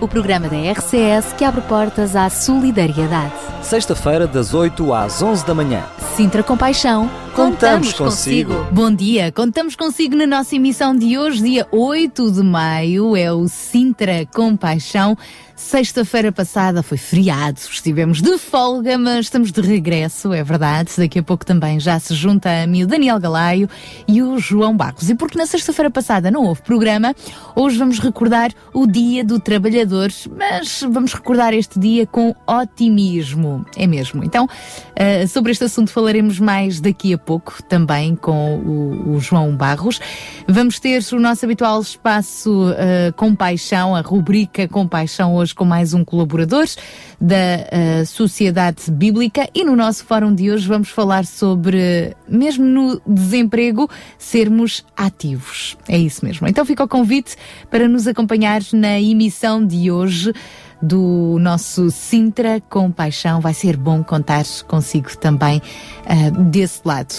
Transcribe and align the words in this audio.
o 0.00 0.06
programa 0.06 0.48
da 0.48 0.56
RCS 0.56 1.32
que 1.36 1.44
abre 1.44 1.60
portas 1.62 2.14
à 2.14 2.30
solidariedade. 2.30 3.32
Sexta-feira, 3.62 4.26
das 4.26 4.54
8 4.54 4.92
às 4.92 5.20
11 5.20 5.44
da 5.44 5.54
manhã. 5.54 5.84
Sintra 6.16 6.42
Compaixão, 6.42 7.10
Contamos 7.34 7.92
consigo. 7.92 8.66
Bom 8.72 8.92
dia, 8.92 9.30
contamos 9.30 9.76
consigo 9.76 10.16
na 10.16 10.26
nossa 10.26 10.56
emissão 10.56 10.96
de 10.96 11.16
hoje, 11.16 11.42
dia 11.42 11.68
8 11.70 12.32
de 12.32 12.42
maio, 12.42 13.16
é 13.16 13.32
o 13.32 13.46
Sintra 13.46 14.26
Compaixão. 14.26 15.16
Sexta-feira 15.58 16.30
passada 16.30 16.84
foi 16.84 16.96
feriado, 16.96 17.58
estivemos 17.58 18.22
de 18.22 18.38
folga, 18.38 18.96
mas 18.96 19.26
estamos 19.26 19.50
de 19.50 19.60
regresso, 19.60 20.32
é 20.32 20.42
verdade. 20.44 20.92
Daqui 20.96 21.18
a 21.18 21.22
pouco 21.22 21.44
também 21.44 21.80
já 21.80 21.98
se 21.98 22.14
junta 22.14 22.48
a 22.48 22.64
mim 22.64 22.84
o 22.84 22.86
Daniel 22.86 23.18
Galaio 23.18 23.68
e 24.06 24.22
o 24.22 24.38
João 24.38 24.76
Barros. 24.76 25.10
E 25.10 25.16
porque 25.16 25.36
na 25.36 25.46
sexta-feira 25.46 25.90
passada 25.90 26.30
não 26.30 26.44
houve 26.44 26.62
programa, 26.62 27.12
hoje 27.56 27.76
vamos 27.76 27.98
recordar 27.98 28.52
o 28.72 28.86
Dia 28.86 29.24
do 29.24 29.40
Trabalhador, 29.40 30.10
mas 30.30 30.84
vamos 30.88 31.12
recordar 31.12 31.52
este 31.52 31.76
dia 31.76 32.06
com 32.06 32.32
otimismo. 32.46 33.66
É 33.76 33.86
mesmo. 33.86 34.22
Então, 34.22 34.44
uh, 34.44 35.26
sobre 35.26 35.50
este 35.50 35.64
assunto 35.64 35.90
falaremos 35.90 36.38
mais 36.38 36.80
daqui 36.80 37.12
a 37.12 37.18
pouco, 37.18 37.60
também 37.64 38.14
com 38.14 38.58
o, 39.10 39.18
João 39.18 39.56
Barros. 39.56 39.98
Vamos 40.46 40.78
ter 40.78 41.02
o 41.12 41.18
nosso 41.18 41.44
habitual 41.44 41.80
espaço 41.80 42.70
uh, 42.70 43.12
Compaixão, 43.16 43.96
a 43.96 44.00
rubrica 44.00 44.68
Compaixão 44.68 45.34
hoje 45.34 45.47
com 45.52 45.64
mais 45.64 45.94
um 45.94 46.04
colaborador 46.04 46.66
da 47.20 47.36
uh, 47.36 48.06
Sociedade 48.06 48.90
Bíblica 48.90 49.48
e 49.54 49.64
no 49.64 49.74
nosso 49.74 50.04
fórum 50.04 50.34
de 50.34 50.50
hoje 50.50 50.66
vamos 50.66 50.88
falar 50.88 51.24
sobre, 51.24 52.16
mesmo 52.28 52.64
no 52.64 53.00
desemprego, 53.06 53.88
sermos 54.18 54.84
ativos. 54.96 55.76
É 55.88 55.98
isso 55.98 56.24
mesmo. 56.24 56.46
Então 56.46 56.64
fica 56.64 56.84
o 56.84 56.88
convite 56.88 57.36
para 57.70 57.88
nos 57.88 58.06
acompanhar 58.06 58.60
na 58.72 59.00
emissão 59.00 59.64
de 59.64 59.90
hoje 59.90 60.32
do 60.80 61.38
nosso 61.40 61.90
Sintra 61.90 62.60
com 62.68 62.90
Paixão. 62.90 63.40
Vai 63.40 63.54
ser 63.54 63.76
bom 63.76 64.02
contar 64.02 64.44
consigo 64.66 65.16
também 65.16 65.60
uh, 66.04 66.42
desse 66.44 66.80
lado. 66.84 67.14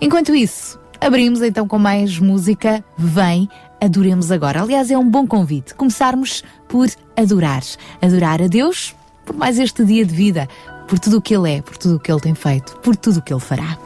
Enquanto 0.00 0.34
isso, 0.34 0.78
abrimos 1.00 1.42
então 1.42 1.66
com 1.66 1.78
mais 1.78 2.18
música. 2.18 2.84
Vem 2.96 3.48
adoremos 3.84 4.30
agora. 4.30 4.62
Aliás, 4.62 4.90
é 4.90 4.98
um 4.98 5.08
bom 5.08 5.26
convite 5.26 5.74
começarmos 5.74 6.42
por 6.68 6.88
adorar. 7.16 7.62
Adorar 8.00 8.42
a 8.42 8.46
Deus 8.46 8.94
por 9.24 9.36
mais 9.36 9.58
este 9.58 9.84
dia 9.84 10.04
de 10.04 10.14
vida, 10.14 10.48
por 10.86 10.98
tudo 10.98 11.18
o 11.18 11.22
que 11.22 11.34
Ele 11.34 11.54
é, 11.54 11.62
por 11.62 11.76
tudo 11.76 11.96
o 11.96 12.00
que 12.00 12.10
Ele 12.10 12.20
tem 12.20 12.34
feito, 12.34 12.76
por 12.78 12.94
tudo 12.96 13.18
o 13.18 13.22
que 13.22 13.32
Ele 13.32 13.40
fará. 13.40 13.78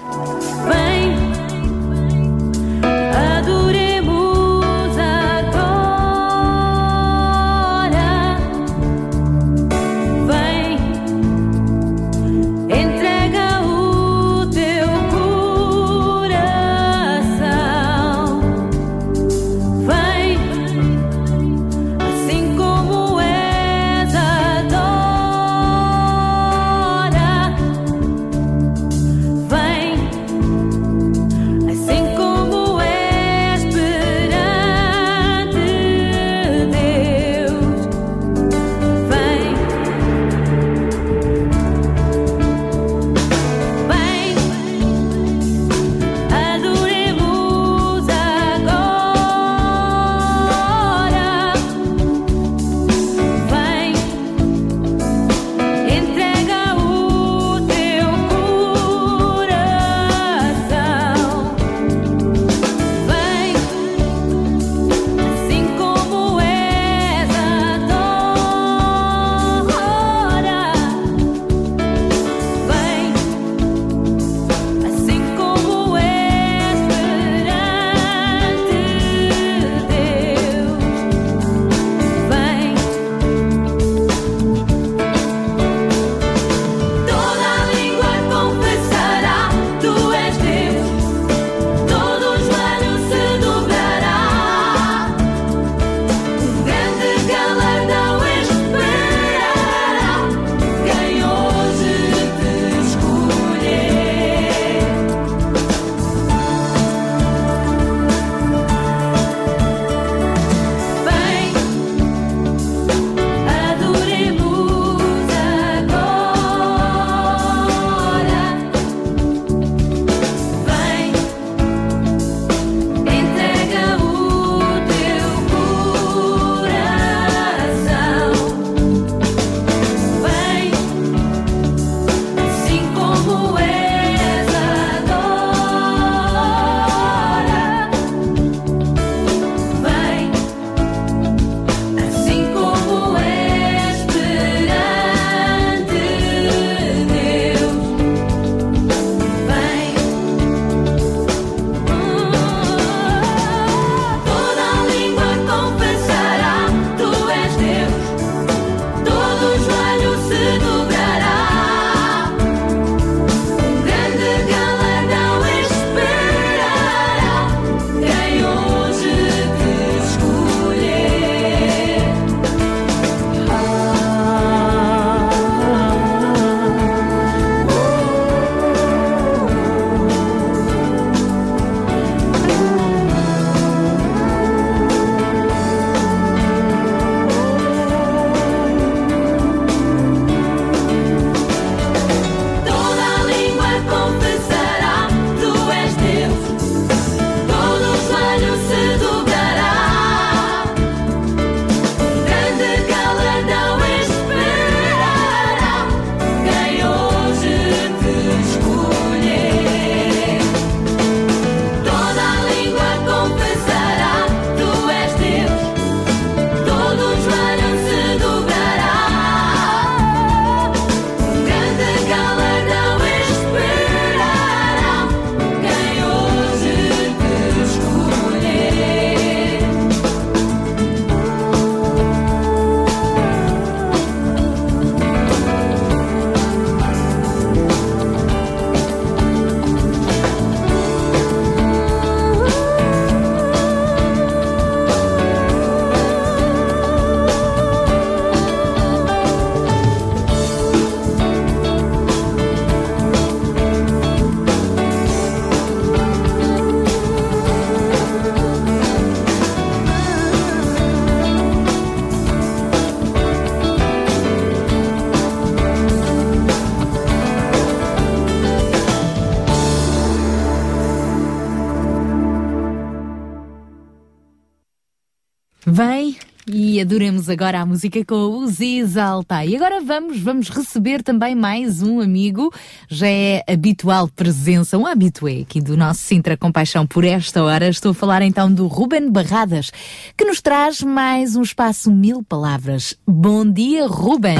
Adoremos 276.88 277.28
agora 277.28 277.60
a 277.60 277.66
música 277.66 278.02
com 278.02 278.38
os 278.38 278.62
Exalta. 278.62 279.44
E 279.44 279.54
agora 279.54 279.82
vamos, 279.82 280.18
vamos 280.20 280.48
receber 280.48 281.02
também 281.02 281.34
mais 281.34 281.82
um 281.82 282.00
amigo, 282.00 282.50
já 282.88 283.06
é 283.06 283.44
habitual 283.46 284.08
presença, 284.08 284.78
um 284.78 284.86
habitué 284.86 285.42
aqui 285.42 285.60
do 285.60 285.76
nosso 285.76 286.00
Sintra 286.00 286.34
Compaixão 286.34 286.86
por 286.86 287.04
esta 287.04 287.42
hora. 287.42 287.68
Estou 287.68 287.90
a 287.90 287.94
falar 287.94 288.22
então 288.22 288.50
do 288.50 288.66
Ruben 288.66 289.10
Barradas, 289.10 289.70
que 290.16 290.24
nos 290.24 290.40
traz 290.40 290.82
mais 290.82 291.36
um 291.36 291.42
espaço 291.42 291.92
Mil 291.92 292.22
Palavras. 292.22 292.96
Bom 293.06 293.44
dia, 293.44 293.86
Ruben! 293.86 294.38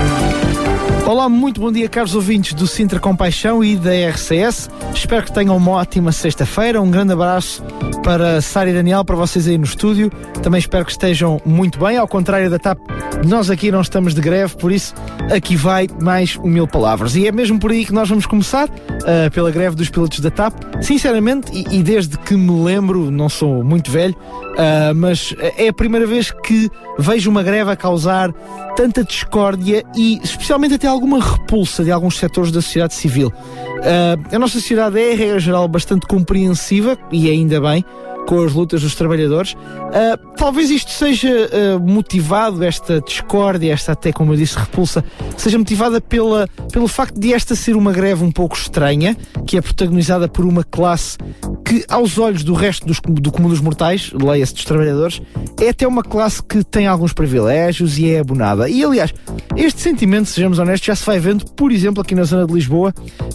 Olá, 1.09 1.27
muito 1.27 1.59
bom 1.59 1.73
dia, 1.73 1.89
caros 1.89 2.15
ouvintes 2.15 2.53
do 2.53 2.67
Sintra 2.67 3.01
Compaixão 3.01 3.65
e 3.65 3.79
da 3.79 3.93
RCS. 4.11 4.69
Espero 4.95 5.25
que 5.25 5.33
tenham 5.33 5.57
uma 5.57 5.71
ótima 5.71 6.13
sexta-feira. 6.13 6.83
Um 6.83 6.91
grande 6.91 7.15
abraço 7.15 7.65
para 8.05 8.43
Sara 8.43 8.69
e 8.69 8.75
Daniel, 8.75 9.03
para 9.07 9.17
vocês 9.17 9.49
aí 9.49 9.57
no 9.57 9.65
estúdio. 9.65 10.11
Também 10.43 10.59
espero 10.59 10.85
que 10.85 10.91
estejam 10.91 11.41
muito 11.47 11.79
bem. 11.79 11.97
Ao 11.97 12.07
contrário 12.07 12.51
da 12.51 12.59
TAP, 12.59 12.79
nós 13.27 13.49
aqui 13.49 13.73
não 13.73 13.81
estamos 13.81 14.15
de 14.15 14.21
greve, 14.21 14.55
por 14.57 14.71
isso 14.71 14.95
aqui 15.35 15.57
vai 15.57 15.89
mais 15.99 16.37
um 16.37 16.47
mil 16.47 16.69
palavras. 16.69 17.17
E 17.17 17.27
é 17.27 17.33
mesmo 17.33 17.59
por 17.59 17.71
aí 17.71 17.87
que 17.87 17.93
nós 17.93 18.11
vamos 18.11 18.27
começar, 18.27 18.69
uh, 18.69 19.31
pela 19.33 19.51
greve 19.51 19.77
dos 19.77 19.89
pilotos 19.89 20.21
da 20.21 20.31
TAP. 20.31 20.55
Sinceramente, 20.83 21.51
e, 21.55 21.79
e 21.79 21.83
desde 21.83 22.19
que 22.19 22.35
me 22.37 22.63
lembro, 22.63 23.11
não 23.11 23.31
sou 23.31 23.65
muito 23.65 23.91
velho, 23.91 24.15
uh, 24.15 24.95
mas 24.95 25.35
é 25.57 25.69
a 25.69 25.73
primeira 25.73 26.07
vez 26.07 26.31
que 26.31 26.71
vejo 26.99 27.31
uma 27.31 27.43
greve 27.43 27.71
a 27.71 27.77
causar 27.77 28.31
tanta 28.77 29.03
discórdia 29.03 29.83
e 29.97 30.21
especialmente 30.23 30.75
até 30.75 30.87
alguma 30.99 31.23
repulsa 31.23 31.85
de 31.85 31.91
alguns 31.91 32.19
setores 32.19 32.53
da 32.53 32.61
sociedade 32.61 32.95
civil. 32.95 33.29
Uh, 33.29 34.35
a 34.35 34.39
nossa 34.39 34.55
sociedade 34.55 34.99
é, 34.99 35.13
em 35.13 35.17
regra 35.17 35.39
geral, 35.39 35.67
bastante 35.69 36.07
compreensiva 36.07 36.99
e 37.11 37.31
ainda 37.31 37.61
bem 37.61 37.85
com 38.29 38.45
as 38.45 38.53
lutas 38.53 38.83
dos 38.83 38.95
trabalhadores. 38.95 39.55
Uh, 39.55 40.35
talvez 40.37 40.71
isto 40.71 40.91
seja 40.91 41.31
uh, 41.31 41.81
motivado, 41.81 42.63
esta 42.63 43.01
discórdia, 43.01 43.73
esta 43.73 43.93
até, 43.93 44.13
como 44.13 44.35
eu 44.35 44.37
disse, 44.37 44.59
repulsa, 44.59 45.03
seja 45.35 45.57
motivada 45.57 45.99
pela, 45.99 46.47
pelo 46.71 46.87
facto 46.87 47.19
de 47.19 47.33
esta 47.33 47.55
ser 47.55 47.75
uma 47.75 47.91
greve 47.91 48.23
um 48.23 48.31
pouco 48.31 48.55
estranha, 48.55 49.17
que 49.47 49.57
é 49.57 49.63
protagonizada 49.63 50.29
por 50.29 50.45
uma 50.45 50.63
classe 50.63 51.17
que, 51.65 51.87
aos 51.89 52.19
olhos 52.19 52.45
do 52.45 52.53
resto 52.53 52.87
dos, 52.87 53.01
do 53.01 53.33
comum 53.33 53.49
dos 53.49 53.61
mortais, 53.61 54.13
leia-se 54.13 54.53
dos 54.53 54.65
trabalhadores, 54.67 55.23
é 55.59 55.71
até 55.71 55.89
uma 55.89 56.03
classe 56.03 56.43
que 56.43 56.63
tem 56.63 56.87
alguns 56.87 57.15
privilégios 57.15 57.99
e 57.99 58.11
é 58.11 58.19
abonada. 58.19 58.69
E, 58.69 58.85
aliás, 58.85 59.15
este 59.57 59.81
sentimento, 59.81 60.29
sejamos 60.29 60.59
honestos, 60.59 60.87
já 60.87 60.95
se 60.95 61.07
vai 61.07 61.19
vendo, 61.19 61.47
por 61.53 61.73
exemplo, 61.73 62.03
aqui 62.03 62.15
na 62.15 62.25
zona 62.25 62.47
de 62.47 62.53
Lisboa, 62.53 62.93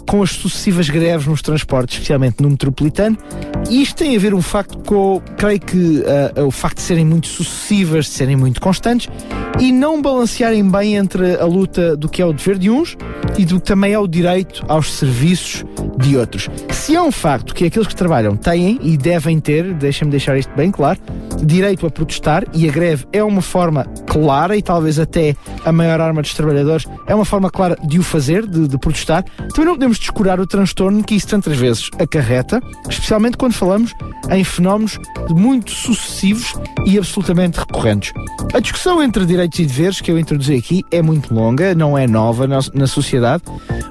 com 0.07 0.21
as 0.21 0.29
sucessivas 0.29 0.87
greves 0.87 1.25
nos 1.25 1.41
transportes, 1.41 1.95
especialmente 1.95 2.43
no 2.43 2.51
metropolitano, 2.51 3.17
e 3.71 3.81
isto 3.81 3.95
tem 3.95 4.15
a 4.15 4.19
ver 4.19 4.35
um 4.35 4.41
facto 4.41 4.82
com, 4.83 5.21
creio 5.37 5.59
que, 5.59 6.03
uh, 6.37 6.45
o 6.45 6.51
facto 6.51 6.77
de 6.77 6.83
serem 6.83 7.05
muito 7.05 7.27
sucessivas, 7.27 8.05
de 8.05 8.11
serem 8.11 8.35
muito 8.35 8.61
constantes 8.61 9.09
e 9.59 9.71
não 9.71 10.01
balancearem 10.01 10.67
bem 10.67 10.95
entre 10.95 11.35
a 11.35 11.45
luta 11.45 11.95
do 11.95 12.09
que 12.09 12.21
é 12.21 12.25
o 12.25 12.33
dever 12.33 12.57
de 12.57 12.69
uns 12.69 12.97
e 13.37 13.45
do 13.45 13.59
que 13.59 13.65
também 13.65 13.93
é 13.93 13.99
o 13.99 14.07
direito 14.07 14.63
aos 14.67 14.93
serviços 14.93 15.63
de 15.97 16.17
outros. 16.17 16.49
Se 16.71 16.95
é 16.95 17.01
um 17.01 17.11
facto 17.11 17.53
que 17.53 17.65
aqueles 17.65 17.87
que 17.87 17.95
trabalham 17.95 18.35
têm 18.35 18.79
e 18.81 18.97
devem 18.97 19.39
ter, 19.39 19.73
deixem-me 19.73 20.11
deixar 20.11 20.37
isto 20.37 20.53
bem 20.55 20.71
claro, 20.71 20.99
direito 21.43 21.85
a 21.85 21.89
protestar 21.89 22.45
e 22.53 22.67
a 22.67 22.71
greve 22.71 23.05
é 23.11 23.23
uma 23.23 23.41
forma 23.41 23.85
clara 24.07 24.57
e 24.57 24.61
talvez 24.61 24.99
até 24.99 25.35
a 25.65 25.71
maior 25.71 26.01
arma 26.01 26.21
dos 26.21 26.33
trabalhadores, 26.33 26.85
é 27.07 27.13
uma 27.13 27.25
forma 27.25 27.49
clara 27.49 27.77
de 27.83 27.99
o 27.99 28.03
fazer, 28.03 28.45
de, 28.47 28.67
de 28.67 28.77
protestar, 28.77 29.23
também 29.53 29.65
não 29.65 29.73
podemos 29.73 29.99
descurar 29.99 30.39
o 30.39 30.47
transtorno 30.47 31.03
que 31.03 31.15
isso 31.15 31.27
tantas 31.27 31.57
vezes 31.57 31.89
acarreta, 31.99 32.61
especialmente 32.89 33.37
quando 33.37 33.53
falamos 33.53 33.93
em 34.29 34.43
fenómenos 34.43 34.72
muito 35.29 35.71
sucessivos 35.71 36.53
e 36.85 36.97
absolutamente 36.97 37.59
recorrentes. 37.59 38.13
A 38.53 38.59
discussão 38.59 39.01
entre 39.01 39.25
direitos 39.25 39.59
e 39.59 39.65
deveres 39.65 40.01
que 40.01 40.11
eu 40.11 40.19
introduzi 40.19 40.55
aqui 40.55 40.83
é 40.91 41.01
muito 41.01 41.33
longa, 41.33 41.73
não 41.73 41.97
é 41.97 42.07
nova 42.07 42.47
na, 42.47 42.59
na 42.73 42.87
sociedade. 42.87 43.43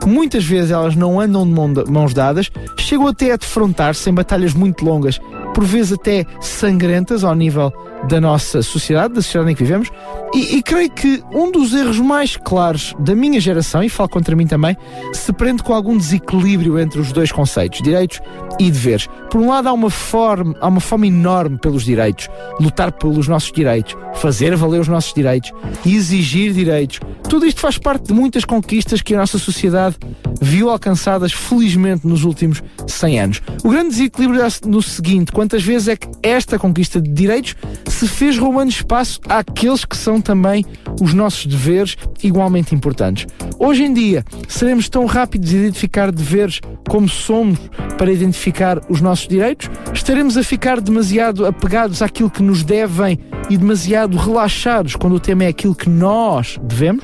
Muitas 0.07 0.45
vezes 0.45 0.71
elas 0.71 0.95
não 0.95 1.21
andam 1.21 1.47
de 1.47 1.91
mãos 1.91 2.15
dadas, 2.15 2.51
chegam 2.79 3.07
até 3.07 3.33
a 3.33 3.37
defrontar-se 3.37 4.09
em 4.09 4.15
batalhas 4.15 4.55
muito 4.55 4.85
longas, 4.85 5.21
por 5.55 5.65
vezes 5.65 5.93
até 5.93 6.25
sangrentas 6.41 7.25
ao 7.25 7.35
nível 7.35 7.73
da 8.09 8.21
nossa 8.21 8.63
sociedade, 8.63 9.15
da 9.15 9.23
sociedade 9.23 9.53
em 9.53 9.55
que 9.55 9.63
vivemos, 9.63 9.89
e, 10.35 10.57
e, 10.57 10.63
creio 10.63 10.91
que 10.91 11.23
um 11.33 11.53
dos 11.53 11.75
erros 11.75 11.99
mais 11.99 12.37
claros 12.37 12.95
da 12.99 13.15
minha 13.15 13.39
geração, 13.39 13.83
e 13.83 13.89
falo 13.89 14.09
contra 14.09 14.35
mim 14.35 14.47
também, 14.47 14.77
se 15.13 15.33
prende 15.33 15.63
com 15.63 15.75
algum 15.75 15.97
desequilíbrio 15.97 16.79
entre 16.79 17.01
os 17.01 17.13
dois 17.13 17.31
conceitos, 17.31 17.81
direitos 17.83 18.21
e 18.59 18.71
deveres. 18.71 19.09
Por 19.31 19.41
um 19.41 19.51
lado, 19.51 19.69
há 19.69 19.73
uma, 19.73 19.91
forma, 19.91 20.57
há 20.61 20.69
uma 20.73 20.81
fome 20.81 21.09
enorme 21.09 21.59
pelos 21.59 21.85
direitos, 21.85 22.29
lutar 22.61 22.93
pelos 22.93 23.29
nossos 23.29 23.53
direitos, 23.53 23.95
fazer 24.15 24.57
valer 24.57 24.81
os 24.81 24.89
nossos 24.89 25.13
direitos, 25.13 25.53
exigir 25.87 26.53
direitos. 26.53 27.01
Tudo 27.29 27.47
isto 27.47 27.61
faz 27.61 27.79
parte 27.79 28.09
de 28.09 28.13
muitas 28.13 28.45
conquistas 28.45 29.01
que 29.01 29.15
a 29.15 29.19
nossa 29.19 29.39
sociedade 29.39 29.97
viu 30.41 30.71
alcançadas, 30.71 31.33
felizmente, 31.33 32.07
nos 32.07 32.25
últimos 32.25 32.63
100 32.87 33.21
anos. 33.21 33.43
O 33.63 33.71
grande 33.71 33.91
desequilíbrio 33.91 34.43
é 34.43 34.49
no 34.67 34.83
seguinte: 34.83 35.31
quantas 35.33 35.63
vezes 35.63 35.89
é 35.89 35.97
que 35.97 36.09
esta 36.23 36.59
conquista 36.59 37.01
de 37.01 37.11
direitos 37.11 37.55
se 37.87 38.09
fez 38.09 38.37
roubando 38.37 38.71
espaço 38.71 39.21
àqueles 39.29 39.85
que 39.85 39.97
são 39.97 40.21
também 40.21 40.65
os 41.01 41.15
nossos 41.15 41.47
deveres 41.47 41.97
igualmente 42.23 42.75
importantes. 42.75 43.27
Hoje 43.59 43.85
em 43.85 43.93
dia, 43.93 44.25
seremos 44.49 44.89
tão 44.89 45.07
rápidos 45.07 45.53
a 45.53 45.57
identificar 45.57 46.11
deveres 46.11 46.61
como 46.89 47.09
somos 47.09 47.59
para 47.97 48.13
identificar 48.13 48.81
os 48.89 49.01
nossos 49.01 49.29
direitos? 49.29 49.71
Estaremos 49.95 50.37
a 50.37 50.43
ficar 50.53 50.83
demasiado 50.83 51.47
apegados 51.47 52.03
àquilo 52.03 52.29
que 52.29 52.43
nos 52.43 52.63
devem 52.63 53.19
e 53.49 53.57
demasiado 53.57 54.19
relaxados 54.19 54.95
quando 54.95 55.15
o 55.15 55.19
tema 55.19 55.45
é 55.45 55.49
aquilo 55.49 55.75
que 55.75 55.89
nós 55.89 56.59
devemos? 56.63 57.03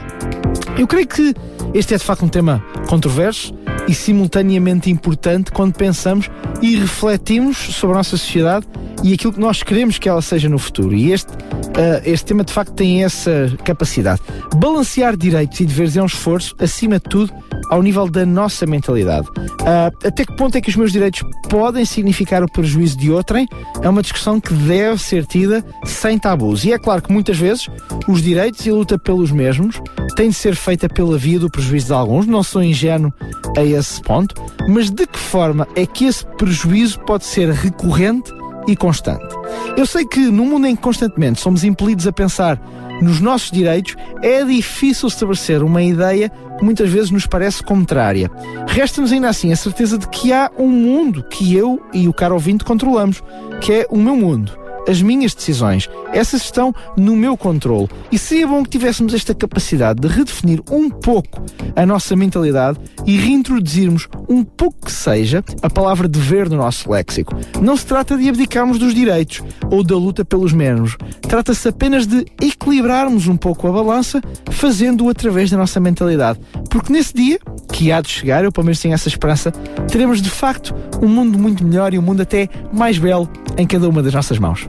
Eu 0.76 0.87
creio 0.87 1.09
que 1.09 1.35
este 1.75 1.94
é 1.94 1.96
de 1.98 2.04
facto 2.04 2.25
um 2.25 2.28
tema 2.28 2.64
controverso 2.88 3.54
e 3.87 3.94
simultaneamente 3.94 4.90
importante 4.90 5.50
quando 5.50 5.75
pensamos 5.75 6.30
e 6.60 6.76
refletimos 6.76 7.56
sobre 7.56 7.94
a 7.94 7.98
nossa 7.98 8.16
sociedade 8.16 8.66
e 9.02 9.12
aquilo 9.12 9.32
que 9.32 9.40
nós 9.40 9.62
queremos 9.62 9.98
que 9.98 10.08
ela 10.08 10.20
seja 10.20 10.48
no 10.48 10.58
futuro. 10.58 10.94
E 10.94 11.12
este, 11.12 11.30
uh, 11.32 12.02
este 12.04 12.26
tema 12.26 12.44
de 12.44 12.52
facto 12.52 12.72
tem 12.72 13.04
essa 13.04 13.52
capacidade. 13.64 14.20
Balancear 14.56 15.16
direitos 15.16 15.60
e 15.60 15.64
deveres 15.64 15.96
é 15.96 16.02
um 16.02 16.06
esforço, 16.06 16.54
acima 16.58 16.96
de 16.96 17.04
tudo, 17.04 17.32
ao 17.70 17.82
nível 17.82 18.08
da 18.08 18.26
nossa 18.26 18.66
mentalidade. 18.66 19.28
Uh, 19.28 20.06
até 20.06 20.25
que 20.25 20.37
ponto 20.37 20.56
é 20.56 20.60
que 20.60 20.70
os 20.70 20.76
meus 20.76 20.92
direitos 20.92 21.22
podem 21.48 21.84
significar 21.84 22.42
o 22.42 22.50
prejuízo 22.50 22.96
de 22.98 23.10
outrem? 23.10 23.46
É 23.82 23.88
uma 23.88 24.02
discussão 24.02 24.40
que 24.40 24.52
deve 24.52 25.00
ser 25.00 25.26
tida 25.26 25.64
sem 25.84 26.18
tabus. 26.18 26.64
E 26.64 26.72
é 26.72 26.78
claro 26.78 27.02
que 27.02 27.12
muitas 27.12 27.37
vezes 27.37 27.68
os 28.08 28.22
direitos 28.22 28.64
e 28.66 28.70
a 28.70 28.75
luta 28.75 28.98
pelos 28.98 29.30
mesmos 29.30 29.80
têm 30.16 30.30
de 30.30 30.34
ser 30.34 30.56
feita 30.56 30.88
pela 30.88 31.16
via 31.16 31.38
do 31.38 31.50
prejuízo 31.58 31.86
de 31.88 31.92
alguns. 31.92 32.26
Não 32.26 32.42
sou 32.42 32.62
ingênuo 32.62 33.12
a 33.56 33.64
esse 33.64 34.00
ponto, 34.00 34.34
mas 34.68 34.90
de 34.90 35.06
que 35.06 35.18
forma 35.18 35.66
é 35.74 35.84
que 35.84 36.04
esse 36.04 36.24
prejuízo 36.24 37.00
pode 37.00 37.24
ser 37.24 37.50
recorrente 37.50 38.32
e 38.68 38.76
constante. 38.76 39.34
Eu 39.76 39.84
sei 39.84 40.06
que 40.06 40.20
no 40.30 40.44
mundo 40.44 40.66
em 40.66 40.76
que 40.76 40.82
constantemente 40.82 41.40
somos 41.40 41.64
impelidos 41.64 42.06
a 42.06 42.12
pensar 42.12 42.60
nos 43.02 43.20
nossos 43.20 43.50
direitos, 43.50 43.96
é 44.22 44.44
difícil 44.44 45.08
estabelecer 45.08 45.62
uma 45.62 45.82
ideia 45.82 46.30
que 46.58 46.64
muitas 46.64 46.90
vezes 46.90 47.10
nos 47.10 47.26
parece 47.26 47.62
contrária. 47.62 48.30
Resta-nos 48.66 49.12
ainda 49.12 49.28
assim 49.28 49.52
a 49.52 49.56
certeza 49.56 49.98
de 49.98 50.08
que 50.08 50.32
há 50.32 50.50
um 50.58 50.68
mundo 50.68 51.24
que 51.24 51.56
eu 51.56 51.80
e 51.92 52.08
o 52.08 52.12
caro 52.12 52.34
ouvinte 52.34 52.64
controlamos, 52.64 53.22
que 53.60 53.72
é 53.72 53.86
o 53.90 53.96
meu 53.96 54.16
mundo 54.16 54.67
as 54.88 55.02
minhas 55.02 55.35
decisões. 55.35 55.88
Essas 56.12 56.42
estão 56.42 56.75
no 56.97 57.14
meu 57.14 57.37
controle. 57.37 57.88
E 58.11 58.18
seria 58.18 58.47
bom 58.47 58.62
que 58.62 58.71
tivéssemos 58.71 59.12
esta 59.12 59.35
capacidade 59.35 60.00
de 60.00 60.09
redefinir 60.09 60.62
um 60.71 60.88
pouco 60.88 61.45
a 61.76 61.85
nossa 61.85 62.16
mentalidade 62.16 62.78
e 63.07 63.16
reintroduzirmos 63.16 64.09
um 64.28 64.42
pouco 64.42 64.87
que 64.87 64.92
seja 64.92 65.45
a 65.62 65.68
palavra 65.68 66.09
dever 66.09 66.49
no 66.49 66.57
nosso 66.57 66.90
léxico. 66.90 67.37
Não 67.61 67.76
se 67.76 67.87
trata 67.87 68.16
de 68.16 68.28
abdicarmos 68.28 68.78
dos 68.78 68.95
direitos 68.95 69.42
ou 69.71 69.85
da 69.85 69.97
luta 69.97 70.25
pelos 70.25 70.52
menos. 70.52 70.97
Trata-se 71.21 71.68
apenas 71.68 72.07
de 72.07 72.26
equilibrarmos 72.40 73.26
um 73.26 73.37
pouco 73.37 73.68
a 73.68 73.73
balança, 73.73 74.23
fazendo-o 74.50 75.11
através 75.11 75.50
da 75.50 75.57
nossa 75.57 75.78
mentalidade. 75.78 76.40
Porque 76.71 76.92
nesse 76.92 77.14
dia, 77.14 77.38
que 77.73 77.92
há 77.92 78.00
de 78.00 78.09
chegar, 78.09 78.45
eu 78.45 78.50
pelo 78.50 78.64
menos 78.64 78.80
tenho 78.80 78.95
essa 78.95 79.09
esperança, 79.09 79.50
teremos 79.90 80.23
de 80.23 80.30
facto 80.30 80.75
um 81.02 81.09
mundo 81.09 81.38
muito 81.38 81.64
melhor 81.64 81.92
e 81.92 81.99
um 81.99 82.02
mundo 82.02 82.23
até 82.23 82.49
mais 82.73 82.99
belo 82.99 83.28
em 83.57 83.66
cada 83.66 83.88
uma 83.88 84.02
das 84.02 84.14
nossas 84.14 84.38
mãos. 84.38 84.68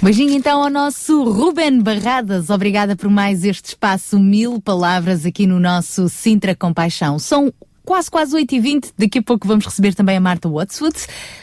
Beijinho 0.00 0.32
então 0.32 0.62
ao 0.62 0.70
nosso 0.70 1.22
Ruben 1.24 1.82
Barradas. 1.82 2.48
Obrigada 2.48 2.96
por 2.96 3.10
mais 3.10 3.44
este 3.44 3.66
espaço 3.66 4.18
Mil 4.18 4.58
Palavras 4.58 5.26
aqui 5.26 5.46
no 5.46 5.60
nosso 5.60 6.08
Sintra 6.08 6.54
Compaixão. 6.54 7.18
São 7.18 7.52
quase, 7.84 8.10
quase 8.10 8.36
8h20. 8.36 8.92
Daqui 8.96 9.18
a 9.18 9.22
pouco 9.22 9.46
vamos 9.46 9.66
receber 9.66 9.94
também 9.94 10.16
a 10.16 10.20
Marta 10.20 10.48
Watswood. 10.48 10.96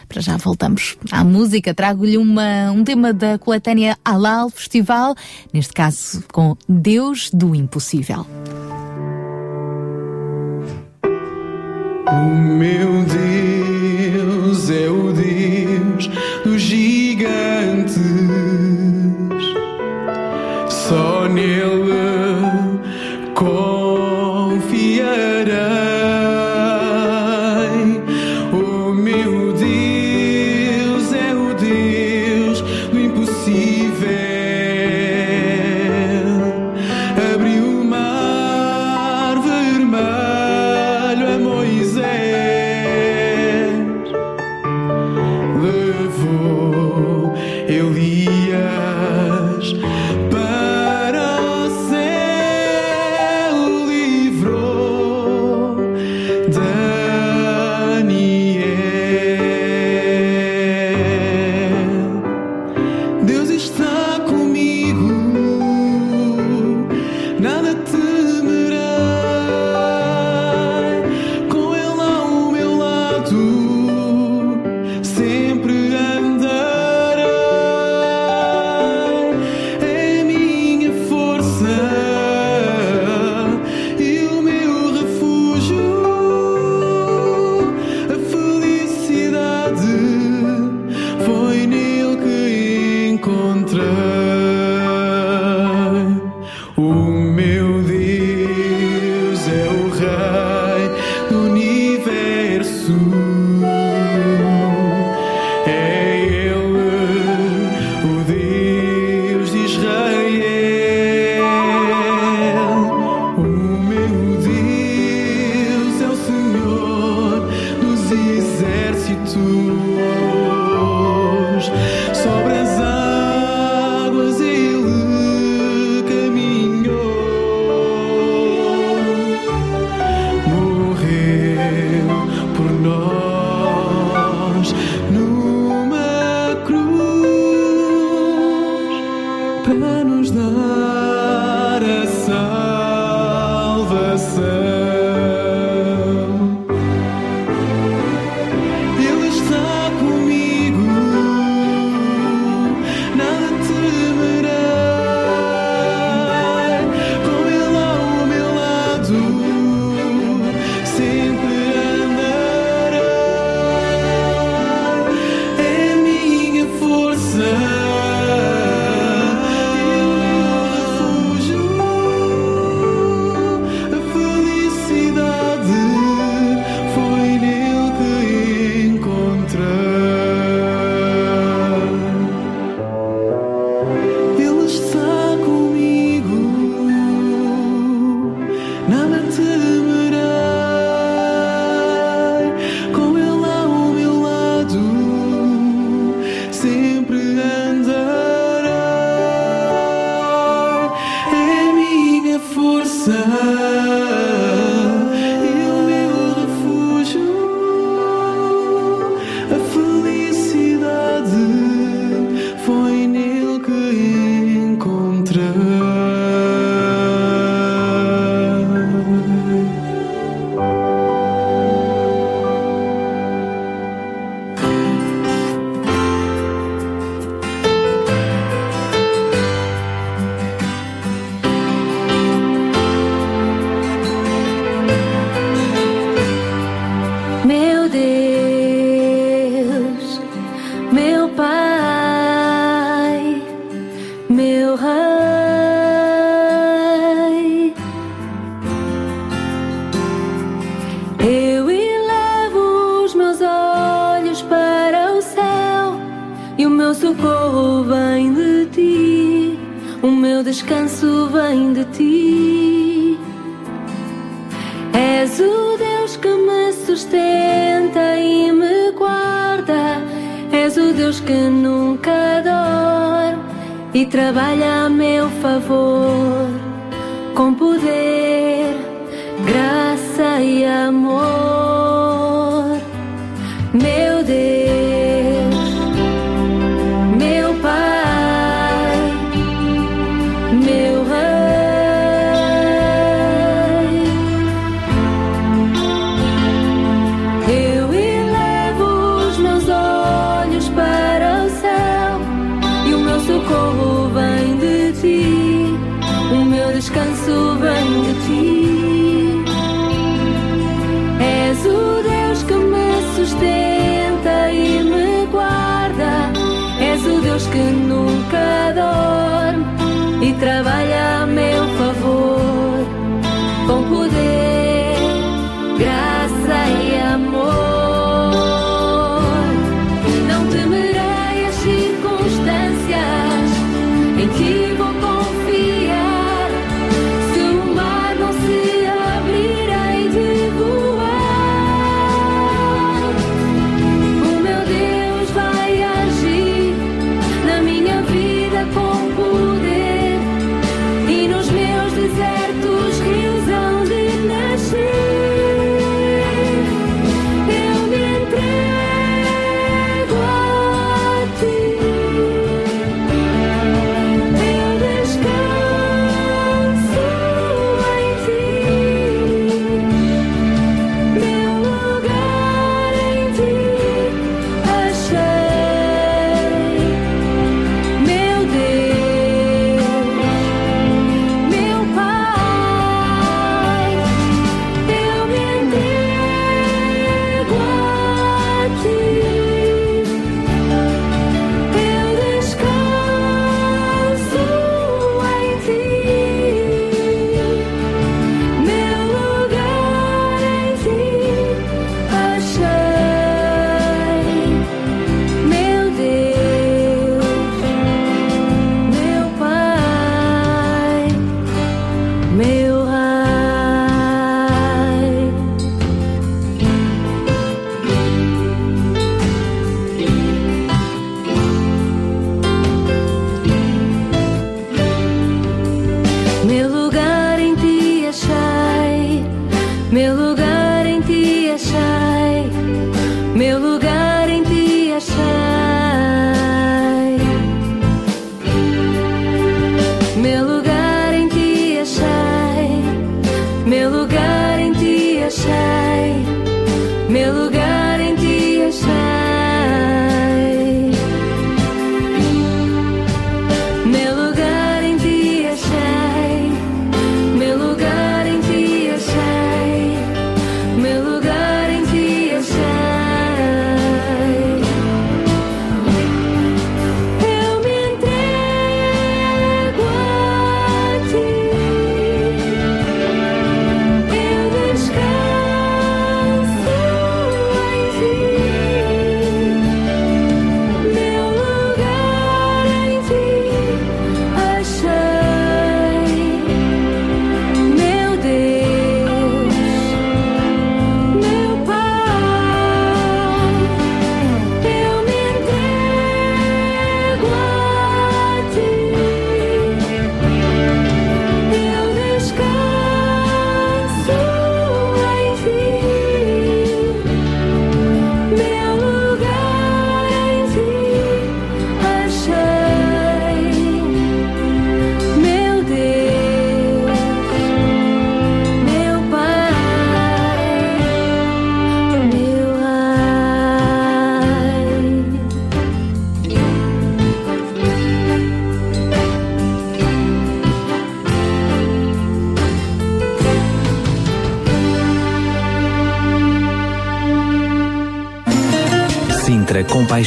Para 0.07 0.21
já 0.21 0.37
voltamos 0.37 0.97
à 1.11 1.23
música. 1.23 1.75
Trago-lhe 1.75 2.17
um 2.17 2.83
tema 2.83 3.13
da 3.13 3.37
coletânea 3.37 3.97
Alal 4.03 4.49
Festival, 4.49 5.13
neste 5.53 5.73
caso 5.73 6.23
com 6.31 6.57
Deus 6.67 7.29
do 7.31 7.53
Impossível. 7.53 8.25
O 12.07 12.25
meu 12.35 13.03
Deus 13.03 14.69
é 14.69 14.87
o 14.89 15.11
Deus 15.11 16.07
dos 16.43 16.61
gigantes. 16.61 17.74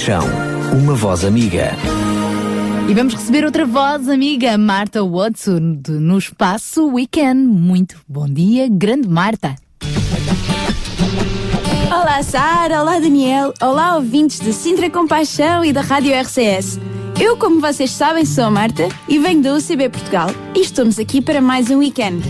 Compaixão, 0.08 0.24
uma 0.72 0.94
voz 0.94 1.22
amiga. 1.22 1.70
E 2.88 2.94
vamos 2.94 3.12
receber 3.12 3.44
outra 3.44 3.66
voz 3.66 4.08
amiga, 4.08 4.56
Marta 4.56 5.04
Watson, 5.04 5.76
de- 5.82 5.92
no 5.92 6.16
espaço 6.16 6.86
Weekend. 6.86 7.46
Muito 7.46 7.98
bom 8.08 8.26
dia, 8.26 8.68
grande 8.70 9.06
Marta. 9.06 9.54
Olá 11.92 12.22
Sara, 12.22 12.80
olá 12.80 12.98
Daniel, 12.98 13.52
olá 13.60 13.96
ouvintes 13.96 14.40
de 14.40 14.50
Sintra 14.54 14.88
Compaixão 14.88 15.62
e 15.62 15.74
da 15.74 15.82
Rádio 15.82 16.14
RCS. 16.18 16.80
Eu, 17.20 17.36
como 17.36 17.60
vocês 17.60 17.90
sabem, 17.90 18.24
sou 18.24 18.44
a 18.44 18.50
Marta 18.50 18.88
e 19.06 19.18
venho 19.18 19.42
da 19.42 19.52
UCB 19.54 19.90
Portugal 19.90 20.30
e 20.56 20.60
estamos 20.62 20.98
aqui 20.98 21.20
para 21.20 21.42
mais 21.42 21.68
um 21.70 21.80
weekend. 21.80 22.22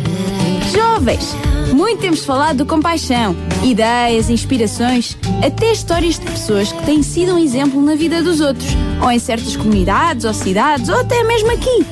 Jovens, 0.74 1.32
muito 1.72 2.00
temos 2.00 2.24
falado 2.24 2.58
do 2.58 2.66
compaixão, 2.66 3.36
ideias, 3.62 4.28
inspirações, 4.30 5.16
até 5.46 5.70
histórias 5.72 6.18
de 6.18 6.26
pessoas 6.48 6.72
que 6.72 6.82
têm 6.86 7.02
sido 7.02 7.34
um 7.34 7.38
exemplo 7.38 7.82
na 7.82 7.94
vida 7.94 8.22
dos 8.22 8.40
outros, 8.40 8.70
ou 9.02 9.10
em 9.10 9.18
certas 9.18 9.54
comunidades 9.54 10.24
ou 10.24 10.32
cidades, 10.32 10.88
ou 10.88 10.98
até 10.98 11.22
mesmo 11.22 11.52
aqui. 11.52 11.84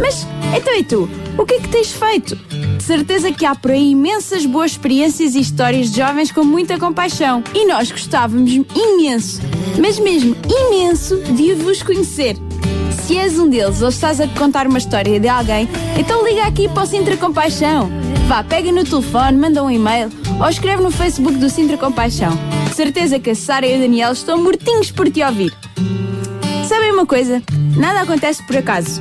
Mas, 0.00 0.26
então 0.56 0.74
e 0.74 0.82
tu? 0.82 1.08
O 1.38 1.44
que 1.46 1.54
é 1.54 1.60
que 1.60 1.68
tens 1.68 1.92
feito? 1.92 2.34
De 2.76 2.82
certeza 2.82 3.30
que 3.30 3.46
há 3.46 3.54
por 3.54 3.70
aí 3.70 3.92
imensas 3.92 4.44
boas 4.44 4.72
experiências 4.72 5.36
e 5.36 5.40
histórias 5.40 5.92
de 5.92 5.98
jovens 5.98 6.32
com 6.32 6.42
muita 6.42 6.76
compaixão. 6.80 7.44
E 7.54 7.64
nós 7.64 7.92
gostávamos 7.92 8.50
imenso, 8.74 9.40
mas 9.80 10.00
mesmo 10.00 10.34
imenso, 10.48 11.18
de 11.20 11.54
vos 11.54 11.80
conhecer. 11.80 12.36
Se 13.04 13.16
és 13.16 13.38
um 13.38 13.48
deles 13.48 13.82
ou 13.82 13.90
estás 13.90 14.20
a 14.20 14.26
contar 14.26 14.66
uma 14.66 14.78
história 14.78 15.20
de 15.20 15.28
alguém, 15.28 15.68
então 15.96 16.26
liga 16.26 16.42
aqui 16.42 16.68
para 16.68 16.82
o 16.82 16.86
Sintra 16.86 17.16
Compaixão. 17.16 17.88
Vá, 18.26 18.42
pega 18.42 18.72
no 18.72 18.82
telefone, 18.82 19.38
manda 19.38 19.62
um 19.62 19.70
e-mail 19.70 20.10
ou 20.40 20.48
escreve 20.48 20.82
no 20.82 20.90
Facebook 20.90 21.38
do 21.38 21.48
Sintra 21.48 21.76
Compaixão. 21.76 22.36
Certeza 22.76 23.18
que 23.18 23.30
a 23.30 23.34
Sara 23.34 23.66
e 23.66 23.74
o 23.74 23.80
Daniel 23.80 24.12
estão 24.12 24.36
mortinhos 24.36 24.90
por 24.90 25.10
te 25.10 25.22
ouvir. 25.22 25.50
Sabem 26.68 26.92
uma 26.92 27.06
coisa? 27.06 27.42
Nada 27.74 28.02
acontece 28.02 28.46
por 28.46 28.54
acaso. 28.54 29.00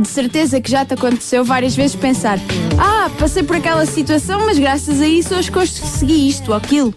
De 0.00 0.06
certeza 0.06 0.60
que 0.60 0.70
já 0.70 0.84
te 0.84 0.94
aconteceu 0.94 1.44
várias 1.44 1.74
vezes 1.74 1.96
pensar: 1.96 2.38
Ah, 2.78 3.10
passei 3.18 3.42
por 3.42 3.56
aquela 3.56 3.84
situação, 3.84 4.46
mas 4.46 4.60
graças 4.60 5.00
a 5.00 5.08
isso 5.08 5.34
hoje 5.34 5.50
consegui 5.50 6.28
isto 6.28 6.52
ou 6.52 6.56
aquilo. 6.56 6.94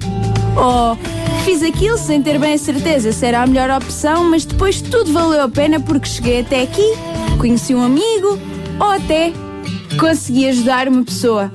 Ou 0.56 0.96
Fiz 1.44 1.64
aquilo 1.64 1.98
sem 1.98 2.22
ter 2.22 2.38
bem 2.38 2.54
a 2.54 2.58
certeza 2.60 3.12
se 3.12 3.26
era 3.26 3.42
a 3.42 3.48
melhor 3.48 3.72
opção, 3.72 4.24
mas 4.24 4.46
depois 4.46 4.80
tudo 4.80 5.12
valeu 5.12 5.42
a 5.42 5.50
pena 5.50 5.80
porque 5.80 6.08
cheguei 6.08 6.42
até 6.42 6.62
aqui, 6.62 6.94
conheci 7.40 7.74
um 7.74 7.82
amigo 7.82 8.38
ou 8.80 8.92
até 8.92 9.34
consegui 10.00 10.48
ajudar 10.48 10.88
uma 10.88 11.04
pessoa. 11.04 11.52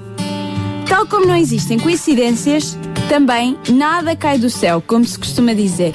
Tal 0.88 1.06
como 1.06 1.26
não 1.26 1.36
existem 1.36 1.78
coincidências, 1.78 2.76
também 3.12 3.58
nada 3.68 4.16
cai 4.16 4.38
do 4.38 4.48
céu, 4.48 4.82
como 4.86 5.04
se 5.04 5.18
costuma 5.18 5.52
dizer. 5.52 5.92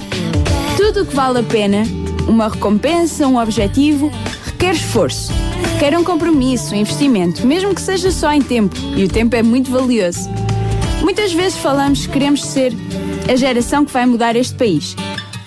Tudo 0.78 1.02
o 1.02 1.06
que 1.08 1.16
vale 1.16 1.40
a 1.40 1.44
pena, 1.44 1.82
uma 2.28 2.48
recompensa, 2.48 3.28
um 3.28 3.40
objetivo, 3.40 4.12
requer 4.46 4.76
esforço. 4.76 5.34
Requer 5.74 5.98
um 5.98 6.04
compromisso, 6.04 6.76
um 6.76 6.78
investimento, 6.78 7.44
mesmo 7.48 7.74
que 7.74 7.82
seja 7.82 8.12
só 8.12 8.32
em 8.32 8.42
tempo, 8.44 8.76
e 8.96 9.04
o 9.04 9.08
tempo 9.08 9.36
é 9.36 9.42
muito 9.42 9.72
valioso. 9.72 10.30
Muitas 11.02 11.34
vezes 11.34 11.58
falamos 11.58 12.06
que 12.06 12.14
queremos 12.14 12.46
ser 12.46 12.72
a 13.28 13.36
geração 13.36 13.84
que 13.84 13.92
vai 13.92 14.06
mudar 14.06 14.36
este 14.36 14.54
país. 14.54 14.96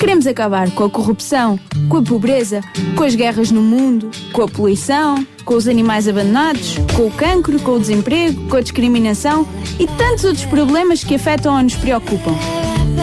Queremos 0.01 0.27
acabar 0.27 0.71
com 0.71 0.85
a 0.85 0.89
corrupção, 0.89 1.61
com 1.91 1.99
a 1.99 2.03
pobreza, 2.03 2.63
com 2.97 3.05
as 3.05 3.15
guerras 3.15 3.51
no 3.51 3.61
mundo, 3.61 4.11
com 4.33 4.41
a 4.41 4.49
poluição, 4.49 5.27
com 5.45 5.55
os 5.55 5.69
animais 5.69 6.09
abandonados, 6.09 6.77
com 6.97 7.07
o 7.07 7.11
cancro, 7.11 7.61
com 7.61 7.73
o 7.73 7.79
desemprego, 7.79 8.49
com 8.49 8.57
a 8.57 8.63
discriminação 8.63 9.47
e 9.79 9.87
tantos 9.87 10.25
outros 10.25 10.47
problemas 10.47 11.05
que 11.05 11.17
afetam 11.17 11.55
ou 11.55 11.63
nos 11.63 11.75
preocupam. 11.75 12.35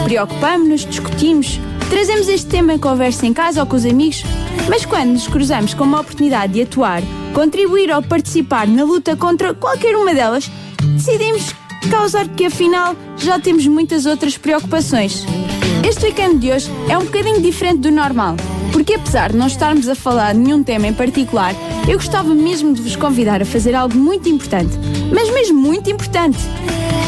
Preocupamos-nos, 0.02 0.84
discutimos, 0.84 1.60
trazemos 1.88 2.26
este 2.26 2.48
tema 2.48 2.74
em 2.74 2.78
conversa 2.78 3.24
em 3.26 3.32
casa 3.32 3.60
ou 3.60 3.66
com 3.66 3.76
os 3.76 3.86
amigos, 3.86 4.24
mas 4.68 4.84
quando 4.84 5.10
nos 5.10 5.28
cruzamos 5.28 5.74
com 5.74 5.84
uma 5.84 6.00
oportunidade 6.00 6.54
de 6.54 6.62
atuar, 6.62 7.00
contribuir 7.32 7.94
ou 7.94 8.02
participar 8.02 8.66
na 8.66 8.82
luta 8.82 9.14
contra 9.14 9.54
qualquer 9.54 9.94
uma 9.96 10.12
delas, 10.12 10.50
decidimos 10.96 11.54
causar 11.92 12.26
que 12.26 12.46
afinal 12.46 12.96
já 13.16 13.38
temos 13.38 13.68
muitas 13.68 14.04
outras 14.04 14.36
preocupações. 14.36 15.24
Este 15.88 16.04
weekend 16.04 16.38
de 16.38 16.52
hoje 16.52 16.70
é 16.90 16.98
um 16.98 17.04
bocadinho 17.06 17.40
diferente 17.40 17.78
do 17.78 17.90
normal, 17.90 18.36
porque 18.74 18.92
apesar 18.92 19.32
de 19.32 19.38
não 19.38 19.46
estarmos 19.46 19.88
a 19.88 19.94
falar 19.94 20.34
de 20.34 20.38
nenhum 20.38 20.62
tema 20.62 20.86
em 20.86 20.92
particular, 20.92 21.54
eu 21.88 21.96
gostava 21.96 22.34
mesmo 22.34 22.74
de 22.74 22.82
vos 22.82 22.94
convidar 22.94 23.40
a 23.40 23.46
fazer 23.46 23.74
algo 23.74 23.96
muito 23.96 24.28
importante, 24.28 24.76
mas 25.10 25.30
mesmo 25.30 25.58
muito 25.58 25.88
importante. 25.88 26.36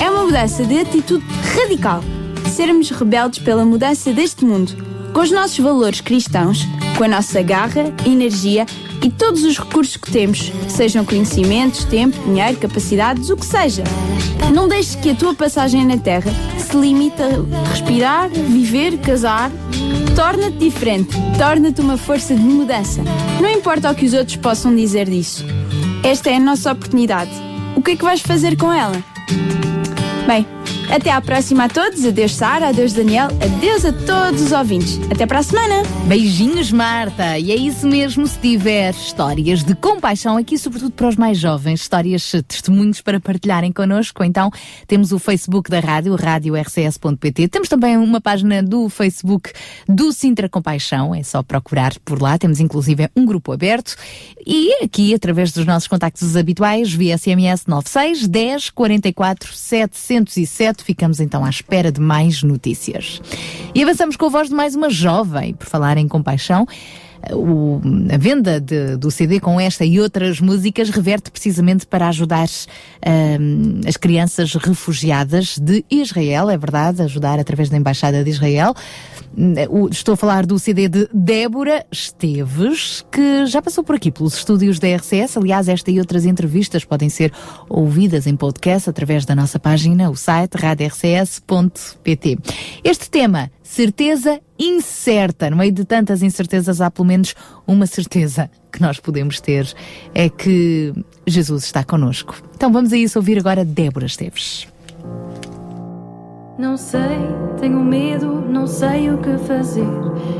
É 0.02 0.10
uma 0.10 0.24
mudança 0.24 0.64
de 0.64 0.78
atitude 0.78 1.22
radical. 1.54 2.02
Sermos 2.48 2.88
rebeldes 2.88 3.40
pela 3.40 3.66
mudança 3.66 4.14
deste 4.14 4.46
mundo, 4.46 4.72
com 5.12 5.20
os 5.20 5.30
nossos 5.30 5.58
valores 5.58 6.00
cristãos, 6.00 6.66
com 6.96 7.04
a 7.04 7.08
nossa 7.08 7.42
garra, 7.42 7.92
energia 8.06 8.64
e 9.02 9.10
todos 9.10 9.44
os 9.44 9.58
recursos 9.58 9.96
que 9.96 10.10
temos, 10.10 10.52
sejam 10.68 11.04
conhecimentos, 11.04 11.84
tempo, 11.84 12.18
dinheiro, 12.24 12.56
capacidades, 12.58 13.30
o 13.30 13.36
que 13.36 13.46
seja. 13.46 13.84
Não 14.52 14.68
deixes 14.68 14.94
que 14.94 15.10
a 15.10 15.14
tua 15.14 15.34
passagem 15.34 15.84
na 15.86 15.96
Terra 15.96 16.30
se 16.58 16.76
limite 16.76 17.16
a 17.22 17.68
respirar, 17.70 18.28
viver, 18.28 18.98
casar. 18.98 19.50
Torna-te 20.14 20.58
diferente, 20.58 21.16
torna-te 21.38 21.80
uma 21.80 21.96
força 21.96 22.34
de 22.34 22.42
mudança. 22.42 23.02
Não 23.40 23.48
importa 23.48 23.90
o 23.90 23.94
que 23.94 24.04
os 24.04 24.12
outros 24.12 24.36
possam 24.36 24.74
dizer 24.74 25.08
disso. 25.08 25.44
Esta 26.02 26.30
é 26.30 26.36
a 26.36 26.40
nossa 26.40 26.72
oportunidade. 26.72 27.30
O 27.76 27.82
que 27.82 27.92
é 27.92 27.96
que 27.96 28.04
vais 28.04 28.20
fazer 28.20 28.56
com 28.56 28.72
ela? 28.72 29.02
Bem, 30.26 30.46
até 30.90 31.10
à 31.10 31.20
próxima 31.20 31.64
a 31.64 31.68
todos. 31.68 32.04
Adeus, 32.04 32.34
Sara. 32.34 32.68
Adeus, 32.68 32.92
Daniel. 32.92 33.28
Adeus 33.42 33.84
a 33.84 33.92
todos 33.92 34.42
os 34.42 34.52
ouvintes. 34.52 34.98
Até 35.10 35.26
para 35.26 35.38
a 35.38 35.42
semana. 35.42 35.82
Beijinhos, 36.06 36.72
Marta! 36.72 37.38
E 37.38 37.52
é 37.52 37.54
isso 37.54 37.86
mesmo, 37.86 38.26
se 38.26 38.38
tiver 38.38 38.90
histórias 38.90 39.62
de 39.62 39.74
compaixão 39.74 40.36
aqui, 40.36 40.58
sobretudo 40.58 40.90
para 40.90 41.08
os 41.08 41.16
mais 41.16 41.38
jovens, 41.38 41.82
histórias, 41.82 42.32
testemunhos 42.48 43.00
para 43.00 43.20
partilharem 43.20 43.70
connosco, 43.70 44.24
então 44.24 44.50
temos 44.88 45.12
o 45.12 45.18
Facebook 45.18 45.70
da 45.70 45.78
rádio, 45.78 46.16
radiorcs.pt. 46.16 47.48
Temos 47.48 47.68
também 47.68 47.96
uma 47.96 48.20
página 48.20 48.62
do 48.62 48.88
Facebook 48.88 49.52
do 49.88 50.12
Sintra 50.12 50.48
Compaixão, 50.48 51.14
é 51.14 51.22
só 51.22 51.42
procurar 51.42 51.92
por 52.04 52.20
lá. 52.20 52.36
Temos 52.36 52.58
inclusive 52.58 53.08
um 53.14 53.24
grupo 53.24 53.52
aberto. 53.52 53.94
E 54.44 54.82
aqui, 54.82 55.14
através 55.14 55.52
dos 55.52 55.64
nossos 55.64 55.86
contactos 55.86 56.36
habituais, 56.36 56.92
via 56.92 57.16
SMS 57.16 57.66
96 57.66 58.26
10 58.26 58.70
44 58.70 59.54
707, 59.54 60.79
ficamos 60.82 61.20
então 61.20 61.44
à 61.44 61.50
espera 61.50 61.90
de 61.90 62.00
mais 62.00 62.42
notícias. 62.42 63.20
E 63.74 63.82
avançamos 63.82 64.16
com 64.16 64.26
a 64.26 64.28
voz 64.28 64.48
de 64.48 64.54
mais 64.54 64.74
uma 64.74 64.90
jovem, 64.90 65.54
por 65.54 65.66
falar 65.66 65.96
em 65.96 66.08
compaixão. 66.08 66.66
O- 67.32 67.80
a 68.12 68.16
venda 68.16 68.60
de- 68.60 68.96
do 68.96 69.10
CD 69.10 69.38
com 69.40 69.60
esta 69.60 69.84
e 69.84 70.00
outras 70.00 70.40
músicas 70.40 70.88
reverte 70.90 71.30
precisamente 71.30 71.86
para 71.86 72.08
ajudar 72.08 72.48
ahm, 73.04 73.80
as 73.86 73.96
crianças 73.96 74.54
refugiadas 74.54 75.58
de 75.58 75.84
Israel, 75.90 76.48
é 76.50 76.56
verdade, 76.56 77.02
ajudar 77.02 77.38
através 77.38 77.68
da 77.68 77.76
Embaixada 77.76 78.24
de 78.24 78.30
Israel. 78.30 78.74
Hum, 79.36 79.54
Estou 79.90 80.14
a 80.14 80.16
falar 80.16 80.44
do 80.46 80.58
CD 80.58 80.88
de 80.88 81.08
Débora 81.12 81.84
Esteves, 81.92 83.04
que 83.12 83.46
já 83.46 83.60
passou 83.62 83.84
por 83.84 83.94
aqui 83.96 84.10
pelos 84.10 84.34
estúdios 84.34 84.78
da 84.78 84.88
RCS. 84.88 85.36
Aliás, 85.36 85.68
esta 85.68 85.90
e 85.90 85.98
outras 86.00 86.24
entrevistas 86.24 86.84
podem 86.84 87.08
ser 87.08 87.32
ouvidas 87.68 88.26
em 88.26 88.34
podcast 88.34 88.88
através 88.90 89.24
da 89.24 89.34
nossa 89.36 89.58
página, 89.60 90.10
o 90.10 90.16
site 90.16 90.54
radiorcs.pt. 90.56 92.38
Este 92.82 93.10
tema, 93.10 93.50
certeza 93.70 94.40
incerta. 94.58 95.48
No 95.48 95.56
meio 95.56 95.70
de 95.70 95.84
tantas 95.84 96.22
incertezas, 96.22 96.80
há 96.80 96.90
pelo 96.90 97.06
menos 97.06 97.34
uma 97.66 97.86
certeza 97.86 98.50
que 98.72 98.80
nós 98.80 98.98
podemos 98.98 99.40
ter: 99.40 99.72
é 100.12 100.28
que 100.28 100.92
Jesus 101.26 101.64
está 101.64 101.84
connosco. 101.84 102.42
Então 102.54 102.72
vamos 102.72 102.92
a 102.92 102.96
isso 102.96 103.18
ouvir 103.18 103.38
agora 103.38 103.64
Débora 103.64 104.06
Esteves. 104.06 104.66
Não 106.60 106.76
sei, 106.76 107.26
tenho 107.58 107.80
medo, 107.80 108.44
não 108.46 108.66
sei 108.66 109.10
o 109.10 109.16
que 109.16 109.38
fazer. 109.38 109.88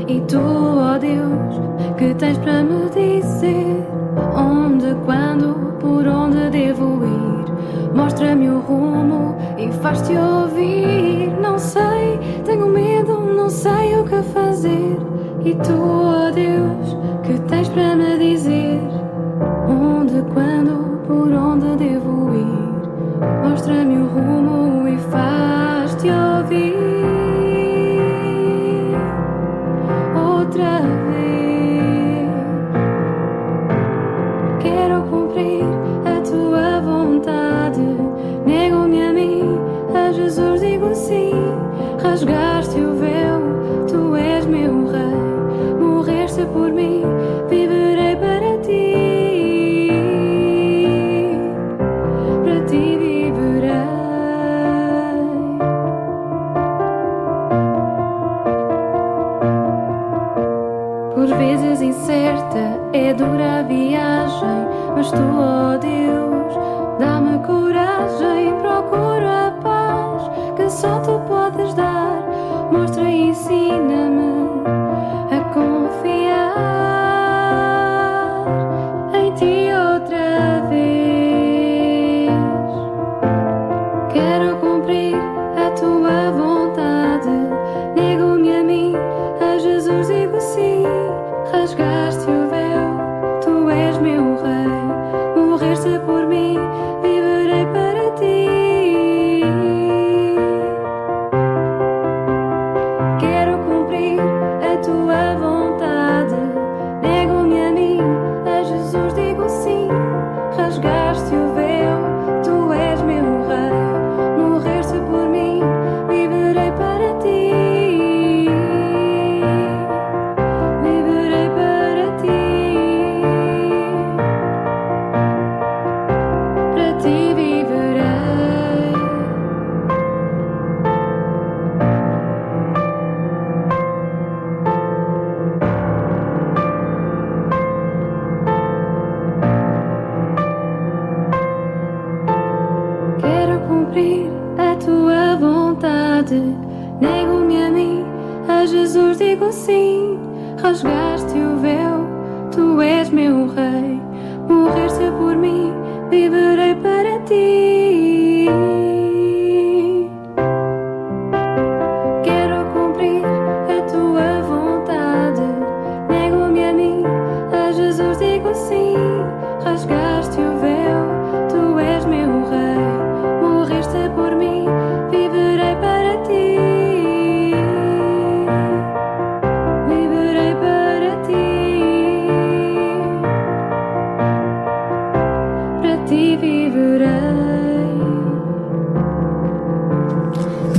E 0.07 0.21
tu, 0.21 0.37
ó 0.37 0.95
Deus, 0.99 1.59
que 1.97 2.13
tens 2.13 2.37
para 2.37 2.61
me 2.61 2.87
dizer? 2.91 3.87
Onde, 4.35 4.93
quando, 5.03 5.79
por 5.79 6.05
onde 6.05 6.51
devo 6.51 7.03
ir? 7.03 7.95
Mostra-me 7.95 8.49
o 8.49 8.59
rumo 8.59 9.35
e 9.57 9.71
faz-te 9.81 10.15
ouvir. 10.15 11.35
Não 11.41 11.57
sei, 11.57 12.19
tenho 12.45 12.67
medo, 12.67 13.19
não 13.21 13.49
sei 13.49 13.95
o 13.99 14.03
que 14.03 14.21
fazer. 14.21 14.99
E 15.43 15.55
tu, 15.55 15.73
ó 15.73 16.29
Deus, 16.29 16.97
que 17.23 17.33
tens 17.49 17.67
para 17.67 17.95
me 17.95 18.19
dizer? 18.19 18.79
Onde, 19.67 20.21
quando, 20.35 21.01
por 21.07 21.33
onde 21.33 21.75
devo 21.77 22.31
ir? 22.35 23.49
Mostra-me 23.49 23.97
o 23.97 24.05
rumo 24.05 24.87
e 24.87 24.97
faz-te 26.01 26.09
ouvir 26.09 26.75
outra 30.15 30.81
vez. 31.09 32.29
Quero 34.61 35.03
cumprir 35.03 35.63
a 36.05 36.21
tua 36.21 36.81
vontade. 36.81 37.85
Nego-me 38.45 39.01
a 39.03 39.13
mim, 39.13 39.59
a 39.93 40.11
Jesus 40.11 40.61
digo 40.61 40.93
sim. 40.95 41.33
Rasgaste 42.01 42.79
o 42.79 42.95
véu, 42.95 43.40
é 63.11 63.13
dura 63.13 63.59
a 63.59 63.63
viagem, 63.63 64.67
mas 64.95 65.11
tu, 65.11 65.17
ó 65.17 65.77
Deus, 65.77 66.53
dá-me 66.97 67.39
coragem, 67.45 68.53
procuro 68.61 69.27
a 69.27 69.53
paz 69.61 70.31
que 70.55 70.69
só 70.69 70.99
tu 70.99 71.19
podes 71.27 71.73
dar. 71.73 72.23
Mostra 72.71 73.03
e 73.03 73.29
ensina-me 73.29 74.30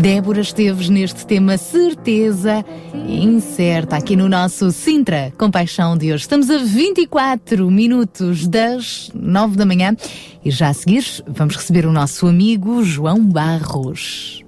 Débora 0.03 0.41
Esteves 0.41 0.89
neste 0.89 1.25
tema 1.25 1.57
certeza 1.57 2.65
incerta 2.93 3.95
aqui 3.95 4.17
no 4.17 4.29
nosso 4.29 4.73
Sintra 4.73 5.33
Compaixão 5.39 5.97
de 5.97 6.13
hoje. 6.13 6.23
Estamos 6.23 6.51
a 6.51 6.59
24 6.59 7.71
minutos 7.71 8.49
das 8.49 9.13
9 9.15 9.57
da 9.57 9.65
manhã 9.65 9.97
e 10.45 10.51
já 10.51 10.71
a 10.71 10.75
seguir 10.75 11.05
vamos 11.25 11.55
receber 11.55 11.87
o 11.87 11.93
nosso 11.93 12.27
amigo 12.27 12.83
João 12.83 13.25
Barros. 13.25 14.43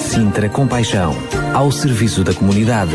Sintra 0.00 0.48
Compaixão, 0.48 1.14
ao 1.52 1.70
serviço 1.70 2.24
da 2.24 2.32
comunidade. 2.32 2.94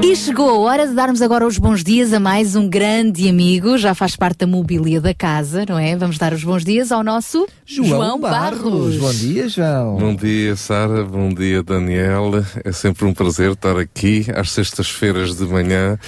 E 0.00 0.14
chegou 0.16 0.48
a 0.48 0.58
hora 0.58 0.86
de 0.86 0.94
darmos 0.94 1.20
agora 1.20 1.46
os 1.46 1.58
bons 1.58 1.82
dias 1.84 2.12
a 2.12 2.20
mais 2.20 2.54
um 2.56 2.68
grande 2.68 3.28
amigo, 3.28 3.76
já 3.76 3.94
faz 3.94 4.14
parte 4.16 4.38
da 4.38 4.46
mobília 4.46 5.00
da 5.00 5.12
casa, 5.12 5.64
não 5.68 5.78
é? 5.78 5.94
Vamos 5.96 6.16
dar 6.16 6.32
os 6.32 6.42
bons 6.44 6.64
dias 6.64 6.90
ao 6.92 7.02
nosso 7.04 7.46
João, 7.66 8.18
Barros. 8.18 8.96
Bom 8.96 9.12
dia, 9.12 9.48
João. 9.48 9.96
Bom 9.96 10.14
dia, 10.14 10.56
Sara. 10.56 11.04
Bom 11.04 11.28
dia, 11.34 11.62
Daniel. 11.62 12.30
É 12.64 12.72
sempre 12.72 13.04
um 13.04 13.12
prazer 13.12 13.50
estar 13.52 13.76
aqui 13.76 14.24
às 14.34 14.52
sextas-feiras 14.52 15.36
de 15.36 15.44
manhã. 15.44 15.98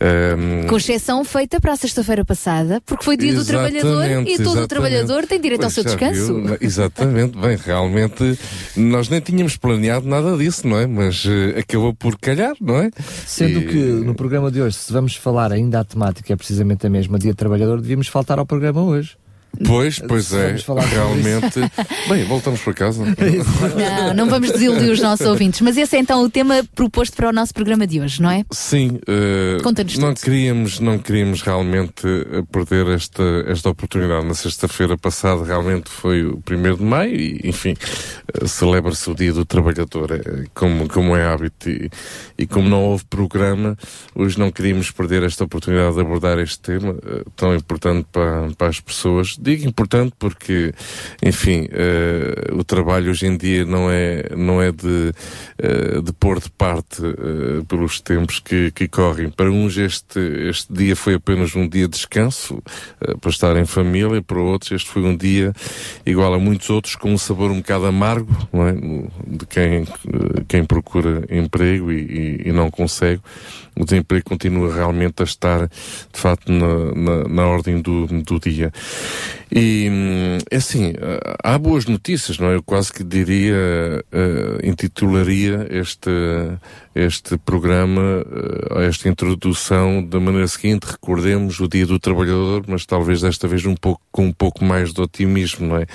Ehm, 0.00 0.66
Com 0.66 0.76
exceção 0.76 1.24
feita 1.24 1.60
para 1.60 1.72
a 1.72 1.76
sexta-feira 1.76 2.24
passada, 2.24 2.82
porque 2.84 3.04
foi 3.04 3.16
dia 3.16 3.32
do 3.32 3.40
Exatamente, 3.40 3.78
trabalhador 3.80 4.04
e 4.04 4.24
todo 4.24 4.26
o 4.26 4.42
exatamente. 4.42 4.68
trabalhador 4.68 5.26
tem 5.26 5.40
direito 5.40 5.62
ao 5.64 5.70
Pois 5.70 5.74
seu 5.74 5.84
já 5.84 5.90
descanso. 5.90 6.34
viu? 6.42 6.56
Exatamente, 6.60 7.38
bem, 7.38 7.56
realmente 7.56 8.38
nós 8.76 9.08
nem 9.08 9.20
tínhamos 9.20 9.56
planeado 9.56 10.06
nada 10.06 10.36
disso, 10.36 10.66
não 10.68 10.78
é? 10.78 10.86
Mas 10.86 11.24
eh, 11.26 11.60
acabou 11.60 11.94
por 11.94 12.18
calhar, 12.18 12.52
não 12.60 12.76
é? 12.78 12.90
Sendo 13.28 13.60
E- 13.60 13.66
que 13.66 13.76
no 14.06 14.14
programa 14.14 14.50
de 14.50 14.62
hoje, 14.62 14.76
se 14.76 14.90
vamos 14.90 15.14
falar 15.14 15.52
ainda 15.52 15.80
a 15.80 15.84
temática 15.84 16.32
é 16.32 16.36
precisamente 16.36 16.86
a 16.86 16.90
mesma, 16.90 17.18
Dia 17.18 17.34
Trabalhador, 17.34 17.78
devíamos 17.78 18.08
faltar 18.08 18.38
ao 18.38 18.46
programa 18.46 18.82
hoje. 18.82 19.16
Pois, 19.66 19.98
pois 19.98 20.32
é, 20.32 20.56
realmente. 20.90 21.60
Bem, 22.08 22.24
voltamos 22.24 22.60
para 22.60 22.74
casa. 22.74 23.04
Não, 23.04 24.14
não 24.14 24.28
vamos 24.28 24.52
desiludir 24.52 24.90
os 24.90 25.00
nossos 25.00 25.26
ouvintes, 25.26 25.60
mas 25.60 25.76
esse 25.76 25.96
é 25.96 25.98
então 26.00 26.22
o 26.22 26.30
tema 26.30 26.64
proposto 26.74 27.16
para 27.16 27.28
o 27.28 27.32
nosso 27.32 27.52
programa 27.52 27.86
de 27.86 28.00
hoje, 28.00 28.22
não 28.22 28.30
é? 28.30 28.44
Sim, 28.52 28.98
Conta-nos 29.62 29.98
não 29.98 30.14
tudo. 30.14 30.24
queríamos, 30.24 30.80
não 30.80 30.98
queríamos 30.98 31.42
realmente 31.42 32.06
eh, 32.06 32.42
perder 32.50 32.86
esta, 32.88 33.22
esta 33.46 33.70
oportunidade. 33.70 34.26
Na 34.26 34.34
sexta-feira 34.34 34.96
passada 34.96 35.44
realmente 35.44 35.88
foi 35.90 36.24
o 36.24 36.40
primeiro 36.40 36.76
de 36.76 36.84
maio 36.84 37.14
e, 37.14 37.40
enfim, 37.44 37.74
eh, 38.34 38.46
celebra-se 38.46 39.10
o 39.10 39.14
Dia 39.14 39.32
do 39.32 39.44
Trabalhador, 39.44 40.12
eh, 40.12 40.44
como, 40.54 40.88
como 40.88 41.16
é 41.16 41.26
hábito 41.26 41.68
e, 41.68 41.90
e 42.38 42.46
como 42.46 42.68
não 42.68 42.82
houve 42.84 43.04
programa, 43.06 43.76
hoje 44.14 44.38
não 44.38 44.50
queríamos 44.50 44.90
perder 44.90 45.22
esta 45.22 45.44
oportunidade 45.44 45.94
de 45.94 46.00
abordar 46.00 46.38
este 46.38 46.60
tema 46.60 46.96
tão 47.36 47.54
importante 47.54 48.06
para, 48.12 48.48
para 48.56 48.68
as 48.68 48.80
pessoas. 48.80 49.37
Digo 49.40 49.68
importante 49.68 50.12
porque, 50.18 50.74
enfim, 51.22 51.68
eh, 51.70 52.50
o 52.52 52.64
trabalho 52.64 53.10
hoje 53.10 53.26
em 53.26 53.36
dia 53.36 53.64
não 53.64 53.88
é, 53.90 54.24
não 54.36 54.60
é 54.60 54.72
de, 54.72 55.12
eh, 55.58 56.00
de 56.02 56.12
pôr 56.12 56.40
de 56.40 56.50
parte 56.50 57.00
eh, 57.04 57.62
pelos 57.68 58.00
tempos 58.00 58.40
que, 58.40 58.70
que 58.72 58.88
correm. 58.88 59.30
Para 59.30 59.50
uns 59.50 59.76
este, 59.78 60.18
este 60.48 60.72
dia 60.72 60.96
foi 60.96 61.14
apenas 61.14 61.54
um 61.54 61.68
dia 61.68 61.84
de 61.86 61.92
descanso, 61.96 62.60
para 63.20 63.30
estar 63.30 63.56
em 63.56 63.64
família, 63.64 64.20
para 64.22 64.38
outros 64.40 64.72
este 64.72 64.90
foi 64.90 65.02
um 65.02 65.16
dia 65.16 65.52
igual 66.04 66.34
a 66.34 66.38
muitos 66.38 66.68
outros, 66.70 66.96
com 66.96 67.12
um 67.12 67.18
sabor 67.18 67.50
um 67.50 67.58
bocado 67.58 67.86
amargo, 67.86 68.34
não 68.52 68.66
é? 68.66 68.72
De 68.72 69.46
quem, 69.46 69.86
quem 70.48 70.64
procura 70.64 71.24
emprego 71.30 71.92
e, 71.92 71.98
e- 72.44 72.48
e 72.48 72.52
não 72.52 72.70
consegue. 72.70 73.20
O 73.78 73.84
desemprego 73.84 74.24
continua 74.24 74.74
realmente 74.74 75.22
a 75.22 75.24
estar, 75.24 75.68
de 75.68 76.20
facto, 76.20 76.50
na, 76.50 76.94
na, 76.94 77.28
na 77.28 77.46
ordem 77.46 77.80
do, 77.80 78.06
do 78.06 78.40
dia. 78.40 78.72
E, 79.50 79.88
hum, 79.90 80.38
é 80.50 80.56
assim, 80.56 80.92
há 81.42 81.56
boas 81.58 81.86
notícias, 81.86 82.38
não 82.38 82.48
é? 82.50 82.56
Eu 82.56 82.62
quase 82.62 82.92
que 82.92 83.04
diria, 83.04 84.04
eh, 84.12 84.60
intitularia 84.64 85.66
este, 85.70 86.10
este 86.98 87.38
programa, 87.38 88.24
eh, 88.76 88.86
esta 88.86 89.08
introdução 89.08 90.04
da 90.04 90.18
maneira 90.18 90.48
seguinte, 90.48 90.84
recordemos 90.84 91.60
o 91.60 91.68
Dia 91.68 91.86
do 91.86 91.98
Trabalhador, 91.98 92.64
mas 92.66 92.84
talvez 92.84 93.20
desta 93.20 93.46
vez 93.46 93.64
um 93.64 93.76
pouco, 93.76 94.02
com 94.10 94.26
um 94.26 94.32
pouco 94.32 94.64
mais 94.64 94.92
de 94.92 95.00
otimismo, 95.00 95.68
não 95.68 95.76
é? 95.76 95.86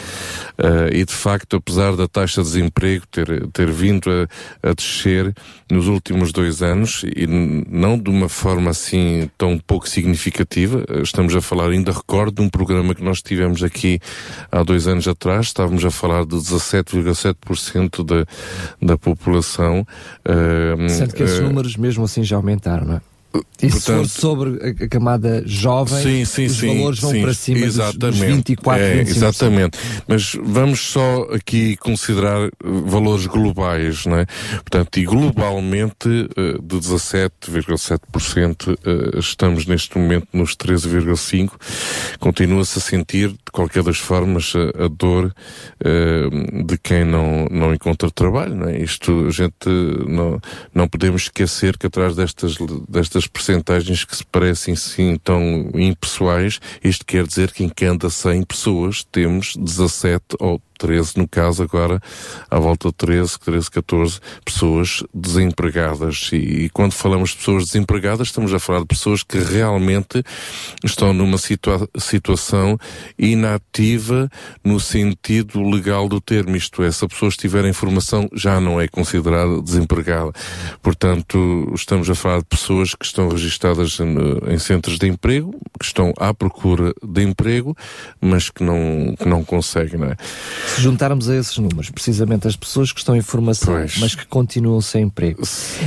Eh, 0.58 1.00
e 1.00 1.06
de 1.06 1.14
facto, 1.14 1.58
apesar 1.58 1.96
da 1.98 2.08
taxa 2.08 2.42
de 2.42 2.48
desemprego 2.48 3.06
ter, 3.08 3.48
ter 3.48 3.70
vindo 3.70 4.10
a, 4.10 4.70
a 4.70 4.74
descer 4.74 5.34
nos 5.70 5.88
últimos 5.88 6.32
dois 6.32 6.62
anos, 6.62 7.04
e 7.16 7.28
não 7.28 7.98
de 7.98 8.10
uma 8.10 8.30
forma 8.30 8.70
assim 8.70 9.30
tão 9.38 9.58
pouco 9.60 9.90
significativa, 9.90 10.86
eh, 10.88 11.02
estamos 11.02 11.36
a 11.36 11.42
falar, 11.42 11.70
ainda 11.70 11.92
recordo, 11.92 12.36
de 12.36 12.42
um 12.42 12.50
programa 12.50 12.96
que 12.96 13.04
nós 13.04 13.22
tivemos 13.22 13.62
aqui 13.62 14.00
há 14.52 14.64
dois 14.64 14.88
anos 14.88 15.08
atrás, 15.08 15.48
estávamos 15.48 15.84
a 15.84 15.92
falar 15.92 16.26
de 16.26 16.36
17,7% 16.36 18.04
da, 18.06 18.26
da 18.82 18.98
população. 18.98 19.86
eh, 20.26 20.93
Sendo 20.94 21.14
que 21.14 21.24
esses 21.24 21.40
eh, 21.40 21.42
números 21.42 21.76
mesmo 21.76 22.04
assim 22.04 22.24
já 22.24 22.36
aumentaram, 22.36 22.86
não 22.86 22.96
é? 22.96 23.02
E 23.62 23.70
se 23.72 23.80
for 23.82 23.94
portanto- 23.94 24.10
sobre 24.10 24.84
a, 24.84 24.88
camada 24.90 25.44
jovem, 25.46 26.04
Sim, 26.04 26.26
sim, 26.26 26.46
os 26.46 26.58
sim, 26.58 26.78
valores 26.78 27.00
vão 27.00 27.22
para 27.22 27.34
cima 27.34 27.66
dos, 27.66 27.76
dos 27.76 27.86
exatamente. 27.86 28.26
24, 28.36 28.84
É, 28.84 29.04
25%. 29.04 29.08
Exatamente. 29.10 29.78
Mas 30.08 30.36
vamos 30.44 30.80
só 30.82 31.24
aqui 31.32 31.76
considerar 31.78 32.48
eh, 32.48 32.52
valores 32.86 33.26
globais, 33.26 34.06
não 34.06 34.18
é? 34.18 34.26
Portanto, 34.56 34.98
e 34.98 35.06
globalmente, 35.06 36.10
eh, 36.36 36.58
de 36.62 36.76
17,7%, 36.78 38.78
eh, 38.86 39.18
estamos 39.20 39.66
neste 39.66 39.98
momento 39.98 40.28
nos 40.34 40.56
13,5%. 40.56 41.52
Continua-se 42.20 42.78
a 42.78 42.82
sentir, 42.82 43.30
de 43.30 43.38
qualquer 43.52 43.82
das 43.84 43.98
formas, 43.98 44.54
a, 44.56 44.86
a 44.86 44.88
dor 44.88 45.34
de 46.66 46.78
quem 46.78 47.04
não, 47.04 47.46
não 47.52 47.74
encontra 47.74 48.10
trabalho, 48.12 48.56
não 48.56 48.70
é? 48.70 48.80
Isto, 48.82 49.26
a 49.28 49.32
gente 49.32 49.68
não, 50.08 50.40
não 50.74 50.88
podemos 50.88 51.24
esquecer 51.24 51.78
que 51.78 51.88
atrás 51.88 52.16
destas, 52.16 52.56
destas 52.90 53.23
percentagens 53.28 54.04
que 54.04 54.16
se 54.16 54.26
parecem 54.26 54.76
sim 54.76 55.18
tão 55.24 55.70
impessoais, 55.76 56.60
isto 56.84 57.06
quer 57.06 57.26
dizer 57.26 57.52
que 57.52 57.64
em 57.64 57.70
cada 57.70 58.10
100 58.10 58.44
pessoas 58.44 59.04
temos 59.04 59.56
17 59.56 60.24
ou 60.40 60.62
13, 60.84 61.18
no 61.18 61.26
caso 61.26 61.64
agora, 61.64 62.02
à 62.52 62.60
volta 62.60 62.90
de 62.90 62.96
13, 62.96 63.40
13, 63.40 63.72
14 63.72 64.20
pessoas 64.44 65.02
desempregadas. 65.14 66.30
E, 66.34 66.66
e 66.66 66.70
quando 66.70 66.92
falamos 66.92 67.30
de 67.30 67.38
pessoas 67.38 67.68
desempregadas, 67.68 68.28
estamos 68.28 68.54
a 68.54 68.60
falar 68.60 68.82
de 68.82 68.88
pessoas 68.88 69.24
que 69.24 69.38
realmente 69.38 70.22
estão 70.84 71.14
numa 71.14 71.38
situa 71.38 71.88
situação 71.98 72.78
inativa 73.18 74.30
no 74.62 74.78
sentido 74.78 75.62
legal 75.62 76.10
do 76.10 76.20
termo. 76.20 76.58
Isto 76.58 76.84
é, 76.84 76.92
se 76.92 77.06
a 77.06 77.08
pessoa 77.08 77.30
estiver 77.30 77.64
em 77.64 77.72
formação, 77.72 78.28
já 78.34 78.60
não 78.60 78.82
é 78.82 78.88
considerada 78.90 79.62
desempregada. 79.62 80.34
Portanto, 80.82 81.72
estamos 81.74 82.10
a 82.10 82.16
falar 82.16 82.40
de 82.40 82.46
pessoas 82.46 82.94
que 82.94 83.06
estão 83.06 83.30
registadas 83.30 83.98
em, 84.02 84.60
centros 84.60 85.00
de 85.00 85.08
emprego, 85.08 85.56
que 85.80 85.86
estão 85.86 86.14
à 86.20 86.34
procura 86.34 86.94
de 87.02 87.24
emprego, 87.24 87.74
mas 88.20 88.50
que 88.50 88.64
não, 88.64 89.16
que 89.18 89.28
não 89.28 89.46
conseguem, 89.46 90.00
não 90.00 90.08
é? 90.08 90.18
Se 90.76 90.82
juntarmos 90.82 91.30
a 91.30 91.36
esses 91.36 91.58
números, 91.58 91.90
precisamente 91.90 92.48
as 92.48 92.56
pessoas 92.56 92.92
que 92.92 93.00
estão 93.00 93.16
em 93.16 93.22
formação, 93.22 93.74
Pois. 93.76 93.98
mas 94.00 94.16
que 94.16 94.26
continuam 94.26 94.82
sem 94.82 95.04
emprego, 95.04 95.42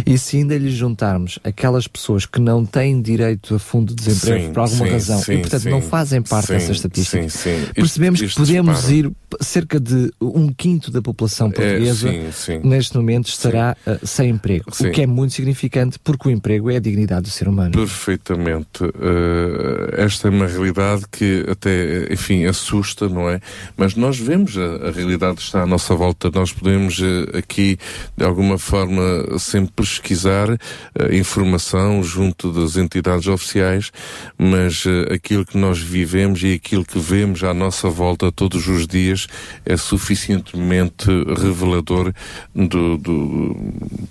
e 0.04 0.16
se 0.18 0.36
ainda 0.38 0.56
lhes 0.56 0.74
juntarmos 0.74 1.38
aquelas 1.42 1.88
pessoas 1.88 2.24
que 2.26 2.40
não 2.40 2.64
têm 2.64 3.00
direito 3.02 3.54
a 3.54 3.58
fundo 3.58 3.94
de 3.94 4.04
desemprego 4.04 4.46
Sim, 4.46 4.52
por 4.52 4.60
alguma 4.60 4.86
sim, 4.86 4.92
razão 4.92 5.18
sim, 5.18 5.32
e, 5.32 5.38
portanto, 5.38 5.64
não 5.68 5.82
fazem 5.82 6.22
parte 6.22 6.48
dessa 6.48 6.72
estatística, 6.72 7.28
sim. 7.28 7.56
Isto- 7.60 7.74
percebemos 7.74 8.20
isto 8.22 8.34
que 8.40 8.46
podemos 8.46 8.76
dispara. 8.76 8.94
ir 8.96 9.12
cerca 9.40 9.80
de 9.80 10.12
um 10.20 10.48
quinto 10.52 10.90
da 10.90 11.02
população 11.02 11.50
portuguesa 11.50 12.08
sim, 12.08 12.28
sim. 12.32 12.60
neste 12.62 12.96
momento 12.96 13.28
estará 13.28 13.76
uh, 13.86 14.06
sem 14.06 14.30
emprego, 14.30 14.64
o 14.70 14.90
que 14.90 15.02
é 15.02 15.06
muito 15.06 15.34
significante 15.34 15.98
porque 15.98 16.28
o 16.28 16.30
emprego 16.30 16.70
é 16.70 16.76
a 16.76 16.80
dignidade 16.80 17.22
do 17.22 17.30
ser 17.30 17.48
humano. 17.48 17.72
Perfeitamente. 17.72 18.84
Eh, 18.84 20.04
esta 20.04 20.28
é 20.28 20.30
uma 20.30 20.46
realidade 20.46 21.02
que 21.10 21.44
até, 21.50 22.12
enfim, 22.12 22.44
assusta, 22.46 23.08
não 23.08 23.28
é? 23.28 23.40
Mas 23.76 23.94
nós 23.94 24.18
vemos 24.18 24.56
a, 24.82 24.90
realidade 24.90 25.40
está 25.40 25.62
à 25.62 25.66
nossa 25.66 25.94
volta. 25.94 26.30
Nós 26.32 26.52
podemos 26.52 27.00
eh, 27.00 27.38
aqui, 27.38 27.78
de 28.16 28.24
alguma 28.24 28.58
forma, 28.58 29.38
sempre 29.38 29.72
pesquisar 29.76 30.48
eh, 30.50 31.16
informação 31.16 32.02
junto 32.02 32.52
das 32.52 32.76
entidades 32.76 33.26
oficiais, 33.26 33.90
mas 34.38 34.84
eh, 34.86 35.14
aquilo 35.14 35.44
que 35.44 35.56
nós 35.56 35.78
vivemos 35.78 36.42
e 36.42 36.54
aquilo 36.54 36.84
que 36.84 36.98
vemos 36.98 37.44
à 37.44 37.54
nossa 37.54 37.88
volta 37.88 38.32
todos 38.32 38.68
os 38.68 38.86
dias 38.86 39.26
é 39.64 39.76
suficientemente 39.76 41.06
revelador 41.36 42.12
do, 42.54 42.96
do 42.96 43.56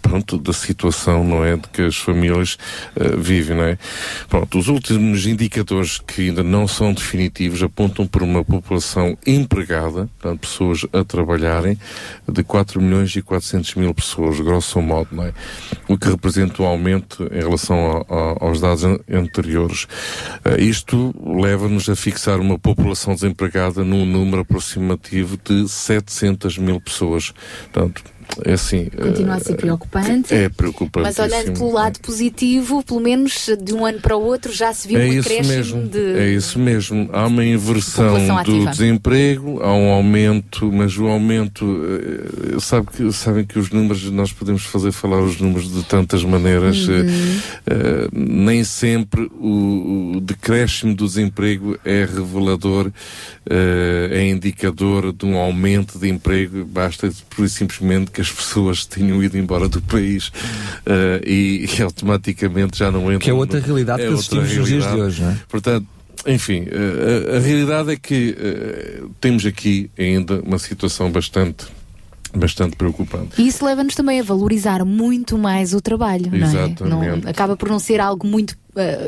pronto, 0.01 0.37
da 0.37 0.53
situação, 0.53 1.23
não 1.23 1.43
é? 1.43 1.55
De 1.57 1.67
que 1.69 1.81
as 1.81 1.97
famílias 1.97 2.57
uh, 2.95 3.17
vivem, 3.17 3.57
não 3.57 3.63
é? 3.63 3.77
Pronto, 4.29 4.57
os 4.57 4.67
últimos 4.67 5.25
indicadores 5.25 5.99
que 5.99 6.29
ainda 6.29 6.43
não 6.43 6.67
são 6.67 6.93
definitivos 6.93 7.61
apontam 7.63 8.07
por 8.07 8.23
uma 8.23 8.43
população 8.43 9.17
empregada, 9.25 10.09
portanto, 10.19 10.44
pessoas 10.47 10.85
a 10.93 11.03
trabalharem, 11.03 11.77
de 12.27 12.43
4 12.43 12.81
milhões 12.81 13.15
e 13.15 13.21
400 13.21 13.75
mil 13.75 13.93
pessoas, 13.93 14.39
grosso 14.39 14.81
modo, 14.81 15.09
não 15.11 15.25
é? 15.25 15.33
O 15.87 15.97
que 15.97 16.09
representa 16.09 16.61
um 16.61 16.65
aumento 16.65 17.23
em 17.31 17.39
relação 17.39 18.05
a, 18.09 18.13
a, 18.13 18.45
aos 18.45 18.59
dados 18.59 18.83
an 18.83 18.97
anteriores. 19.11 19.83
Uh, 20.45 20.59
isto 20.59 21.13
leva-nos 21.23 21.89
a 21.89 21.95
fixar 21.95 22.39
uma 22.39 22.57
população 22.57 23.13
desempregada 23.13 23.83
num 23.83 24.05
número 24.05 24.41
aproximativo 24.41 25.37
de 25.43 25.67
700 25.67 26.57
mil 26.57 26.79
pessoas. 26.79 27.33
Portanto, 27.71 28.03
é 28.43 28.53
assim. 28.53 28.85
Continua 28.85 29.35
a 29.35 29.39
ser 29.39 29.55
preocupante. 29.55 30.33
É 30.33 30.49
preocupante. 30.49 31.05
Mas 31.05 31.19
olhando 31.19 31.53
pelo 31.53 31.71
lado 31.71 31.99
positivo, 31.99 32.83
pelo 32.83 32.99
menos 32.99 33.49
de 33.61 33.73
um 33.73 33.85
ano 33.85 33.99
para 33.99 34.17
o 34.17 34.23
outro 34.23 34.51
já 34.51 34.73
se 34.73 34.87
viu 34.87 34.99
é 34.99 35.07
um 35.07 35.19
acréscimo 35.19 35.47
mesmo, 35.47 35.87
de. 35.87 36.17
É 36.17 36.29
isso 36.29 36.59
mesmo. 36.59 37.09
Há 37.13 37.27
uma 37.27 37.45
inversão 37.45 38.43
do 38.43 38.65
desemprego, 38.69 39.61
há 39.61 39.73
um 39.73 39.91
aumento, 39.91 40.71
mas 40.71 40.97
o 40.97 41.07
aumento. 41.07 41.65
Sabe 42.59 42.87
que, 42.87 43.11
sabem 43.13 43.45
que 43.45 43.57
os 43.57 43.69
números, 43.69 44.09
nós 44.11 44.31
podemos 44.31 44.63
fazer 44.63 44.91
falar 44.91 45.21
os 45.21 45.39
números 45.39 45.71
de 45.71 45.83
tantas 45.83 46.23
maneiras. 46.23 46.87
Uhum. 46.87 46.95
Uh, 46.95 48.09
nem 48.13 48.63
sempre 48.63 49.29
o, 49.39 50.15
o 50.17 50.21
decréscimo 50.21 50.95
do 50.95 51.05
desemprego 51.05 51.77
é 51.85 52.05
revelador, 52.05 52.87
uh, 52.87 52.91
é 54.11 54.27
indicador 54.27 55.13
de 55.13 55.25
um 55.25 55.37
aumento 55.37 55.97
de 55.97 56.09
emprego. 56.09 56.65
Basta, 56.65 57.11
por 57.29 57.47
simplesmente, 57.49 58.11
que 58.15 58.21
as 58.21 58.31
pessoas 58.31 58.85
tinham 58.85 59.21
ido 59.21 59.37
embora 59.37 59.67
do 59.67 59.81
país 59.81 60.29
uh, 60.29 61.21
e, 61.25 61.65
e, 61.67 61.81
automaticamente 61.81 62.79
já 62.79 62.89
não 62.89 63.01
entram. 63.03 63.19
Que 63.19 63.29
é 63.29 63.33
outra 63.33 63.59
realidade 63.59 64.03
é 64.03 64.07
que 64.07 64.13
assistimos 64.13 64.55
nos 64.55 64.67
dias 64.69 64.89
de 64.89 65.01
hoje, 65.01 65.21
não 65.21 65.31
é? 65.31 65.37
Portanto, 65.49 65.85
enfim, 66.25 66.61
uh, 66.61 67.33
a, 67.33 67.37
a, 67.37 67.39
realidade 67.39 67.91
é 67.91 67.97
que 67.97 68.31
uh, 68.31 69.09
temos 69.19 69.45
aqui 69.45 69.91
ainda 69.99 70.39
uma 70.41 70.57
situação 70.57 71.11
bastante 71.11 71.65
bastante 72.33 72.75
preocupante. 72.75 73.41
E 73.41 73.47
isso 73.47 73.63
leva-nos 73.65 73.95
também 73.95 74.19
a 74.19 74.23
valorizar 74.23 74.83
muito 74.83 75.37
mais 75.37 75.73
o 75.73 75.79
trabalho, 75.79 76.35
Exatamente. 76.35 76.83
não 76.83 77.01
é? 77.01 77.15
Não, 77.15 77.29
acaba 77.29 77.55
por 77.55 77.69
não 77.69 77.79
ser 77.79 78.01
algo 78.01 78.27
muito 78.27 78.57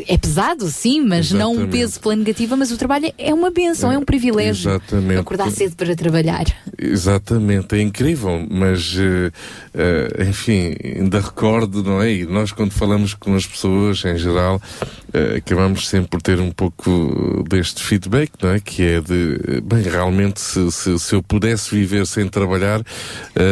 é 0.08 0.18
pesado, 0.18 0.68
sim, 0.70 1.02
mas 1.02 1.28
Exatamente. 1.28 1.58
não 1.58 1.64
um 1.64 1.70
peso 1.70 2.00
pela 2.00 2.16
negativa, 2.16 2.56
mas 2.56 2.72
o 2.72 2.78
trabalho 2.78 3.12
é 3.18 3.34
uma 3.34 3.52
benção, 3.52 3.92
é, 3.92 3.96
é 3.96 3.98
um 3.98 4.04
privilégio. 4.04 4.72
Exatamente. 4.72 5.20
Acordar 5.20 5.52
cedo 5.52 5.76
para 5.76 5.96
trabalhar. 5.96 6.46
Exatamente, 6.78 7.76
é 7.76 7.82
incrível, 7.82 8.46
mas 8.50 8.96
uh, 8.96 9.32
uh, 9.76 10.24
enfim, 10.30 10.76
ainda 10.84 11.20
recordo, 11.20 11.84
não 11.84 12.02
é? 12.02 12.14
E 12.14 12.26
nós 12.26 12.52
quando 12.52 12.72
falamos 12.72 13.14
com 13.14 13.36
as 13.36 13.46
pessoas 13.46 14.04
em 14.06 14.18
geral, 14.18 14.62
acabamos 15.36 15.88
sempre 15.88 16.10
por 16.10 16.22
ter 16.22 16.40
um 16.40 16.52
pouco 16.52 17.44
deste 17.50 17.84
feedback, 17.84 18.32
não 18.42 18.52
é? 18.52 18.60
Que 18.60 18.84
é 18.84 19.02
de, 19.02 19.62
bem, 19.62 19.82
realmente 19.82 20.40
se, 20.40 20.72
se, 20.72 21.00
se 21.00 21.16
eu 21.16 21.24
pudesse 21.24 21.74
viver 21.74 22.06
sem 22.06 22.28
trabalhar, 22.28 22.82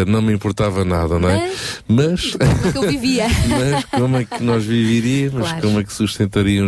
não 0.08 0.22
me 0.22 0.34
importava 0.34 0.86
nada, 0.86 1.18
não 1.18 1.30
é? 1.30 1.52
Mas, 1.88 2.36
mas 2.36 2.36
como 2.36 2.68
é 2.68 2.72
que 2.72 2.78
eu 2.78 2.88
vivia? 2.88 3.26
mas 3.50 3.86
como 3.86 4.18
é 4.18 4.26
que 4.26 4.44
nós 4.44 4.64
viveríamos? 4.64 5.48
Claro. 5.48 5.62
Como 5.62 5.80
é 5.80 5.84
que 5.84 5.94
sustentariam 6.08 6.68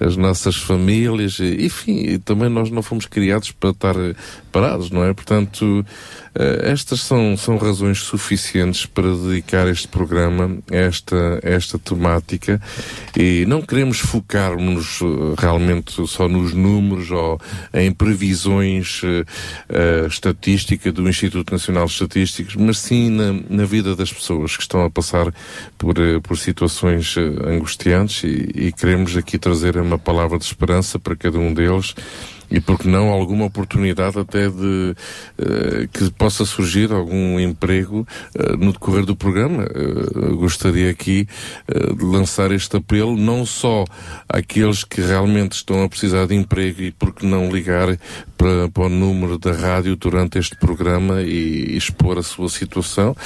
as 0.00 0.16
nossas 0.16 0.56
famílias, 0.56 1.38
enfim, 1.40 2.18
também 2.18 2.48
nós 2.48 2.70
não 2.70 2.82
fomos 2.82 3.06
criados 3.06 3.50
para 3.52 3.70
estar 3.70 3.94
parados, 4.52 4.90
não 4.90 5.02
é? 5.02 5.14
Portanto, 5.14 5.62
uh, 5.64 6.62
estas 6.62 7.00
são, 7.00 7.36
são 7.36 7.56
razões 7.56 7.98
suficientes 7.98 8.84
para 8.84 9.16
dedicar 9.16 9.66
este 9.66 9.88
programa 9.88 10.58
a 10.70 10.76
esta, 10.76 11.40
esta 11.42 11.78
temática. 11.78 12.60
E 13.16 13.46
não 13.46 13.62
queremos 13.62 13.98
focar-nos 13.98 15.00
uh, 15.00 15.34
realmente 15.38 16.06
só 16.06 16.28
nos 16.28 16.52
números 16.52 17.10
ou 17.10 17.40
em 17.72 17.90
previsões 17.90 19.02
uh, 19.02 20.06
estatística 20.06 20.92
do 20.92 21.08
Instituto 21.08 21.50
Nacional 21.50 21.86
de 21.86 21.92
Estatísticas, 21.92 22.54
mas 22.54 22.78
sim 22.78 23.10
na, 23.10 23.32
na 23.48 23.64
vida 23.64 23.96
das 23.96 24.12
pessoas 24.12 24.56
que 24.56 24.62
estão 24.62 24.84
a 24.84 24.90
passar 24.90 25.32
por, 25.78 25.94
por 26.22 26.36
situações 26.36 27.16
angustiantes. 27.46 28.22
E, 28.24 28.66
e 28.66 28.72
queremos 28.72 29.16
aqui 29.16 29.38
trazer 29.38 29.78
uma 29.78 29.98
palavra 29.98 30.38
de 30.38 30.44
esperança 30.44 30.98
para 30.98 31.16
cada 31.16 31.38
um 31.38 31.54
deles 31.54 31.94
e 32.52 32.60
porque 32.60 32.86
não 32.86 33.08
alguma 33.08 33.46
oportunidade 33.46 34.18
até 34.18 34.48
de 34.48 34.94
uh, 35.38 35.88
que 35.90 36.10
possa 36.10 36.44
surgir 36.44 36.92
algum 36.92 37.40
emprego 37.40 38.06
uh, 38.36 38.56
no 38.58 38.72
decorrer 38.72 39.06
do 39.06 39.16
programa. 39.16 39.64
Uh, 39.64 40.36
gostaria 40.36 40.90
aqui 40.90 41.26
de 41.96 42.04
lançar 42.04 42.50
este 42.50 42.76
apelo 42.76 43.16
não 43.16 43.46
só 43.46 43.84
àqueles 44.28 44.84
que 44.84 45.00
realmente 45.00 45.52
estão 45.52 45.82
a 45.82 45.88
precisar 45.88 46.26
de 46.26 46.34
emprego 46.34 46.82
e 46.82 46.90
porque 46.90 47.24
não 47.24 47.50
ligar 47.50 47.96
para, 48.36 48.68
para 48.68 48.84
o 48.84 48.88
número 48.88 49.38
da 49.38 49.52
rádio 49.52 49.96
durante 49.96 50.38
este 50.38 50.56
programa 50.56 51.22
e, 51.22 51.72
e 51.72 51.76
expor 51.76 52.18
a 52.18 52.22
sua 52.22 52.48
situação 52.48 53.16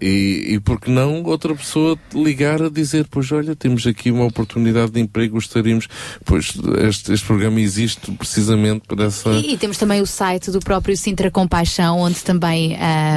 e, 0.00 0.54
e 0.54 0.60
porque 0.60 0.90
não 0.90 1.22
outra 1.24 1.54
pessoa 1.54 1.98
ligar 2.14 2.62
a 2.62 2.68
dizer 2.68 3.06
pois 3.10 3.32
olha 3.32 3.56
temos 3.56 3.86
aqui 3.86 4.10
uma 4.10 4.24
oportunidade 4.24 4.92
de 4.92 5.00
emprego 5.00 5.34
gostaríamos 5.34 5.88
pois 6.24 6.52
este, 6.86 7.12
este 7.12 7.26
programa 7.26 7.60
existe 7.60 7.95
isto 7.96 8.12
precisamente 8.12 8.82
por 8.86 9.00
essa. 9.00 9.30
E, 9.30 9.54
e, 9.54 9.56
temos 9.56 9.78
também 9.78 10.00
o 10.00 10.06
site 10.06 10.50
do 10.50 10.60
próprio 10.60 10.96
Sintra 10.96 11.30
Compaixão, 11.30 11.98
onde 12.00 12.22
também 12.22 12.76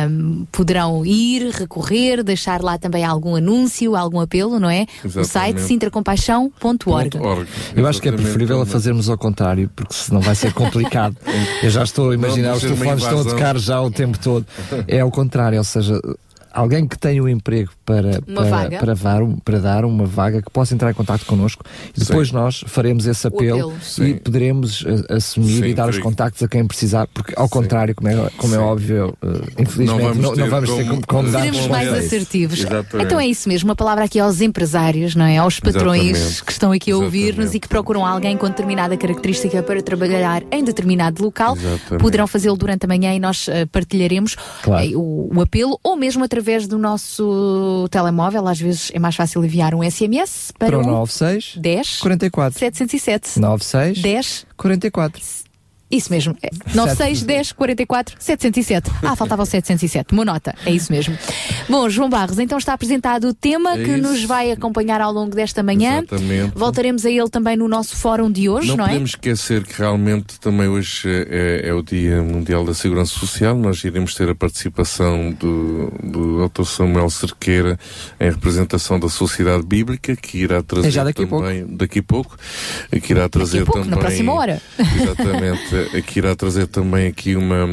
um, 0.10 0.46
poderão 0.52 1.06
ir, 1.06 1.52
recorrer, 1.52 2.24
deixar 2.24 2.62
lá 2.62 2.78
também 2.78 3.04
algum 3.04 3.36
anúncio, 3.36 3.96
algum 3.96 4.20
apelo, 4.20 4.60
não 4.60 4.70
é? 4.70 4.86
Exatamente. 5.04 5.20
O 5.20 5.26
site 5.26 5.62
sintracompaixão.org. 5.62 7.18
Eu 7.76 7.88
acho 7.88 8.02
que 8.02 8.10
é 8.10 8.12
preferível 8.12 8.66
fazermos 8.66 9.10
ao 9.10 9.18
contrário, 9.18 9.70
porque 9.76 9.94
senão 9.94 10.22
vai 10.22 10.36
ser 10.36 10.54
complicado. 10.54 11.16
Eu 11.62 11.70
já 11.70 11.84
estou 11.84 12.12
a 12.12 12.16
imaginar, 12.16 12.56
os 12.56 12.62
telefones 12.62 13.04
estão 13.04 13.22
a 13.22 13.24
tocar 13.24 13.58
já 13.58 13.82
o 13.82 13.92
tempo 13.92 14.18
todo. 14.20 14.46
É 14.88 15.00
ao 15.02 15.12
contrário, 15.12 15.58
ou 15.58 15.64
seja, 15.64 16.00
alguém 16.52 16.88
que 16.88 16.98
tenha 16.98 17.22
um 17.22 17.28
emprego 17.28 17.72
para, 17.86 18.22
para, 18.22 18.70
para, 18.80 18.96
dar, 18.96 19.22
para 19.44 19.60
dar 19.60 19.86
uma 19.86 20.06
vaga 20.06 20.42
que 20.42 20.50
possa 20.50 20.74
entrar 20.74 20.92
em 20.92 20.94
contato 20.94 21.26
connosco 21.26 21.64
e 21.96 22.00
depois 22.00 22.30
sim. 22.30 22.34
nós 22.34 22.64
faremos 22.68 23.06
esse 23.06 23.26
apelo, 23.28 23.74
apelo. 23.74 24.08
e 24.10 24.14
poderemos 24.16 24.82
uh, 24.82 25.06
assumir 25.10 25.64
sim, 25.64 25.66
e 25.66 25.74
dar 25.74 25.90
os 25.90 25.98
contactos 26.00 26.42
a 26.44 26.48
quem 26.48 26.66
precisar, 26.66 27.08
porque 27.08 27.34
ao 27.36 27.48
sim. 27.48 27.54
contrário, 27.54 27.96
como 27.96 28.10
é, 28.10 28.30
como 28.38 28.56
é 28.56 28.58
óbvio, 28.58 29.16
uh, 29.22 29.28
infelizmente 29.58 29.88
não 29.88 29.98
vamos 30.00 30.18
não, 30.18 30.34
ter, 30.34 30.42
não 30.42 30.50
vamos 30.50 30.70
ter 30.70 30.88
como, 30.88 31.08
como 31.08 31.32
dar 31.32 31.40
Seremos 31.40 31.68
mais 31.68 31.94
assertivos. 31.94 32.60
Exatamente. 32.60 33.06
Então 33.06 33.20
é 33.20 33.28
isso 33.28 33.48
mesmo, 33.48 33.70
uma 33.70 33.76
palavra 33.76 34.06
aqui 34.06 34.20
aos 34.20 34.42
empresários, 34.42 35.16
não 35.16 35.26
é? 35.26 35.38
Aos 35.38 35.60
patrões 35.60 36.18
Exatamente. 36.18 36.44
que 36.44 36.52
estão 36.52 36.72
aqui 36.72 36.92
a 36.92 36.98
ouvir-nos 36.98 37.54
e 37.54 37.60
que 37.60 37.68
procuram 37.68 38.06
alguém 38.06 38.36
com 38.38 38.48
determinada 38.48 38.98
característica 38.98 39.62
para 39.62 39.82
trabalhar 39.82 40.44
em 40.52 40.64
determinado 40.64 41.24
local, 41.24 41.56
Exatamente. 41.56 42.02
poderão 42.02 42.28
fazê-lo 42.28 42.58
durante 42.58 42.86
a 42.86 42.88
manhã 42.88 43.14
e 43.14 43.20
nós 43.20 43.48
uh, 43.48 43.68
partilharemos 43.72 44.36
claro. 44.64 45.00
o, 45.00 45.30
o 45.36 45.42
apelo 45.42 45.80
ou 45.84 45.96
mesmo 45.96 46.24
através 46.24 46.39
através 46.40 46.68
do 46.68 46.78
nosso 46.78 47.88
telemóvel, 47.92 48.48
às 48.48 48.60
vezes 48.60 48.92
é 48.94 49.00
mais 49.00 49.16
fácil 49.16 49.44
enviar 49.44 49.76
um 49.76 49.84
SMS 49.84 50.54
para, 50.58 50.70
para 50.70 50.80
o 50.80 50.84
96 50.84 51.58
10 51.58 52.00
44 52.00 52.60
707 52.60 53.40
96 53.40 54.02
10 54.02 54.46
44 54.56 55.22
isso 55.92 56.12
mesmo. 56.12 56.36
É 56.42 56.50
96 56.76 57.24
10 57.24 57.52
44 57.54 58.16
707. 58.20 58.92
Ah, 59.02 59.16
faltava 59.16 59.42
o 59.42 59.46
707. 59.46 60.14
Uma 60.14 60.24
nota. 60.24 60.54
É 60.66 60.72
isso 60.72 60.92
mesmo. 60.92 61.18
Bom, 61.68 61.90
João 61.90 62.10
Barros, 62.10 62.38
então 62.38 62.58
está 62.58 62.74
apresentado 62.74 63.30
o 63.30 63.34
tema 63.34 63.74
é 63.74 63.84
que 63.84 63.92
isso. 63.92 64.02
nos 64.02 64.24
vai 64.24 64.52
acompanhar 64.52 65.02
ao 65.02 65.12
longo 65.12 65.36
desta 65.36 65.64
manhã. 65.64 66.04
Exatamente. 66.08 66.52
Voltaremos 66.56 67.06
a 67.06 67.10
ele 67.10 67.30
também 67.30 67.58
no 67.58 67.68
nosso 67.68 67.96
fórum 67.96 68.32
de 68.32 68.48
hoje, 68.48 68.68
não, 68.68 68.78
não 68.78 68.84
é? 68.84 68.88
Não 68.88 68.94
podemos 68.94 69.10
esquecer 69.12 69.64
que 69.64 69.80
realmente 69.80 70.40
também 70.40 70.68
hoje 70.68 71.10
é, 71.10 71.70
é, 71.70 71.74
o 71.74 71.82
Dia 71.82 72.22
Mundial 72.22 72.64
da 72.64 72.74
Segurança 72.74 73.14
Social. 73.14 73.58
Nós 73.58 73.84
iremos 73.84 74.14
ter 74.14 74.30
a 74.30 74.36
participação 74.36 75.32
do, 75.32 75.92
do 76.04 76.48
Dr. 76.48 76.66
Samuel 76.66 77.10
Cerqueira 77.10 77.80
em 78.20 78.30
representação 78.30 79.00
da 79.00 79.10
Sociedade 79.10 79.66
Bíblica, 79.66 80.16
que 80.16 80.38
irá 80.38 80.62
trazer 80.62 80.88
é 80.88 80.92
já 80.92 81.04
daqui 81.04 81.26
também, 81.26 81.62
a 81.62 81.64
pouco. 81.64 81.78
daqui 81.78 82.00
a 82.00 82.04
pouco, 82.04 82.38
que 83.02 83.14
irá 83.14 83.28
trazer 83.28 83.60
daqui 83.60 83.70
a 83.70 83.74
pouco, 83.74 83.90
também. 83.90 83.96
Na 83.96 83.98
próxima 83.98 84.34
hora. 84.34 84.62
Exatamente 84.78 85.76
que 86.06 86.20
irá 86.20 86.36
trazer 86.36 86.68
também 86.68 87.08
aqui 87.08 87.36
uma, 87.36 87.66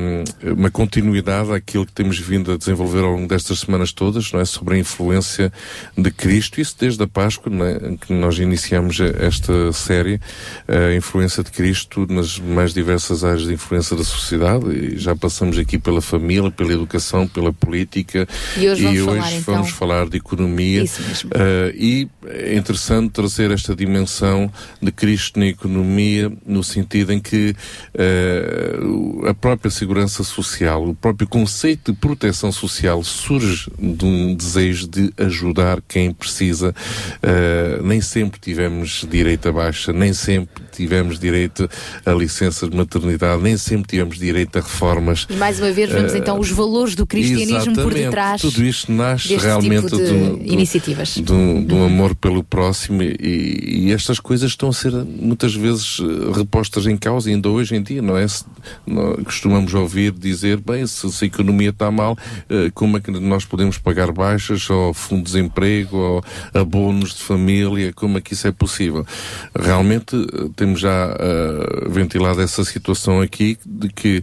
uma 0.43 0.71
continuidade 0.71 1.53
àquilo 1.53 1.87
que 1.87 1.93
temos 1.93 2.19
vindo 2.19 2.53
a 2.53 2.57
desenvolver 2.57 3.01
ao 3.01 3.13
longo 3.13 3.29
destas 3.29 3.61
semanas 3.61 3.93
todas, 3.93 4.33
não 4.33 4.41
é? 4.41 4.45
Sobre 4.45 4.77
a 4.77 4.79
influência 4.79 5.53
de 5.97 6.11
Cristo, 6.11 6.61
isso 6.61 6.77
desde 6.79 7.03
a 7.03 7.07
Páscoa, 7.07 7.53
é? 7.67 7.97
que 7.97 8.13
nós 8.13 8.39
iniciamos 8.39 8.99
esta 9.01 9.73
série, 9.73 10.21
a 10.69 10.95
influência 10.95 11.43
de 11.43 11.51
Cristo 11.51 12.07
nas 12.09 12.39
mais 12.39 12.73
diversas 12.73 13.25
áreas 13.25 13.47
de 13.47 13.53
influência 13.53 13.97
da 13.97 14.05
sociedade, 14.05 14.67
e 14.71 14.99
já 14.99 15.15
passamos 15.15 15.59
aqui 15.59 15.79
pela 15.79 16.01
família, 16.01 16.51
pela 16.51 16.73
educação, 16.73 17.27
pela 17.27 17.53
política, 17.53 18.27
e 18.57 18.69
hoje 18.69 18.83
vamos, 18.83 18.99
e 18.99 19.05
falar, 19.05 19.27
hoje 19.27 19.37
então... 19.37 19.55
vamos 19.55 19.71
falar 19.71 20.09
de 20.09 20.17
economia. 20.17 20.85
Uh, 20.85 21.75
e 21.75 22.09
é 22.27 22.57
interessante 22.57 23.11
trazer 23.11 23.51
esta 23.51 23.75
dimensão 23.75 24.51
de 24.81 24.91
Cristo 24.93 25.39
na 25.39 25.47
economia, 25.47 26.33
no 26.47 26.63
sentido 26.63 27.13
em 27.13 27.21
que 27.21 27.55
uh, 27.97 29.27
a 29.27 29.35
própria 29.35 29.71
segurança 29.71 30.23
social, 30.23 30.89
o 30.89 30.95
próprio 30.95 31.27
conceito 31.27 31.93
de 31.93 31.99
proteção 31.99 32.53
social 32.53 33.03
surge 33.03 33.71
de 33.79 34.05
um 34.05 34.35
desejo 34.35 34.87
de 34.87 35.13
ajudar 35.17 35.81
quem 35.89 36.13
precisa. 36.13 36.75
Uh, 37.23 37.83
nem 37.83 38.01
sempre 38.01 38.39
tivemos 38.39 39.07
direito 39.09 39.49
a 39.49 39.53
baixa, 39.53 39.93
nem 39.93 40.13
sempre 40.13 40.66
tivemos 40.77 41.19
direito 41.19 41.69
a 42.05 42.13
licença 42.13 42.69
de 42.69 42.77
maternidade, 42.77 43.43
nem 43.43 43.57
sempre 43.57 43.89
tivemos 43.89 44.19
direito 44.19 44.59
a 44.59 44.63
reformas. 44.63 45.27
E 45.29 45.35
mais 45.35 45.59
uma 45.59 45.71
vez 45.73 45.91
vemos 45.91 46.13
uh, 46.13 46.17
então 46.17 46.39
os 46.39 46.51
valores 46.51 46.95
do 46.95 47.07
cristianismo 47.07 47.75
por 47.75 47.93
detrás. 47.93 48.41
Tudo 48.41 48.65
isto 48.65 48.93
nasce 48.93 49.37
realmente 49.37 49.87
tipo 49.87 49.97
de 49.97 50.13
do, 50.13 50.43
iniciativas. 50.45 51.17
Do, 51.17 51.61
do, 51.61 51.65
do 51.65 51.85
amor 51.85 52.15
pelo 52.15 52.43
próximo 52.43 53.03
e, 53.03 53.87
e, 53.87 53.93
estas 53.93 54.21
coisas 54.21 54.51
estão 54.51 54.69
a 54.69 54.73
ser 54.73 54.93
muitas 54.93 55.55
vezes 55.55 55.99
eh, 56.01 56.37
repostas 56.37 56.87
em 56.87 56.97
causa 56.97 57.31
ainda 57.31 57.49
hoje 57.49 57.75
em 57.75 57.83
dia, 57.83 58.03
não 58.03 58.17
é? 58.17 58.27
Se, 58.27 58.45
nós 58.87 59.23
costumamos 59.25 59.75
ouvir 59.75 60.13
dizer, 60.13 60.59
bem, 60.59 60.87
se, 60.87 61.11
se, 61.11 61.25
a 61.25 61.27
economia 61.27 61.71
está 61.71 61.91
mal, 61.91 62.13
uh, 62.13 62.71
como 62.75 62.97
é 62.97 63.01
que 63.01 63.11
nós 63.11 63.45
podemos 63.45 63.79
pagar 63.79 64.13
baixas 64.13 64.69
ou 64.71 64.93
fundo 64.93 65.25
de 65.25 65.33
desemprego 65.33 65.97
ou 65.97 66.25
abonos 66.53 67.15
de 67.15 67.23
família, 67.23 67.93
como 67.93 68.19
é 68.19 68.21
que 68.21 68.33
isso 68.33 68.47
é 68.47 68.53
possível? 68.53 69.07
Realmente 69.55 70.17
temos 70.55 70.66
temos 70.67 70.81
já 70.81 71.15
uh, 71.15 71.89
ventilado 71.89 72.43
essa 72.43 72.65
situação 72.65 73.21
aqui 73.21 73.57
de 73.65 73.89
que 73.89 74.23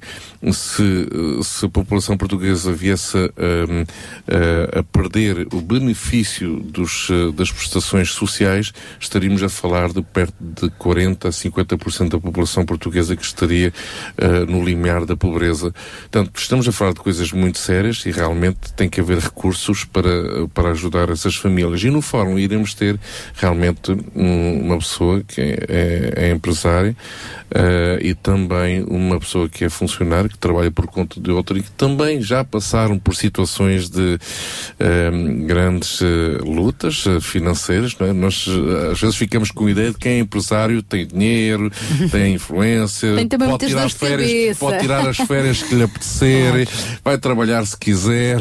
se, 0.52 1.08
se 1.42 1.66
a 1.66 1.70
população 1.70 2.18
portuguesa 2.18 2.74
viesse 2.74 3.18
a, 3.18 4.80
a 4.80 4.84
perder 4.84 5.48
o 5.54 5.62
benefício 5.62 6.60
dos, 6.60 7.10
das 7.34 7.50
prestações 7.50 8.12
sociais, 8.12 8.74
estaríamos 9.00 9.42
a 9.42 9.48
falar 9.48 9.94
de 9.94 10.02
perto 10.02 10.36
de 10.40 10.70
40% 10.72 11.26
a 11.26 11.30
50% 11.30 12.10
da 12.10 12.20
população 12.20 12.66
portuguesa 12.66 13.16
que 13.16 13.24
estaria 13.24 13.72
uh, 14.18 14.52
no 14.52 14.64
limiar 14.64 15.06
da 15.06 15.16
pobreza. 15.16 15.74
Portanto, 16.02 16.32
estamos 16.36 16.68
a 16.68 16.74
falar 16.74 16.94
de 16.94 17.00
coisas 17.00 17.32
muito 17.32 17.58
sérias 17.58 18.06
e 18.06 18.12
realmente 18.12 18.74
tem 18.76 18.90
que 18.90 19.00
haver 19.00 19.20
recursos 19.20 19.86
para, 19.86 20.48
para 20.54 20.72
ajudar 20.72 21.10
essas 21.10 21.36
famílias. 21.36 21.82
E 21.84 21.90
no 21.90 22.02
fórum 22.02 22.38
iremos 22.38 22.74
ter 22.74 23.00
realmente 23.36 23.92
um, 24.14 24.62
uma 24.62 24.78
pessoa 24.78 25.24
que 25.26 25.40
é, 25.40 26.14
é 26.32 26.33
empresário 26.34 26.96
uh, 27.52 28.00
e 28.02 28.14
também 28.14 28.84
uma 28.84 29.20
pessoa 29.20 29.48
que 29.48 29.64
é 29.64 29.70
funcionário, 29.70 30.30
que 30.30 30.38
trabalha 30.38 30.72
por 30.72 30.88
conta 30.88 31.20
de 31.20 31.32
outra 31.32 31.58
e 31.58 31.64
que 31.64 31.72
também 31.72 32.22
já 32.22 32.44
passaram 32.44 32.98
por 33.00 33.16
situações 33.16 33.90
de 33.90 34.20
uh, 34.80 35.46
grandes 35.46 36.02
uh, 36.02 36.06
lutas 36.44 37.06
financeiras. 37.22 37.96
É? 38.00 38.12
Nós 38.12 38.48
às 38.92 39.00
vezes 39.00 39.16
ficamos 39.16 39.52
com 39.52 39.68
a 39.68 39.72
ideia 39.72 39.92
de 39.92 39.98
que 39.98 40.10
é 40.10 40.20
empresário 40.20 40.82
tem 40.82 41.06
dinheiro, 41.06 41.72
tem 42.12 42.36
influência, 42.36 43.16
tem 43.16 43.28
pode 43.28 43.68
tirar, 43.68 43.90
férias, 43.90 44.58
pode 44.58 44.80
tirar 44.80 45.08
as 45.08 45.18
férias 45.18 45.64
que 45.64 45.76
lhe 45.76 45.84
apetecer, 45.84 46.68
vai 47.04 47.18
trabalhar 47.18 47.66
se 47.66 47.78
quiser. 47.78 48.40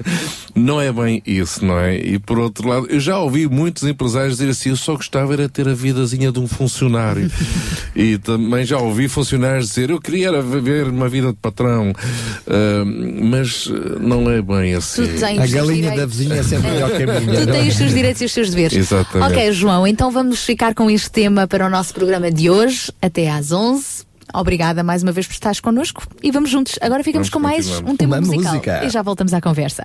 não 0.54 0.80
é 0.80 0.92
bem 0.92 1.22
isso, 1.26 1.64
não 1.64 1.78
é? 1.78 1.96
E 1.96 2.18
por 2.18 2.38
outro 2.38 2.68
lado, 2.68 2.86
eu 2.88 2.98
já 2.98 3.18
ouvi 3.18 3.48
muitos 3.48 3.82
empresários 3.84 4.38
dizer 4.38 4.50
assim: 4.50 4.70
eu 4.70 4.76
só 4.76 4.94
gostava 4.94 5.32
era 5.32 5.48
ter 5.48 5.68
a 5.68 5.74
vidazinha 5.74 6.32
de 6.32 6.38
um 6.38 6.46
funcionário. 6.46 7.25
e 7.94 8.18
também 8.18 8.64
já 8.64 8.78
ouvi 8.78 9.08
funcionários 9.08 9.68
dizer 9.68 9.90
eu 9.90 10.00
queria 10.00 10.40
viver 10.42 10.88
uma 10.88 11.08
vida 11.08 11.28
de 11.28 11.38
patrão, 11.38 11.90
uh, 11.90 13.24
mas 13.24 13.68
não 14.00 14.30
é 14.30 14.40
bem 14.42 14.74
assim. 14.74 15.04
A 15.38 15.46
galinha 15.46 15.96
da 15.96 16.06
vizinha 16.06 16.36
é 16.36 16.42
sempre 16.42 16.70
melhor 16.70 16.90
que 16.90 17.02
a 17.02 17.20
minha. 17.20 17.46
Tu 17.46 17.52
tens 17.52 17.68
os 17.68 17.76
seus 17.76 17.94
direitos 17.94 18.22
e 18.22 18.24
os 18.24 18.32
seus 18.32 18.50
deveres. 18.50 18.76
Exatamente. 18.76 19.32
Ok, 19.32 19.52
João, 19.52 19.86
então 19.86 20.10
vamos 20.10 20.44
ficar 20.44 20.74
com 20.74 20.90
este 20.90 21.10
tema 21.10 21.46
para 21.46 21.66
o 21.66 21.70
nosso 21.70 21.94
programa 21.94 22.30
de 22.30 22.50
hoje, 22.50 22.92
até 23.00 23.30
às 23.30 23.52
11. 23.52 24.06
Obrigada 24.34 24.82
mais 24.82 25.02
uma 25.02 25.12
vez 25.12 25.26
por 25.26 25.34
estares 25.34 25.60
connosco 25.60 26.02
e 26.22 26.30
vamos 26.30 26.50
juntos. 26.50 26.78
Agora 26.80 27.02
ficamos 27.02 27.28
vamos 27.28 27.30
com 27.30 27.38
mais 27.38 27.80
um 27.80 27.96
tema 27.96 28.16
uma 28.18 28.26
musical 28.26 28.54
música. 28.54 28.84
e 28.84 28.90
já 28.90 29.02
voltamos 29.02 29.32
à 29.32 29.40
conversa. 29.40 29.84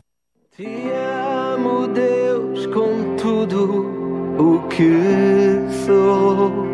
Te 0.56 0.66
amo, 1.56 1.88
Deus, 1.88 2.66
com 2.68 3.16
tudo 3.16 4.02
o 4.38 4.68
que 4.68 5.86
sou. 5.86 6.71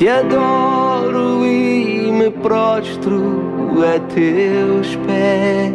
Te 0.00 0.08
adoro 0.08 1.44
e 1.44 2.10
me 2.10 2.30
prostro 2.30 3.84
a 3.84 4.00
teus 4.14 4.96
pés. 5.06 5.74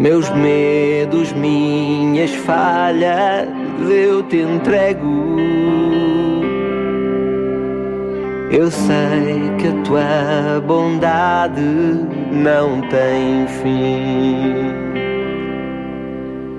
Meus 0.00 0.28
medos, 0.30 1.32
minhas 1.34 2.34
falhas, 2.34 3.48
eu 3.88 4.24
te 4.24 4.38
entrego. 4.38 5.36
Eu 8.50 8.68
sei 8.68 9.48
que 9.56 9.68
a 9.68 9.82
tua 9.84 10.60
bondade 10.66 11.62
não 12.32 12.80
tem 12.88 13.46
fim. 13.46 14.74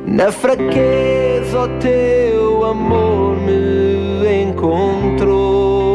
Na 0.07 0.31
fraqueza, 0.31 1.63
o 1.63 1.67
teu 1.79 2.63
amor 2.63 3.35
me 3.41 3.94
encontrou. 4.25 5.85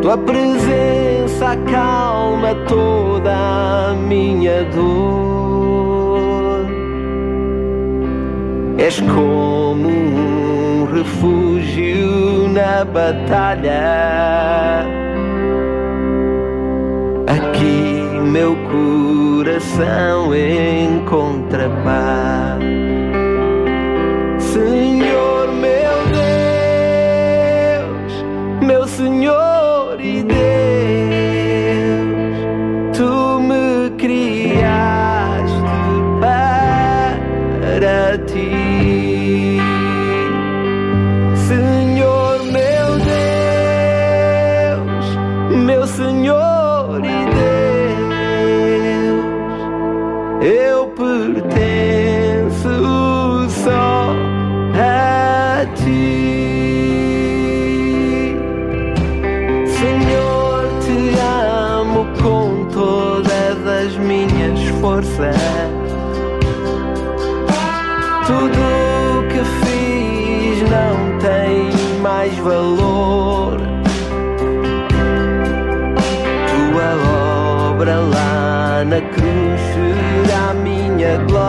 Tua 0.00 0.16
presença 0.16 1.52
acalma 1.52 2.54
toda 2.66 3.34
a 3.34 3.94
minha 3.94 4.64
dor. 4.64 6.66
És 8.78 9.00
como 9.00 9.88
um 9.88 10.88
refúgio 10.92 12.48
na 12.48 12.84
batalha. 12.84 14.86
Aqui 17.26 17.98
meu 18.22 18.56
coração 18.70 20.34
encontra 20.34 21.68
paz. 21.84 22.47
Senhor 28.98 30.00
e 30.00 30.24
Deus, 30.24 30.38
tu 32.96 33.38
me 33.38 33.90
criaste 33.90 35.54
para 36.20 38.18
ti, 38.26 39.60
Senhor 41.46 42.42
meu 42.42 42.98
Deus, 44.74 45.06
meu 45.64 45.86
Senhor 45.86 47.00
e 47.04 47.24
Deus, 50.42 50.42
eu 50.42 50.77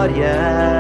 minha 0.08 0.79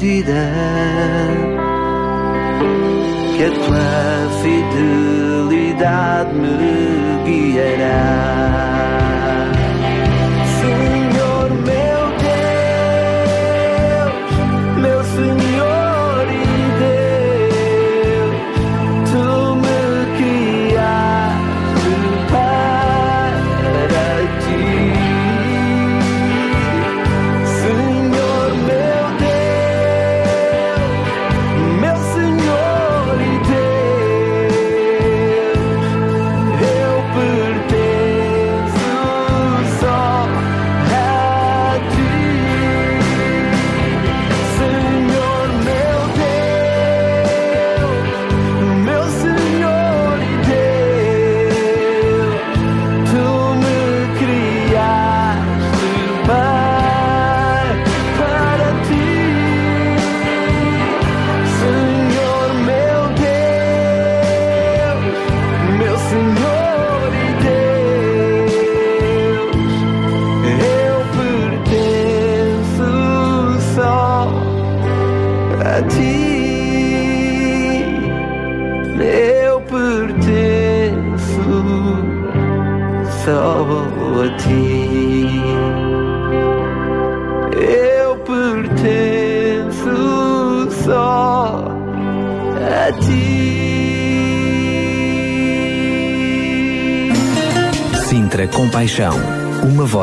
medida 0.00 0.48
que 3.36 3.44
a 3.44 3.50
tua 3.50 4.30
fidelidade 4.42 6.19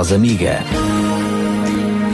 voz 0.08 0.14
amiga. 0.14 0.60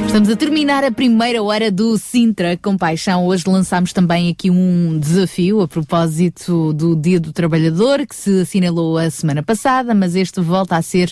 Estamos 0.06 0.30
a 0.30 0.36
terminar 0.36 0.84
a 0.84 0.92
primeira 0.92 1.42
hora 1.44 1.72
do 1.72 1.98
Sintra 1.98 2.58
Compaixão. 2.58 3.26
Hoje 3.26 3.44
lançámos 3.48 3.94
também 3.94 4.32
aqui 4.32 4.50
um 4.50 4.98
desafio 5.00 5.62
a 5.62 5.68
propósito 5.68 6.74
do 6.74 6.96
Dia 6.96 7.20
do 7.20 7.32
Trabalhador, 7.32 8.06
que 8.08 8.16
se 8.16 8.42
assinalou 8.42 8.98
a 8.98 9.10
semana 9.10 9.44
passada, 9.44 9.94
mas 9.94 10.16
este 10.16 10.40
volta 10.42 10.76
a 10.76 10.82
ser 10.82 11.12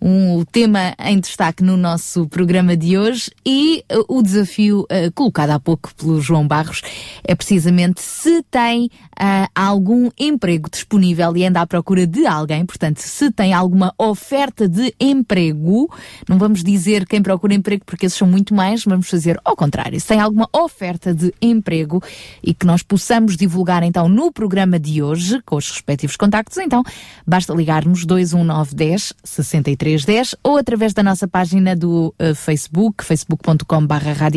um 0.00 0.44
tema 0.44 0.94
em 0.98 1.18
destaque 1.18 1.62
no 1.62 1.76
nosso 1.76 2.28
programa 2.28 2.76
de 2.76 2.96
hoje 2.96 3.30
e 3.44 3.84
uh, 3.92 4.16
o 4.16 4.22
desafio 4.22 4.82
uh, 4.82 5.12
colocado 5.12 5.50
há 5.50 5.58
pouco 5.58 5.92
pelo 5.94 6.20
João 6.20 6.46
Barros 6.46 6.82
é 7.24 7.34
precisamente 7.34 8.00
se 8.00 8.42
tem 8.44 8.86
uh, 8.86 9.48
algum 9.54 10.08
emprego 10.18 10.70
disponível 10.70 11.36
e 11.36 11.44
anda 11.44 11.60
à 11.60 11.66
procura 11.66 12.06
de 12.06 12.26
alguém, 12.26 12.64
portanto, 12.64 12.98
se 12.98 13.30
tem 13.32 13.52
alguma 13.52 13.92
oferta 13.98 14.68
de 14.68 14.94
emprego, 15.00 15.92
não 16.28 16.38
vamos 16.38 16.62
dizer 16.62 17.06
quem 17.06 17.20
procura 17.20 17.54
emprego 17.54 17.84
porque 17.84 18.06
esses 18.06 18.18
são 18.18 18.28
muito 18.28 18.54
mais, 18.54 18.84
vamos 18.84 19.08
fazer 19.08 19.40
ao 19.44 19.56
contrário, 19.56 20.00
se 20.00 20.06
tem 20.06 20.20
alguma 20.20 20.48
oferta 20.52 21.12
de 21.12 21.34
emprego 21.42 22.02
e 22.42 22.54
que 22.54 22.66
nós 22.66 22.82
possamos 22.82 23.36
divulgar 23.36 23.82
então 23.82 24.08
no 24.08 24.30
programa 24.32 24.78
de 24.78 25.02
hoje 25.02 25.40
com 25.44 25.56
os 25.56 25.70
respectivos 25.70 26.16
contactos, 26.16 26.58
então 26.58 26.84
basta 27.26 27.52
ligarmos 27.52 28.04
21910 28.04 29.12
63 29.24 29.87
3310 29.88 30.34
ou 30.42 30.58
através 30.58 30.92
da 30.92 31.02
nossa 31.02 31.26
página 31.26 31.74
do 31.74 32.14
uh, 32.20 32.34
Facebook, 32.34 33.02
facebook.com.br 33.02 33.94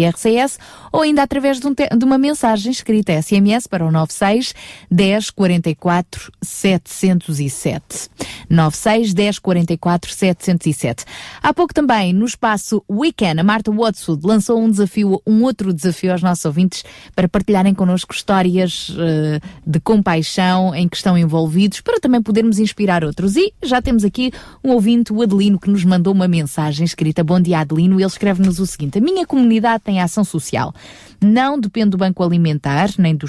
RCS, 0.10 0.58
ou 0.92 1.02
ainda 1.02 1.24
através 1.24 1.60
de, 1.60 1.68
um 1.68 1.74
de, 1.74 2.06
uma 2.06 2.18
mensagem 2.18 2.72
escrita 2.72 3.22
SMS 3.22 3.68
para 3.68 3.86
o 3.86 3.92
96 3.92 4.54
10 4.90 5.30
44 5.32 6.32
707. 6.42 8.10
96 8.50 9.14
10 9.14 9.40
44 9.40 10.14
707. 10.14 11.06
Há 11.42 11.54
pouco 11.54 11.74
também, 11.74 12.14
no 12.14 12.26
espaço 12.26 12.84
Weekend, 12.90 13.40
a 13.40 13.44
Marta 13.44 13.72
Watswood 13.72 14.26
lançou 14.26 14.60
um 14.60 14.70
desafio, 14.70 15.22
um 15.26 15.44
outro 15.44 15.74
desafio 15.74 16.12
aos 16.12 16.22
nossos 16.22 16.46
ouvintes 16.46 16.84
para 17.16 17.28
partilharem 17.28 17.74
connosco 17.74 18.14
histórias 18.14 18.90
uh, 18.90 19.42
de 19.66 19.80
compaixão 19.80 20.74
em 20.74 20.88
que 20.88 20.96
estão 20.96 21.18
envolvidos, 21.18 21.82
para 21.82 22.00
também 22.00 22.22
podermos 22.22 22.60
inspirar 22.60 23.04
outros. 23.04 23.36
E 23.36 23.54
já 23.64 23.82
temos 23.82 24.04
aqui 24.04 24.32
um 24.64 24.72
ouvinte, 24.72 25.12
o 25.12 25.22
Adelino 25.22 25.41
Adelino 25.42 25.60
que 25.60 25.70
nos 25.72 25.84
mandou 25.84 26.14
uma 26.14 26.28
mensagem 26.28 26.86
escrita 26.86 27.24
Bom 27.24 27.40
dia 27.40 27.60
Adelino, 27.60 28.00
ele 28.00 28.06
escreve-nos 28.06 28.60
o 28.60 28.68
seguinte: 28.68 29.00
A 29.00 29.02
minha 29.02 29.26
comunidade 29.26 29.84
tem 29.84 30.00
ação 30.00 30.24
social. 30.24 30.74
Não 31.20 31.60
depende 31.60 31.92
do 31.92 31.98
Banco 31.98 32.24
Alimentar, 32.24 32.92
nem 33.00 33.16
do, 33.16 33.26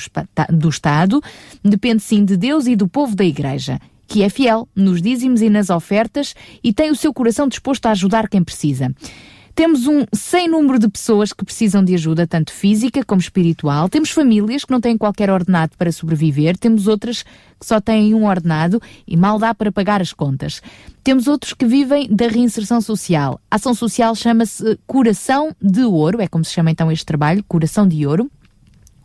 do 0.50 0.68
Estado, 0.68 1.22
depende 1.64 2.02
sim 2.02 2.22
de 2.22 2.36
Deus 2.36 2.66
e 2.66 2.76
do 2.76 2.86
povo 2.86 3.16
da 3.16 3.24
Igreja 3.24 3.80
que 4.04 4.22
é 4.22 4.28
fiel 4.28 4.68
nos 4.76 5.00
dízimos 5.00 5.40
e 5.40 5.48
nas 5.48 5.70
ofertas 5.70 6.34
e 6.62 6.70
tem 6.70 6.90
o 6.90 6.94
seu 6.94 7.14
coração 7.14 7.48
disposto 7.48 7.86
a 7.86 7.92
ajudar 7.92 8.28
quem 8.28 8.44
precisa. 8.44 8.94
Temos 9.55 9.86
um 9.86 10.05
sem 10.14 10.48
número 10.48 10.78
de 10.78 10.88
pessoas 10.88 11.32
que 11.32 11.44
precisam 11.44 11.84
de 11.84 11.94
ajuda, 11.94 12.26
tanto 12.26 12.53
física 12.53 13.05
como 13.05 13.20
espiritual. 13.20 13.88
Temos 13.88 14.11
famílias 14.11 14.64
que 14.64 14.70
não 14.70 14.80
têm 14.80 14.96
qualquer 14.96 15.28
ordenado 15.30 15.72
para 15.76 15.92
sobreviver. 15.92 16.57
Temos 16.57 16.86
outras 16.86 17.22
que 17.22 17.66
só 17.66 17.80
têm 17.80 18.14
um 18.14 18.26
ordenado 18.26 18.80
e 19.07 19.16
mal 19.16 19.38
dá 19.38 19.55
para 19.55 19.70
pagar 19.70 20.00
as 20.00 20.12
contas. 20.12 20.62
Temos 21.05 21.26
outros 21.26 21.53
que 21.53 21.66
vivem 21.66 22.09
da 22.09 22.28
reinserção 22.28 22.80
social. 22.80 23.38
A 23.50 23.57
ação 23.57 23.74
social 23.74 24.14
chama-se 24.14 24.78
Coração 24.86 25.55
de 25.61 25.84
Ouro, 25.84 26.22
é 26.22 26.28
como 26.28 26.44
se 26.44 26.53
chama 26.53 26.70
então 26.70 26.90
este 26.90 27.05
trabalho, 27.05 27.44
Coração 27.46 27.86
de 27.86 28.07
Ouro 28.07 28.30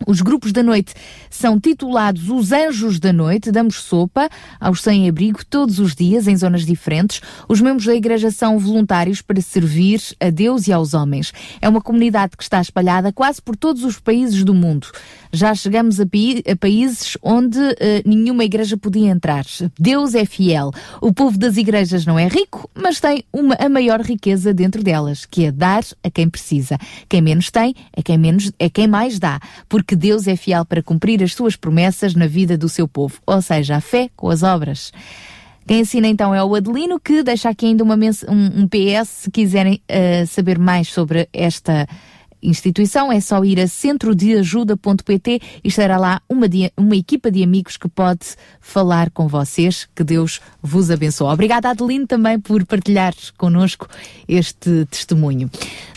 Os 0.05 0.21
grupos 0.21 0.51
da 0.51 0.61
noite 0.61 0.93
são 1.29 1.59
titulados 1.59 2.29
Os 2.29 2.51
Anjos 2.51 2.99
da 2.99 3.11
Noite. 3.11 3.51
Damos 3.51 3.75
sopa 3.75 4.29
aos 4.59 4.81
sem-abrigo 4.81 5.45
todos 5.45 5.79
os 5.79 5.95
dias 5.95 6.27
em 6.27 6.35
zonas 6.35 6.65
diferentes. 6.65 7.21
Os 7.47 7.61
membros 7.61 7.85
da 7.85 7.95
igreja 7.95 8.29
são 8.29 8.59
voluntários 8.59 9.21
para 9.21 9.41
servir 9.41 10.01
a 10.19 10.29
Deus 10.29 10.67
e 10.67 10.73
aos 10.73 10.93
homens. 10.93 11.33
É 11.61 11.67
uma 11.67 11.81
comunidade 11.81 12.37
que 12.37 12.43
está 12.43 12.61
espalhada 12.61 13.11
quase 13.11 13.41
por 13.41 13.55
todos 13.55 13.83
os 13.83 13.99
países 13.99 14.43
do 14.43 14.53
mundo. 14.53 14.87
Já 15.31 15.53
chegamos 15.55 15.99
a, 15.99 16.03
a 16.03 16.55
países 16.55 17.17
onde 17.21 17.59
uh, 17.59 17.73
nenhuma 18.05 18.43
igreja 18.43 18.77
podia 18.77 19.09
entrar. 19.09 19.45
Deus 19.79 20.15
é 20.15 20.25
fiel. 20.25 20.71
O 21.01 21.13
povo 21.13 21.37
das 21.37 21.57
igrejas 21.57 22.05
não 22.05 22.17
é 22.17 22.27
rico, 22.27 22.69
mas 22.73 22.99
tem 22.99 23.23
uma, 23.33 23.55
a 23.55 23.69
maior 23.69 24.01
riqueza 24.01 24.53
dentro 24.53 24.83
delas, 24.83 25.25
que 25.25 25.45
é 25.45 25.51
dar 25.51 25.83
a 26.03 26.09
quem 26.09 26.29
precisa. 26.29 26.77
Quem 27.09 27.21
menos 27.21 27.51
tem 27.51 27.75
é 27.93 28.01
quem, 28.01 28.17
menos, 28.17 28.51
é 28.59 28.69
quem 28.69 28.87
mais 28.87 29.19
dá. 29.19 29.39
Porque 29.67 29.86
Deus 29.95 30.27
é 30.27 30.35
fiel 30.35 30.65
para 30.65 30.83
cumprir 30.83 31.23
as 31.23 31.33
suas 31.33 31.55
promessas 31.55 32.15
na 32.15 32.27
vida 32.27 32.57
do 32.57 32.69
seu 32.69 32.87
povo, 32.87 33.19
ou 33.25 33.41
seja, 33.41 33.77
a 33.77 33.81
fé 33.81 34.09
com 34.15 34.29
as 34.29 34.43
obras. 34.43 34.91
Quem 35.67 35.81
assina 35.81 36.07
então 36.07 36.33
é 36.33 36.41
o 36.41 36.55
Adelino, 36.55 36.99
que 36.99 37.21
deixa 37.21 37.49
aqui 37.49 37.65
ainda 37.65 37.83
uma 37.83 37.95
um, 37.95 38.61
um 38.61 38.67
PS 38.67 39.09
se 39.09 39.31
quiserem 39.31 39.81
uh, 39.91 40.25
saber 40.25 40.57
mais 40.57 40.87
sobre 40.87 41.27
esta 41.33 41.87
instituição, 42.41 43.11
é 43.11 43.19
só 43.19 43.43
ir 43.43 43.59
a 43.59 43.67
centrodeajuda.pt 43.67 45.41
e 45.63 45.67
estará 45.67 45.97
lá 45.97 46.21
uma, 46.29 46.47
dia, 46.47 46.71
uma 46.77 46.95
equipa 46.95 47.31
de 47.31 47.43
amigos 47.43 47.77
que 47.77 47.87
pode 47.87 48.35
falar 48.59 49.09
com 49.11 49.27
vocês. 49.27 49.87
Que 49.95 50.03
Deus 50.03 50.39
vos 50.61 50.91
abençoe. 50.91 51.33
Obrigada, 51.33 51.69
Adeline, 51.69 52.05
também 52.05 52.39
por 52.39 52.65
partilhar 52.65 53.13
connosco 53.37 53.87
este 54.27 54.85
testemunho. 54.85 55.49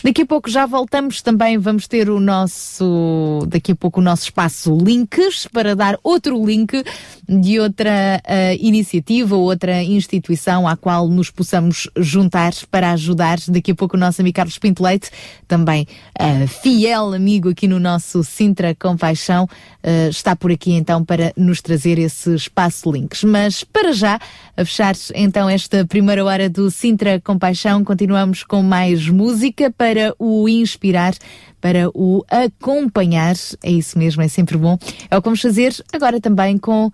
Daqui 0.03 0.23
a 0.23 0.25
pouco 0.25 0.49
já 0.49 0.65
voltamos 0.65 1.21
também, 1.21 1.57
vamos 1.57 1.87
ter 1.87 2.09
o 2.09 2.19
nosso, 2.19 3.45
daqui 3.47 3.73
a 3.73 3.75
pouco 3.75 3.99
o 3.99 4.03
nosso 4.03 4.23
espaço 4.23 4.75
links 4.77 5.47
para 5.47 5.75
dar 5.75 5.99
outro 6.03 6.43
link 6.43 6.83
de 7.27 7.59
outra 7.59 8.21
uh, 8.25 8.57
iniciativa, 8.59 9.35
outra 9.35 9.83
instituição 9.83 10.67
à 10.67 10.75
qual 10.75 11.07
nos 11.07 11.29
possamos 11.29 11.87
juntar 11.97 12.53
para 12.69 12.91
ajudar. 12.91 13.37
Daqui 13.47 13.71
a 13.71 13.75
pouco 13.75 13.95
o 13.95 13.99
nosso 13.99 14.21
amigo 14.21 14.35
Carlos 14.35 14.57
Pinto 14.57 14.83
Leite, 14.83 15.11
também 15.47 15.87
uh, 16.19 16.30
fiel 16.47 17.13
amigo 17.13 17.49
aqui 17.49 17.67
no 17.67 17.79
nosso 17.79 18.23
Sintra 18.23 18.75
Compaixão, 18.75 19.45
uh, 19.45 20.09
está 20.09 20.35
por 20.35 20.51
aqui 20.51 20.73
então 20.73 21.03
para 21.03 21.33
nos 21.35 21.61
trazer 21.61 21.97
esse 21.99 22.33
espaço 22.35 22.91
links. 22.91 23.23
Mas 23.23 23.63
para 23.63 23.91
já, 23.91 24.19
a 24.55 24.65
fechar 24.65 24.95
então 25.15 25.49
esta 25.49 25.85
primeira 25.85 26.23
hora 26.23 26.49
do 26.49 26.69
Sintra 26.69 27.19
Compaixão, 27.21 27.83
continuamos 27.83 28.43
com 28.43 28.61
mais 28.61 29.07
música 29.07 29.71
para 29.71 30.13
o 30.19 30.47
inspirar, 30.47 31.13
para 31.59 31.89
o 31.93 32.23
acompanhar. 32.29 33.35
É 33.63 33.71
isso 33.71 33.97
mesmo, 33.97 34.21
é 34.21 34.27
sempre 34.27 34.57
bom. 34.57 34.77
É 35.09 35.17
o 35.17 35.21
que 35.21 35.25
vamos 35.25 35.41
fazer 35.41 35.73
agora 35.93 36.19
também 36.19 36.57
com 36.57 36.91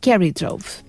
Carrie 0.00 0.32
Drove. 0.32 0.88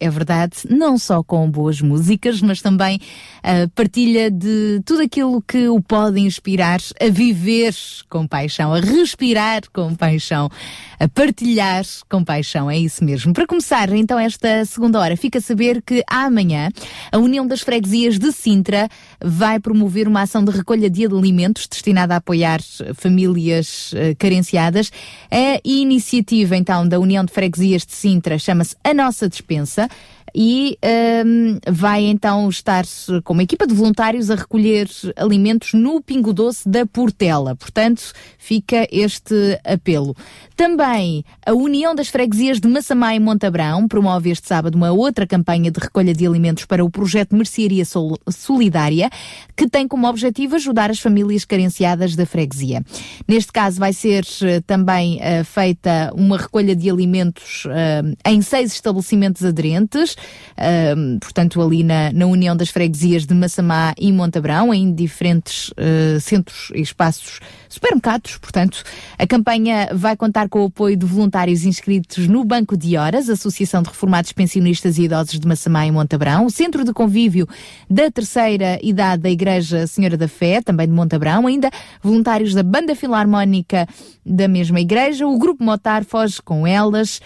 é 0.00 0.08
verdade, 0.08 0.58
não 0.70 0.96
só 0.96 1.22
com 1.22 1.50
boas 1.50 1.80
músicas, 1.80 2.40
mas 2.40 2.62
também 2.62 3.00
a 3.42 3.68
partilha 3.74 4.30
de 4.30 4.80
tudo 4.84 5.02
aquilo 5.02 5.42
que 5.42 5.68
o 5.68 5.80
pode 5.82 6.20
inspirar 6.20 6.78
a 7.00 7.08
viver 7.10 7.74
com 8.08 8.26
paixão, 8.26 8.72
a 8.72 8.80
respirar 8.80 9.62
com 9.72 9.94
paixão, 9.94 10.48
a 10.98 11.08
partilhar 11.08 11.84
com 12.08 12.24
paixão, 12.24 12.70
é 12.70 12.76
isso 12.76 13.04
mesmo. 13.04 13.32
Para 13.32 13.46
começar 13.46 13.92
então 13.92 14.18
esta 14.18 14.64
segunda 14.64 14.98
hora, 14.98 15.16
fica 15.16 15.38
a 15.38 15.42
saber 15.42 15.80
que 15.82 16.02
amanhã 16.08 16.70
a 17.12 17.18
União 17.18 17.46
das 17.46 17.60
Freguesias 17.60 18.18
de 18.18 18.32
Sintra 18.32 18.88
vai 19.20 19.60
promover 19.60 20.08
uma 20.08 20.22
ação 20.22 20.44
de 20.44 20.50
recolha 20.50 20.90
de 20.90 21.06
alimentos 21.06 21.66
destinada 21.66 22.14
a 22.14 22.16
apoiar 22.18 22.60
famílias 22.94 23.92
uh, 23.92 24.16
carenciadas. 24.18 24.90
A 25.30 25.60
iniciativa, 25.64 26.56
então, 26.56 26.86
da 26.86 26.98
União 26.98 27.24
de 27.24 27.32
Freguesias 27.32 27.86
de 27.86 27.92
Sintra 27.92 28.38
chama-se 28.38 28.76
A 28.82 28.92
Nossa 28.92 29.28
Dispensa 29.28 29.88
e 30.34 30.78
um, 31.24 31.58
vai 31.70 32.04
então 32.04 32.48
estar 32.48 32.84
com 33.24 33.32
uma 33.32 33.42
equipa 33.42 33.66
de 33.66 33.74
voluntários 33.74 34.30
a 34.30 34.34
recolher 34.34 34.88
alimentos 35.16 35.74
no 35.74 36.00
Pingo 36.00 36.32
Doce 36.32 36.68
da 36.68 36.86
Portela. 36.86 37.54
Portanto, 37.56 38.12
fica 38.38 38.86
este 38.90 39.60
apelo. 39.64 40.14
Também 40.56 41.24
a 41.46 41.52
União 41.52 41.94
das 41.94 42.08
Freguesias 42.08 42.60
de 42.60 42.68
Massamá 42.68 43.14
e 43.14 43.20
Montabrão 43.20 43.86
promove 43.86 44.30
este 44.30 44.48
sábado 44.48 44.74
uma 44.74 44.90
outra 44.90 45.26
campanha 45.26 45.70
de 45.70 45.78
recolha 45.78 46.12
de 46.12 46.26
alimentos 46.26 46.64
para 46.64 46.84
o 46.84 46.90
projeto 46.90 47.34
Mercearia 47.34 47.84
Solidária, 48.28 49.10
que 49.56 49.68
tem 49.68 49.86
como 49.86 50.08
objetivo 50.08 50.56
ajudar 50.56 50.90
as 50.90 50.98
famílias 50.98 51.44
carenciadas 51.44 52.16
da 52.16 52.26
freguesia. 52.26 52.82
Neste 53.26 53.52
caso 53.52 53.78
vai 53.78 53.92
ser 53.92 54.24
uh, 54.24 54.62
também 54.66 55.16
uh, 55.16 55.44
feita 55.44 56.12
uma 56.14 56.36
recolha 56.36 56.74
de 56.74 56.90
alimentos 56.90 57.64
uh, 57.66 58.16
em 58.26 58.42
seis 58.42 58.72
estabelecimentos 58.72 59.44
aderentes, 59.44 60.16
portanto, 61.20 61.62
ali 61.62 61.84
na, 61.84 62.12
na, 62.12 62.26
União 62.26 62.56
das 62.56 62.68
Freguesias 62.68 63.24
de 63.24 63.34
Massamá 63.34 63.94
e 63.98 64.12
Montabrão, 64.12 64.74
em 64.74 64.92
diferentes 64.92 65.70
uh, 65.70 66.20
centros 66.20 66.70
e 66.74 66.80
espaços 66.80 67.40
supermercados. 67.68 68.38
Portanto, 68.38 68.82
a 69.18 69.26
campanha 69.26 69.88
vai 69.92 70.16
contar 70.16 70.48
com 70.48 70.62
o 70.62 70.66
apoio 70.66 70.96
de 70.96 71.06
voluntários 71.06 71.64
inscritos 71.64 72.26
no 72.26 72.44
Banco 72.44 72.76
de 72.76 72.96
Horas, 72.96 73.28
Associação 73.28 73.82
de 73.82 73.88
Reformados 73.88 74.32
Pensionistas 74.32 74.98
e 74.98 75.02
Idosos 75.02 75.38
de 75.38 75.46
Massamá 75.46 75.86
e 75.86 75.92
Montabrão, 75.92 76.46
o 76.46 76.50
Centro 76.50 76.84
de 76.84 76.92
Convívio 76.92 77.46
da 77.88 78.10
Terceira 78.10 78.78
Idade 78.82 79.22
da 79.22 79.30
Igreja 79.30 79.86
Senhora 79.86 80.16
da 80.16 80.28
Fé, 80.28 80.60
também 80.60 80.86
de 80.86 80.92
Montabrão, 80.92 81.46
ainda 81.46 81.70
voluntários 82.02 82.54
da 82.54 82.62
Banda 82.62 82.94
Filarmónica 82.94 83.86
da 84.24 84.48
mesma 84.48 84.80
igreja, 84.80 85.26
o 85.26 85.38
Grupo 85.38 85.64
Motar 85.64 86.04
foge 86.04 86.40
com 86.42 86.66
elas 86.66 87.20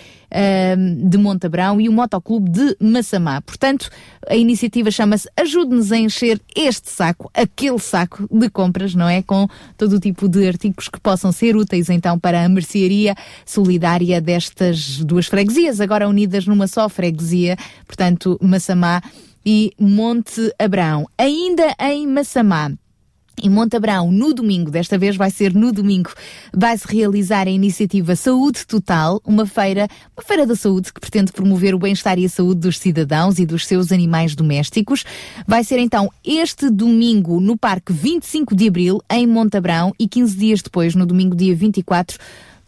de 1.09 1.19
Montabrão 1.19 1.81
e 1.81 1.89
o 1.89 1.93
Motoclube 1.93 2.51
de 2.51 2.77
Massamá. 2.81 3.41
Portanto, 3.43 3.91
a 4.29 4.37
iniciativa 4.37 4.91
chama-se 4.91 5.29
Ajude-nos 5.37 5.93
a 5.93 5.99
encher 5.99 6.41
este 6.57 6.91
saco, 6.91 7.31
aquele 7.35 7.79
saco 7.79 8.29
de 8.31 8.49
compras, 8.49 8.95
não 8.95 9.09
é? 9.09 9.23
Com 9.23 9.47
todo 9.77 9.97
o 9.97 10.01
tipo 10.01 10.29
de 10.29 10.47
artigos 10.47 10.89
que 10.89 11.01
possam 11.01 11.33
ser 11.33 11.57
úteis 11.57 11.91
então 11.91 12.19
para 12.19 12.45
a 12.45 12.49
mercearia 12.49 13.15
solidária 13.45 14.21
destas 14.21 14.99
duas 15.05 15.27
freguesias, 15.27 15.81
agora 15.81 16.09
unidas 16.09 16.47
numa 16.47 16.67
só 16.67 16.89
freguesia, 16.89 17.57
portanto, 17.87 18.39
Massamá 18.41 19.03
e 19.45 19.73
Monte 19.79 20.53
Abrão. 20.59 21.07
Ainda 21.19 21.75
em 21.81 22.07
Massamá, 22.07 22.73
em 23.41 23.49
Montabrão, 23.49 24.11
no 24.11 24.35
domingo, 24.35 24.71
desta 24.71 24.99
vez 24.99 25.17
vai 25.17 25.31
ser 25.31 25.55
no 25.55 25.73
domingo, 25.73 26.13
vai-se 26.53 26.87
realizar 26.87 27.47
a 27.47 27.51
iniciativa 27.51 28.17
Saúde 28.17 28.67
Total, 28.67 29.21
uma 29.25 29.47
feira, 29.47 29.89
uma 30.17 30.23
feira 30.25 30.47
da 30.47 30.55
saúde 30.55 30.93
que 30.93 31.01
pretende 31.01 31.33
promover 31.33 31.75
o 31.75 31.79
bem-estar 31.79 32.19
e 32.19 32.25
a 32.25 32.29
saúde 32.29 32.61
dos 32.61 32.79
cidadãos 32.79 33.39
e 33.39 33.47
dos 33.47 33.67
seus 33.67 33.93
animais 33.93 34.35
domésticos. 34.35 35.05
Vai 35.47 35.65
ser 35.65 35.79
então 35.79 36.11
este 36.25 36.71
domingo 36.71 37.41
no 37.41 37.57
Parque 37.57 37.93
25 37.93 38.55
de 38.55 38.69
Abril, 38.69 39.01
em 39.11 39.27
Montabrão, 39.27 39.93
e 39.99 40.09
15 40.09 40.37
dias 40.37 40.63
depois, 40.63 40.95
no 40.95 41.07
domingo 41.07 41.35
dia 41.35 41.55
24, 41.55 42.19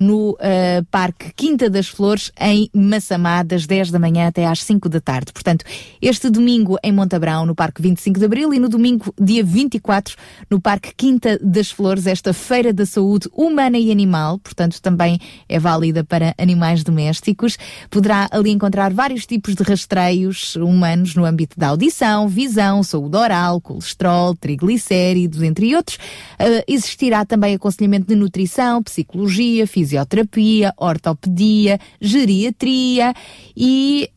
no 0.05 0.33
uh, 0.33 0.85
Parque 0.91 1.33
Quinta 1.35 1.71
das 1.71 1.89
Flores, 1.89 2.31
em 2.39 2.69
Massamá, 2.75 3.43
das 3.43 3.67
10 3.67 3.91
da 3.91 3.99
manhã 3.99 4.29
até 4.29 4.47
às 4.47 4.63
5 4.63 4.89
da 4.89 5.01
tarde. 5.01 5.33
Portanto, 5.33 5.65
este 6.01 6.29
domingo 6.29 6.77
em 6.83 6.93
Montabrão, 6.93 7.47
no 7.47 7.55
Parque 7.55 7.81
25 7.81 8.19
de 8.19 8.25
Abril, 8.27 8.53
e 8.53 8.59
no 8.59 8.69
domingo, 8.69 9.15
dia 9.19 9.43
24, 9.43 10.15
no 10.51 10.61
Parque 10.61 10.93
Quinta 10.95 11.39
das 11.43 11.71
Flores, 11.71 12.07
esta 12.07 12.35
Feira 12.35 12.73
da 12.73 12.85
Saúde 12.85 13.29
Humana 13.33 13.79
e 13.79 13.91
Animal, 13.91 14.39
portanto, 14.39 14.81
também 14.83 15.19
é 15.49 15.59
válida 15.59 16.05
para 16.05 16.35
animais 16.37 16.85
domésticos. 16.85 17.57
Poderá 17.89 18.29
ali 18.31 18.51
encontrar 18.51 18.93
vários 18.93 19.25
tipos 19.25 19.55
de 19.55 19.63
rastreios 19.63 20.55
humanos 20.57 21.15
no 21.15 21.25
âmbito 21.25 21.59
da 21.59 21.69
audição, 21.69 22.29
visão, 22.29 22.83
saúde 22.83 23.17
oral, 23.17 23.61
colesterol, 23.61 24.35
triglicéridos, 24.35 25.43
entre 25.43 25.75
outros. 25.75 25.97
Uh, 25.97 26.63
existirá 26.69 27.25
também 27.25 27.55
aconselhamento 27.55 28.07
de 28.07 28.15
nutrição, 28.15 28.83
psicologia, 28.83 29.67
fisioterapia, 29.67 29.94
fisioterapia, 29.95 30.75
ortopedia, 30.77 31.79
geriatria 32.01 33.15
e 33.57 34.11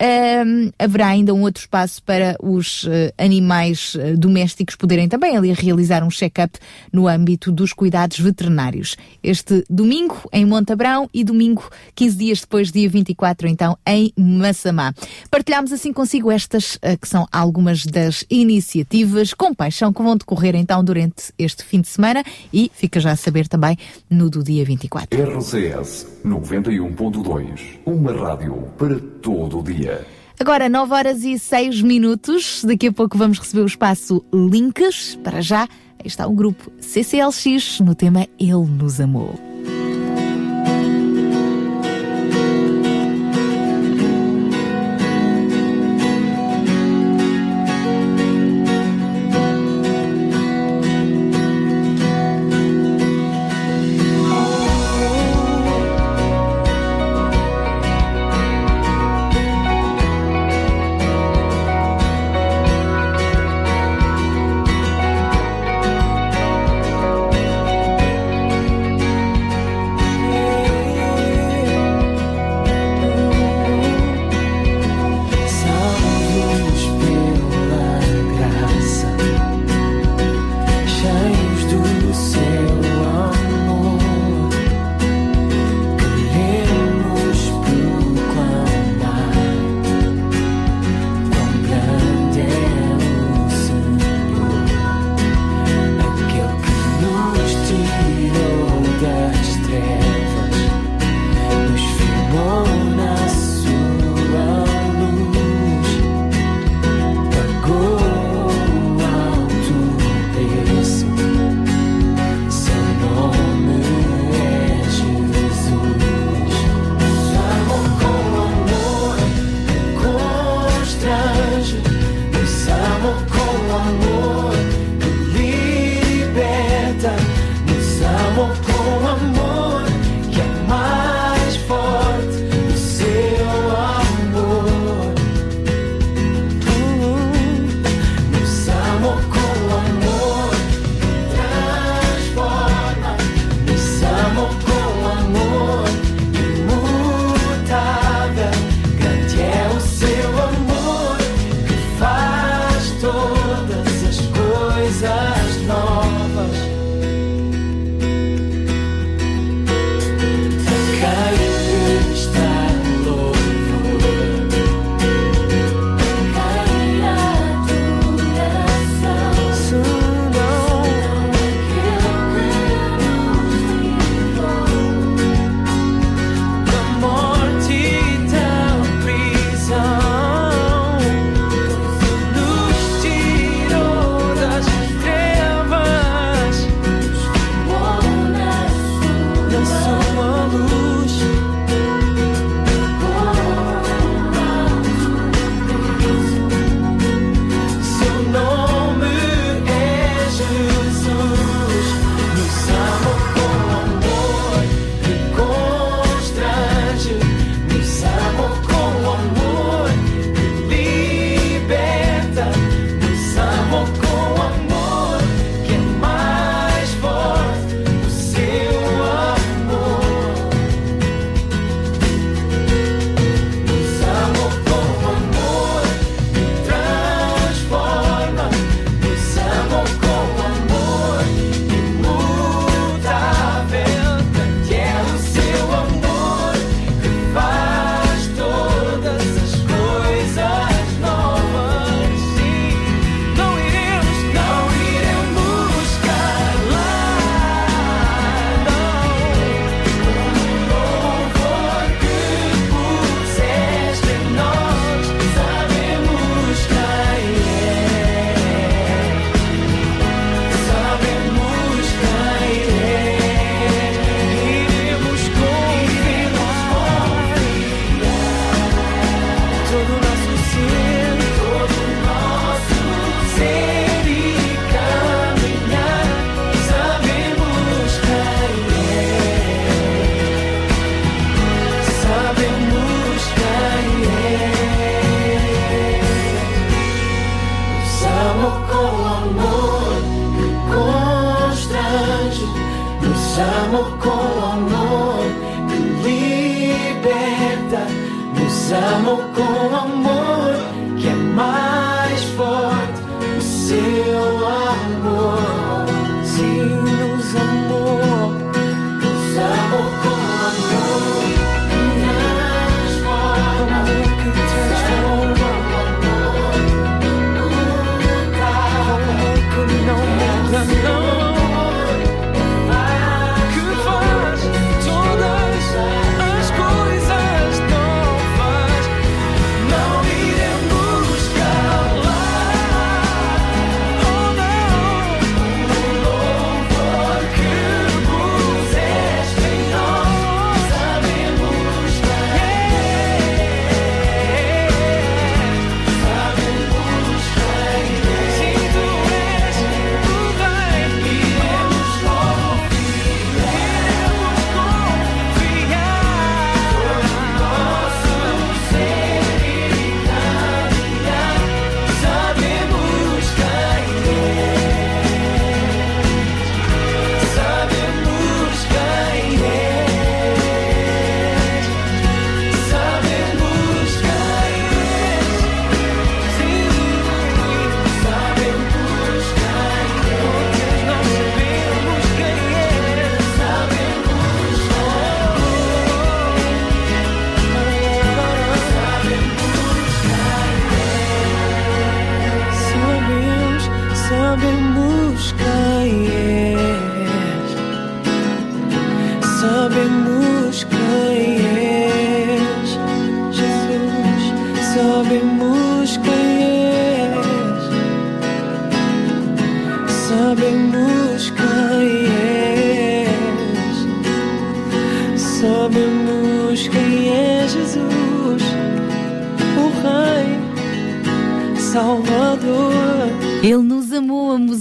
um, 0.46 0.72
haverá 0.80 1.08
ainda 1.08 1.34
um 1.34 1.42
outro 1.44 1.62
espaço 1.62 2.02
para 2.04 2.36
os 2.42 2.84
uh, 2.84 2.90
animais 3.18 3.96
uh, 3.96 4.18
domésticos 4.18 4.76
poderem 4.76 5.08
também 5.08 5.38
ali 5.38 5.54
realizar 5.54 6.04
um 6.04 6.10
check-up 6.10 6.58
no 6.92 7.08
âmbito 7.08 7.52
dos 7.52 7.74
cuidados 7.74 8.20
veterinários. 8.20 8.96
Este 9.22 9.64
domingo 9.70 10.18
em 10.34 10.46
Montabrão 10.46 11.10
e 11.14 11.24
domingo, 11.24 11.70
15 11.96 12.18
dias 12.18 12.42
depois, 12.42 12.72
dia 12.72 12.90
24, 12.90 13.48
então, 13.48 13.78
em 13.86 14.12
Massamá. 14.18 14.94
Partilhamos 15.30 15.72
assim 15.72 15.94
consigo 15.94 16.32
estas 16.32 16.76
uh, 16.76 16.98
que 17.00 17.08
são 17.08 17.28
algumas 17.32 17.86
das 17.86 18.26
iniciativas 18.30 19.34
com 19.34 19.54
paixão 19.54 19.94
que 19.94 20.02
vão 20.02 20.18
decorrer 20.18 20.56
então 20.56 20.84
durante 20.84 21.32
este 21.38 21.64
fim 21.64 21.82
de 21.82 21.88
semana 21.88 22.24
e 22.52 22.72
fica 22.74 23.00
já 23.00 23.12
a 23.12 23.16
saber 23.16 23.48
também 23.48 23.78
no 24.10 24.30
do 24.30 24.44
dia 24.44 24.66
24. 24.66 25.20
RCS 25.58 26.06
91.2. 26.24 27.80
Uma 27.84 28.12
rádio 28.12 28.68
para 28.78 29.00
todo 29.22 29.60
o 29.60 29.64
dia. 29.64 30.06
Agora, 30.40 30.70
9 30.70 30.94
horas 30.94 31.24
e 31.24 31.40
6 31.40 31.82
minutos. 31.82 32.64
Daqui 32.64 32.88
a 32.88 32.94
pouco 32.94 33.18
vamos 33.18 33.40
receber 33.40 33.64
o 33.64 33.66
espaço 33.66 34.24
Links. 34.32 35.16
Para 35.24 35.42
já, 35.42 35.64
aí 35.64 36.06
está 36.06 36.28
o 36.28 36.32
grupo 36.32 36.72
CCLX 36.80 37.80
no 37.80 37.96
tema 37.96 38.28
Ele 38.40 38.68
nos 38.68 39.02
amou. 39.02 39.47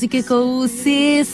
Música 0.06 0.22
com 0.22 0.58
o 0.58 0.68
CCLX. 0.68 1.24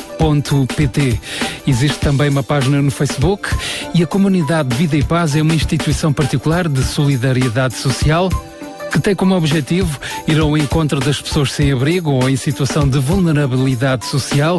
pt. 0.75 1.19
Existe 1.67 1.99
também 1.99 2.29
uma 2.29 2.41
página 2.41 2.81
no 2.81 2.89
Facebook 2.89 3.47
e 3.93 4.01
a 4.01 4.07
comunidade 4.07 4.75
Vida 4.75 4.97
e 4.97 5.03
Paz 5.03 5.35
é 5.35 5.41
uma 5.41 5.53
instituição 5.53 6.11
particular 6.11 6.67
de 6.67 6.83
solidariedade 6.83 7.75
social 7.75 8.29
que 8.95 9.01
tem 9.01 9.13
como 9.13 9.35
objetivo 9.35 9.99
ir 10.25 10.39
ao 10.39 10.57
encontro 10.57 11.01
das 11.01 11.21
pessoas 11.21 11.51
sem 11.51 11.69
abrigo 11.69 12.11
ou 12.11 12.29
em 12.29 12.37
situação 12.37 12.87
de 12.87 12.97
vulnerabilidade 12.97 14.05
social, 14.05 14.57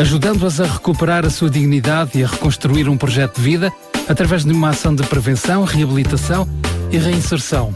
ajudando-as 0.00 0.58
a 0.58 0.64
recuperar 0.64 1.24
a 1.24 1.30
sua 1.30 1.48
dignidade 1.48 2.18
e 2.18 2.24
a 2.24 2.26
reconstruir 2.26 2.88
um 2.88 2.96
projeto 2.96 3.36
de 3.36 3.42
vida 3.42 3.72
através 4.08 4.44
de 4.44 4.50
uma 4.52 4.70
ação 4.70 4.92
de 4.92 5.04
prevenção, 5.04 5.62
reabilitação 5.62 6.48
e 6.90 6.98
reinserção. 6.98 7.72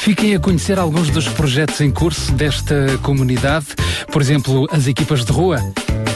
Fiquem 0.00 0.34
a 0.34 0.40
conhecer 0.40 0.76
alguns 0.76 1.08
dos 1.08 1.28
projetos 1.28 1.80
em 1.80 1.92
curso 1.92 2.32
desta 2.32 2.98
comunidade, 3.00 3.66
por 4.10 4.20
exemplo, 4.20 4.66
as 4.72 4.88
equipas 4.88 5.24
de 5.24 5.30
rua, 5.30 5.60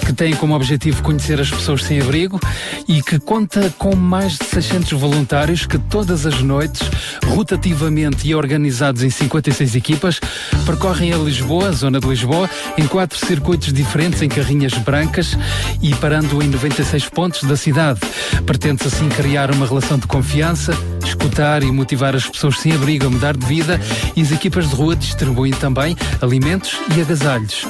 que 0.06 0.12
tem 0.12 0.36
como 0.36 0.54
objetivo 0.54 1.02
conhecer 1.02 1.40
as 1.40 1.50
pessoas 1.50 1.82
sem 1.82 2.00
abrigo 2.00 2.38
e 2.86 3.02
que 3.02 3.18
conta 3.18 3.74
com 3.76 3.96
mais 3.96 4.38
de 4.38 4.44
600 4.44 4.92
voluntários 4.92 5.66
que 5.66 5.78
todas 5.78 6.24
as 6.24 6.40
noites, 6.40 6.88
rotativamente 7.26 8.28
e 8.28 8.32
organizados 8.32 9.02
em 9.02 9.10
56 9.10 9.74
equipas, 9.74 10.20
percorrem 10.64 11.12
a 11.12 11.16
Lisboa, 11.16 11.70
a 11.70 11.72
zona 11.72 11.98
de 11.98 12.06
Lisboa, 12.06 12.48
em 12.78 12.86
quatro 12.86 13.18
circuitos 13.18 13.72
diferentes 13.72 14.22
em 14.22 14.28
carrinhas 14.28 14.74
brancas 14.74 15.36
e 15.82 15.92
parando 15.96 16.40
em 16.40 16.46
96 16.46 17.08
pontos 17.08 17.42
da 17.42 17.56
cidade. 17.56 17.98
Pretende-se 18.46 18.86
assim 18.86 19.08
criar 19.08 19.50
uma 19.50 19.66
relação 19.66 19.98
de 19.98 20.06
confiança, 20.06 20.72
escutar 21.04 21.64
e 21.64 21.72
motivar 21.72 22.14
as 22.14 22.28
pessoas 22.28 22.60
sem 22.60 22.72
abrigo 22.72 23.06
a 23.06 23.10
mudar 23.10 23.36
de 23.36 23.44
vida 23.44 23.80
e 24.14 24.22
as 24.22 24.30
equipas 24.30 24.68
de 24.68 24.74
rua 24.76 24.94
distribuem 24.94 25.52
também 25.52 25.96
alimentos 26.22 26.78
e 26.96 27.00
agasalhos. 27.00 27.66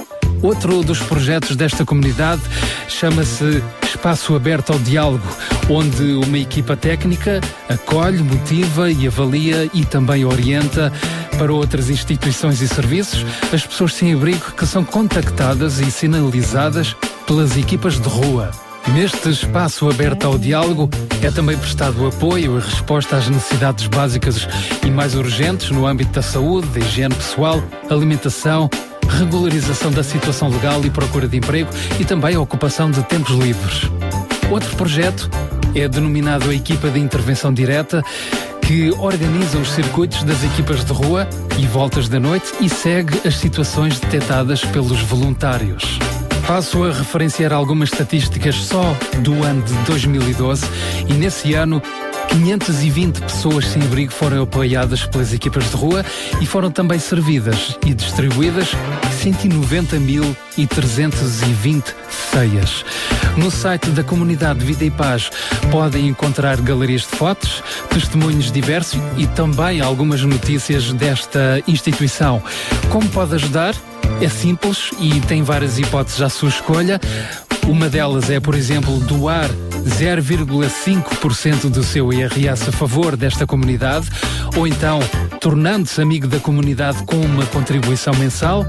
Outro 0.47 0.81
dos 0.85 1.01
projetos 1.01 1.57
desta 1.57 1.85
comunidade 1.85 2.41
chama-se 2.87 3.65
Espaço 3.83 4.37
Aberto 4.37 4.73
ao 4.73 4.79
Diálogo, 4.79 5.27
onde 5.69 6.05
uma 6.25 6.39
equipa 6.39 6.77
técnica 6.77 7.41
acolhe, 7.69 8.23
motiva 8.23 8.89
e 8.89 9.09
avalia 9.09 9.69
e 9.75 9.85
também 9.85 10.25
orienta 10.25 10.93
para 11.37 11.53
outras 11.53 11.91
instituições 11.91 12.61
e 12.61 12.69
serviços 12.69 13.27
as 13.53 13.67
pessoas 13.67 13.95
sem 13.95 14.15
abrigo 14.15 14.53
que 14.53 14.65
são 14.65 14.85
contactadas 14.85 15.81
e 15.81 15.91
sinalizadas 15.91 16.95
pelas 17.27 17.57
equipas 17.57 17.99
de 18.01 18.09
rua. 18.09 18.53
Neste 18.95 19.29
espaço 19.29 19.91
aberto 19.91 20.29
ao 20.29 20.39
diálogo 20.39 20.89
é 21.23 21.31
também 21.33 21.59
prestado 21.59 22.07
apoio 22.07 22.57
e 22.57 22.61
resposta 22.61 23.17
às 23.17 23.29
necessidades 23.29 23.89
básicas 23.89 24.47
e 24.87 24.91
mais 24.91 25.17
urgentes 25.17 25.71
no 25.71 25.89
âmbito 25.89 26.13
da 26.13 26.23
saúde, 26.23 26.69
da 26.69 26.79
higiene 26.79 27.17
pessoal, 27.17 27.61
alimentação, 27.91 28.71
regularização 29.09 29.91
da 29.91 30.03
situação 30.03 30.49
legal 30.49 30.85
e 30.85 30.91
procura 30.91 31.29
de 31.29 31.37
emprego 31.37 31.71
e 31.99 32.05
também 32.05 32.35
a 32.35 32.41
ocupação 32.41 32.91
de 32.91 33.03
tempos 33.05 33.35
livres. 33.37 33.91
Outro 34.51 34.75
projeto 34.77 35.31
é 35.75 35.89
denominado 35.89 36.51
a 36.51 36.55
Equipa 36.55 36.89
de 36.89 36.99
Intervenção 36.99 37.53
Direta, 37.53 38.03
que 38.63 38.91
organiza 38.99 39.59
os 39.59 39.71
circuitos 39.71 40.23
das 40.25 40.43
equipas 40.43 40.85
de 40.85 40.93
rua 40.93 41.29
e 41.59 41.67
voltas 41.67 42.09
da 42.09 42.19
noite 42.19 42.53
e 42.61 42.69
segue 42.69 43.21
as 43.27 43.37
situações 43.37 44.01
detectadas 44.01 44.65
pelos 44.65 45.01
voluntários. 45.03 45.99
Passo 46.47 46.85
a 46.85 46.93
referenciar 46.93 47.53
algumas 47.53 47.91
estatísticas 47.91 48.55
só 48.55 48.97
do 49.19 49.43
ano 49.43 49.63
de 49.63 49.75
2012 49.85 50.65
e 51.09 51.15
nesse 51.15 51.55
ano 51.55 51.83
520 52.29 53.23
pessoas 53.23 53.67
sem 53.67 53.83
abrigo 53.83 54.13
foram 54.13 54.45
apoiadas 54.45 55.05
pelas 55.07 55.33
equipas 55.33 55.69
de 55.71 55.77
rua 55.77 56.05
e 56.41 56.47
foram 56.47 56.71
também 56.71 57.01
servidas 57.01 57.77
e 57.85 57.93
distribuídas 57.93 58.69
190.320 59.25 61.83
ceias. 62.31 62.85
No 63.37 63.51
site 63.51 63.91
da 63.91 64.05
comunidade 64.05 64.65
Vida 64.65 64.85
e 64.85 64.91
Paz 64.91 65.29
podem 65.71 66.07
encontrar 66.07 66.61
galerias 66.61 67.01
de 67.03 67.09
fotos, 67.09 67.61
testemunhos 67.91 68.53
diversos 68.53 69.01
e 69.17 69.27
também 69.27 69.81
algumas 69.81 70.23
notícias 70.23 70.93
desta 70.93 71.61
instituição. 71.67 72.41
Como 72.89 73.09
pode 73.09 73.35
ajudar? 73.35 73.75
É 74.21 74.29
simples 74.29 74.91
e 74.99 75.21
tem 75.21 75.43
várias 75.43 75.79
hipóteses 75.79 76.21
à 76.23 76.29
sua 76.29 76.49
escolha. 76.49 77.01
Uma 77.67 77.89
delas 77.89 78.31
é, 78.31 78.39
por 78.41 78.55
exemplo, 78.55 78.99
doar 79.01 79.51
0,5% 79.87 81.71
do 81.71 81.83
seu 81.83 82.13
IRS 82.13 82.69
a 82.69 82.73
favor 82.73 83.17
desta 83.17 83.47
comunidade, 83.47 84.09
ou 84.57 84.67
então 84.67 85.01
tornando-se 85.41 86.01
amigo 86.01 86.27
da 86.27 86.39
comunidade 86.41 87.03
com 87.05 87.17
uma 87.17 87.47
contribuição 87.47 88.15
mensal, 88.15 88.65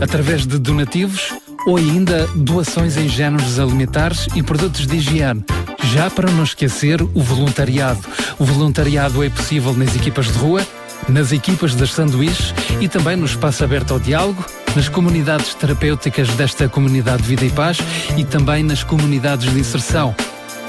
através 0.00 0.46
de 0.46 0.58
donativos, 0.58 1.32
ou 1.66 1.76
ainda 1.76 2.26
doações 2.34 2.96
em 2.96 3.08
géneros 3.08 3.58
alimentares 3.58 4.26
e 4.34 4.42
produtos 4.42 4.86
de 4.86 4.96
higiene. 4.96 5.44
Já 5.92 6.10
para 6.10 6.30
não 6.30 6.44
esquecer 6.44 7.02
o 7.02 7.22
voluntariado. 7.22 8.00
O 8.38 8.44
voluntariado 8.44 9.22
é 9.22 9.28
possível 9.28 9.72
nas 9.72 9.94
equipas 9.94 10.26
de 10.26 10.38
rua, 10.38 10.66
nas 11.08 11.32
equipas 11.32 11.74
das 11.74 11.92
sanduíches 11.92 12.54
e 12.80 12.88
também 12.88 13.16
no 13.16 13.26
espaço 13.26 13.64
aberto 13.64 13.92
ao 13.92 14.00
diálogo, 14.00 14.44
nas 14.74 14.88
comunidades 14.88 15.54
terapêuticas 15.54 16.28
desta 16.30 16.68
comunidade 16.68 17.22
Vida 17.22 17.44
e 17.44 17.50
Paz 17.50 17.78
e 18.16 18.24
também 18.24 18.62
nas 18.62 18.82
comunidades 18.82 19.52
de 19.52 19.58
inserção. 19.58 20.14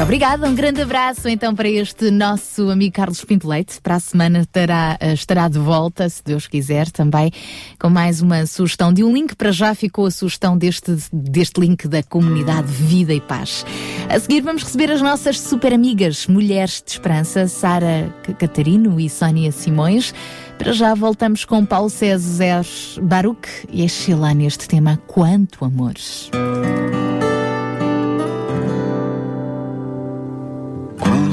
Muito 0.00 0.08
obrigada, 0.08 0.48
um 0.48 0.54
grande 0.54 0.80
abraço 0.80 1.28
então 1.28 1.54
para 1.54 1.68
este 1.68 2.10
nosso 2.10 2.70
amigo 2.70 2.94
Carlos 2.94 3.22
Pinto 3.22 3.46
Leite. 3.46 3.78
Para 3.82 3.96
a 3.96 4.00
semana 4.00 4.46
terá, 4.50 4.96
eh, 4.98 5.12
estará 5.12 5.46
de 5.46 5.58
volta, 5.58 6.08
se 6.08 6.24
Deus 6.24 6.46
quiser, 6.46 6.90
também 6.90 7.30
com 7.78 7.90
mais 7.90 8.22
uma 8.22 8.46
sugestão 8.46 8.94
de 8.94 9.04
um 9.04 9.12
link. 9.12 9.36
Para 9.36 9.52
já 9.52 9.74
ficou 9.74 10.06
a 10.06 10.10
sugestão 10.10 10.56
deste, 10.56 10.96
deste 11.12 11.60
link 11.60 11.86
da 11.86 12.02
comunidade 12.02 12.66
Vida 12.72 13.12
e 13.12 13.20
Paz. 13.20 13.66
A 14.08 14.18
seguir 14.18 14.40
vamos 14.40 14.62
receber 14.62 14.90
as 14.90 15.02
nossas 15.02 15.38
super 15.38 15.70
amigas, 15.70 16.26
Mulheres 16.26 16.82
de 16.82 16.92
Esperança, 16.92 17.46
Sara 17.46 18.10
Catarino 18.38 18.98
e 18.98 19.10
Sónia 19.10 19.52
Simões. 19.52 20.14
Para 20.56 20.72
já 20.72 20.94
voltamos 20.94 21.44
com 21.44 21.62
Paulo 21.66 21.90
César 21.90 22.64
Baruch 23.02 23.46
e 23.70 23.84
a 23.84 23.88
Sheila 23.88 24.32
neste 24.32 24.66
tema 24.66 24.96
Quanto 25.06 25.62
Amores. 25.62 26.30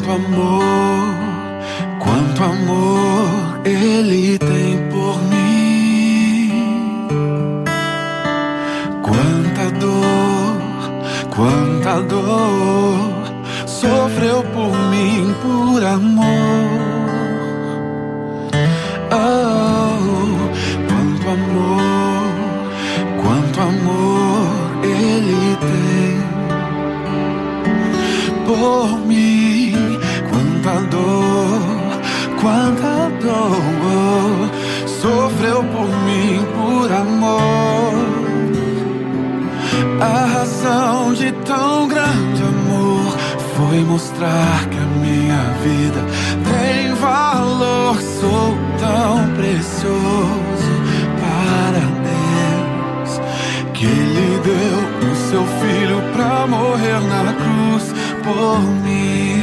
Quanto 0.07 0.23
amor, 0.25 1.15
quanto 1.99 2.41
amor 2.41 3.59
Ele 3.65 4.37
tem 4.39 4.77
por 4.89 5.21
mim. 5.23 6.49
Quanta 9.01 9.69
dor, 9.77 10.55
quanta 11.29 12.01
dor 12.03 13.11
sofreu 13.65 14.43
por 14.43 14.71
mim 14.91 15.35
por 15.41 15.83
amor. 15.83 16.69
Oh, 19.11 20.37
quanto 20.87 21.27
amor, 21.35 22.31
quanto 23.21 23.59
amor 23.59 24.47
Ele 24.85 25.57
tem 25.57 26.21
por 28.45 28.99
mim. 29.05 29.66
Quanta 32.47 33.11
dor, 33.21 34.49
sofreu 34.87 35.61
por 35.65 35.89
mim 36.05 36.39
por 36.55 36.89
amor. 36.89 37.93
A 39.99 40.25
razão 40.27 41.13
de 41.13 41.29
tão 41.43 41.89
grande 41.89 42.41
amor 42.43 43.17
foi 43.57 43.83
mostrar 43.83 44.65
que 44.69 44.77
a 44.77 44.85
minha 45.01 45.43
vida 45.61 46.05
tem 46.49 46.93
valor. 46.93 47.97
Sou 48.01 48.57
tão 48.79 49.27
precioso 49.35 50.73
para 51.19 51.83
Deus 52.07 53.21
que 53.73 53.87
Ele 53.87 54.41
deu 54.45 55.11
o 55.11 55.15
seu 55.29 55.45
filho 55.59 56.01
pra 56.13 56.47
morrer 56.47 57.01
na 57.09 57.33
cruz 57.33 57.93
por 58.23 58.61
mim. 58.61 59.36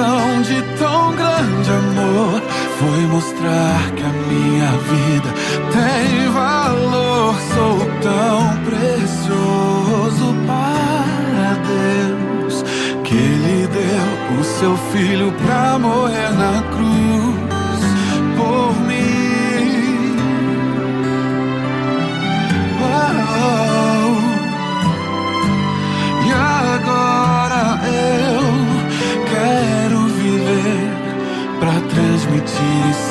Razão 0.00 0.42
de 0.42 0.62
tão 0.78 1.14
grande 1.14 1.70
amor 1.70 2.42
foi 2.78 3.00
mostrar 3.06 3.90
que 3.94 4.02
a 4.02 4.08
minha 4.08 4.70
vida 4.88 5.34
tem 5.72 6.28
valor. 6.32 7.34
Sou 7.54 7.78
tão 8.00 8.56
precioso 8.64 10.34
para 10.46 11.54
Deus 11.68 12.64
que 13.04 13.14
Ele 13.14 13.68
deu 13.68 14.40
o 14.40 14.44
seu 14.44 14.76
filho 14.92 15.32
pra 15.44 15.78
morrer 15.78 16.30
na 16.32 16.62
cruz 16.70 17.49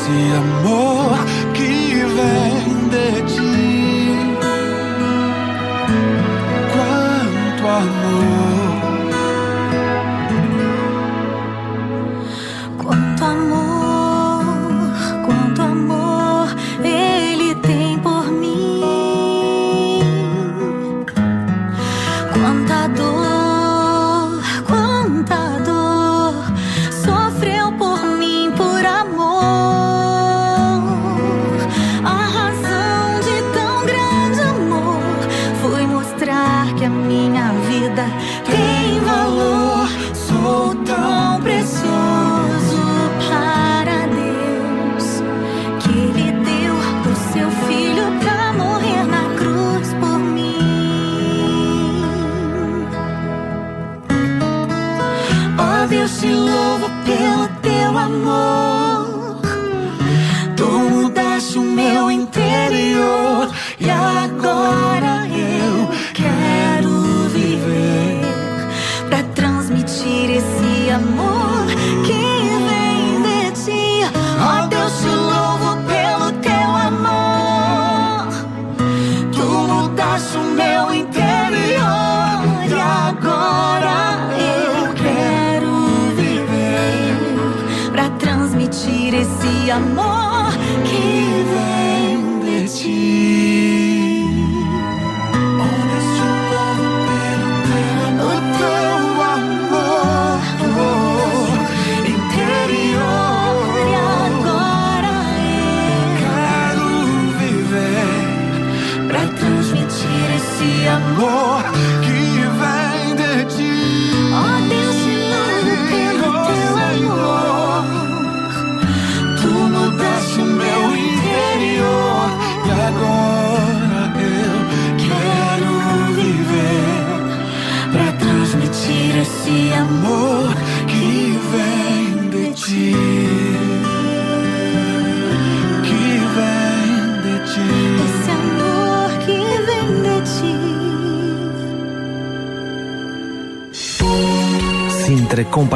transmitir 0.09 0.19
esse 0.19 0.35
amor 0.35 1.38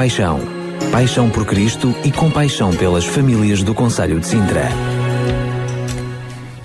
Compaixão. 0.04 0.42
Paixão 0.92 1.30
por 1.30 1.46
Cristo 1.46 1.96
e 2.04 2.12
compaixão 2.12 2.76
pelas 2.76 3.06
famílias 3.06 3.64
do 3.64 3.74
Conselho 3.74 4.20
de 4.20 4.28
Sintra. 4.28 4.68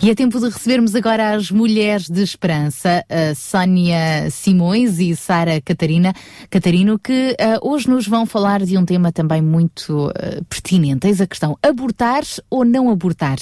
E 0.02 0.10
é 0.10 0.14
tempo 0.14 0.40
de 0.40 0.46
recebermos 0.46 0.92
agora 0.96 1.34
as 1.34 1.48
mulheres 1.48 2.08
de 2.08 2.20
esperança, 2.20 3.04
a 3.08 3.36
Sónia 3.36 4.28
Simões 4.28 4.98
e 4.98 5.14
Sara 5.14 5.60
Catarina, 5.60 6.12
Catarino, 6.50 6.98
que 6.98 7.36
uh, 7.38 7.68
hoje 7.68 7.88
nos 7.88 8.08
vão 8.08 8.26
falar 8.26 8.64
de 8.64 8.76
um 8.76 8.84
tema 8.84 9.12
também 9.12 9.40
muito 9.40 10.08
uh, 10.08 10.44
pertinente. 10.46 11.06
Eis 11.06 11.20
a 11.20 11.26
questão: 11.26 11.56
abortar 11.62 12.24
ou 12.50 12.64
não 12.64 12.90
abortar? 12.90 13.38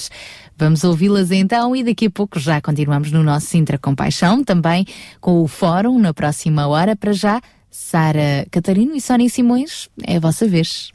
Vamos 0.55 0.83
ouvi-las 0.83 1.31
então 1.31 1.75
e 1.75 1.83
daqui 1.83 2.05
a 2.05 2.11
pouco 2.11 2.39
já 2.39 2.61
continuamos 2.61 3.11
no 3.11 3.23
nosso 3.23 3.47
Sintra 3.47 3.79
Compaixão, 3.79 4.43
também 4.43 4.85
com 5.19 5.41
o 5.41 5.47
fórum 5.47 5.97
na 5.97 6.13
próxima 6.13 6.67
hora. 6.67 6.95
Para 6.95 7.13
já, 7.13 7.41
Sara 7.69 8.45
Catarino 8.51 8.95
e 8.95 9.01
Sónia 9.01 9.29
Simões, 9.29 9.89
é 10.03 10.17
a 10.17 10.19
vossa 10.19 10.47
vez. 10.47 10.91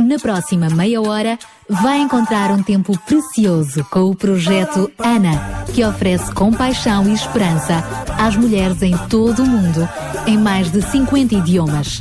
Na 0.00 0.18
próxima 0.18 0.70
meia 0.70 1.00
hora, 1.02 1.38
vai 1.68 1.98
encontrar 1.98 2.50
um 2.50 2.62
tempo 2.62 2.98
precioso 3.00 3.84
com 3.90 4.10
o 4.10 4.14
projeto 4.14 4.90
ANA, 4.98 5.64
que 5.74 5.84
oferece 5.84 6.32
compaixão 6.32 7.06
e 7.08 7.12
esperança 7.12 7.84
às 8.18 8.36
mulheres 8.36 8.82
em 8.82 8.96
todo 9.08 9.42
o 9.42 9.46
mundo, 9.46 9.88
em 10.26 10.38
mais 10.38 10.70
de 10.70 10.80
50 10.80 11.34
idiomas. 11.34 12.00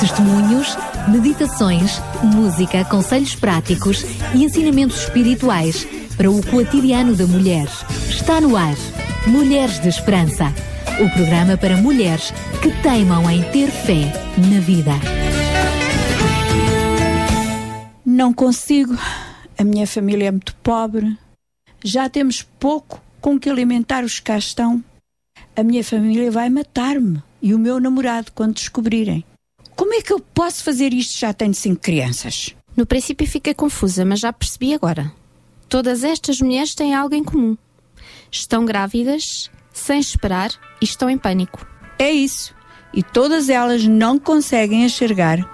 Testemunhos, 0.00 0.76
meditações, 1.08 2.02
música, 2.22 2.84
conselhos 2.84 3.34
práticos 3.34 4.04
e 4.34 4.44
ensinamentos 4.44 5.02
espirituais 5.02 5.86
para 6.16 6.30
o 6.30 6.44
cotidiano 6.44 7.14
da 7.14 7.26
mulher. 7.26 7.68
Está 8.08 8.40
no 8.40 8.56
ar. 8.56 8.74
Mulheres 9.26 9.78
de 9.80 9.88
Esperança. 9.88 10.52
O 11.00 11.10
programa 11.10 11.56
para 11.56 11.76
mulheres 11.76 12.32
que 12.62 12.70
teimam 12.82 13.30
em 13.30 13.42
ter 13.50 13.70
fé 13.70 14.12
na 14.38 14.60
vida. 14.60 14.92
Não 18.16 18.32
consigo. 18.32 18.96
A 19.58 19.62
minha 19.62 19.86
família 19.86 20.28
é 20.28 20.30
muito 20.30 20.54
pobre. 20.62 21.18
Já 21.84 22.08
temos 22.08 22.40
pouco 22.58 22.98
com 23.20 23.38
que 23.38 23.50
alimentar 23.50 24.04
os 24.04 24.18
que 24.18 24.24
cá 24.24 24.38
estão. 24.38 24.82
A 25.54 25.62
minha 25.62 25.84
família 25.84 26.30
vai 26.30 26.48
matar-me 26.48 27.22
e 27.42 27.52
o 27.52 27.58
meu 27.58 27.78
namorado 27.78 28.32
quando 28.32 28.54
descobrirem. 28.54 29.22
Como 29.76 29.92
é 29.92 30.00
que 30.00 30.14
eu 30.14 30.18
posso 30.18 30.64
fazer 30.64 30.94
isto? 30.94 31.18
Já 31.18 31.34
tenho 31.34 31.52
cinco 31.52 31.82
crianças. 31.82 32.56
No 32.74 32.86
princípio 32.86 33.26
fiquei 33.26 33.52
confusa, 33.52 34.02
mas 34.02 34.20
já 34.20 34.32
percebi 34.32 34.72
agora. 34.72 35.12
Todas 35.68 36.02
estas 36.02 36.40
mulheres 36.40 36.74
têm 36.74 36.94
algo 36.94 37.14
em 37.14 37.22
comum. 37.22 37.54
Estão 38.32 38.64
grávidas, 38.64 39.50
sem 39.74 40.00
esperar 40.00 40.52
e 40.80 40.86
estão 40.86 41.10
em 41.10 41.18
pânico. 41.18 41.66
É 41.98 42.10
isso. 42.10 42.54
E 42.94 43.02
todas 43.02 43.50
elas 43.50 43.86
não 43.86 44.18
conseguem 44.18 44.84
enxergar 44.86 45.46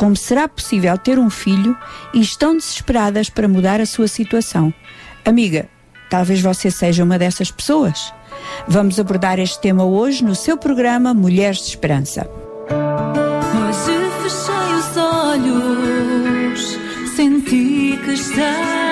como 0.00 0.16
será 0.16 0.48
possível 0.48 0.96
ter 0.96 1.18
um 1.18 1.28
filho 1.28 1.76
e 2.14 2.22
estão 2.22 2.56
desesperadas 2.56 3.28
para 3.28 3.46
mudar 3.46 3.82
a 3.82 3.86
sua 3.86 4.08
situação. 4.08 4.72
Amiga, 5.26 5.68
talvez 6.08 6.40
você 6.40 6.70
seja 6.70 7.04
uma 7.04 7.18
dessas 7.18 7.50
pessoas. 7.50 8.10
Vamos 8.66 8.98
abordar 8.98 9.38
este 9.38 9.60
tema 9.60 9.84
hoje 9.84 10.24
no 10.24 10.34
seu 10.34 10.56
programa 10.56 11.12
Mulheres 11.12 11.58
de 11.58 11.64
Esperança. 11.64 12.26
Hoje 13.52 14.00
fechei 14.22 14.74
os 14.74 14.96
olhos, 14.96 16.78
senti 17.14 18.00
que 18.02 18.12
estava 18.12 18.89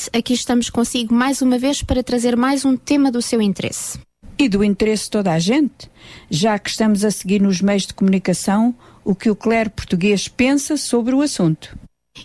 ouvinte, 0.00 0.10
aqui 0.12 0.32
estamos 0.32 0.70
consigo 0.70 1.14
mais 1.14 1.42
uma 1.42 1.58
vez 1.58 1.82
para 1.82 2.02
trazer 2.02 2.36
mais 2.36 2.64
um 2.64 2.76
tema 2.76 3.10
do 3.10 3.20
seu 3.20 3.42
interesse. 3.42 3.98
e 4.38 4.48
do 4.48 4.64
interesse 4.64 5.04
de 5.04 5.10
toda 5.10 5.32
a 5.32 5.38
gente, 5.38 5.90
já 6.30 6.58
que 6.58 6.70
estamos 6.70 7.04
a 7.04 7.10
seguir 7.10 7.42
nos 7.42 7.60
meios 7.60 7.86
de 7.86 7.92
comunicação 7.92 8.74
o 9.04 9.14
que 9.14 9.28
o 9.28 9.36
clero 9.36 9.68
português 9.68 10.28
pensa 10.28 10.78
sobre 10.78 11.14
o 11.14 11.20
assunto. 11.20 11.76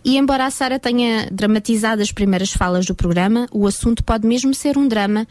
E 0.04 0.16
embora 0.18 0.46
a 0.46 0.50
Sara 0.50 0.80
tenha 0.80 1.28
dramatizado 1.30 2.02
as 2.02 2.14
primeiras 2.14 2.54
falas 2.54 2.86
do 2.86 2.96
programa, 2.96 3.48
o 3.52 3.68
assunto 3.68 4.02
pode 4.02 4.26
mesmo 4.26 4.54
ser 4.54 4.78
um 4.78 4.88
drama 4.88 5.28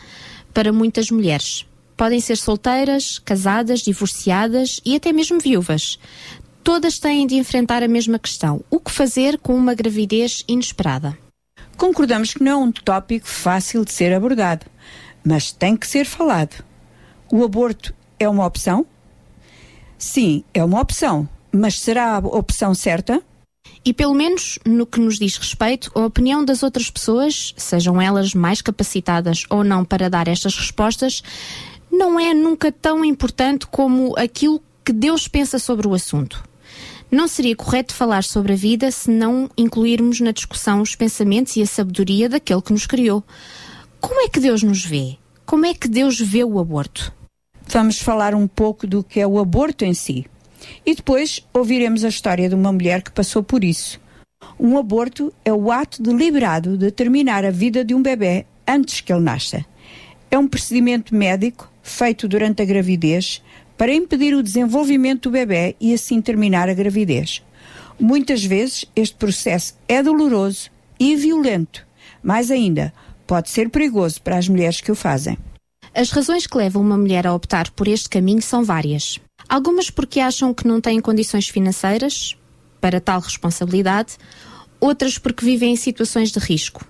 para 0.52 0.74
muitas 0.74 1.10
mulheres. 1.10 1.64
Podem 1.96 2.20
ser 2.20 2.36
solteiras, 2.36 3.18
casadas, 3.18 3.80
divorciadas 3.80 4.82
e 4.84 4.94
até 4.94 5.10
mesmo 5.10 5.40
viúvas. 5.40 5.98
Todas 6.62 6.98
têm 6.98 7.26
de 7.26 7.36
enfrentar 7.36 7.82
a 7.82 7.88
mesma 7.88 8.18
questão: 8.18 8.62
o 8.70 8.78
que 8.78 8.90
fazer 8.90 9.38
com 9.38 9.54
uma 9.54 9.72
gravidez 9.72 10.44
inesperada? 10.46 11.23
Concordamos 11.76 12.34
que 12.34 12.42
não 12.42 12.52
é 12.52 12.56
um 12.56 12.72
tópico 12.72 13.26
fácil 13.26 13.84
de 13.84 13.92
ser 13.92 14.12
abordado, 14.12 14.66
mas 15.24 15.52
tem 15.52 15.76
que 15.76 15.86
ser 15.86 16.04
falado. 16.04 16.64
O 17.32 17.44
aborto 17.44 17.94
é 18.18 18.28
uma 18.28 18.46
opção? 18.46 18.86
Sim, 19.98 20.44
é 20.52 20.62
uma 20.62 20.80
opção, 20.80 21.28
mas 21.52 21.80
será 21.80 22.16
a 22.16 22.18
opção 22.18 22.74
certa? 22.74 23.22
E 23.84 23.92
pelo 23.92 24.14
menos 24.14 24.58
no 24.64 24.86
que 24.86 25.00
nos 25.00 25.18
diz 25.18 25.36
respeito, 25.36 25.90
a 25.94 26.00
opinião 26.00 26.44
das 26.44 26.62
outras 26.62 26.90
pessoas, 26.90 27.54
sejam 27.56 28.00
elas 28.00 28.34
mais 28.34 28.62
capacitadas 28.62 29.44
ou 29.50 29.62
não 29.62 29.84
para 29.84 30.08
dar 30.08 30.28
estas 30.28 30.56
respostas, 30.56 31.22
não 31.90 32.18
é 32.18 32.32
nunca 32.32 32.72
tão 32.72 33.04
importante 33.04 33.66
como 33.66 34.14
aquilo 34.18 34.62
que 34.84 34.92
Deus 34.92 35.28
pensa 35.28 35.58
sobre 35.58 35.86
o 35.86 35.94
assunto. 35.94 36.42
Não 37.10 37.28
seria 37.28 37.54
correto 37.54 37.94
falar 37.94 38.24
sobre 38.24 38.52
a 38.52 38.56
vida 38.56 38.90
se 38.90 39.10
não 39.10 39.48
incluirmos 39.56 40.20
na 40.20 40.32
discussão 40.32 40.80
os 40.80 40.94
pensamentos 40.94 41.56
e 41.56 41.62
a 41.62 41.66
sabedoria 41.66 42.28
daquele 42.28 42.62
que 42.62 42.72
nos 42.72 42.86
criou. 42.86 43.22
Como 44.00 44.20
é 44.20 44.28
que 44.28 44.40
Deus 44.40 44.62
nos 44.62 44.84
vê? 44.84 45.16
Como 45.46 45.64
é 45.64 45.74
que 45.74 45.88
Deus 45.88 46.18
vê 46.18 46.42
o 46.42 46.58
aborto? 46.58 47.12
Vamos 47.66 47.98
falar 47.98 48.34
um 48.34 48.46
pouco 48.46 48.86
do 48.86 49.02
que 49.02 49.20
é 49.20 49.26
o 49.26 49.38
aborto 49.38 49.84
em 49.84 49.94
si. 49.94 50.26
E 50.84 50.94
depois 50.94 51.46
ouviremos 51.52 52.04
a 52.04 52.08
história 52.08 52.48
de 52.48 52.54
uma 52.54 52.72
mulher 52.72 53.02
que 53.02 53.12
passou 53.12 53.42
por 53.42 53.64
isso. 53.64 54.00
Um 54.58 54.78
aborto 54.78 55.32
é 55.44 55.52
o 55.52 55.70
ato 55.70 56.02
deliberado 56.02 56.76
de 56.76 56.90
terminar 56.90 57.44
a 57.44 57.50
vida 57.50 57.84
de 57.84 57.94
um 57.94 58.02
bebê 58.02 58.46
antes 58.66 59.00
que 59.00 59.12
ele 59.12 59.22
nasça. 59.22 59.64
É 60.30 60.38
um 60.38 60.48
procedimento 60.48 61.14
médico 61.14 61.70
feito 61.82 62.26
durante 62.26 62.62
a 62.62 62.64
gravidez 62.64 63.42
para 63.76 63.92
impedir 63.92 64.34
o 64.34 64.42
desenvolvimento 64.42 65.28
do 65.28 65.32
bebê 65.32 65.76
e 65.80 65.92
assim 65.92 66.20
terminar 66.20 66.68
a 66.68 66.74
gravidez. 66.74 67.42
Muitas 67.98 68.44
vezes 68.44 68.84
este 68.94 69.16
processo 69.16 69.74
é 69.88 70.02
doloroso 70.02 70.70
e 70.98 71.16
violento. 71.16 71.86
Mais 72.22 72.50
ainda, 72.50 72.92
pode 73.26 73.50
ser 73.50 73.68
perigoso 73.68 74.20
para 74.22 74.38
as 74.38 74.48
mulheres 74.48 74.80
que 74.80 74.92
o 74.92 74.94
fazem. 74.94 75.38
As 75.94 76.10
razões 76.10 76.46
que 76.46 76.56
levam 76.56 76.82
uma 76.82 76.98
mulher 76.98 77.26
a 77.26 77.34
optar 77.34 77.70
por 77.70 77.86
este 77.86 78.08
caminho 78.08 78.42
são 78.42 78.64
várias. 78.64 79.20
Algumas 79.48 79.90
porque 79.90 80.18
acham 80.20 80.52
que 80.52 80.66
não 80.66 80.80
têm 80.80 81.00
condições 81.00 81.48
financeiras 81.48 82.36
para 82.80 83.00
tal 83.00 83.20
responsabilidade, 83.20 84.16
outras 84.80 85.18
porque 85.18 85.44
vivem 85.44 85.72
em 85.72 85.76
situações 85.76 86.30
de 86.30 86.38
risco. 86.38 86.84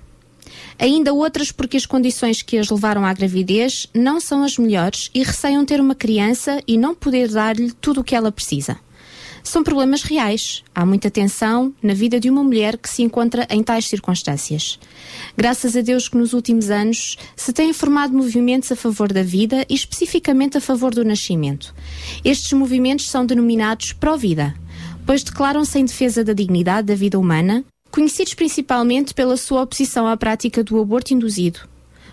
Ainda 0.78 1.12
outras 1.12 1.52
porque 1.52 1.76
as 1.76 1.86
condições 1.86 2.42
que 2.42 2.58
as 2.58 2.68
levaram 2.68 3.04
à 3.04 3.12
gravidez 3.12 3.86
não 3.94 4.20
são 4.20 4.42
as 4.42 4.58
melhores 4.58 5.10
e 5.14 5.22
receiam 5.22 5.64
ter 5.64 5.80
uma 5.80 5.94
criança 5.94 6.60
e 6.66 6.76
não 6.76 6.94
poder 6.94 7.28
dar-lhe 7.28 7.72
tudo 7.72 8.00
o 8.00 8.04
que 8.04 8.14
ela 8.14 8.32
precisa. 8.32 8.78
São 9.44 9.62
problemas 9.62 10.02
reais. 10.02 10.64
Há 10.74 10.86
muita 10.86 11.10
tensão 11.10 11.72
na 11.82 11.92
vida 11.92 12.18
de 12.18 12.30
uma 12.30 12.42
mulher 12.42 12.78
que 12.78 12.88
se 12.88 13.02
encontra 13.02 13.46
em 13.50 13.62
tais 13.62 13.86
circunstâncias. 13.86 14.80
Graças 15.36 15.76
a 15.76 15.82
Deus 15.82 16.08
que 16.08 16.16
nos 16.16 16.32
últimos 16.32 16.70
anos 16.70 17.18
se 17.36 17.52
têm 17.52 17.74
formado 17.74 18.16
movimentos 18.16 18.72
a 18.72 18.76
favor 18.76 19.12
da 19.12 19.22
vida 19.22 19.66
e 19.68 19.74
especificamente 19.74 20.56
a 20.56 20.62
favor 20.62 20.94
do 20.94 21.04
nascimento. 21.04 21.74
Estes 22.24 22.54
movimentos 22.54 23.10
são 23.10 23.26
denominados 23.26 23.92
pró-vida, 23.92 24.54
pois 25.04 25.22
declaram-se 25.22 25.78
em 25.78 25.84
defesa 25.84 26.24
da 26.24 26.32
dignidade 26.32 26.86
da 26.86 26.94
vida 26.94 27.18
humana, 27.18 27.62
conhecidos 27.94 28.34
principalmente 28.34 29.14
pela 29.14 29.36
sua 29.36 29.62
oposição 29.62 30.08
à 30.08 30.16
prática 30.16 30.64
do 30.64 30.80
aborto 30.80 31.14
induzido 31.14 31.60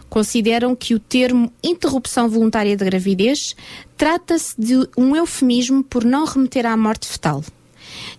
consideram 0.07 0.75
que 0.75 0.93
o 0.93 0.99
termo 0.99 1.51
interrupção 1.63 2.29
voluntária 2.29 2.77
da 2.77 2.85
gravidez 2.85 3.55
trata-se 3.97 4.53
de 4.59 4.87
um 4.95 5.15
eufemismo 5.15 5.83
por 5.83 6.03
não 6.03 6.25
remeter 6.25 6.67
à 6.67 6.77
morte 6.77 7.07
fetal. 7.07 7.43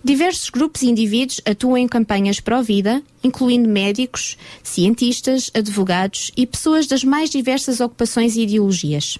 Diversos 0.03 0.49
grupos 0.49 0.81
e 0.81 0.89
indivíduos 0.89 1.39
atuam 1.45 1.77
em 1.77 1.87
campanhas 1.87 2.39
pró-vida, 2.39 3.01
incluindo 3.23 3.69
médicos, 3.69 4.37
cientistas, 4.63 5.49
advogados 5.53 6.31
e 6.35 6.47
pessoas 6.47 6.87
das 6.87 7.03
mais 7.03 7.29
diversas 7.29 7.79
ocupações 7.79 8.35
e 8.35 8.41
ideologias. 8.41 9.19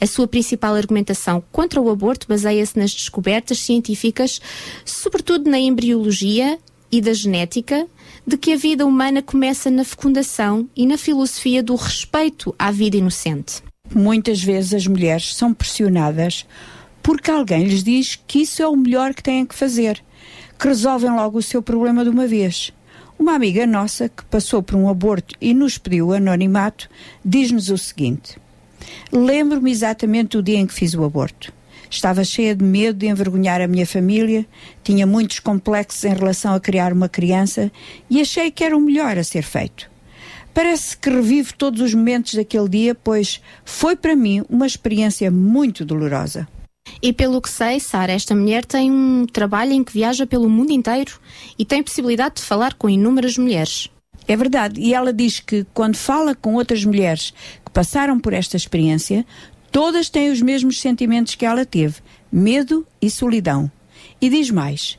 A 0.00 0.06
sua 0.06 0.28
principal 0.28 0.76
argumentação 0.76 1.42
contra 1.50 1.80
o 1.80 1.90
aborto 1.90 2.28
baseia-se 2.28 2.78
nas 2.78 2.92
descobertas 2.92 3.58
científicas, 3.58 4.40
sobretudo 4.84 5.50
na 5.50 5.58
embriologia 5.58 6.58
e 6.92 7.00
da 7.00 7.14
genética, 7.14 7.88
de 8.26 8.36
que 8.36 8.52
a 8.52 8.56
vida 8.56 8.84
humana 8.84 9.22
começa 9.22 9.70
na 9.70 9.82
fecundação 9.82 10.68
e 10.76 10.86
na 10.86 10.98
filosofia 10.98 11.62
do 11.62 11.74
respeito 11.74 12.54
à 12.58 12.70
vida 12.70 12.98
inocente. 12.98 13.62
Muitas 13.94 14.42
vezes 14.42 14.74
as 14.74 14.86
mulheres 14.86 15.34
são 15.34 15.54
pressionadas 15.54 16.46
porque 17.02 17.30
alguém 17.30 17.64
lhes 17.64 17.82
diz 17.82 18.16
que 18.26 18.42
isso 18.42 18.62
é 18.62 18.68
o 18.68 18.76
melhor 18.76 19.14
que 19.14 19.22
têm 19.22 19.44
que 19.44 19.54
fazer, 19.54 20.04
que 20.58 20.68
resolvem 20.68 21.10
logo 21.10 21.38
o 21.38 21.42
seu 21.42 21.62
problema 21.62 22.04
de 22.04 22.10
uma 22.10 22.26
vez. 22.26 22.72
Uma 23.18 23.34
amiga 23.34 23.66
nossa 23.66 24.08
que 24.08 24.24
passou 24.26 24.62
por 24.62 24.76
um 24.76 24.88
aborto 24.88 25.34
e 25.40 25.54
nos 25.54 25.78
pediu 25.78 26.12
anonimato 26.12 26.88
diz-nos 27.24 27.70
o 27.70 27.78
seguinte: 27.78 28.36
Lembro-me 29.10 29.70
exatamente 29.70 30.36
do 30.36 30.42
dia 30.42 30.58
em 30.58 30.66
que 30.66 30.74
fiz 30.74 30.94
o 30.94 31.04
aborto. 31.04 31.52
Estava 31.90 32.24
cheia 32.24 32.54
de 32.54 32.64
medo 32.64 32.98
de 32.98 33.06
envergonhar 33.06 33.60
a 33.60 33.68
minha 33.68 33.86
família, 33.86 34.46
tinha 34.82 35.06
muitos 35.06 35.38
complexos 35.38 36.04
em 36.04 36.14
relação 36.14 36.54
a 36.54 36.60
criar 36.60 36.92
uma 36.92 37.08
criança 37.08 37.70
e 38.08 38.20
achei 38.20 38.50
que 38.50 38.64
era 38.64 38.76
o 38.76 38.80
melhor 38.80 39.18
a 39.18 39.24
ser 39.24 39.42
feito. 39.42 39.90
Parece 40.54 40.96
que 40.96 41.08
revivo 41.08 41.54
todos 41.54 41.80
os 41.80 41.94
momentos 41.94 42.34
daquele 42.34 42.68
dia, 42.68 42.94
pois 42.94 43.40
foi 43.64 43.96
para 43.96 44.14
mim 44.14 44.42
uma 44.48 44.66
experiência 44.66 45.30
muito 45.30 45.84
dolorosa. 45.84 46.46
E 47.00 47.12
pelo 47.12 47.40
que 47.40 47.48
sei, 47.48 47.80
Sara, 47.80 48.12
esta 48.12 48.34
mulher 48.34 48.64
tem 48.64 48.90
um 48.90 49.26
trabalho 49.26 49.72
em 49.72 49.82
que 49.82 49.92
viaja 49.92 50.26
pelo 50.26 50.50
mundo 50.50 50.72
inteiro 50.72 51.18
e 51.58 51.64
tem 51.64 51.82
possibilidade 51.82 52.36
de 52.36 52.42
falar 52.42 52.74
com 52.74 52.88
inúmeras 52.88 53.38
mulheres. 53.38 53.88
É 54.28 54.36
verdade, 54.36 54.80
e 54.80 54.94
ela 54.94 55.12
diz 55.12 55.40
que 55.40 55.66
quando 55.74 55.96
fala 55.96 56.34
com 56.34 56.54
outras 56.54 56.84
mulheres 56.84 57.32
que 57.64 57.72
passaram 57.72 58.20
por 58.20 58.32
esta 58.32 58.56
experiência, 58.56 59.26
Todas 59.72 60.10
têm 60.10 60.30
os 60.30 60.42
mesmos 60.42 60.78
sentimentos 60.78 61.34
que 61.34 61.46
ela 61.46 61.64
teve: 61.64 61.96
medo 62.30 62.86
e 63.00 63.08
solidão. 63.08 63.72
E 64.20 64.28
diz 64.28 64.50
mais: 64.50 64.98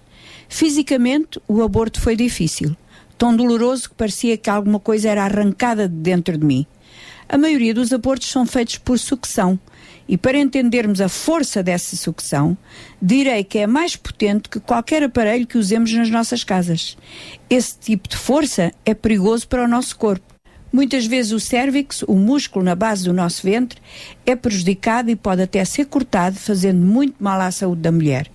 fisicamente, 0.50 1.40
o 1.48 1.62
aborto 1.62 2.02
foi 2.02 2.16
difícil, 2.16 2.76
tão 3.16 3.36
doloroso 3.36 3.92
que 3.92 3.96
parecia 3.96 4.36
que 4.36 4.50
alguma 4.50 4.80
coisa 4.80 5.10
era 5.10 5.26
arrancada 5.26 5.88
de 5.88 5.96
dentro 5.96 6.36
de 6.36 6.44
mim. 6.44 6.66
A 7.30 7.38
maioria 7.38 7.74
dos 7.74 7.94
abortos 7.94 8.30
são 8.30 8.48
feitos 8.48 8.80
por 8.80 8.98
sucção. 8.98 9.60
E 10.06 10.18
para 10.18 10.38
entendermos 10.38 11.00
a 11.00 11.08
força 11.08 11.64
dessa 11.64 11.96
sucção, 11.96 12.58
direi 13.02 13.44
que 13.44 13.60
é 13.60 13.68
mais 13.68 13.96
potente 13.96 14.50
que 14.50 14.60
qualquer 14.60 15.04
aparelho 15.04 15.48
que 15.48 15.58
usemos 15.58 15.94
nas 15.94 16.10
nossas 16.10 16.44
casas. 16.44 16.98
Esse 17.50 17.78
tipo 17.80 18.10
de 18.10 18.18
força 18.18 18.74
é 18.84 18.94
perigoso 18.94 19.48
para 19.48 19.64
o 19.64 19.68
nosso 19.68 19.96
corpo 19.96 20.33
Muitas 20.74 21.06
vezes 21.06 21.32
o 21.32 21.40
cérvix, 21.40 22.02
o 22.08 22.16
músculo 22.16 22.66
na 22.66 22.74
base 22.74 23.04
do 23.04 23.14
nosso 23.14 23.44
ventre, 23.44 23.80
é 24.26 24.36
prejudicado 24.36 25.12
e 25.12 25.16
pode 25.16 25.44
até 25.44 25.64
ser 25.64 25.86
cortado, 25.86 26.36
fazendo 26.36 26.84
muito 26.84 27.14
mal 27.20 27.40
à 27.40 27.52
saúde 27.52 27.84
da 27.84 27.92
mulher. 27.92 28.28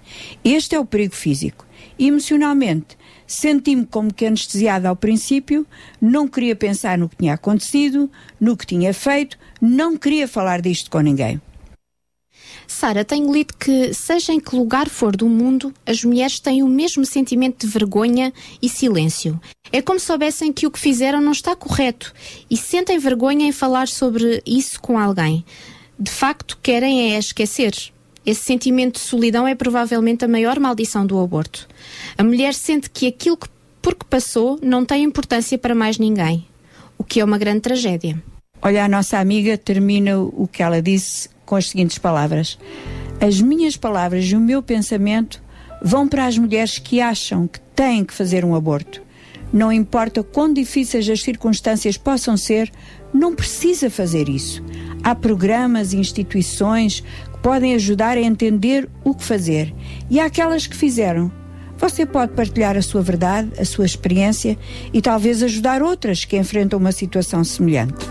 Este 0.45 0.77
é 0.77 0.79
o 0.79 0.87
perigo 0.87 1.17
físico. 1.17 1.67
Emocionalmente, 1.99 2.97
senti-me 3.27 3.85
como 3.85 4.15
que 4.15 4.25
anestesiada 4.25 4.89
ao 4.89 4.95
princípio, 4.95 5.67
não 6.01 6.29
queria 6.29 6.55
pensar 6.55 6.97
no 6.97 7.09
que 7.09 7.17
tinha 7.17 7.35
acontecido, 7.35 8.09
no 8.41 8.57
que 8.57 8.65
tinha 8.65 8.95
feito, 8.95 9.37
não 9.61 9.97
queria 9.97 10.29
falar 10.29 10.61
disto 10.63 10.93
com 10.93 11.01
ninguém. 11.01 11.41
Sara, 12.67 13.05
tenho 13.05 13.33
lido 13.33 13.55
que, 13.55 13.93
seja 13.95 14.33
em 14.33 14.39
que 14.39 14.55
lugar 14.55 14.89
for 14.89 15.17
do 15.17 15.29
mundo, 15.29 15.73
as 15.87 16.05
mulheres 16.05 16.39
têm 16.39 16.63
o 16.63 16.69
mesmo 16.69 17.05
sentimento 17.05 17.67
de 17.67 17.73
vergonha 17.73 18.33
e 18.61 18.69
silêncio. 18.69 19.41
É 19.73 19.83
como 19.83 19.99
se 19.99 20.07
soubessem 20.07 20.53
que 20.53 20.67
o 20.67 20.71
que 20.71 20.79
fizeram 20.79 21.21
não 21.21 21.33
está 21.33 21.57
correto 21.57 22.13
e 22.51 22.57
sentem 22.57 22.99
vergonha 22.99 23.47
em 23.47 23.53
falar 23.53 23.89
sobre 23.89 24.43
isso 24.47 24.81
com 24.81 24.99
alguém. 24.99 25.45
De 25.99 26.11
facto, 26.11 26.59
querem 26.63 27.15
é 27.15 27.19
esquecer. 27.19 27.75
Esse 28.25 28.43
sentimento 28.43 28.95
de 28.95 29.01
solidão 29.01 29.49
é 29.49 29.55
provavelmente 29.55 30.25
a 30.25 30.29
maior 30.29 30.61
maldição 30.61 31.07
do 31.07 31.19
aborto. 31.19 31.67
A 32.17 32.23
mulher 32.23 32.55
sente 32.55 32.91
que 32.91 33.07
aquilo 33.07 33.37
que, 33.37 33.49
por 33.81 33.95
que 33.95 34.05
passou 34.05 34.59
não 34.63 34.85
tem 34.85 35.03
importância 35.03 35.57
para 35.59 35.75
mais 35.75 35.99
ninguém, 35.99 36.47
o 36.97 37.05
que 37.05 37.21
é 37.21 37.25
uma 37.25 37.39
grande 37.39 37.61
tragédia. 37.61 38.23
Olha, 38.61 38.85
a 38.85 38.89
nossa 38.89 39.19
amiga 39.19 39.57
termina 39.57 40.19
o 40.19 40.47
que 40.47 40.63
ela 40.63 40.83
disse 40.83 41.29
com 41.49 41.57
as 41.57 41.71
seguintes 41.71 41.99
palavras: 41.99 42.59
As 43.21 43.41
minhas 43.41 43.77
palavras 43.77 44.27
e 44.27 44.37
o 44.37 44.41
meu 44.41 44.63
pensamento 44.63 45.43
vão 45.83 46.07
para 46.07 46.27
as 46.27 46.37
mulheres 46.37 46.79
que 46.79 47.01
acham 47.01 47.49
que 47.49 47.59
têm 47.75 48.05
que 48.05 48.13
fazer 48.13 48.45
um 48.45 48.55
aborto. 48.55 49.03
Não 49.51 49.73
importa 49.73 50.23
quão 50.23 50.53
difíceis 50.53 51.09
as 51.09 51.23
circunstâncias 51.23 51.97
possam 51.97 52.37
ser, 52.37 52.71
não 53.15 53.35
precisa 53.35 53.89
fazer 53.89 54.29
isso. 54.29 54.63
Há 55.03 55.15
programas 55.15 55.95
e 55.95 55.97
instituições 55.97 57.01
que 57.01 57.39
podem 57.39 57.75
ajudar 57.75 58.19
a 58.19 58.21
entender 58.21 58.87
o 59.03 59.15
que 59.15 59.25
fazer. 59.25 59.75
E 60.11 60.21
há 60.21 60.27
aquelas 60.27 60.67
que 60.67 60.77
fizeram. 60.77 61.33
Você 61.79 62.05
pode 62.05 62.33
partilhar 62.33 62.77
a 62.77 62.83
sua 62.83 63.01
verdade, 63.01 63.53
a 63.59 63.65
sua 63.65 63.87
experiência 63.87 64.59
e 64.93 65.01
talvez 65.01 65.43
ajudar 65.43 65.81
outras 65.81 66.27
que 66.27 66.37
enfrentam 66.37 66.79
uma 66.79 66.93
situação 66.93 67.43
semelhante. 67.43 68.05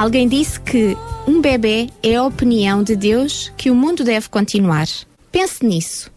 Alguém 0.00 0.26
disse 0.26 0.58
que 0.58 0.96
um 1.28 1.42
bebê 1.42 1.90
é 2.02 2.14
a 2.14 2.24
opinião 2.24 2.82
de 2.82 2.96
Deus 2.96 3.52
que 3.54 3.70
o 3.70 3.74
mundo 3.74 4.02
deve 4.02 4.30
continuar. 4.30 4.86
Pense 5.30 5.62
nisso. 5.62 6.10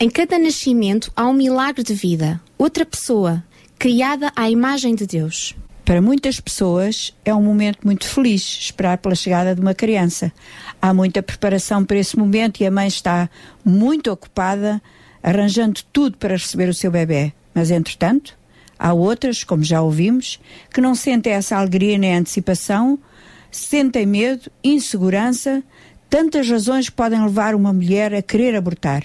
Em 0.00 0.08
cada 0.08 0.38
nascimento 0.38 1.12
há 1.14 1.26
um 1.28 1.34
milagre 1.34 1.82
de 1.82 1.92
vida, 1.92 2.40
outra 2.56 2.86
pessoa, 2.86 3.44
criada 3.78 4.32
à 4.34 4.48
imagem 4.48 4.94
de 4.94 5.06
Deus. 5.06 5.54
Para 5.84 6.00
muitas 6.00 6.40
pessoas 6.40 7.14
é 7.22 7.34
um 7.34 7.42
momento 7.42 7.80
muito 7.84 8.08
feliz 8.08 8.40
esperar 8.62 8.96
pela 8.96 9.14
chegada 9.14 9.54
de 9.54 9.60
uma 9.60 9.74
criança. 9.74 10.32
Há 10.80 10.94
muita 10.94 11.22
preparação 11.22 11.84
para 11.84 11.98
esse 11.98 12.18
momento 12.18 12.62
e 12.62 12.66
a 12.66 12.70
mãe 12.70 12.88
está 12.88 13.28
muito 13.62 14.10
ocupada 14.10 14.80
arranjando 15.22 15.82
tudo 15.92 16.16
para 16.16 16.32
receber 16.32 16.70
o 16.70 16.74
seu 16.74 16.90
bebê. 16.90 17.34
Mas, 17.52 17.70
entretanto, 17.70 18.38
há 18.78 18.94
outras, 18.94 19.44
como 19.44 19.62
já 19.62 19.82
ouvimos, 19.82 20.40
que 20.72 20.80
não 20.80 20.94
sentem 20.94 21.34
essa 21.34 21.58
alegria 21.58 21.98
nem 21.98 22.16
antecipação, 22.16 22.98
sentem 23.50 24.06
medo, 24.06 24.50
insegurança, 24.62 25.62
tantas 26.08 26.48
razões 26.48 26.90
podem 26.90 27.22
levar 27.22 27.54
uma 27.54 27.72
mulher 27.72 28.14
a 28.14 28.22
querer 28.22 28.54
abortar. 28.54 29.04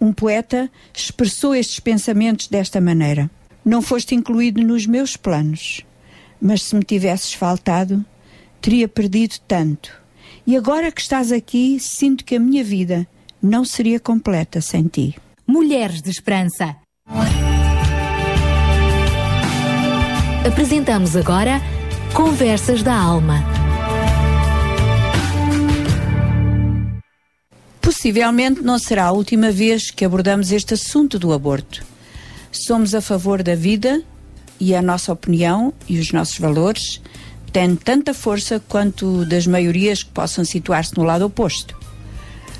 Um 0.00 0.12
poeta 0.12 0.70
expressou 0.94 1.54
estes 1.54 1.78
pensamentos 1.80 2.48
desta 2.48 2.80
maneira: 2.80 3.30
Não 3.64 3.82
foste 3.82 4.14
incluído 4.14 4.62
nos 4.62 4.86
meus 4.86 5.16
planos, 5.16 5.84
mas 6.40 6.62
se 6.62 6.74
me 6.74 6.82
tivesses 6.82 7.34
faltado, 7.34 8.04
teria 8.60 8.88
perdido 8.88 9.36
tanto. 9.46 9.92
E 10.46 10.56
agora 10.56 10.90
que 10.90 11.00
estás 11.00 11.30
aqui, 11.30 11.78
sinto 11.78 12.24
que 12.24 12.36
a 12.36 12.40
minha 12.40 12.64
vida 12.64 13.06
não 13.42 13.64
seria 13.64 14.00
completa 14.00 14.60
sem 14.60 14.86
ti. 14.88 15.16
Mulheres 15.46 16.00
de 16.00 16.10
Esperança. 16.10 16.76
Apresentamos 20.46 21.16
agora 21.16 21.60
Conversas 22.14 22.82
da 22.82 22.94
Alma. 22.94 23.59
Possivelmente 27.80 28.60
não 28.62 28.78
será 28.78 29.06
a 29.06 29.12
última 29.12 29.50
vez 29.50 29.90
que 29.90 30.04
abordamos 30.04 30.52
este 30.52 30.74
assunto 30.74 31.18
do 31.18 31.32
aborto. 31.32 31.84
Somos 32.52 32.94
a 32.94 33.00
favor 33.00 33.42
da 33.42 33.54
vida 33.54 34.02
e 34.58 34.74
a 34.74 34.82
nossa 34.82 35.12
opinião 35.12 35.72
e 35.88 35.98
os 35.98 36.12
nossos 36.12 36.38
valores 36.38 37.00
têm 37.52 37.74
tanta 37.74 38.12
força 38.12 38.62
quanto 38.68 39.24
das 39.24 39.46
maiorias 39.46 40.02
que 40.02 40.10
possam 40.10 40.44
situar-se 40.44 40.96
no 40.96 41.02
lado 41.02 41.24
oposto. 41.24 41.76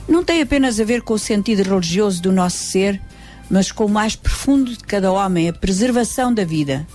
Não 0.09 0.25
tem 0.25 0.43
apenas 0.43 0.81
a 0.81 0.85
ver 0.85 1.03
com 1.03 1.15
o 1.15 1.19
sentido 1.19 1.63
religioso 1.63 2.21
do 2.23 2.33
nosso 2.33 2.59
ser, 2.59 3.01
mas 3.49 3.71
com 3.71 3.85
o 3.85 3.89
mais 3.89 4.17
profundo 4.17 4.73
de 4.73 4.83
cada 4.85 5.13
homem, 5.13 5.49
a 5.49 5.53
preservação 5.53 6.33
da 6.33 6.45
vida. 6.45 6.87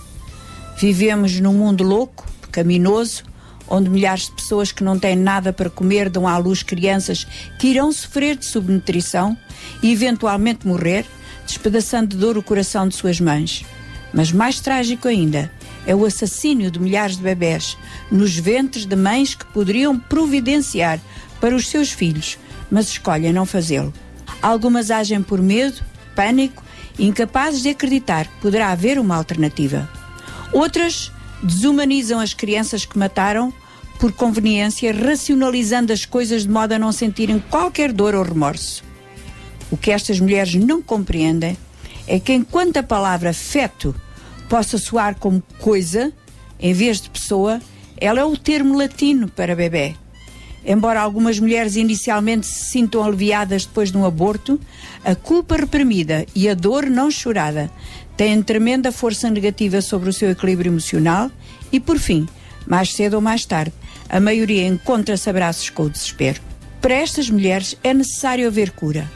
Vivemos 0.76 1.40
num 1.40 1.54
mundo 1.54 1.84
louco, 1.84 2.26
pecaminoso, 2.42 3.24
onde 3.68 3.90
milhares 3.90 4.26
de 4.26 4.32
pessoas 4.32 4.72
que 4.72 4.84
não 4.84 4.98
têm 4.98 5.16
nada 5.16 5.52
para 5.52 5.70
comer 5.70 6.08
dão 6.08 6.26
à 6.26 6.36
luz 6.38 6.62
crianças 6.62 7.26
que 7.58 7.68
irão 7.68 7.90
sofrer 7.92 8.36
de 8.36 8.46
subnutrição 8.46 9.36
e 9.82 9.92
eventualmente 9.92 10.66
morrer, 10.66 11.04
despedaçando 11.46 12.08
de 12.08 12.16
dor 12.16 12.36
o 12.36 12.42
coração 12.42 12.88
de 12.88 12.94
suas 12.94 13.20
mães. 13.20 13.64
Mas 14.12 14.32
mais 14.32 14.60
trágico 14.60 15.08
ainda 15.08 15.50
é 15.86 15.94
o 15.94 16.04
assassínio 16.04 16.70
de 16.70 16.80
milhares 16.80 17.16
de 17.16 17.22
bebés 17.22 17.76
nos 18.10 18.36
ventres 18.36 18.86
de 18.86 18.96
mães 18.96 19.34
que 19.34 19.44
poderiam 19.46 19.98
providenciar 19.98 21.00
para 21.40 21.54
os 21.54 21.68
seus 21.68 21.90
filhos, 21.90 22.38
mas 22.70 22.88
escolhem 22.88 23.32
não 23.32 23.46
fazê-lo. 23.46 23.92
Algumas 24.42 24.90
agem 24.90 25.22
por 25.22 25.40
medo, 25.40 25.82
pânico, 26.14 26.62
incapazes 26.98 27.62
de 27.62 27.68
acreditar 27.68 28.26
que 28.26 28.40
poderá 28.40 28.70
haver 28.70 28.98
uma 28.98 29.16
alternativa. 29.16 29.88
Outras 30.52 31.12
desumanizam 31.42 32.20
as 32.20 32.34
crianças 32.34 32.84
que 32.84 32.98
mataram 32.98 33.52
por 33.98 34.12
conveniência, 34.12 34.92
racionalizando 34.92 35.92
as 35.92 36.04
coisas 36.04 36.42
de 36.42 36.48
modo 36.50 36.72
a 36.72 36.78
não 36.78 36.92
sentirem 36.92 37.38
qualquer 37.38 37.92
dor 37.92 38.14
ou 38.14 38.22
remorso. 38.22 38.84
O 39.70 39.76
que 39.76 39.90
estas 39.90 40.20
mulheres 40.20 40.54
não 40.54 40.82
compreendem 40.82 41.56
é 42.06 42.20
que 42.20 42.32
enquanto 42.32 42.76
a 42.76 42.82
palavra 42.82 43.32
feto 43.32 43.94
possa 44.48 44.78
soar 44.78 45.16
como 45.18 45.42
coisa, 45.58 46.12
em 46.60 46.72
vez 46.72 47.00
de 47.00 47.10
pessoa, 47.10 47.60
ela 47.96 48.20
é 48.20 48.24
o 48.24 48.36
termo 48.36 48.76
latino 48.76 49.28
para 49.28 49.56
bebê. 49.56 49.94
Embora 50.64 51.00
algumas 51.00 51.38
mulheres 51.38 51.76
inicialmente 51.76 52.46
se 52.46 52.70
sintam 52.70 53.02
aliviadas 53.02 53.64
depois 53.64 53.92
de 53.92 53.96
um 53.96 54.04
aborto, 54.04 54.60
a 55.04 55.14
culpa 55.14 55.56
reprimida 55.56 56.26
e 56.34 56.48
a 56.48 56.54
dor 56.54 56.86
não 56.86 57.10
chorada 57.10 57.70
têm 58.16 58.42
tremenda 58.42 58.90
força 58.90 59.28
negativa 59.30 59.80
sobre 59.80 60.08
o 60.08 60.12
seu 60.12 60.30
equilíbrio 60.30 60.70
emocional 60.70 61.30
e, 61.70 61.78
por 61.78 61.98
fim, 61.98 62.26
mais 62.66 62.92
cedo 62.92 63.14
ou 63.14 63.20
mais 63.20 63.44
tarde, 63.44 63.72
a 64.08 64.20
maioria 64.20 64.66
encontra-se 64.66 65.28
abraços 65.28 65.70
com 65.70 65.84
o 65.84 65.90
desespero. 65.90 66.40
Para 66.80 66.94
estas 66.94 67.28
mulheres 67.28 67.76
é 67.82 67.92
necessário 67.92 68.46
haver 68.46 68.70
cura. 68.70 69.10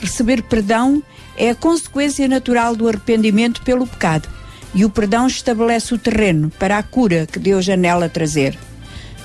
Receber 0.00 0.42
perdão 0.42 1.02
é 1.36 1.50
a 1.50 1.54
consequência 1.54 2.26
natural 2.26 2.74
do 2.74 2.88
arrependimento 2.88 3.62
pelo 3.62 3.86
pecado 3.86 4.28
e 4.74 4.84
o 4.84 4.90
perdão 4.90 5.26
estabelece 5.26 5.94
o 5.94 5.98
terreno 5.98 6.50
para 6.58 6.78
a 6.78 6.82
cura 6.82 7.26
que 7.26 7.38
Deus 7.38 7.68
anela 7.68 8.08
trazer. 8.08 8.58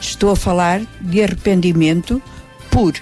Estou 0.02 0.32
a 0.32 0.36
falar 0.36 0.82
de 1.00 1.24
arrependimento 1.24 2.22
puro. 2.70 3.00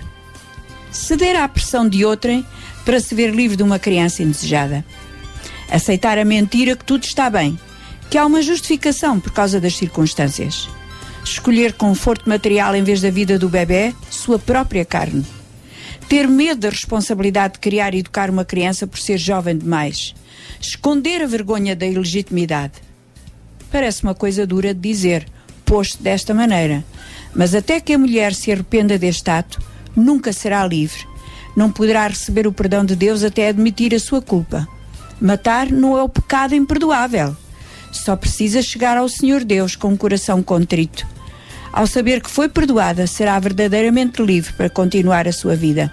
Ceder 0.92 1.42
à 1.42 1.48
pressão 1.48 1.88
de 1.90 2.06
outrem 2.06 2.46
para 2.86 3.00
se 3.00 3.16
ver 3.16 3.34
livre 3.34 3.58
de 3.58 3.64
uma 3.64 3.80
criança 3.80 4.22
indesejada. 4.22 4.86
Aceitar 5.70 6.18
a 6.18 6.26
mentira 6.26 6.76
que 6.76 6.86
tudo 6.86 7.04
está 7.04 7.30
bem, 7.30 7.58
que 8.10 8.18
há 8.18 8.26
uma 8.26 8.42
justificação 8.42 9.20
por 9.20 9.32
causa 9.32 9.60
das 9.60 9.76
circunstâncias. 9.76 10.70
Escolher 11.24 11.74
conforto 11.74 12.30
material 12.30 12.76
em 12.76 12.84
vez 12.84 13.02
da 13.02 13.10
vida 13.10 13.40
do 13.40 13.50
bebê, 13.50 13.94
sua 14.10 14.38
própria 14.38 14.86
carne. 14.86 15.26
Ter 16.10 16.28
medo 16.28 16.62
da 16.62 16.70
responsabilidade 16.70 17.54
de 17.54 17.60
criar 17.60 17.94
e 17.96 18.00
educar 18.00 18.30
uma 18.30 18.46
criança 18.46 18.86
por 18.86 19.00
ser 19.00 19.18
jovem 19.18 19.58
demais. 19.58 20.14
Esconder 20.60 21.24
a 21.24 21.26
vergonha 21.26 21.76
da 21.76 21.86
ilegitimidade. 21.86 22.74
Parece 23.72 24.04
uma 24.04 24.14
coisa 24.14 24.46
dura 24.46 24.74
de 24.74 24.80
dizer, 24.80 25.26
posto 25.66 26.04
desta 26.04 26.34
maneira. 26.34 26.84
Mas 27.34 27.56
até 27.56 27.80
que 27.80 27.94
a 27.94 27.98
mulher 27.98 28.34
se 28.36 28.52
arrependa 28.52 28.98
deste 28.98 29.30
ato, 29.32 29.60
nunca 29.96 30.32
será 30.32 30.68
livre. 30.68 31.08
Não 31.56 31.72
poderá 31.72 32.08
receber 32.08 32.46
o 32.46 32.54
perdão 32.54 32.86
de 32.86 32.96
Deus 32.96 33.24
até 33.24 33.48
admitir 33.48 33.96
a 33.96 34.00
sua 34.00 34.22
culpa. 34.22 34.68
Matar 35.22 35.72
não 35.72 35.98
é 35.98 36.04
o 36.04 36.10
pecado 36.10 36.56
imperdoável. 36.56 37.36
Só 37.92 38.16
precisa 38.16 38.62
chegar 38.62 38.98
ao 38.98 39.08
Senhor 39.08 39.44
Deus 39.44 39.76
com 39.76 39.90
um 39.90 39.98
coração 39.98 40.42
contrito. 40.42 41.06
Ao 41.72 41.88
saber 41.88 42.22
que 42.22 42.30
foi 42.30 42.50
perdoada, 42.50 43.08
será 43.08 43.40
verdadeiramente 43.40 44.22
livre 44.22 44.54
para 44.54 44.70
continuar 44.70 45.28
a 45.28 45.32
sua 45.32 45.56
vida. 45.56 45.92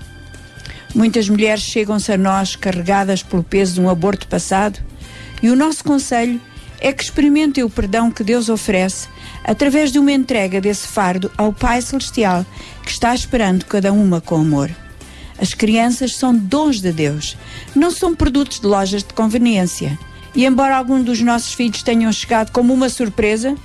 Muitas 0.94 1.28
mulheres 1.28 1.62
chegam-se 1.62 2.12
a 2.12 2.18
nós 2.18 2.56
carregadas 2.56 3.22
pelo 3.22 3.42
peso 3.42 3.74
de 3.74 3.80
um 3.80 3.88
aborto 3.88 4.26
passado 4.26 4.78
e 5.42 5.48
o 5.48 5.56
nosso 5.56 5.84
conselho 5.84 6.40
é 6.80 6.92
que 6.92 7.02
experimentem 7.02 7.62
o 7.62 7.70
perdão 7.70 8.10
que 8.10 8.24
Deus 8.24 8.48
oferece 8.48 9.08
através 9.44 9.92
de 9.92 9.98
uma 9.98 10.12
entrega 10.12 10.60
desse 10.60 10.88
fardo 10.88 11.30
ao 11.36 11.52
Pai 11.52 11.80
Celestial 11.80 12.44
que 12.82 12.90
está 12.90 13.14
esperando 13.14 13.64
cada 13.64 13.92
uma 13.92 14.20
com 14.20 14.36
amor. 14.36 14.70
As 15.40 15.54
crianças 15.54 16.16
são 16.16 16.36
dons 16.36 16.82
de 16.82 16.92
Deus, 16.92 17.34
não 17.74 17.90
são 17.90 18.14
produtos 18.14 18.60
de 18.60 18.66
lojas 18.66 19.02
de 19.02 19.14
conveniência. 19.14 19.98
E 20.34 20.44
embora 20.44 20.76
algum 20.76 21.02
dos 21.02 21.20
nossos 21.22 21.54
filhos 21.54 21.82
tenham 21.82 22.12
chegado 22.12 22.52
como 22.52 22.74
uma 22.74 22.90
surpresa, 22.90 23.56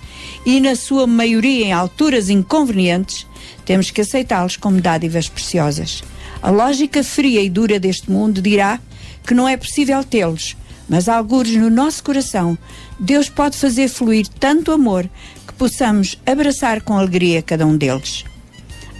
e 0.46 0.62
na 0.62 0.76
sua 0.76 1.06
maioria 1.06 1.66
em 1.66 1.74
alturas 1.74 2.30
inconvenientes, 2.30 3.28
temos 3.66 3.92
que 3.92 4.02
aceitá-los 4.02 4.56
como 4.56 4.80
dádivas 4.80 5.28
preciosas. 5.28 6.02
A 6.42 6.50
lógica 6.50 7.04
fria 7.04 7.42
e 7.42 7.50
dura 7.50 7.78
deste 7.78 8.10
mundo 8.10 8.42
dirá 8.42 8.80
que 9.28 9.34
não 9.34 9.48
é 9.48 9.58
possível 9.58 10.02
tê-los, 10.04 10.56
mas 10.88 11.10
algures 11.10 11.58
no 11.58 11.70
nosso 11.70 12.04
coração, 12.04 12.58
Deus 12.98 13.28
pode 13.28 13.58
fazer 13.58 13.90
fluir 13.90 14.28
tanto 14.40 14.72
amor 14.72 15.10
que 15.46 15.54
possamos 15.54 16.18
abraçar 16.26 16.82
com 16.82 16.98
alegria 16.98 17.42
cada 17.42 17.66
um 17.66 17.76
deles. 17.76 18.24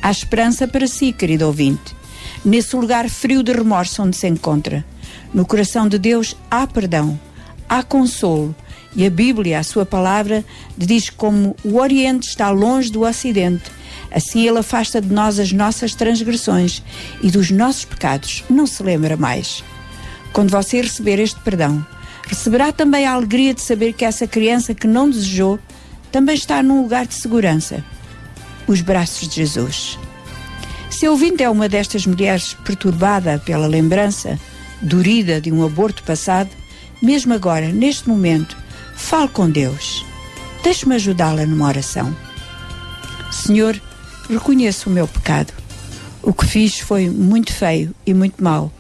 Há 0.02 0.12
esperança 0.12 0.68
para 0.68 0.88
si, 0.88 1.14
querido 1.14 1.46
ouvinte, 1.46 1.96
nesse 2.46 2.76
lugar 2.76 3.10
frio 3.10 3.42
de 3.42 3.52
remorso 3.52 4.04
onde 4.04 4.16
se 4.16 4.28
encontra. 4.28 4.86
No 5.34 5.46
coração 5.46 5.90
de 5.90 5.98
Deus 5.98 6.38
há 6.50 6.68
perdão, 6.68 7.20
há 7.68 7.82
consolo, 7.82 8.56
e 8.96 9.06
a 9.06 9.10
Bíblia, 9.10 9.60
a 9.60 9.64
sua 9.64 9.86
palavra, 9.86 10.46
diz 10.78 11.10
como 11.10 11.56
o 11.66 11.78
Oriente 11.78 12.30
está 12.30 12.50
longe 12.50 12.90
do 12.90 13.02
Ocidente, 13.02 13.64
assim 14.10 14.48
ele 14.48 14.60
afasta 14.60 15.02
de 15.02 15.12
nós 15.12 15.40
as 15.40 15.52
nossas 15.52 15.94
transgressões 15.94 16.82
e 17.22 17.30
dos 17.30 17.52
nossos 17.52 17.84
pecados 17.84 18.46
não 18.50 18.66
se 18.66 18.82
lembra 18.82 19.18
mais. 19.18 19.64
Quando 20.32 20.52
você 20.52 20.82
receber 20.82 21.20
este 21.20 21.40
perdão, 21.42 21.86
receberá 22.28 22.72
também 22.72 23.06
a 23.06 23.14
alegria 23.14 23.54
de 23.54 23.62
saber 23.62 23.92
que 23.92 24.06
essa 24.06 24.28
criança 24.28 24.74
que 24.74 24.88
não 24.88 25.10
desejou 25.10 25.60
também 26.12 26.36
está 26.36 26.64
num 26.64 26.84
lugar 26.84 27.06
de 27.06 27.16
segurança 27.16 27.84
os 28.68 28.82
braços 28.82 29.28
de 29.28 29.36
Jesus. 29.36 29.98
Se 30.96 31.10
ouvinte 31.10 31.44
é 31.44 31.50
uma 31.50 31.68
destas 31.68 32.06
mulheres 32.06 32.54
perturbada 32.64 33.38
pela 33.38 33.68
lembrança 33.68 34.40
dorida 34.82 35.42
de 35.42 35.52
um 35.52 35.66
aborto 35.66 36.02
passado, 36.04 36.50
mesmo 37.02 37.34
agora, 37.34 37.68
neste 37.68 38.08
momento, 38.08 38.56
fale 38.96 39.28
com 39.28 39.50
Deus. 39.50 40.06
Deixe-me 40.64 40.96
ajudá-la 40.96 41.46
numa 41.46 41.68
oração. 41.68 42.16
Senhor, 43.30 43.78
reconheço 44.30 44.90
o 44.90 44.94
meu 44.94 45.06
pecado. 45.06 45.52
O 46.24 46.32
que 46.32 46.46
fiz 46.46 46.80
foi 46.80 47.10
muito 47.10 47.52
feio 47.52 47.94
e 48.06 48.14
muito 48.14 48.42
mau. 48.42 48.72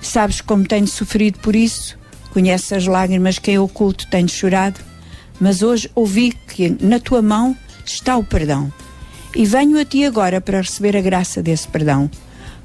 Sabes 0.00 0.40
como 0.40 0.66
tenho 0.66 0.88
sofrido 0.88 1.40
por 1.40 1.54
isso? 1.54 1.98
Conheces 2.32 2.72
as 2.72 2.86
lágrimas 2.86 3.38
que 3.38 3.50
em 3.50 3.58
oculto 3.58 4.08
tenho 4.10 4.30
chorado? 4.30 4.80
Mas 5.38 5.60
hoje 5.60 5.90
ouvi 5.94 6.32
que 6.32 6.74
na 6.80 6.98
tua 6.98 7.20
mão 7.20 7.54
está 7.84 8.16
o 8.16 8.24
perdão. 8.24 8.72
E 9.34 9.44
venho 9.44 9.78
a 9.78 9.84
ti 9.84 10.04
agora 10.04 10.40
para 10.40 10.60
receber 10.60 10.96
a 10.96 11.00
graça 11.00 11.42
desse 11.42 11.68
perdão. 11.68 12.10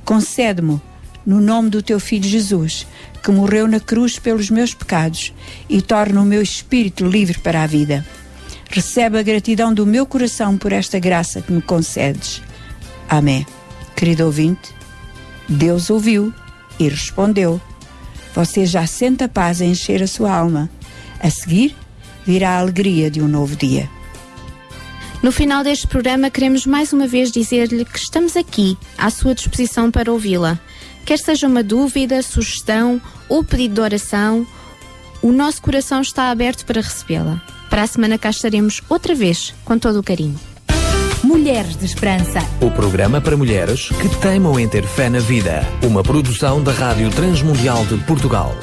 Concede-me 0.03 0.81
no 1.25 1.41
nome 1.41 1.69
do 1.69 1.81
teu 1.81 1.99
filho 1.99 2.27
Jesus, 2.27 2.85
que 3.23 3.31
morreu 3.31 3.67
na 3.67 3.79
cruz 3.79 4.19
pelos 4.19 4.49
meus 4.49 4.73
pecados 4.73 5.33
e 5.67 5.81
torna 5.81 6.21
o 6.21 6.25
meu 6.25 6.41
espírito 6.41 7.05
livre 7.05 7.39
para 7.39 7.63
a 7.63 7.67
vida. 7.67 8.05
Recebe 8.69 9.17
a 9.17 9.23
gratidão 9.23 9.73
do 9.73 9.85
meu 9.85 10.05
coração 10.05 10.57
por 10.57 10.71
esta 10.71 10.99
graça 10.99 11.41
que 11.41 11.51
me 11.51 11.61
concedes. 11.61 12.41
Amém. 13.09 13.45
Querido 13.95 14.25
ouvinte, 14.25 14.73
Deus 15.47 15.89
ouviu 15.89 16.33
e 16.79 16.89
respondeu. 16.89 17.61
Você 18.33 18.65
já 18.65 18.85
sente 18.85 19.23
a 19.23 19.29
paz 19.29 19.61
a 19.61 19.65
encher 19.65 20.03
a 20.03 20.07
sua 20.07 20.33
alma. 20.35 20.69
A 21.19 21.29
seguir, 21.29 21.75
virá 22.25 22.51
a 22.51 22.59
alegria 22.59 23.09
de 23.09 23.21
um 23.21 23.27
novo 23.27 23.55
dia. 23.55 23.89
No 25.25 25.31
final 25.31 25.63
deste 25.63 25.87
programa, 25.87 26.29
queremos 26.29 26.67
mais 26.67 26.93
uma 26.93 27.07
vez 27.07 27.31
dizer-lhe 27.31 27.83
que 27.83 27.97
estamos 27.97 28.37
aqui, 28.37 28.77
à 28.95 29.09
sua 29.09 29.33
disposição 29.33 29.89
para 29.89 30.11
ouvi-la. 30.11 30.59
Quer 31.03 31.17
seja 31.17 31.47
uma 31.47 31.63
dúvida, 31.63 32.21
sugestão 32.21 33.01
ou 33.27 33.43
pedido 33.43 33.73
de 33.73 33.81
oração, 33.81 34.45
o 35.23 35.31
nosso 35.31 35.63
coração 35.63 35.99
está 35.99 36.29
aberto 36.29 36.63
para 36.63 36.79
recebê-la. 36.79 37.41
Para 37.71 37.81
a 37.81 37.87
semana 37.87 38.19
cá 38.19 38.29
estaremos 38.29 38.83
outra 38.87 39.15
vez, 39.15 39.51
com 39.65 39.79
todo 39.79 39.97
o 39.97 40.03
carinho. 40.03 40.39
Mulheres 41.23 41.75
de 41.75 41.85
Esperança. 41.85 42.37
O 42.61 42.69
programa 42.69 43.19
para 43.19 43.35
mulheres 43.35 43.89
que 43.89 44.21
teimam 44.21 44.59
em 44.59 44.69
ter 44.69 44.85
fé 44.85 45.09
na 45.09 45.17
vida. 45.17 45.65
Uma 45.81 46.03
produção 46.03 46.61
da 46.61 46.71
Rádio 46.71 47.09
Transmundial 47.09 47.83
de 47.87 47.97
Portugal. 48.03 48.55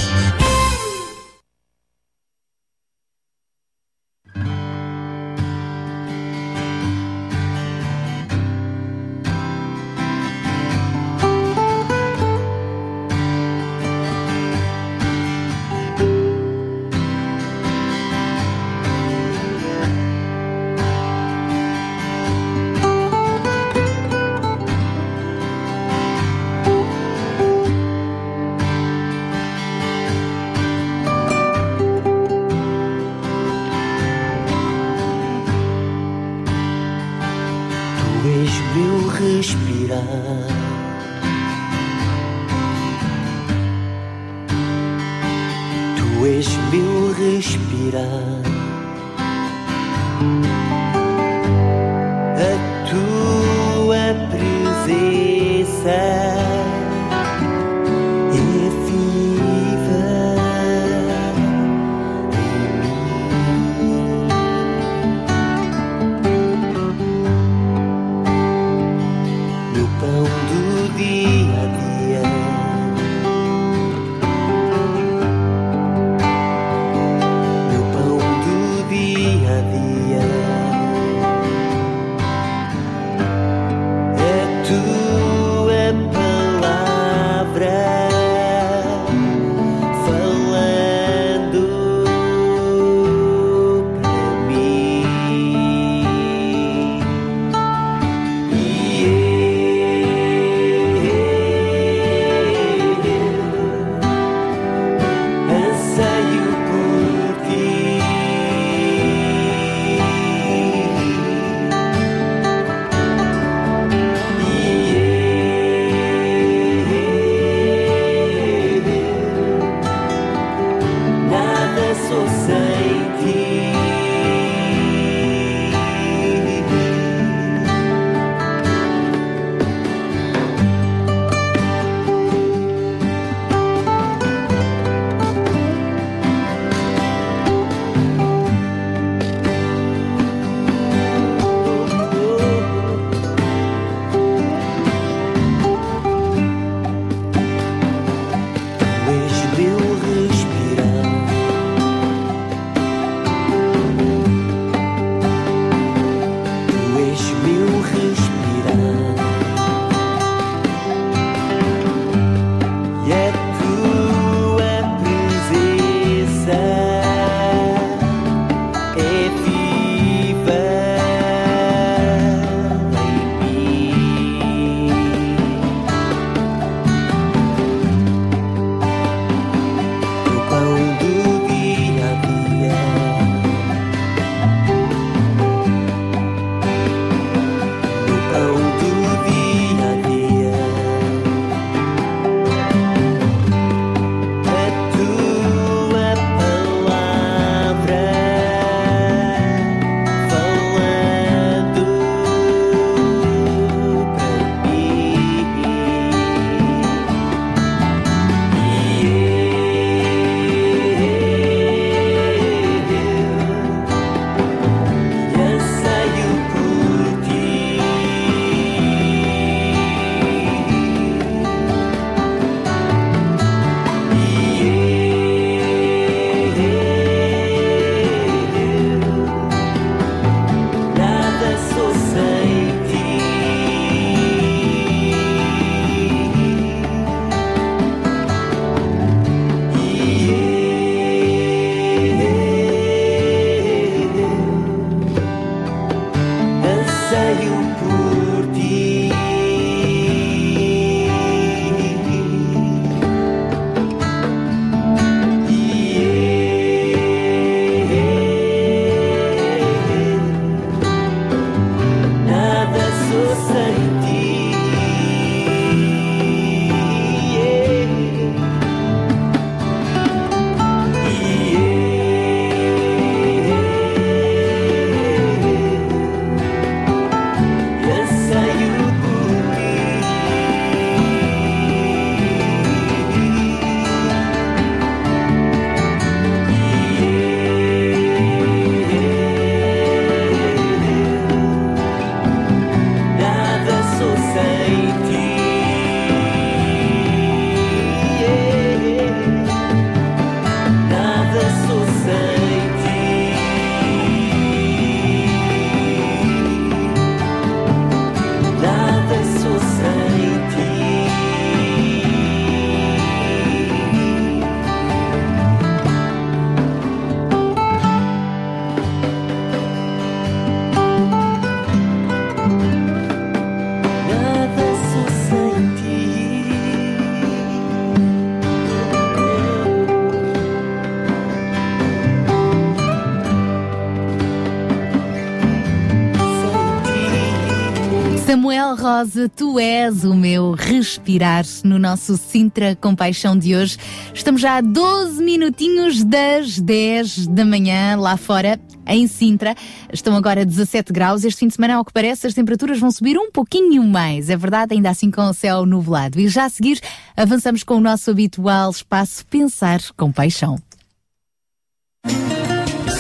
Samuel 338.73 338.77
Rosa, 338.77 339.29
tu 339.29 339.59
és 339.59 340.05
o 340.05 340.15
meu 340.15 340.53
respirar 340.53 341.45
no 341.65 341.79
nosso 341.79 342.17
Sintra 342.17 342.77
Compaixão 342.77 343.37
de 343.37 343.55
hoje. 343.55 343.77
Estamos 344.15 344.41
já 344.41 344.57
a 344.57 344.61
12 344.61 345.23
minutinhos 345.23 346.03
das 346.05 346.59
10 346.59 347.27
da 347.29 347.45
manhã 347.45 347.97
lá 347.97 348.17
fora 348.17 348.59
em 348.87 349.07
Sintra. 349.07 349.55
Estão 349.93 350.17
agora 350.17 350.45
17 350.45 350.93
graus. 350.93 351.25
Este 351.25 351.41
fim 351.41 351.49
de 351.49 351.55
semana, 351.55 351.75
ao 351.77 351.85
que 351.85 351.93
parece, 351.93 352.27
as 352.27 352.35
temperaturas 352.35 352.79
vão 352.79 352.91
subir 352.91 353.19
um 353.19 353.31
pouquinho 353.31 353.83
mais. 353.85 354.31
É 354.31 354.37
verdade, 354.37 354.75
ainda 354.75 354.91
assim 354.91 355.11
com 355.11 355.23
o 355.23 355.35
céu 355.35 355.67
nublado. 355.67 356.19
E 356.19 356.29
já 356.29 356.45
a 356.45 356.49
seguir, 356.49 356.81
avançamos 357.17 357.63
com 357.63 357.75
o 357.75 357.81
nosso 357.81 358.11
habitual 358.11 358.71
espaço 358.71 359.27
Pensar 359.27 359.81
com 359.97 360.11
Paixão. 360.11 360.57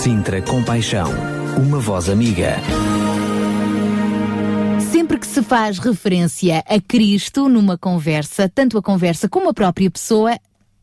Sintra 0.03 0.43
Compaixão. 0.43 1.09
Uma 1.57 1.79
voz 1.79 2.09
amiga. 2.09 2.57
Que 5.23 5.29
se 5.29 5.41
faz 5.41 5.79
referência 5.79 6.65
a 6.67 6.81
Cristo 6.81 7.49
numa 7.49 7.79
conversa, 7.79 8.49
tanto 8.53 8.77
a 8.77 8.83
conversa 8.83 9.29
como 9.29 9.49
a 9.49 9.55
própria 9.55 9.89
pessoa 9.89 10.33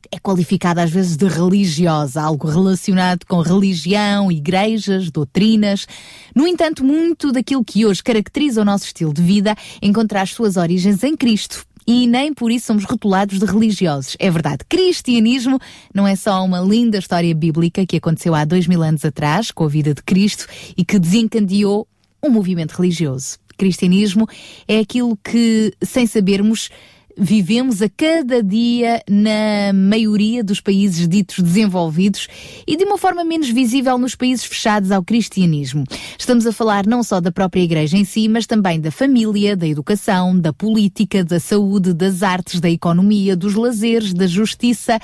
é 0.10 0.18
qualificada 0.18 0.82
às 0.82 0.90
vezes 0.90 1.18
de 1.18 1.28
religiosa, 1.28 2.22
algo 2.22 2.48
relacionado 2.48 3.26
com 3.26 3.42
religião, 3.42 4.32
igrejas, 4.32 5.12
doutrinas. 5.12 5.86
No 6.34 6.48
entanto, 6.48 6.86
muito 6.86 7.34
daquilo 7.34 7.66
que 7.66 7.86
hoje 7.86 8.02
caracteriza 8.02 8.62
o 8.62 8.66
nosso 8.66 8.86
estilo 8.86 9.14
de 9.14 9.22
vida 9.22 9.58
encontra 9.82 10.22
as 10.22 10.30
suas 10.30 10.56
origens 10.56 11.04
em 11.04 11.18
Cristo. 11.18 11.66
E 11.86 12.08
nem 12.08 12.34
por 12.34 12.50
isso 12.50 12.68
somos 12.68 12.86
rotulados 12.86 13.40
de 13.40 13.46
religiosos. 13.46 14.16
É 14.20 14.32
verdade, 14.32 14.64
cristianismo 14.70 15.60
não 15.94 16.08
é 16.08 16.16
só 16.16 16.46
uma 16.46 16.62
linda 16.62 16.98
história 16.98 17.36
bíblica 17.36 17.86
que 17.86 17.98
aconteceu 17.98 18.34
há 18.34 18.46
dois 18.46 18.68
mil 18.68 18.82
anos 18.82 19.04
atrás, 19.04 19.52
com 19.52 19.66
a 19.66 19.68
vida 19.68 19.94
de 19.94 20.02
Cristo, 20.02 20.48
e 20.78 20.86
que 20.86 20.98
desencadeou 20.98 21.86
um 22.24 22.30
movimento 22.30 22.72
religioso 22.72 23.38
cristianismo 23.60 24.26
é 24.68 24.80
aquilo 24.80 25.16
que, 25.18 25.74
sem 25.84 26.08
sabermos, 26.08 26.70
vivemos 27.18 27.82
a 27.82 27.90
cada 27.90 28.42
dia 28.42 29.04
na 29.10 29.74
maioria 29.74 30.42
dos 30.42 30.62
países 30.62 31.06
ditos 31.06 31.40
desenvolvidos 31.44 32.30
e 32.66 32.78
de 32.78 32.86
uma 32.86 32.98
forma 32.98 33.26
menos 33.26 33.50
visível 33.50 33.98
nos 33.98 34.16
países 34.16 34.46
fechados 34.46 34.90
ao 34.90 35.04
cristianismo. 35.04 35.84
Estamos 36.18 36.48
a 36.48 36.54
falar 36.54 36.88
não 36.88 37.04
só 37.04 37.20
da 37.20 37.32
própria 37.32 37.62
igreja 37.62 37.98
em 37.98 38.06
si, 38.06 38.30
mas 38.30 38.48
também 38.48 38.80
da 38.80 38.90
família, 38.90 39.58
da 39.58 39.68
educação, 39.68 40.40
da 40.40 40.54
política, 40.54 41.24
da 41.24 41.40
saúde, 41.40 41.94
das 41.94 42.24
artes, 42.24 42.62
da 42.62 42.70
economia, 42.70 43.36
dos 43.36 43.56
lazeres, 43.56 44.14
da 44.14 44.26
justiça 44.26 44.98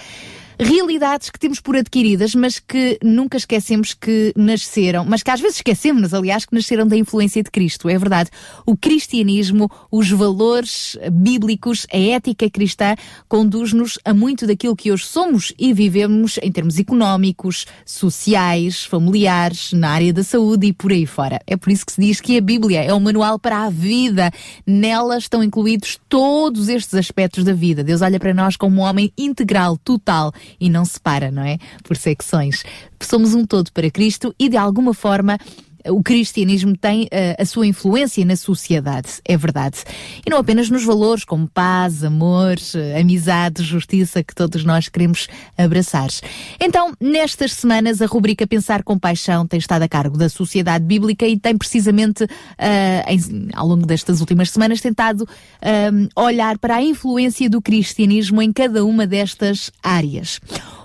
realidades 0.59 1.29
que 1.29 1.39
temos 1.39 1.59
por 1.59 1.75
adquiridas, 1.75 2.33
mas 2.35 2.59
que 2.59 2.97
nunca 3.03 3.37
esquecemos 3.37 3.93
que 3.93 4.33
nasceram, 4.35 5.05
mas 5.05 5.23
que 5.23 5.31
às 5.31 5.39
vezes 5.39 5.57
esquecemos, 5.57 6.13
aliás, 6.13 6.45
que 6.45 6.53
nasceram 6.53 6.87
da 6.87 6.95
influência 6.95 7.43
de 7.43 7.51
Cristo. 7.51 7.89
É 7.89 7.97
verdade. 7.97 8.29
O 8.65 8.75
cristianismo, 8.77 9.69
os 9.91 10.09
valores 10.09 10.97
bíblicos, 11.11 11.85
a 11.91 11.97
ética 11.97 12.49
cristã 12.49 12.95
conduz-nos 13.27 13.99
a 14.05 14.13
muito 14.13 14.47
daquilo 14.47 14.75
que 14.75 14.91
hoje 14.91 15.05
somos 15.05 15.53
e 15.57 15.73
vivemos 15.73 16.39
em 16.41 16.51
termos 16.51 16.77
económicos, 16.77 17.65
sociais, 17.85 18.83
familiares, 18.83 19.73
na 19.73 19.89
área 19.89 20.13
da 20.13 20.23
saúde 20.23 20.67
e 20.67 20.73
por 20.73 20.91
aí 20.91 21.05
fora. 21.05 21.39
É 21.45 21.55
por 21.57 21.71
isso 21.71 21.85
que 21.85 21.91
se 21.91 22.01
diz 22.01 22.21
que 22.21 22.37
a 22.37 22.41
Bíblia 22.41 22.83
é 22.83 22.93
um 22.93 22.99
manual 22.99 23.37
para 23.37 23.65
a 23.65 23.69
vida. 23.69 24.31
Nela 24.65 25.17
estão 25.17 25.43
incluídos 25.43 25.99
todos 26.07 26.69
estes 26.69 26.93
aspectos 26.95 27.43
da 27.43 27.53
vida. 27.53 27.83
Deus 27.83 28.01
olha 28.01 28.19
para 28.19 28.33
nós 28.33 28.55
como 28.55 28.81
um 28.81 28.85
homem 28.85 29.11
integral, 29.17 29.77
total 29.77 30.33
e 30.59 30.69
não 30.69 30.85
separa, 30.85 31.31
não 31.31 31.43
é? 31.43 31.57
Por 31.83 31.97
secções. 31.97 32.63
Somos 33.01 33.33
um 33.33 33.45
todo 33.45 33.71
para 33.71 33.89
Cristo 33.89 34.33
e 34.39 34.49
de 34.49 34.57
alguma 34.57 34.93
forma 34.93 35.37
o 35.87 36.01
cristianismo 36.01 36.75
tem 36.77 37.03
uh, 37.03 37.07
a 37.39 37.45
sua 37.45 37.67
influência 37.67 38.23
na 38.25 38.35
sociedade, 38.35 39.09
é 39.23 39.37
verdade. 39.37 39.83
E 40.25 40.29
não 40.29 40.37
apenas 40.37 40.69
nos 40.69 40.83
valores 40.83 41.23
como 41.23 41.47
paz, 41.47 42.03
amor, 42.03 42.55
uh, 42.57 42.99
amizade, 42.99 43.63
justiça 43.63 44.23
que 44.23 44.33
todos 44.33 44.63
nós 44.63 44.89
queremos 44.89 45.27
abraçar. 45.57 46.07
Então, 46.59 46.93
nestas 46.99 47.53
semanas, 47.53 48.01
a 48.01 48.05
rubrica 48.05 48.45
Pensar 48.45 48.83
com 48.83 48.99
Paixão 48.99 49.47
tem 49.47 49.57
estado 49.57 49.83
a 49.83 49.87
cargo 49.87 50.17
da 50.17 50.29
Sociedade 50.29 50.83
Bíblica 50.85 51.27
e 51.27 51.39
tem 51.39 51.57
precisamente, 51.57 52.23
uh, 52.23 52.27
em, 53.07 53.49
ao 53.53 53.67
longo 53.67 53.85
destas 53.85 54.19
últimas 54.19 54.51
semanas, 54.51 54.81
tentado 54.81 55.27
olhar 56.15 56.57
para 56.57 56.75
a 56.75 56.81
influência 56.81 57.49
do 57.49 57.61
cristianismo 57.61 58.41
em 58.41 58.51
cada 58.51 58.85
uma 58.85 59.07
destas 59.07 59.71
áreas. 59.81 60.39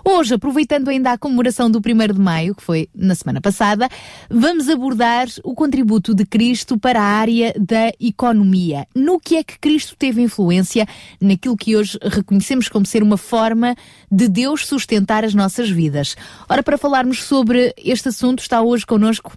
Hoje, 0.05 0.35
aproveitando 0.35 0.89
ainda 0.89 1.13
a 1.13 1.19
comemoração 1.19 1.71
do 1.71 1.79
1 1.79 2.15
de 2.15 2.21
Maio, 2.21 2.55
que 2.55 2.63
foi 2.63 2.89
na 2.95 3.15
semana 3.15 3.41
passada, 3.41 3.89
vamos 4.31 4.69
abordar 4.69 5.29
o 5.45 5.55
contributo 5.55 6.15
de 6.15 6.25
Cristo 6.25 6.79
para 6.79 7.01
a 7.01 7.05
área 7.05 7.55
da 7.59 7.93
economia. 8.01 8.87
No 8.95 9.21
que 9.21 9.37
é 9.37 9.45
que 9.45 9.59
Cristo 9.59 9.95
teve 9.99 10.23
influência 10.23 10.87
naquilo 11.21 11.57
que 11.57 11.77
hoje 11.77 11.99
reconhecemos 12.03 12.69
como 12.69 12.87
ser 12.87 13.03
uma 13.03 13.17
forma 13.17 13.75
de 14.11 14.29
Deus 14.29 14.67
sustentar 14.67 15.25
as 15.25 15.35
nossas 15.35 15.69
vidas. 15.69 16.17
Ora, 16.49 16.63
para 16.63 16.79
falarmos 16.79 17.23
sobre 17.23 17.75
este 17.77 18.09
assunto, 18.09 18.41
está 18.41 18.63
hoje 18.63 18.87
connosco 18.87 19.33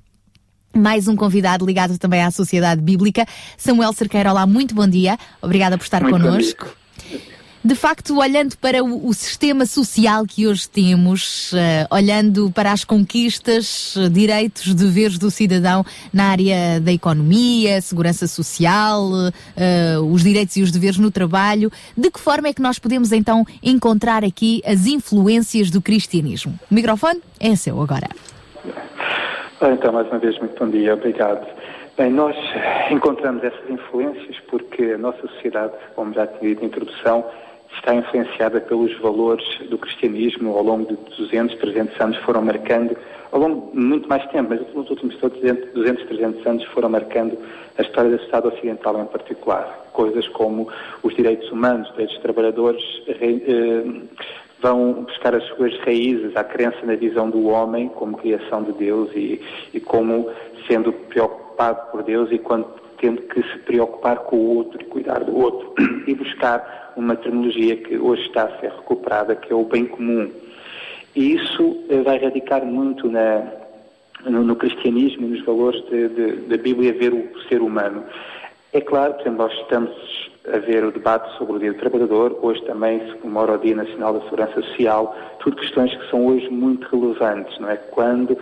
mais 0.76 1.08
um 1.08 1.16
convidado 1.16 1.66
ligado 1.66 2.00
também 2.00 2.24
à 2.24 2.32
Sociedade 2.32 2.82
Bíblica, 2.82 3.28
Samuel 3.58 3.94
Cerqueira. 3.94 4.32
Olá, 4.32 4.48
muito 4.48 4.74
bom 4.74 4.88
dia. 4.88 5.20
Obrigada 5.42 5.78
por 5.78 5.84
estar 5.84 6.02
muito 6.02 6.20
connosco 6.20 6.83
de 7.64 7.76
facto, 7.76 8.20
olhando 8.20 8.58
para 8.58 8.84
o, 8.84 9.08
o, 9.08 9.14
sistema 9.14 9.66
social 9.66 10.26
que 10.28 10.46
hoje 10.46 10.68
temos, 10.68 11.54
uh, 11.54 11.96
olhando 11.96 12.52
para 12.52 12.74
as 12.74 12.84
conquistas, 12.84 13.96
uh, 13.96 14.10
direitos, 14.10 14.74
deveres 14.74 15.18
do 15.18 15.32
cidadão 15.32 15.86
na 16.12 16.26
área 16.26 16.82
da 16.82 16.92
economia, 16.92 17.80
segurança 17.80 18.28
social, 18.28 19.02
uh, 19.02 20.12
os 20.12 20.24
direitos 20.24 20.58
e 20.58 20.62
os 20.62 20.72
deveres 20.72 20.98
no 20.98 21.10
trabalho, 21.10 21.72
de 21.96 22.12
que 22.12 22.20
forma 22.20 22.50
é 22.50 22.54
que 22.54 22.62
nós 22.62 22.78
podemos 22.80 23.14
então 23.14 23.46
encontrar 23.64 24.26
aqui 24.26 24.62
as 24.66 24.86
influências 24.86 25.72
do 25.72 25.82
cristianismo? 25.82 26.60
O 26.70 26.76
microfone 26.76 27.22
é 27.40 27.56
seu 27.56 27.82
agora. 27.82 28.10
Então, 29.62 29.94
mais 29.94 30.08
uma 30.10 30.20
vez, 30.20 30.38
muito 30.40 30.60
bom 30.60 30.70
dia, 30.70 30.94
obrigado. 30.94 31.48
Bem, 31.98 32.12
nós 32.12 32.36
encontramos 32.92 33.42
essas 33.44 33.70
influências 33.70 34.36
porque 34.50 34.84
a 34.84 34.98
nossa 34.98 35.22
sociedade, 35.28 35.74
como 35.96 36.14
já 36.14 36.28
tinha 36.28 36.54
dito 36.54 36.66
introdução, 36.66 37.24
está 37.76 37.94
influenciada 37.96 38.62
pelos 38.62 38.98
valores 39.00 39.46
do 39.70 39.78
cristianismo 39.78 40.56
ao 40.56 40.64
longo 40.64 40.86
de 40.86 41.18
200, 41.18 41.58
300 41.58 42.02
anos 42.02 42.18
foram 42.18 42.42
marcando, 42.42 42.96
ao 43.32 43.40
longo 43.40 43.72
de 43.72 43.80
muito 43.80 44.08
mais 44.08 44.26
tempo, 44.32 44.50
mas 44.50 44.62
nos 44.74 44.90
últimos 44.90 45.16
200, 45.18 46.06
300 46.06 46.46
anos 46.46 46.64
foram 46.66 46.90
marcando 46.90 47.38
a 47.78 47.82
história 47.82 48.12
da 48.12 48.18
sociedade 48.20 48.48
ocidental 48.48 49.02
em 49.02 49.06
particular. 49.06 49.90
Coisas 49.92 50.28
como 50.30 50.68
os 51.02 51.16
direitos 51.16 51.52
humanos, 51.52 51.88
os 51.88 51.94
direitos 51.94 52.16
dos 52.16 52.24
trabalhadores, 52.24 52.84
eh, 53.08 53.84
vão 54.64 55.04
buscar 55.04 55.36
as 55.36 55.44
suas 55.50 55.78
raízes 55.80 56.36
à 56.38 56.44
crença 56.44 56.78
na 56.86 56.96
visão 56.96 57.30
do 57.30 57.48
homem 57.48 57.90
como 57.90 58.18
criação 58.18 58.64
de 58.64 58.72
Deus 58.72 59.12
e, 59.14 59.42
e 59.74 59.80
como 59.80 60.30
sendo 60.68 60.94
preocupado 60.94 61.92
por 61.92 62.02
Deus 62.02 62.32
e 62.32 62.40
quando 62.40 62.66
tendo 62.98 63.22
que 63.24 63.44
se 63.44 63.60
preocupar 63.60 64.20
com 64.20 64.38
o 64.38 64.56
outro 64.56 64.82
e 64.82 64.86
cuidar 64.86 65.26
do 65.26 65.38
outro 65.38 65.74
e 66.08 66.16
buscar 66.16 66.83
uma 66.96 67.16
terminologia 67.16 67.76
que 67.78 67.98
hoje 67.98 68.24
está 68.24 68.44
a 68.44 68.60
ser 68.60 68.72
recuperada, 68.72 69.36
que 69.36 69.52
é 69.52 69.56
o 69.56 69.64
bem 69.64 69.86
comum. 69.86 70.32
E 71.16 71.34
isso 71.34 71.84
eh, 71.90 72.02
vai 72.02 72.18
radicar 72.18 72.66
muito 72.66 73.08
na, 73.10 73.44
no, 74.26 74.44
no, 74.44 74.56
cristianismo 74.56 75.28
e 75.28 75.30
nos 75.30 75.46
valores 75.46 75.84
da 76.48 76.58
Bíblia 76.58 76.94
ver 76.94 77.14
o 77.14 77.40
ser 77.48 77.62
humano. 77.62 78.04
É 78.72 78.82
claro, 78.82 79.14
por 79.14 79.22
exemplo, 79.22 79.38
nós 79.38 79.54
estamos 79.62 80.32
haver 80.52 80.84
o 80.84 80.92
debate 80.92 81.38
sobre 81.38 81.56
o 81.56 81.60
Dia 81.60 81.74
do 81.74 81.80
Trabalhador, 81.80 82.38
hoje 82.42 82.62
também 82.66 83.00
se 83.08 83.16
comemora 83.18 83.54
o 83.54 83.58
Dia 83.58 83.76
Nacional 83.76 84.14
da 84.14 84.22
Segurança 84.22 84.62
Social, 84.62 85.16
tudo 85.40 85.56
questões 85.58 85.96
que 85.96 86.10
são 86.10 86.26
hoje 86.26 86.50
muito 86.50 86.88
relevantes, 86.90 87.58
não 87.60 87.70
é? 87.70 87.78
Quando, 87.78 88.38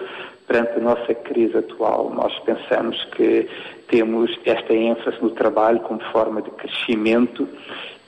perante 0.48 0.78
a 0.78 0.80
nossa 0.80 1.14
crise 1.14 1.58
atual, 1.58 2.12
nós 2.14 2.38
pensamos 2.40 3.04
que 3.16 3.48
temos 3.88 4.32
esta 4.46 4.74
ênfase 4.74 5.18
no 5.22 5.32
trabalho 5.32 5.80
como 5.82 6.00
forma 6.12 6.42
de 6.42 6.50
crescimento 6.52 7.48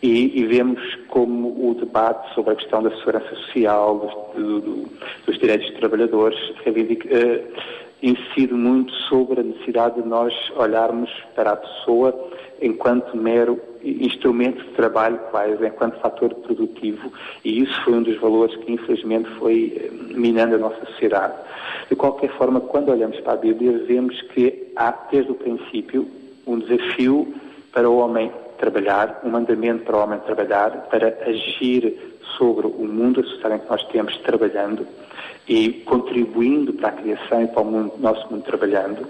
e, 0.04 0.38
e, 0.38 0.46
vemos 0.46 0.82
como 1.08 1.48
o 1.48 1.74
debate 1.76 2.36
sobre 2.36 2.52
a 2.52 2.56
questão 2.58 2.84
da 2.84 2.92
segurança 2.98 3.34
social, 3.36 3.98
dos, 4.36 4.44
do, 4.44 4.60
do, 4.60 4.90
dos 5.26 5.40
direitos 5.40 5.70
dos 5.70 5.80
trabalhadores, 5.80 6.38
uh, 6.50 7.54
incide 8.02 8.54
muito 8.54 8.92
sobre 9.08 9.40
a 9.40 9.44
necessidade 9.44 10.02
de 10.02 10.08
nós 10.08 10.34
olharmos 10.58 11.10
para 11.34 11.54
a 11.54 11.56
pessoa 11.56 12.14
enquanto 12.62 13.16
mero 13.16 13.58
instrumento 13.82 14.62
de 14.62 14.72
trabalho, 14.72 15.20
quase, 15.32 15.66
enquanto 15.66 16.00
fator 16.00 16.34
produtivo, 16.36 17.12
e 17.44 17.62
isso 17.62 17.84
foi 17.84 17.94
um 17.94 18.04
dos 18.04 18.18
valores 18.20 18.56
que 18.58 18.74
infelizmente 18.74 19.30
foi 19.40 19.74
eh, 19.76 19.90
minando 20.16 20.56
a 20.56 20.58
nossa 20.58 20.86
sociedade. 20.86 21.34
De 21.90 21.96
qualquer 21.96 22.30
forma, 22.38 22.62
quando 22.62 22.90
olhamos 22.90 23.20
para 23.22 23.34
a 23.34 23.38
Bíblia, 23.38 23.84
vemos 23.86 24.22
que 24.34 24.72
há, 24.76 24.92
desde 25.12 25.32
o 25.32 25.36
princípio, 25.36 26.08
um 26.48 26.60
desafio 26.60 27.34
para 27.74 27.90
o 27.90 27.98
homem 27.98 28.32
trabalhar, 28.64 29.20
um 29.26 29.30
mandamento 29.30 29.84
para 29.84 29.98
o 29.98 30.04
homem 30.04 30.20
trabalhar, 30.20 30.72
para 30.90 31.10
agir 31.28 32.16
sobre 32.38 32.66
o 32.66 32.86
mundo, 32.86 33.20
a 33.20 33.24
sociedade 33.24 33.56
em 33.56 33.60
que 33.60 33.70
nós 33.70 33.84
temos 33.88 34.18
trabalhando, 34.20 34.88
e 35.48 35.74
contribuindo 35.86 36.72
para 36.72 36.88
a 36.88 36.92
criação 36.94 37.44
e 37.44 37.48
para 37.48 37.62
o 37.62 37.66
mundo, 37.66 37.94
nosso 38.00 38.32
mundo 38.32 38.44
trabalhando, 38.44 39.06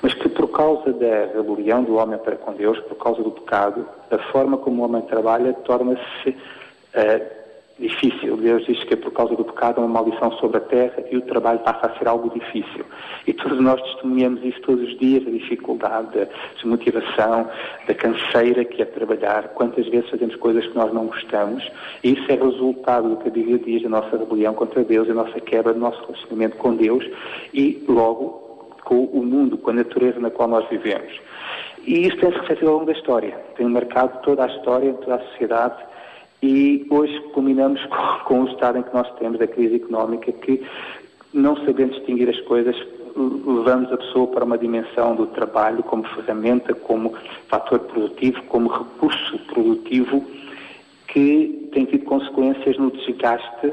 mas 0.00 0.14
que 0.14 0.30
por 0.30 0.48
causa 0.48 0.90
da 0.94 1.26
rebelião 1.34 1.84
do 1.84 1.96
homem 1.96 2.18
para 2.18 2.36
com 2.36 2.54
Deus, 2.54 2.78
por 2.80 2.96
causa 2.96 3.22
do 3.22 3.30
pecado, 3.30 3.86
a 4.10 4.18
forma 4.32 4.56
como 4.56 4.80
o 4.80 4.84
homem 4.86 5.02
trabalha 5.02 5.52
torna-se 5.52 6.30
uh, 6.30 7.43
difícil. 7.78 8.36
Deus 8.36 8.64
diz 8.66 8.82
que 8.84 8.94
é 8.94 8.96
por 8.96 9.12
causa 9.12 9.34
do 9.34 9.44
pecado 9.44 9.80
há 9.80 9.84
uma 9.84 9.94
maldição 9.94 10.30
sobre 10.38 10.58
a 10.58 10.60
terra 10.60 11.04
e 11.10 11.16
o 11.16 11.22
trabalho 11.22 11.58
passa 11.60 11.86
a 11.86 11.98
ser 11.98 12.06
algo 12.06 12.30
difícil. 12.30 12.84
E 13.26 13.32
todos 13.32 13.60
nós 13.60 13.80
testemunhamos 13.82 14.44
isso 14.44 14.60
todos 14.62 14.88
os 14.88 14.98
dias, 14.98 15.26
a 15.26 15.30
dificuldade, 15.30 16.20
a 16.20 16.28
desmotivação, 16.54 17.48
da 17.86 17.94
canseira 17.94 18.64
que 18.64 18.82
é 18.82 18.84
trabalhar. 18.84 19.48
Quantas 19.54 19.86
vezes 19.88 20.08
fazemos 20.10 20.36
coisas 20.36 20.66
que 20.66 20.76
nós 20.76 20.92
não 20.92 21.06
gostamos 21.06 21.68
e 22.02 22.12
isso 22.12 22.30
é 22.30 22.34
resultado 22.36 23.08
do 23.08 23.16
que 23.16 23.28
a 23.28 23.32
Bíblia 23.32 23.58
diz 23.58 23.82
da 23.82 23.88
nossa 23.88 24.16
rebelião 24.16 24.54
contra 24.54 24.84
Deus, 24.84 25.08
da 25.08 25.14
nossa 25.14 25.40
quebra 25.40 25.72
do 25.72 25.80
nosso 25.80 26.00
relacionamento 26.06 26.56
com 26.56 26.76
Deus 26.76 27.04
e 27.52 27.84
logo 27.88 28.44
com 28.84 29.04
o 29.04 29.24
mundo, 29.24 29.56
com 29.58 29.70
a 29.70 29.74
natureza 29.74 30.20
na 30.20 30.30
qual 30.30 30.48
nós 30.48 30.68
vivemos. 30.68 31.12
E 31.86 32.06
isso 32.06 32.16
tem-se 32.18 32.38
refletido 32.38 32.68
ao 32.68 32.74
longo 32.74 32.86
da 32.86 32.92
história. 32.92 33.34
Tem 33.56 33.66
marcado 33.66 34.20
toda 34.22 34.44
a 34.44 34.46
história, 34.46 34.92
toda 34.94 35.16
a 35.16 35.26
sociedade 35.30 35.93
e 36.44 36.86
hoje 36.90 37.18
culminamos 37.32 37.80
com, 38.26 38.42
o 38.42 38.48
estado 38.48 38.76
em 38.76 38.82
que 38.82 38.92
nós 38.92 39.10
temos 39.18 39.38
da 39.38 39.46
crise 39.46 39.76
económica, 39.76 40.30
que 40.30 40.62
não 41.32 41.56
sabendo 41.64 41.94
distinguir 41.94 42.28
as 42.28 42.38
coisas, 42.42 42.76
levamos 43.16 43.90
a 43.90 43.96
pessoa 43.96 44.26
para 44.26 44.44
uma 44.44 44.58
dimensão 44.58 45.16
do 45.16 45.26
trabalho 45.28 45.82
como 45.82 46.04
ferramenta, 46.04 46.74
como 46.74 47.14
fator 47.48 47.78
produtivo, 47.78 48.42
como 48.42 48.68
recurso 48.68 49.38
produtivo, 49.46 50.22
que 51.08 51.70
tem 51.72 51.86
tido 51.86 52.04
consequências 52.04 52.76
no 52.76 52.90
desgaste 52.90 53.72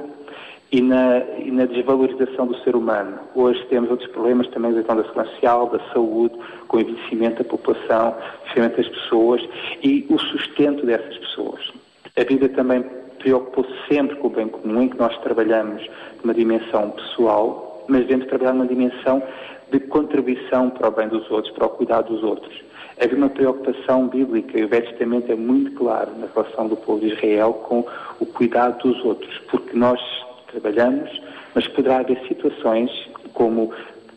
e 0.72 0.82
na, 0.82 1.18
e 1.40 1.52
na, 1.52 1.66
desvalorização 1.66 2.48
do 2.48 2.58
ser 2.60 2.78
humano. 2.78 3.20
Hoje 3.36 3.66
temos 3.66 3.92
outros 3.92 4.10
problemas 4.12 4.48
também 4.48 4.72
da 4.72 4.78
questão 4.78 4.96
da 4.96 5.26
social, 5.26 5.68
da 5.68 5.80
saúde, 5.92 6.36
com 6.70 6.78
o 6.78 6.80
envelhecimento 6.80 7.44
da 7.44 7.50
população, 7.50 8.16
o 8.56 8.60
das 8.60 8.88
pessoas 8.88 9.42
e 9.84 10.06
o 10.10 10.18
sustento 10.18 10.86
dessas 10.86 11.18
pessoas. 11.18 11.81
A 12.18 12.24
vida 12.24 12.50
também 12.50 12.84
preocupou-se 13.20 13.72
sempre 13.88 14.16
com 14.18 14.28
o 14.28 14.30
bem 14.30 14.48
comum, 14.48 14.82
em 14.82 14.90
que 14.90 14.98
nós 14.98 15.18
trabalhamos 15.20 15.88
numa 16.24 16.34
dimensão 16.34 16.92
pessoal, 16.92 17.86
mas 17.88 18.02
devemos 18.02 18.28
trabalhar 18.28 18.54
numa 18.54 18.68
dimensão 18.68 19.24
de 19.72 19.80
contribuição 19.80 20.70
para 20.70 20.90
o 20.90 20.92
bem 20.92 21.08
dos 21.08 21.30
outros, 21.32 21.54
para 21.54 21.68
o 21.68 21.70
cuidado 21.70 22.14
dos 22.14 22.24
outros. 22.24 22.62
Havia 23.02 23.18
uma 23.18 23.30
preocupação 23.30 24.08
bíblica, 24.08 24.60
e 24.60 24.64
o 24.64 24.68
Velho 24.68 24.88
Testamento 24.90 25.32
é 25.32 25.36
muito 25.36 25.72
claro 25.72 26.12
na 26.18 26.28
relação 26.28 26.68
do 26.68 26.76
povo 26.76 27.00
de 27.00 27.14
Israel 27.14 27.54
com 27.54 27.86
o 28.20 28.26
cuidado 28.26 28.90
dos 28.90 29.04
outros, 29.06 29.38
porque 29.50 29.76
nós 29.76 30.00
trabalhamos, 30.48 31.10
mas 31.56 31.66
poderá 31.68 32.00
haver 32.00 32.20
situações 32.28 32.92
como 33.34 33.74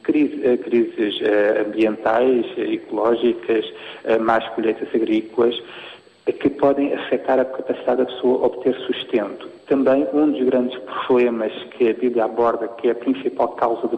eh, 0.06 0.56
crises 0.58 1.18
eh, 1.22 1.64
ambientais, 1.66 2.44
ecológicas, 2.58 3.64
eh, 4.04 4.18
más 4.18 4.46
colheitas 4.50 4.88
agrícolas, 4.94 5.54
que 6.32 6.48
podem 6.48 6.92
afetar 6.94 7.38
a 7.38 7.44
capacidade 7.44 7.98
da 7.98 8.06
pessoa 8.06 8.46
obter 8.46 8.74
sustento. 8.86 9.48
Também 9.66 10.06
um 10.12 10.30
dos 10.32 10.42
grandes 10.44 10.78
problemas 10.80 11.52
que 11.72 11.88
a 11.88 11.92
Bíblia 11.92 12.24
aborda, 12.24 12.68
que 12.68 12.88
é 12.88 12.92
a 12.92 12.94
principal 12.94 13.48
causa 13.48 13.88
de, 13.88 13.96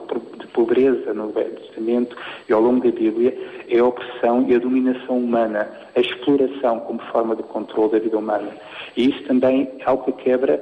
pobreza 0.48 1.12
no 1.12 1.28
Velho 1.28 1.54
Testamento 1.56 2.16
e 2.48 2.52
ao 2.52 2.60
longo 2.60 2.84
da 2.84 2.90
Bíblia, 2.90 3.36
é 3.68 3.78
a 3.78 3.84
opressão 3.84 4.44
e 4.48 4.54
a 4.54 4.58
dominação 4.58 5.18
humana, 5.18 5.68
a 5.94 6.00
exploração 6.00 6.80
como 6.80 6.98
forma 7.12 7.36
de 7.36 7.42
controle 7.44 7.92
da 7.92 7.98
vida 7.98 8.18
humana. 8.18 8.48
E 8.96 9.10
isso 9.10 9.22
também 9.24 9.70
é 9.78 9.84
algo 9.84 10.04
que 10.04 10.24
quebra 10.24 10.60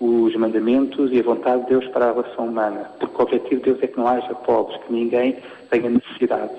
os 0.00 0.34
mandamentos 0.36 1.12
e 1.12 1.20
a 1.20 1.22
vontade 1.22 1.62
de 1.62 1.68
Deus 1.68 1.86
para 1.88 2.06
a 2.06 2.12
relação 2.12 2.46
humana, 2.46 2.90
porque 2.98 3.16
o 3.16 3.22
objetivo 3.22 3.60
de 3.60 3.70
Deus 3.70 3.82
é 3.82 3.86
que 3.86 3.98
não 3.98 4.08
haja 4.08 4.34
pobres, 4.34 4.78
que 4.84 4.92
ninguém 4.92 5.36
tenha 5.70 5.90
necessidade. 5.90 6.52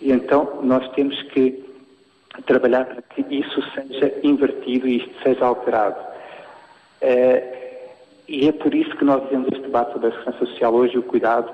E 0.00 0.10
então 0.10 0.60
nós 0.62 0.88
temos 0.92 1.20
que 1.24 1.67
trabalhar 2.42 2.86
para 2.86 3.02
que 3.02 3.24
isso 3.34 3.62
seja 3.74 4.12
invertido 4.22 4.86
e 4.86 4.98
isto 4.98 5.22
seja 5.22 5.44
alterado. 5.44 6.00
Uh, 7.02 7.58
e 8.28 8.48
é 8.48 8.52
por 8.52 8.74
isso 8.74 8.94
que 8.96 9.04
nós 9.04 9.22
dizemos 9.24 9.48
este 9.48 9.62
debate 9.62 9.92
sobre 9.92 10.08
a 10.08 10.12
segurança 10.12 10.38
social 10.38 10.74
hoje 10.74 10.98
o 10.98 11.02
cuidado 11.02 11.50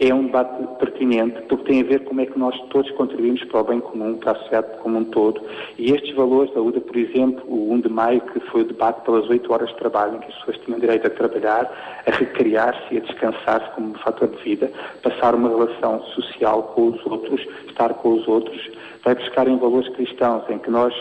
é 0.00 0.12
um 0.12 0.26
debate 0.26 0.62
pertinente, 0.78 1.40
porque 1.42 1.64
tem 1.64 1.80
a 1.80 1.84
ver 1.84 2.04
como 2.04 2.20
é 2.20 2.26
que 2.26 2.38
nós 2.38 2.58
todos 2.70 2.90
contribuímos 2.92 3.44
para 3.44 3.60
o 3.60 3.64
bem 3.64 3.80
comum, 3.80 4.16
para 4.16 4.32
a 4.32 4.34
sociedade 4.36 4.78
como 4.82 4.98
um 4.98 5.04
todo. 5.04 5.40
E 5.78 5.92
estes 5.92 6.14
valores 6.14 6.52
da 6.52 6.60
UDA, 6.60 6.80
por 6.80 6.96
exemplo, 6.96 7.44
o 7.46 7.72
1 7.72 7.80
de 7.80 7.88
maio, 7.88 8.20
que 8.20 8.40
foi 8.40 8.62
o 8.62 8.64
debate 8.64 9.04
pelas 9.04 9.28
8 9.28 9.52
horas 9.52 9.68
de 9.68 9.76
trabalho, 9.76 10.16
em 10.16 10.18
que 10.18 10.26
as 10.26 10.34
pessoas 10.38 10.58
tinham 10.64 10.80
direito 10.80 11.06
a 11.06 11.10
trabalhar, 11.10 12.02
a 12.06 12.10
recriar-se 12.10 12.94
e 12.94 12.98
a 12.98 13.00
descansar-se 13.00 13.70
como 13.74 13.90
um 13.90 13.94
fator 13.94 14.28
de 14.28 14.42
vida, 14.42 14.70
passar 15.02 15.34
uma 15.34 15.48
relação 15.48 16.02
social 16.06 16.62
com 16.74 16.88
os 16.88 17.06
outros, 17.06 17.40
estar 17.68 17.94
com 17.94 18.14
os 18.14 18.26
outros, 18.26 18.70
vai 19.04 19.14
buscar 19.14 19.46
em 19.46 19.56
valores 19.56 19.88
cristãos 19.90 20.42
em 20.50 20.58
que 20.58 20.70
nós 20.70 20.94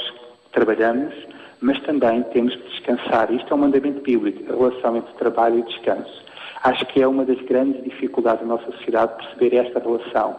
trabalhamos, 0.52 1.14
mas 1.62 1.80
também 1.82 2.22
temos 2.34 2.56
que 2.56 2.70
descansar. 2.70 3.34
Isto 3.34 3.54
é 3.54 3.56
um 3.56 3.60
mandamento 3.60 4.02
bíblico, 4.02 4.52
a 4.52 4.56
relação 4.56 4.98
entre 4.98 5.14
trabalho 5.14 5.60
e 5.60 5.64
descanso. 5.64 6.24
Acho 6.64 6.86
que 6.86 7.02
é 7.02 7.08
uma 7.08 7.26
das 7.26 7.42
grandes 7.42 7.84
dificuldades 7.84 8.42
da 8.42 8.48
nossa 8.48 8.72
sociedade 8.72 9.18
perceber 9.18 9.58
esta 9.58 9.80
relação. 9.80 10.36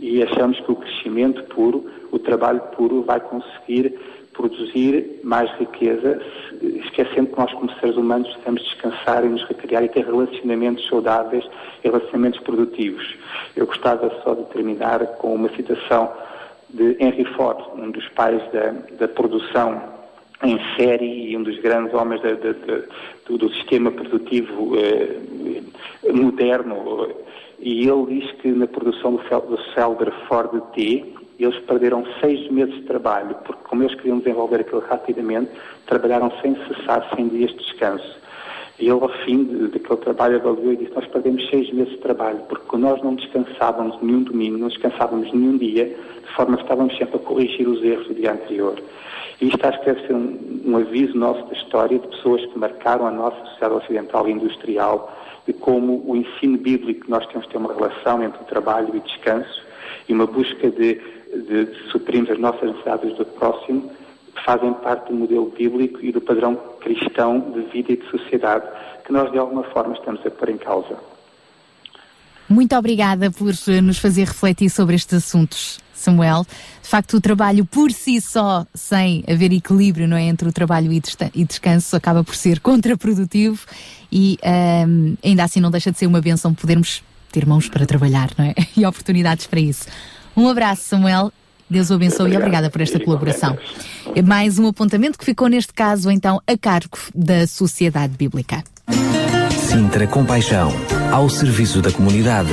E 0.00 0.20
achamos 0.22 0.58
que 0.60 0.72
o 0.72 0.76
crescimento 0.76 1.42
puro, 1.44 1.88
o 2.10 2.18
trabalho 2.18 2.60
puro, 2.76 3.02
vai 3.02 3.20
conseguir 3.20 3.96
produzir 4.32 5.20
mais 5.22 5.50
riqueza, 5.58 6.20
esquecendo 6.62 7.28
que 7.28 7.38
nós, 7.38 7.52
como 7.54 7.72
seres 7.78 7.96
humanos, 7.96 8.28
precisamos 8.28 8.62
descansar 8.62 9.24
e 9.24 9.28
nos 9.28 9.42
recriar 9.44 9.84
e 9.84 9.88
ter 9.88 10.04
relacionamentos 10.04 10.86
saudáveis 10.86 11.44
relacionamentos 11.82 12.40
produtivos. 12.40 13.16
Eu 13.56 13.66
gostava 13.66 14.10
só 14.22 14.34
de 14.34 14.44
terminar 14.46 15.04
com 15.18 15.34
uma 15.34 15.48
citação 15.50 16.12
de 16.70 16.96
Henry 17.00 17.24
Ford, 17.36 17.58
um 17.76 17.90
dos 17.90 18.06
pais 18.10 18.42
da, 18.52 18.74
da 18.98 19.08
produção 19.08 19.97
em 20.44 20.58
série 20.76 21.30
e 21.30 21.36
um 21.36 21.42
dos 21.42 21.58
grandes 21.60 21.92
homens 21.94 22.22
da, 22.22 22.32
da, 22.32 22.52
do, 23.26 23.38
do, 23.38 23.52
sistema 23.54 23.90
produtivo 23.90 24.76
eh, 24.76 26.12
moderno. 26.12 27.08
E 27.58 27.88
ele 27.88 28.20
diz 28.20 28.30
que 28.40 28.48
na 28.48 28.66
produção 28.66 29.16
do, 29.16 29.22
do 29.22 29.58
célebre 29.74 30.12
Ford 30.28 30.60
T, 30.74 31.04
eles 31.40 31.58
perderam 31.60 32.04
seis 32.20 32.48
meses 32.50 32.74
de 32.74 32.82
trabalho, 32.82 33.34
porque 33.44 33.62
como 33.64 33.82
eles 33.82 33.94
queriam 33.96 34.18
desenvolver 34.18 34.60
aquilo 34.60 34.80
rapidamente, 34.80 35.50
trabalharam 35.86 36.32
sem 36.40 36.56
cessar, 36.66 37.08
sem 37.14 37.28
dias 37.28 37.50
de 37.50 37.58
descanso. 37.58 38.18
E 38.78 38.84
ele, 38.84 39.00
ao 39.02 39.08
fim 39.24 39.44
daquele 39.72 40.00
trabalho, 40.00 40.36
avaliou 40.36 40.72
e 40.72 40.76
disse: 40.76 40.94
Nós 40.94 41.06
perdemos 41.08 41.48
seis 41.50 41.68
meses 41.72 41.94
de 41.94 41.98
trabalho, 41.98 42.38
porque 42.48 42.76
nós 42.76 43.02
não 43.02 43.16
descansávamos 43.16 44.00
nenhum 44.00 44.22
domingo, 44.22 44.56
não 44.56 44.68
descansávamos 44.68 45.32
nenhum 45.32 45.58
dia, 45.58 45.86
de 45.86 46.34
forma 46.36 46.56
que 46.56 46.62
estávamos 46.62 46.96
sempre 46.96 47.16
a 47.16 47.18
corrigir 47.18 47.66
os 47.66 47.82
erros 47.82 48.06
do 48.06 48.14
dia 48.14 48.32
anterior. 48.32 48.80
E 49.40 49.48
isto 49.48 49.64
acho 49.64 49.78
que 49.80 49.86
deve 49.86 50.06
ser 50.06 50.14
um, 50.14 50.62
um 50.64 50.76
aviso 50.76 51.16
nosso 51.16 51.44
da 51.46 51.52
história 51.52 51.98
de 51.98 52.08
pessoas 52.08 52.44
que 52.46 52.58
marcaram 52.58 53.06
a 53.06 53.10
nossa 53.10 53.38
sociedade 53.46 53.74
ocidental 53.74 54.28
e 54.28 54.32
industrial, 54.32 55.16
de 55.46 55.52
como 55.52 56.02
o 56.06 56.16
ensino 56.16 56.58
bíblico, 56.58 57.08
nós 57.08 57.26
temos 57.28 57.46
que 57.46 57.52
ter 57.52 57.58
uma 57.58 57.72
relação 57.72 58.22
entre 58.22 58.42
o 58.42 58.46
trabalho 58.46 58.94
e 58.94 59.00
descanso, 59.00 59.62
e 60.08 60.12
uma 60.12 60.26
busca 60.26 60.70
de, 60.70 60.94
de, 60.94 61.64
de 61.66 61.90
suprirmos 61.90 62.30
as 62.30 62.38
nossas 62.38 62.62
necessidades 62.62 63.16
do 63.16 63.24
próximo, 63.24 63.90
fazem 64.44 64.72
parte 64.74 65.08
do 65.08 65.14
modelo 65.14 65.46
bíblico 65.46 65.98
e 66.02 66.12
do 66.12 66.20
padrão 66.20 66.56
cristão 66.80 67.40
de 67.52 67.60
vida 67.62 67.92
e 67.92 67.96
de 67.96 68.06
sociedade 68.10 68.66
que 69.04 69.12
nós 69.12 69.30
de 69.32 69.38
alguma 69.38 69.62
forma 69.64 69.94
estamos 69.94 70.24
a 70.26 70.30
pôr 70.30 70.50
em 70.50 70.58
causa. 70.58 70.96
Muito 72.48 72.74
obrigada 72.76 73.30
por 73.30 73.52
nos 73.82 73.98
fazer 73.98 74.26
refletir 74.26 74.70
sobre 74.70 74.96
estes 74.96 75.14
assuntos. 75.14 75.78
Samuel. 75.98 76.46
De 76.82 76.88
facto, 76.88 77.16
o 77.16 77.20
trabalho 77.20 77.64
por 77.64 77.90
si 77.90 78.20
só, 78.20 78.64
sem 78.74 79.24
haver 79.28 79.52
equilíbrio 79.52 80.06
não 80.08 80.16
é, 80.16 80.22
entre 80.22 80.48
o 80.48 80.52
trabalho 80.52 80.90
e 80.92 81.44
descanso, 81.44 81.96
acaba 81.96 82.24
por 82.24 82.34
ser 82.34 82.60
contraprodutivo 82.60 83.60
e 84.10 84.38
um, 84.86 85.16
ainda 85.22 85.44
assim 85.44 85.60
não 85.60 85.70
deixa 85.70 85.90
de 85.90 85.98
ser 85.98 86.06
uma 86.06 86.20
benção 86.20 86.54
podermos 86.54 87.02
ter 87.30 87.44
mãos 87.44 87.68
para 87.68 87.84
trabalhar 87.84 88.30
não 88.38 88.44
é? 88.44 88.54
e 88.76 88.86
oportunidades 88.86 89.46
para 89.46 89.60
isso. 89.60 89.86
Um 90.36 90.48
abraço, 90.48 90.82
Samuel. 90.82 91.32
Deus 91.68 91.90
o 91.90 91.94
abençoe 91.94 92.32
e 92.32 92.36
obrigada 92.36 92.70
por 92.70 92.80
esta 92.80 92.98
colaboração. 92.98 93.58
É 94.14 94.22
mais 94.22 94.58
um 94.58 94.66
apontamento 94.66 95.18
que 95.18 95.24
ficou, 95.24 95.48
neste 95.48 95.74
caso, 95.74 96.10
então, 96.10 96.40
a 96.46 96.56
cargo 96.56 96.96
da 97.14 97.46
Sociedade 97.46 98.16
Bíblica. 98.16 98.64
Sintra 99.78 100.08
Compaixão, 100.08 100.72
ao 101.12 101.30
serviço 101.30 101.80
da 101.80 101.92
comunidade. 101.92 102.50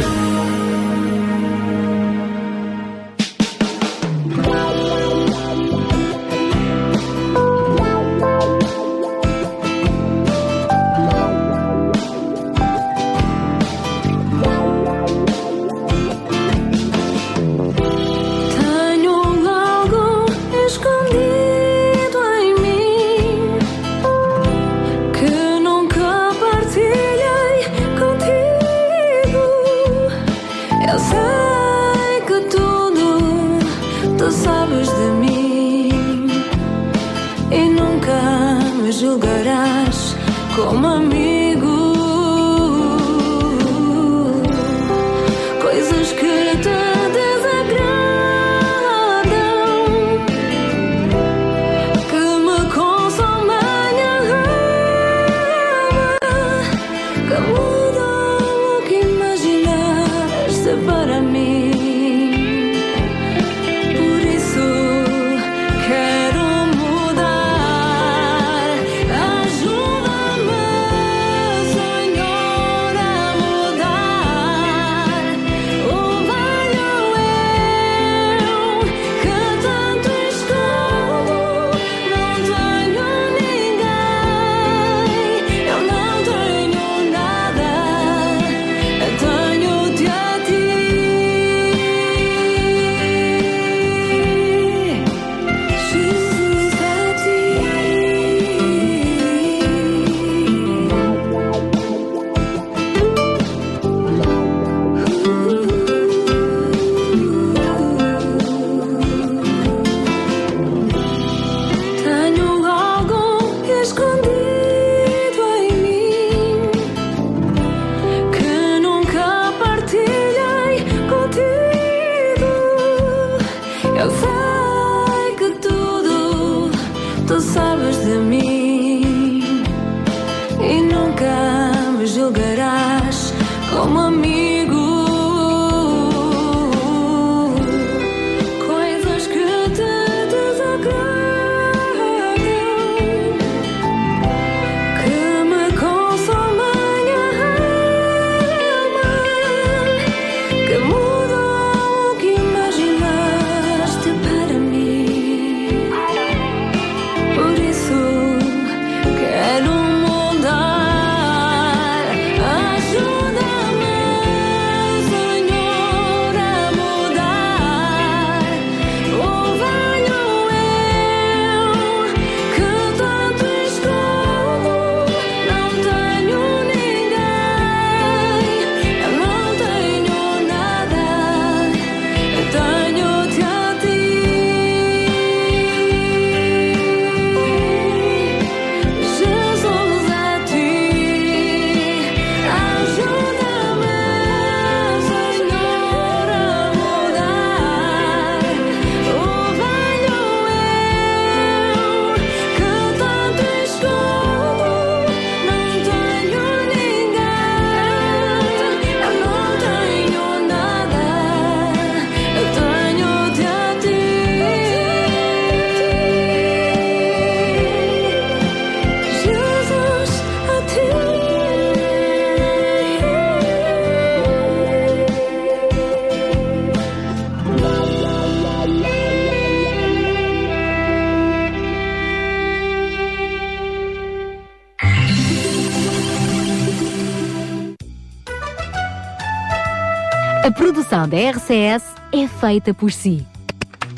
Produção 240.95 241.09
da 241.09 241.17
RCS 241.31 241.83
é 242.13 242.25
feita 242.25 242.73
por 242.73 242.89
si. 242.89 243.27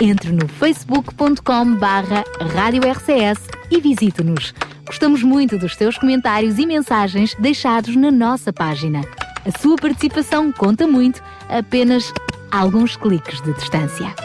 Entre 0.01 0.31
no 0.31 0.47
facebook.com 0.47 1.75
barra 1.75 2.23
Rádio 2.55 2.81
RCS 2.91 3.47
e 3.69 3.79
visite-nos. 3.79 4.51
Gostamos 4.83 5.21
muito 5.21 5.59
dos 5.59 5.75
teus 5.75 5.95
comentários 5.97 6.57
e 6.57 6.65
mensagens 6.65 7.35
deixados 7.35 7.95
na 7.95 8.09
nossa 8.09 8.51
página. 8.51 9.01
A 9.45 9.59
sua 9.59 9.75
participação 9.75 10.51
conta 10.51 10.87
muito, 10.87 11.21
apenas 11.47 12.11
alguns 12.51 12.95
cliques 12.95 13.41
de 13.41 13.53
distância. 13.53 14.15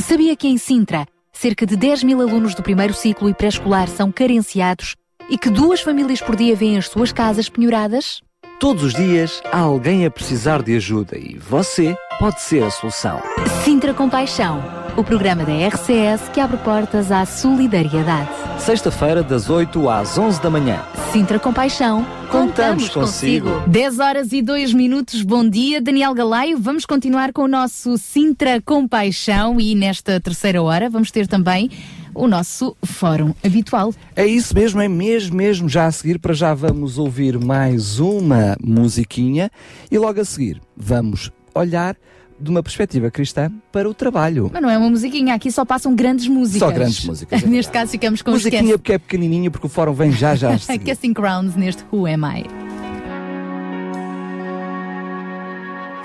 Sabia 0.00 0.34
que 0.34 0.48
em 0.48 0.58
Sintra, 0.58 1.06
cerca 1.32 1.64
de 1.64 1.76
10 1.76 2.02
mil 2.02 2.20
alunos 2.20 2.54
do 2.54 2.64
primeiro 2.64 2.94
ciclo 2.94 3.28
e 3.28 3.34
pré-escolar 3.34 3.86
são 3.86 4.10
carenciados 4.10 4.96
e 5.28 5.38
que 5.38 5.48
duas 5.48 5.80
famílias 5.80 6.20
por 6.20 6.36
dia 6.36 6.56
veem 6.56 6.76
as 6.76 6.88
suas 6.88 7.12
casas 7.12 7.48
penhoradas? 7.48 8.23
Todos 8.64 8.82
os 8.82 8.94
dias 8.94 9.42
há 9.52 9.58
alguém 9.58 10.06
a 10.06 10.10
precisar 10.10 10.62
de 10.62 10.74
ajuda 10.74 11.18
e 11.18 11.36
você 11.36 11.94
pode 12.18 12.40
ser 12.40 12.62
a 12.64 12.70
solução. 12.70 13.20
Sintra 13.62 13.92
Compaixão, 13.92 14.64
o 14.96 15.04
programa 15.04 15.44
da 15.44 15.52
RCS 15.68 16.30
que 16.32 16.40
abre 16.40 16.56
portas 16.56 17.12
à 17.12 17.26
solidariedade. 17.26 18.30
Sexta-feira, 18.58 19.22
das 19.22 19.50
8 19.50 19.86
às 19.90 20.16
11 20.16 20.40
da 20.40 20.48
manhã. 20.48 20.82
Sintra 21.12 21.38
Compaixão, 21.38 22.06
contamos, 22.30 22.88
consigo. 22.88 23.50
10 23.66 23.98
horas 23.98 24.32
e 24.32 24.40
2 24.40 24.72
minutos, 24.72 25.20
bom 25.20 25.46
dia, 25.46 25.82
Daniel 25.82 26.14
Galaio. 26.14 26.56
Vamos 26.58 26.86
continuar 26.86 27.34
com 27.34 27.42
o 27.42 27.48
nosso 27.48 27.98
Sintra 27.98 28.62
Compaixão 28.62 29.60
e 29.60 29.74
nesta 29.74 30.18
terceira 30.18 30.62
hora 30.62 30.88
vamos 30.88 31.10
ter 31.10 31.26
também 31.26 31.70
o 32.14 32.26
nosso 32.26 32.76
fórum 32.84 33.34
habitual. 33.44 33.92
É 34.14 34.26
isso 34.26 34.54
mesmo, 34.54 34.80
é 34.80 34.88
mesmo, 34.88 35.36
mesmo. 35.36 35.68
Já 35.68 35.86
a 35.86 35.92
seguir, 35.92 36.18
para 36.18 36.34
já 36.34 36.54
vamos 36.54 36.98
ouvir 36.98 37.38
mais 37.38 37.98
uma 37.98 38.56
musiquinha 38.62 39.50
e 39.90 39.98
logo 39.98 40.20
a 40.20 40.24
seguir 40.24 40.60
vamos 40.76 41.30
olhar 41.54 41.96
de 42.38 42.50
uma 42.50 42.62
perspectiva 42.62 43.10
cristã 43.10 43.50
para 43.72 43.88
o 43.88 43.94
trabalho. 43.94 44.50
Mas 44.52 44.62
não 44.62 44.68
é 44.68 44.76
uma 44.76 44.90
musiquinha, 44.90 45.34
aqui 45.34 45.50
só 45.50 45.64
passam 45.64 45.94
grandes 45.94 46.26
músicas. 46.26 46.68
Só 46.68 46.74
grandes 46.74 47.04
músicas. 47.04 47.42
É 47.42 47.46
neste 47.48 47.72
caso 47.72 47.90
ficamos 47.92 48.22
com 48.22 48.32
Musiquinha 48.32 48.76
porque 48.76 48.92
é 48.92 48.98
pequenininho, 48.98 49.50
porque 49.50 49.66
o 49.66 49.70
fórum 49.70 49.92
vem 49.92 50.12
já 50.12 50.34
já. 50.34 50.50
Casting 50.84 51.12
Crowns 51.14 51.54
neste 51.56 51.84
Who 51.92 52.06
Am 52.06 52.24
I? 52.24 52.44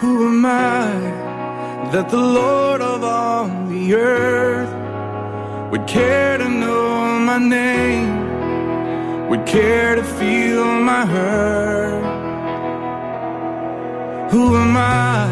Who 0.02 0.28
am 0.28 0.46
I 0.46 1.92
that 1.92 2.10
the 2.10 2.18
Lord 2.18 2.82
of 2.82 3.04
all 3.04 3.50
the 3.68 3.94
earth 3.94 4.89
would 5.72 5.86
care 5.86 6.38
to 6.40 6.50
know 6.50 7.20
my 7.20 7.38
name, 7.38 9.30
would 9.30 9.46
care 9.46 9.96
to 9.96 10.04
feel 10.04 10.66
my 10.66 11.06
hurt? 11.06 12.02
Who 14.32 14.58
am 14.58 14.76
I 14.76 15.28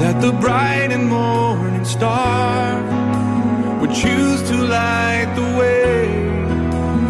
that 0.00 0.22
the 0.22 0.32
bright 0.32 0.90
and 0.92 1.06
morning 1.08 1.84
star 1.84 2.80
would 3.80 3.92
choose 3.92 4.40
to 4.48 4.56
light 4.56 5.30
the 5.36 5.48
way 5.60 6.08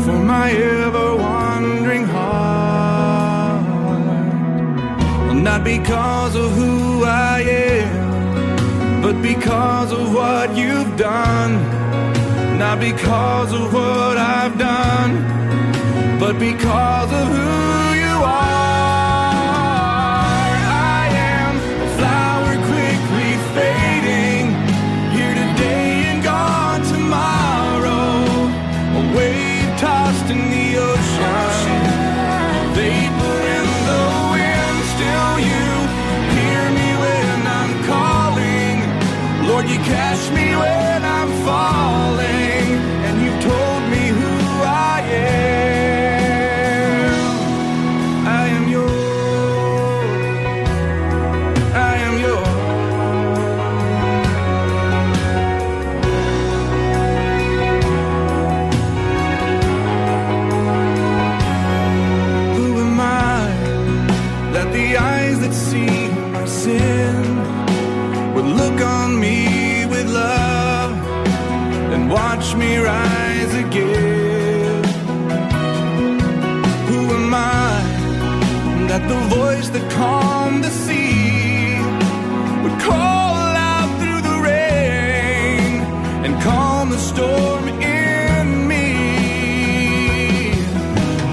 for 0.05 0.19
my 0.19 0.51
ever 0.51 1.15
wandering 1.15 2.05
heart? 2.05 3.63
Not 5.35 5.63
because 5.63 6.35
of 6.35 6.51
who 6.53 7.05
I 7.05 7.43
am, 7.43 9.03
but 9.03 9.23
because 9.23 9.93
of 9.93 10.13
what 10.13 10.57
you've 10.57 10.97
done. 10.97 11.94
Not 12.67 12.79
because 12.81 13.53
of 13.53 13.73
what 13.75 14.17
I've 14.17 14.57
done, 14.59 15.13
but 16.19 16.39
because 16.39 17.11
of 17.21 17.27
who 17.37 17.53
you 18.03 18.17
are. 18.25 18.65
I 20.97 21.05
am 21.37 21.55
a 21.87 21.89
flower 21.99 22.55
quickly 22.71 23.33
fading, 23.55 24.45
here 25.15 25.35
today 25.43 25.91
and 26.11 26.21
gone 26.25 26.83
tomorrow. 26.95 28.25
Tossed 29.77 30.29
in 30.31 30.43
the 30.55 30.67
ocean, 30.91 31.81
vapor 32.79 33.39
in 33.59 33.67
the 33.91 34.05
wind. 34.33 34.79
Still, 34.95 35.35
you 35.51 35.65
hear 36.37 36.65
me 36.79 36.89
when 37.03 37.39
I'm 37.59 37.73
calling. 37.93 38.77
Lord, 39.49 39.67
you 39.69 39.79
catch 39.93 40.23
me 40.39 40.47
when 40.63 41.01
I'm 41.19 41.31
falling, 41.45 42.34
voice 79.65 79.81
that 79.81 79.91
calm 79.93 80.61
the 80.61 80.71
sea 80.71 81.79
would 82.63 82.81
call 82.81 83.37
out 83.73 83.89
through 84.01 84.21
the 84.21 84.39
rain 84.43 85.81
and 86.25 86.43
calm 86.43 86.91
the 86.91 86.99
storm 86.99 87.69
in 87.69 88.69
me? 88.69 88.91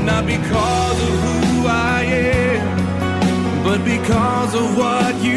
Not 0.06 0.26
because 0.26 0.98
of 1.08 1.14
who 1.26 1.68
I 1.68 2.04
am, 2.04 3.64
but 3.64 3.84
because 3.84 4.56
of 4.56 4.78
what 4.78 5.16
you've 5.24 5.31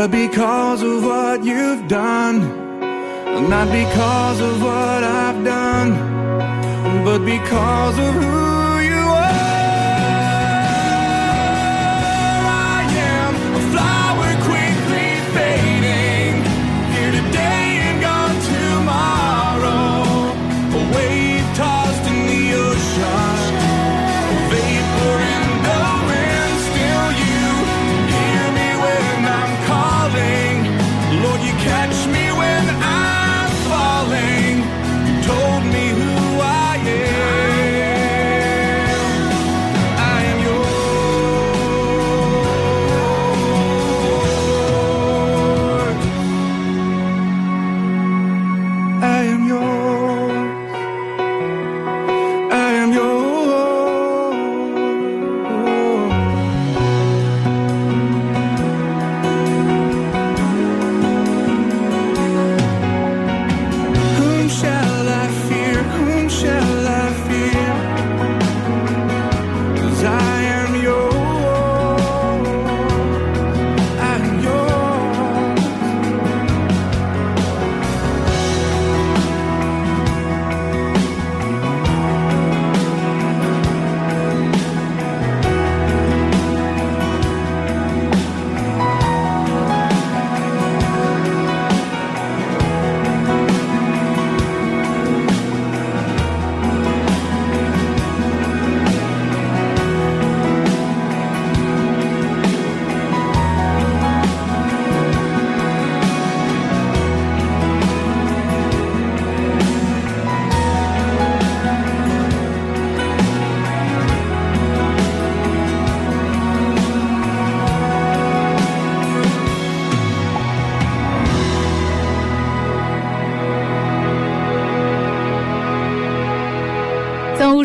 but 0.00 0.10
because 0.10 0.82
of 0.82 1.04
what 1.04 1.44
you've 1.44 1.86
done. 1.86 2.38
Not 3.50 3.68
because 3.70 4.40
of 4.40 4.62
what 4.62 5.04
I've 5.04 5.44
done, 5.44 5.90
but 7.04 7.18
because 7.18 7.98
of 7.98 8.14
who 8.14 8.39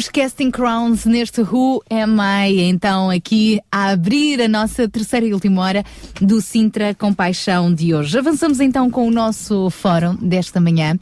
Casting 0.03 0.51
Crowns 0.51 1.05
neste 1.05 1.39
Who 1.39 1.81
Am 1.89 2.17
I? 2.19 2.63
Então, 2.63 3.09
aqui 3.09 3.61
a 3.71 3.91
abrir 3.91 4.41
a 4.41 4.47
nossa 4.47 4.89
terceira 4.89 5.25
e 5.25 5.33
última 5.33 5.61
hora 5.61 5.85
do 6.19 6.41
Sintra 6.41 6.93
Compaixão 6.93 7.73
de 7.73 7.95
hoje. 7.95 8.19
Avançamos 8.19 8.59
então 8.59 8.89
com 8.89 9.07
o 9.07 9.11
nosso 9.11 9.69
fórum 9.69 10.15
desta 10.15 10.59
manhã. 10.59 10.99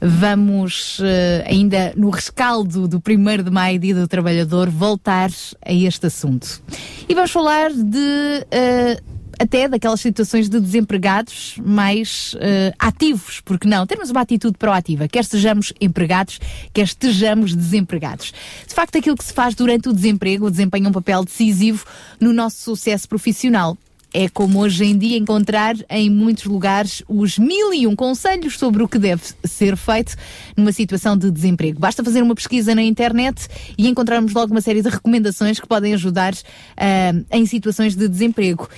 Vamos, 0.00 1.00
uh, 1.00 1.42
ainda 1.44 1.92
no 1.96 2.08
rescaldo 2.08 2.86
do 2.86 2.98
1 2.98 3.42
de 3.42 3.50
maio, 3.50 3.80
Dia 3.80 3.96
do 3.96 4.06
Trabalhador, 4.06 4.70
voltar 4.70 5.30
a 5.64 5.72
este 5.72 6.06
assunto. 6.06 6.62
E 7.08 7.14
vamos 7.14 7.32
falar 7.32 7.72
de. 7.72 7.98
Uh, 7.98 9.15
até 9.38 9.68
daquelas 9.68 10.00
situações 10.00 10.48
de 10.48 10.60
desempregados 10.60 11.56
mais 11.64 12.34
uh, 12.34 12.74
ativos, 12.78 13.40
porque 13.44 13.68
não? 13.68 13.86
Temos 13.86 14.10
uma 14.10 14.20
atitude 14.20 14.56
proativa, 14.58 15.08
quer 15.08 15.24
sejamos 15.24 15.72
empregados, 15.80 16.40
quer 16.72 16.84
estejamos 16.84 17.54
desempregados. 17.54 18.32
De 18.66 18.74
facto, 18.74 18.96
aquilo 18.96 19.16
que 19.16 19.24
se 19.24 19.32
faz 19.32 19.54
durante 19.54 19.88
o 19.88 19.92
desemprego 19.92 20.50
desempenha 20.50 20.88
um 20.88 20.92
papel 20.92 21.24
decisivo 21.24 21.84
no 22.20 22.32
nosso 22.32 22.60
sucesso 22.60 23.08
profissional. 23.08 23.76
É 24.14 24.30
como 24.30 24.60
hoje 24.60 24.82
em 24.84 24.96
dia 24.96 25.18
encontrar 25.18 25.74
em 25.90 26.08
muitos 26.08 26.44
lugares 26.44 27.02
os 27.06 27.38
mil 27.38 27.74
e 27.74 27.86
um 27.86 27.94
conselhos 27.94 28.58
sobre 28.58 28.82
o 28.82 28.88
que 28.88 28.98
deve 28.98 29.22
ser 29.44 29.76
feito 29.76 30.14
numa 30.56 30.72
situação 30.72 31.18
de 31.18 31.30
desemprego. 31.30 31.78
Basta 31.78 32.02
fazer 32.02 32.22
uma 32.22 32.34
pesquisa 32.34 32.74
na 32.74 32.82
internet 32.82 33.46
e 33.76 33.86
encontrarmos 33.86 34.32
logo 34.32 34.52
uma 34.52 34.62
série 34.62 34.80
de 34.80 34.88
recomendações 34.88 35.60
que 35.60 35.66
podem 35.66 35.92
ajudar 35.92 36.32
uh, 36.32 37.26
em 37.30 37.44
situações 37.44 37.94
de 37.94 38.08
desemprego. 38.08 38.68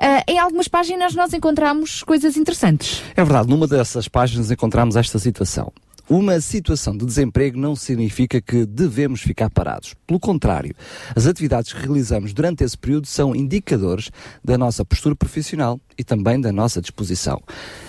Uh, 0.00 0.24
em 0.26 0.38
algumas 0.38 0.66
páginas 0.66 1.14
nós 1.14 1.34
encontramos 1.34 2.02
coisas 2.02 2.34
interessantes. 2.38 3.02
É 3.14 3.22
verdade, 3.22 3.50
numa 3.50 3.66
dessas 3.66 4.08
páginas 4.08 4.50
encontramos 4.50 4.96
esta 4.96 5.18
situação. 5.18 5.70
Uma 6.08 6.40
situação 6.40 6.96
de 6.96 7.04
desemprego 7.04 7.56
não 7.56 7.76
significa 7.76 8.40
que 8.40 8.64
devemos 8.64 9.20
ficar 9.20 9.50
parados. 9.50 9.94
Pelo 10.06 10.18
contrário, 10.18 10.74
as 11.14 11.26
atividades 11.26 11.72
que 11.72 11.80
realizamos 11.80 12.32
durante 12.32 12.64
esse 12.64 12.76
período 12.76 13.06
são 13.06 13.36
indicadores 13.36 14.10
da 14.42 14.56
nossa 14.56 14.84
postura 14.84 15.14
profissional 15.14 15.78
e 15.96 16.02
também 16.02 16.40
da 16.40 16.50
nossa 16.50 16.80
disposição. 16.80 17.40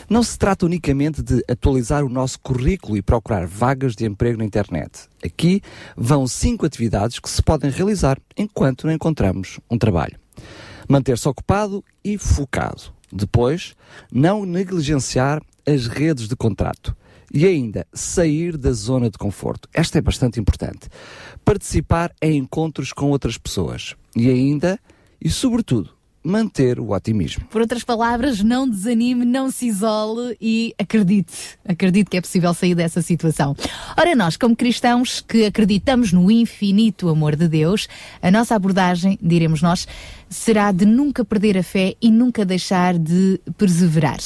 Não 0.08 0.22
se 0.22 0.38
trata 0.38 0.68
unicamente 0.68 1.24
de 1.24 1.44
atualizar 1.50 2.04
o 2.04 2.10
nosso 2.10 2.40
currículo 2.42 2.96
e 2.96 3.02
procurar 3.02 3.48
vagas 3.48 3.96
de 3.96 4.06
emprego 4.06 4.38
na 4.38 4.46
internet. 4.46 5.08
Aqui 5.26 5.62
vão 5.96 6.28
cinco 6.28 6.66
atividades 6.66 7.20
que 7.20 7.30
se 7.30 7.42
podem 7.42 7.72
realizar 7.72 8.20
enquanto 8.38 8.86
não 8.86 8.94
encontramos 8.94 9.60
um 9.68 9.78
trabalho 9.78 10.20
manter-se 10.92 11.28
ocupado 11.28 11.84
e 12.04 12.18
focado. 12.18 12.94
Depois, 13.12 13.76
não 14.12 14.46
negligenciar 14.46 15.42
as 15.66 15.88
redes 15.88 16.28
de 16.28 16.36
contrato. 16.36 16.96
E 17.34 17.46
ainda, 17.46 17.88
sair 17.94 18.58
da 18.58 18.74
zona 18.74 19.10
de 19.10 19.18
conforto. 19.18 19.70
Esta 19.74 20.00
é 20.00 20.02
bastante 20.02 20.40
importante. 20.40 20.90
Participar 21.46 22.12
em 22.22 22.38
encontros 22.38 22.92
com 22.92 23.10
outras 23.10 23.38
pessoas. 23.38 23.96
E 24.16 24.30
ainda, 24.30 24.78
e 25.20 25.30
sobretudo, 25.30 25.92
manter 26.24 26.80
o 26.80 26.92
otimismo. 26.92 27.46
Por 27.46 27.62
outras 27.62 27.84
palavras, 27.84 28.44
não 28.44 28.70
desanime, 28.70 29.26
não 29.26 29.50
se 29.50 29.68
isole 29.68 30.38
e 30.40 30.74
acredite. 30.78 31.58
Acredite 31.66 32.10
que 32.10 32.18
é 32.18 32.22
possível 32.22 32.54
sair 32.54 32.76
dessa 32.76 33.02
situação. 33.02 33.56
Ora, 33.98 34.16
nós, 34.16 34.38
como 34.38 34.56
cristãos 34.56 35.22
que 35.22 35.46
acreditamos 35.46 36.14
no 36.14 36.30
infinito 36.30 37.10
amor 37.10 37.36
de 37.36 37.48
Deus, 37.48 37.88
a 38.22 38.30
nossa 38.30 38.56
abordagem, 38.56 39.18
diremos 39.22 39.62
nós, 39.62 39.88
será 40.32 40.72
de 40.72 40.86
nunca 40.86 41.26
perder 41.26 41.58
a 41.58 41.64
fé 41.64 41.94
e 42.02 42.10
nunca 42.10 42.46
deixar 42.46 42.98
de 42.98 43.40
perseverar. 43.58 44.20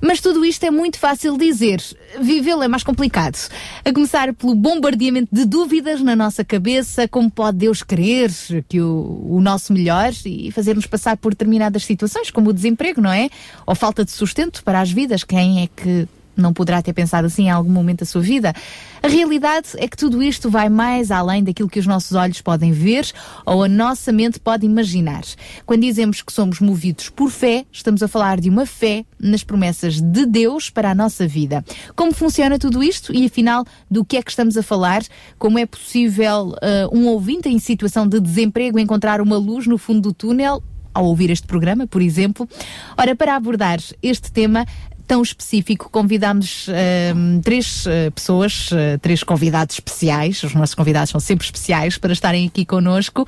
Mas 0.00 0.20
tudo 0.20 0.44
isto 0.44 0.64
é 0.64 0.70
muito 0.70 0.98
fácil 0.98 1.38
dizer. 1.38 1.80
Vivê-lo 2.20 2.64
é 2.64 2.68
mais 2.68 2.82
complicado. 2.82 3.38
A 3.84 3.92
começar 3.92 4.34
pelo 4.34 4.56
bombardeamento 4.56 5.28
de 5.32 5.44
dúvidas 5.44 6.02
na 6.02 6.16
nossa 6.16 6.44
cabeça, 6.44 7.06
como 7.06 7.30
pode 7.30 7.58
Deus 7.58 7.82
querer 7.82 8.30
que 8.68 8.80
o, 8.80 9.24
o 9.30 9.40
nosso 9.40 9.72
melhor 9.72 10.12
e 10.26 10.50
fazer-nos 10.50 10.86
passar 10.86 11.16
por 11.16 11.32
determinadas 11.32 11.84
situações, 11.84 12.30
como 12.30 12.50
o 12.50 12.52
desemprego, 12.52 13.00
não 13.00 13.12
é? 13.12 13.30
Ou 13.64 13.74
falta 13.76 14.04
de 14.04 14.10
sustento 14.10 14.64
para 14.64 14.80
as 14.80 14.90
vidas. 14.90 15.22
Quem 15.22 15.62
é 15.62 15.68
que 15.68 16.08
não 16.36 16.52
poderá 16.52 16.80
ter 16.82 16.92
pensado 16.92 17.26
assim 17.26 17.44
em 17.44 17.50
algum 17.50 17.70
momento 17.70 18.00
da 18.00 18.06
sua 18.06 18.20
vida. 18.20 18.54
A 19.02 19.08
realidade 19.08 19.68
é 19.76 19.88
que 19.88 19.96
tudo 19.96 20.22
isto 20.22 20.48
vai 20.48 20.68
mais 20.68 21.10
além 21.10 21.42
daquilo 21.42 21.68
que 21.68 21.80
os 21.80 21.86
nossos 21.86 22.12
olhos 22.12 22.40
podem 22.40 22.72
ver 22.72 23.10
ou 23.44 23.64
a 23.64 23.68
nossa 23.68 24.12
mente 24.12 24.38
pode 24.38 24.64
imaginar. 24.64 25.22
Quando 25.66 25.82
dizemos 25.82 26.22
que 26.22 26.32
somos 26.32 26.60
movidos 26.60 27.08
por 27.08 27.30
fé, 27.30 27.64
estamos 27.72 28.02
a 28.02 28.08
falar 28.08 28.40
de 28.40 28.48
uma 28.48 28.64
fé 28.64 29.04
nas 29.18 29.42
promessas 29.42 30.00
de 30.00 30.26
Deus 30.26 30.70
para 30.70 30.90
a 30.90 30.94
nossa 30.94 31.26
vida. 31.26 31.64
Como 31.96 32.12
funciona 32.12 32.58
tudo 32.58 32.82
isto 32.82 33.14
e 33.14 33.26
afinal 33.26 33.64
do 33.90 34.04
que 34.04 34.16
é 34.16 34.22
que 34.22 34.30
estamos 34.30 34.56
a 34.56 34.62
falar? 34.62 35.02
Como 35.38 35.58
é 35.58 35.66
possível 35.66 36.50
uh, 36.50 36.96
um 36.96 37.08
ouvinte 37.08 37.48
em 37.48 37.58
situação 37.58 38.06
de 38.06 38.20
desemprego 38.20 38.78
encontrar 38.78 39.20
uma 39.20 39.36
luz 39.36 39.66
no 39.66 39.78
fundo 39.78 40.00
do 40.00 40.12
túnel 40.12 40.62
ao 40.94 41.06
ouvir 41.06 41.30
este 41.30 41.46
programa, 41.46 41.86
por 41.86 42.02
exemplo. 42.02 42.48
Ora, 42.96 43.16
para 43.16 43.34
abordar 43.34 43.78
este 44.02 44.30
tema, 44.30 44.66
tão 45.06 45.22
específico, 45.22 45.90
convidámos 45.90 46.68
uh, 46.68 47.40
três 47.42 47.86
uh, 47.86 48.10
pessoas, 48.14 48.70
uh, 48.72 48.98
três 49.00 49.22
convidados 49.22 49.76
especiais, 49.76 50.42
os 50.42 50.54
nossos 50.54 50.74
convidados 50.74 51.10
são 51.10 51.20
sempre 51.20 51.44
especiais 51.44 51.98
para 51.98 52.12
estarem 52.12 52.46
aqui 52.46 52.64
connosco. 52.64 53.26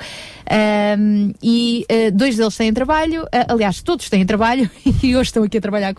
E 1.43 1.87
dois 2.13 2.37
deles 2.37 2.57
têm 2.57 2.73
trabalho, 2.73 3.27
aliás, 3.49 3.83
todos 3.83 4.09
têm 4.09 4.25
trabalho 4.27 4.71
e 5.03 5.17
hoje 5.17 5.29
estão 5.29 5.43
aqui 5.43 5.59
a 5.59 5.61
trabalhar 5.61 5.95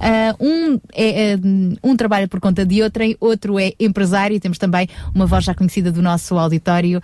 connosco. 0.00 0.44
um, 0.44 0.80
é, 0.94 1.36
um 1.82 1.96
trabalha 1.96 2.26
por 2.26 2.40
conta 2.40 2.64
de 2.64 2.82
outrem, 2.82 3.16
outro 3.20 3.58
é 3.58 3.72
empresário. 3.78 4.38
Temos 4.40 4.58
também 4.58 4.88
uma 5.14 5.26
voz 5.26 5.44
já 5.44 5.54
conhecida 5.54 5.92
do 5.92 6.02
nosso 6.02 6.38
auditório 6.38 7.02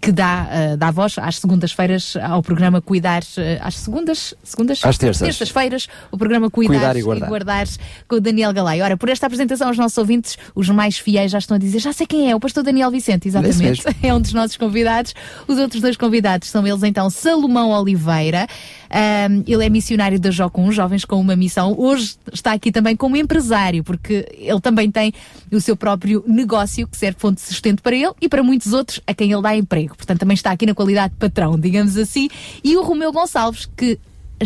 que 0.00 0.12
dá, 0.12 0.76
dá 0.76 0.90
voz 0.90 1.16
às 1.18 1.38
segundas-feiras 1.38 2.16
ao 2.16 2.42
programa 2.42 2.80
Cuidar, 2.80 3.22
às 3.60 3.76
segundas, 3.76 4.34
segundas? 4.42 4.80
Às 4.84 4.98
terças. 4.98 5.26
Terças-feiras, 5.26 5.88
o 6.10 6.16
programa 6.16 6.50
Cuidar 6.50 6.74
Cuidar 6.74 6.96
e 6.96 7.02
guardar. 7.02 7.26
e 7.26 7.30
guardar 7.30 7.66
com 8.08 8.16
o 8.16 8.20
Daniel 8.20 8.52
Galay. 8.52 8.82
Ora, 8.82 8.96
por 8.96 9.08
esta 9.08 9.26
apresentação, 9.26 9.70
os 9.70 9.78
nossos 9.78 9.96
ouvintes, 9.98 10.36
os 10.54 10.68
mais 10.68 10.98
fiéis, 10.98 11.32
já 11.32 11.38
estão 11.38 11.56
a 11.56 11.58
dizer, 11.58 11.78
já 11.78 11.92
sei 11.92 12.06
quem 12.06 12.30
é, 12.30 12.36
o 12.36 12.40
pastor 12.40 12.62
Daniel 12.62 12.90
Vicente, 12.90 13.28
exatamente. 13.28 13.82
É 14.02 14.14
um 14.14 14.20
dos 14.20 14.32
nossos 14.32 14.56
convidados. 14.56 15.14
Os 15.48 15.58
outros 15.58 15.80
dois 15.80 15.96
convidados 15.96 16.48
são 16.48 16.66
eles, 16.66 16.82
então, 16.82 17.08
Salomão 17.10 17.70
Oliveira. 17.70 18.46
Um, 18.90 19.42
ele 19.46 19.64
é 19.64 19.68
missionário 19.68 20.18
da 20.18 20.30
Jocum, 20.30 20.70
Jovens 20.70 21.04
com 21.04 21.20
uma 21.20 21.36
Missão. 21.36 21.74
Hoje 21.78 22.16
está 22.32 22.52
aqui 22.52 22.70
também 22.70 22.96
como 22.96 23.16
empresário, 23.16 23.82
porque 23.82 24.26
ele 24.38 24.60
também 24.60 24.90
tem 24.90 25.12
o 25.52 25.60
seu 25.60 25.76
próprio 25.76 26.24
negócio 26.26 26.86
que 26.86 26.96
serve 26.96 27.18
fonte 27.18 27.36
de 27.36 27.48
sustento 27.48 27.82
para 27.82 27.96
ele 27.96 28.12
e 28.20 28.28
para 28.28 28.42
muitos 28.42 28.72
outros 28.72 29.00
a 29.06 29.14
quem 29.14 29.32
ele 29.32 29.42
dá 29.42 29.56
emprego. 29.56 29.96
Portanto, 29.96 30.20
também 30.20 30.34
está 30.34 30.50
aqui 30.50 30.66
na 30.66 30.74
qualidade 30.74 31.14
de 31.14 31.18
patrão, 31.18 31.58
digamos 31.58 31.96
assim. 31.96 32.28
E 32.62 32.76
o 32.76 32.82
Romeu 32.82 33.12
Gonçalves, 33.12 33.68
que 33.76 33.98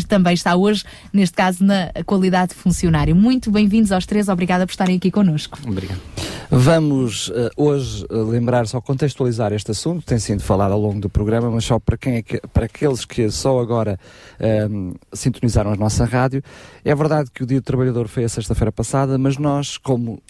também 0.09 0.35
está 0.35 0.57
hoje, 0.57 0.85
neste 1.13 1.37
caso, 1.37 1.65
na 1.65 1.91
qualidade 2.07 2.51
de 2.51 2.55
funcionário. 2.57 3.15
Muito 3.15 3.51
bem-vindos 3.51 3.93
aos 3.93 4.07
três, 4.07 4.29
obrigada 4.29 4.67
por 4.67 4.73
estarem 4.73 4.97
aqui 4.97 5.11
connosco. 5.11 5.59
Obrigado. 5.67 6.01
Vamos 6.51 7.29
uh, 7.29 7.51
hoje 7.57 8.05
uh, 8.11 8.25
lembrar, 8.25 8.67
só 8.67 8.81
contextualizar 8.81 9.53
este 9.53 9.71
assunto, 9.71 10.05
tem 10.05 10.19
sido 10.19 10.43
falado 10.43 10.73
ao 10.73 10.81
longo 10.81 11.01
do 11.01 11.09
programa, 11.09 11.49
mas 11.51 11.65
só 11.65 11.79
para, 11.79 11.97
quem 11.97 12.17
é 12.17 12.23
que, 12.23 12.41
para 12.53 12.67
aqueles 12.67 13.05
que 13.05 13.31
só 13.31 13.61
agora 13.61 13.99
uh, 14.41 14.99
sintonizaram 15.13 15.73
a 15.73 15.77
nossa 15.77 16.05
rádio. 16.05 16.43
É 16.85 16.95
verdade 16.95 17.31
que 17.33 17.45
o 17.45 17.47
Dia 17.47 17.61
do 17.61 17.65
Trabalhador 17.65 18.09
foi 18.09 18.25
a 18.25 18.29
sexta-feira 18.29 18.73
passada, 18.73 19.17
mas 19.17 19.39
nós, 19.39 19.79
como 19.79 20.21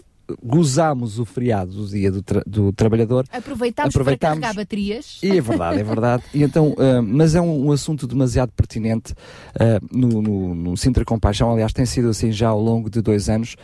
gozámos 0.42 1.18
o 1.18 1.24
feriado 1.24 1.72
do 1.72 1.86
dia 1.86 2.10
do, 2.10 2.22
tra 2.22 2.42
do 2.46 2.72
trabalhador. 2.72 3.24
Aproveitámos, 3.32 3.94
aproveitámos 3.94 4.38
para 4.38 4.48
carregar 4.48 4.54
baterias. 4.54 5.18
E 5.22 5.30
é 5.30 5.40
verdade, 5.40 5.80
é 5.80 5.84
verdade. 5.84 6.22
E 6.32 6.42
então, 6.42 6.68
uh, 6.70 7.02
mas 7.04 7.34
é 7.34 7.40
um, 7.40 7.68
um, 7.68 7.72
assunto 7.72 8.06
demasiado 8.06 8.50
pertinente 8.52 9.12
uh, 9.12 9.96
no, 9.96 10.22
no, 10.22 10.54
no 10.54 10.76
Sintra 10.76 11.04
Compaixão. 11.04 11.50
Aliás, 11.50 11.72
tem 11.72 11.86
sido 11.86 12.08
assim 12.08 12.32
já 12.32 12.48
ao 12.48 12.60
longo 12.60 12.90
de 12.90 13.00
dois 13.00 13.28
anos 13.28 13.56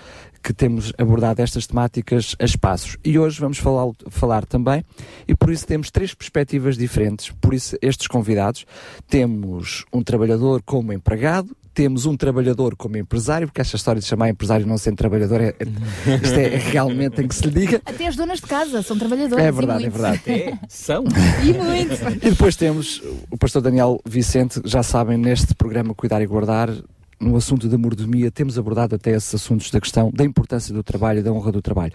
que 0.47 0.53
temos 0.53 0.93
abordado 0.97 1.43
estas 1.43 1.67
temáticas 1.67 2.37
a 2.39 2.45
espaços. 2.45 2.97
E 3.05 3.19
hoje 3.19 3.41
vamos 3.41 3.59
falar, 3.59 3.93
falar 4.09 4.47
também, 4.47 4.85
e 5.27 5.35
por 5.35 5.51
isso 5.51 5.67
temos 5.67 5.91
três 5.91 6.15
perspectivas 6.15 6.77
diferentes. 6.77 7.33
Por 7.41 7.53
isso, 7.53 7.77
estes 7.83 8.07
convidados, 8.07 8.65
temos 9.09 9.85
um 9.93 10.05
trabalhador 10.05 10.63
como 10.63 10.93
empregado, 10.93 11.57
temos 11.77 12.07
um 12.07 12.17
trabalhador 12.17 12.75
como 12.75 12.97
empresário, 12.97 13.47
porque 13.47 13.61
esta 13.61 13.77
história 13.77 14.01
de 14.01 14.07
chamar 14.07 14.31
empresário 14.31 14.67
não 14.67 14.79
sendo 14.79 14.97
trabalhador, 14.97 15.43
é, 15.43 15.49
é, 15.49 16.15
isto 16.25 16.39
é, 16.41 16.57
realmente 16.57 17.21
em 17.21 17.29
que 17.29 17.35
se 17.35 17.51
diga. 17.51 17.83
Até 17.85 18.07
as 18.07 18.17
donas 18.17 18.41
de 18.41 18.47
casa 18.47 18.83
são 18.83 18.99
trabalhadoras. 18.99 19.45
É 19.45 19.53
verdade, 19.53 19.85
é 19.85 19.91
verdade. 19.91 20.23
É, 20.27 20.59
são. 20.71 21.05
E 21.45 21.53
muito. 21.53 22.27
E 22.27 22.31
depois 22.31 22.57
temos 22.57 23.03
o 23.31 23.37
pastor 23.37 23.61
Daniel 23.61 24.01
Vicente, 24.07 24.63
já 24.65 24.83
sabem, 24.83 25.19
neste 25.19 25.55
programa 25.55 25.95
Cuidar 25.95 26.23
e 26.23 26.27
Guardar, 26.27 26.71
no 27.19 27.37
assunto 27.37 27.69
da 27.69 27.79
mordomia, 27.79 28.31
temos 28.31 28.59
abordado 28.59 28.95
até 28.95 29.13
esses 29.13 29.35
assuntos 29.35 29.71
da 29.71 29.81
questão 29.81 30.11
da 30.13 30.25
importância 30.25 30.73
do 30.73 30.83
trabalho, 30.83 31.23
da 31.23 31.33
honra 31.33 31.51
do 31.51 31.63
trabalho. 31.63 31.93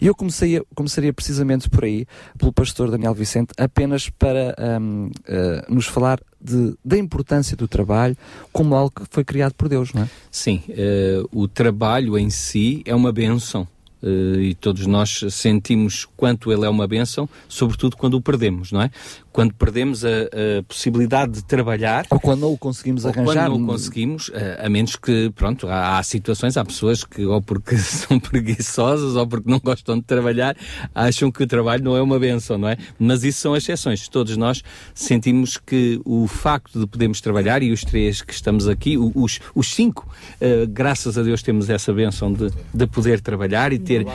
E 0.00 0.06
eu 0.06 0.14
comecei 0.14 0.60
começaria 0.74 1.12
precisamente 1.12 1.70
por 1.70 1.84
aí, 1.84 2.06
pelo 2.38 2.52
pastor 2.52 2.90
Daniel 2.90 3.14
Vicente, 3.14 3.52
apenas 3.56 4.08
para 4.10 4.54
um, 4.80 5.06
uh, 5.06 5.10
eh, 5.26 5.64
nos 5.68 5.86
falar 5.86 6.20
de, 6.40 6.74
da 6.84 6.98
importância 6.98 7.56
do 7.56 7.66
trabalho 7.66 8.16
como 8.52 8.74
algo 8.74 8.90
que 8.90 9.02
foi 9.10 9.24
criado 9.24 9.54
por 9.54 9.68
Deus, 9.68 9.92
não 9.92 10.02
é? 10.02 10.08
Sim, 10.30 10.62
uh, 10.68 11.28
o 11.32 11.48
trabalho 11.48 12.18
em 12.18 12.28
si 12.30 12.82
é 12.84 12.94
uma 12.94 13.12
benção. 13.12 13.66
uh, 14.02 14.40
e 14.40 14.54
todos 14.54 14.86
nós 14.86 15.24
sentimos 15.30 16.06
quanto 16.16 16.52
ele 16.52 16.66
é 16.66 16.68
uma 16.68 16.86
bênção, 16.86 17.28
sobretudo 17.48 17.96
quando 17.96 18.14
o 18.14 18.20
perdemos, 18.20 18.70
não 18.72 18.82
é? 18.82 18.90
Quando 19.34 19.52
perdemos 19.52 20.04
a, 20.04 20.08
a 20.08 20.62
possibilidade 20.62 21.32
de 21.32 21.44
trabalhar. 21.44 22.06
Ou 22.08 22.20
quando 22.20 22.42
não 22.42 22.52
o 22.52 22.56
conseguimos 22.56 23.04
arranjar. 23.04 23.48
Quando 23.48 23.58
não 23.58 23.64
o 23.64 23.66
conseguimos, 23.66 24.30
a, 24.32 24.66
a 24.66 24.70
menos 24.70 24.94
que, 24.94 25.28
pronto, 25.34 25.66
há, 25.66 25.98
há, 25.98 26.02
situações, 26.04 26.56
há 26.56 26.64
pessoas 26.64 27.02
que, 27.02 27.26
ou 27.26 27.42
porque 27.42 27.74
são 27.76 28.20
preguiçosas 28.20 29.16
ou 29.16 29.26
porque 29.26 29.50
não 29.50 29.58
gostam 29.58 29.98
de 29.98 30.04
trabalhar, 30.04 30.56
acham 30.94 31.32
que 31.32 31.42
o 31.42 31.48
trabalho 31.48 31.82
não 31.82 31.96
é 31.96 32.00
uma 32.00 32.16
benção, 32.16 32.56
não 32.56 32.68
é? 32.68 32.76
Mas 32.96 33.24
isso 33.24 33.40
são 33.40 33.56
exceções. 33.56 34.06
Todos 34.08 34.36
nós 34.36 34.62
sentimos 34.94 35.56
que 35.56 36.00
o 36.04 36.28
facto 36.28 36.78
de 36.78 36.86
podermos 36.86 37.20
trabalhar, 37.20 37.60
e 37.60 37.72
os 37.72 37.82
três 37.82 38.22
que 38.22 38.32
estamos 38.32 38.68
aqui, 38.68 38.96
os, 38.96 39.40
os 39.52 39.74
cinco, 39.74 40.08
uh, 40.40 40.64
graças 40.68 41.18
a 41.18 41.24
Deus 41.24 41.42
temos 41.42 41.68
essa 41.68 41.92
benção 41.92 42.32
de, 42.32 42.52
de 42.72 42.86
poder 42.86 43.20
trabalhar 43.20 43.72
e 43.72 43.80
ter. 43.80 44.06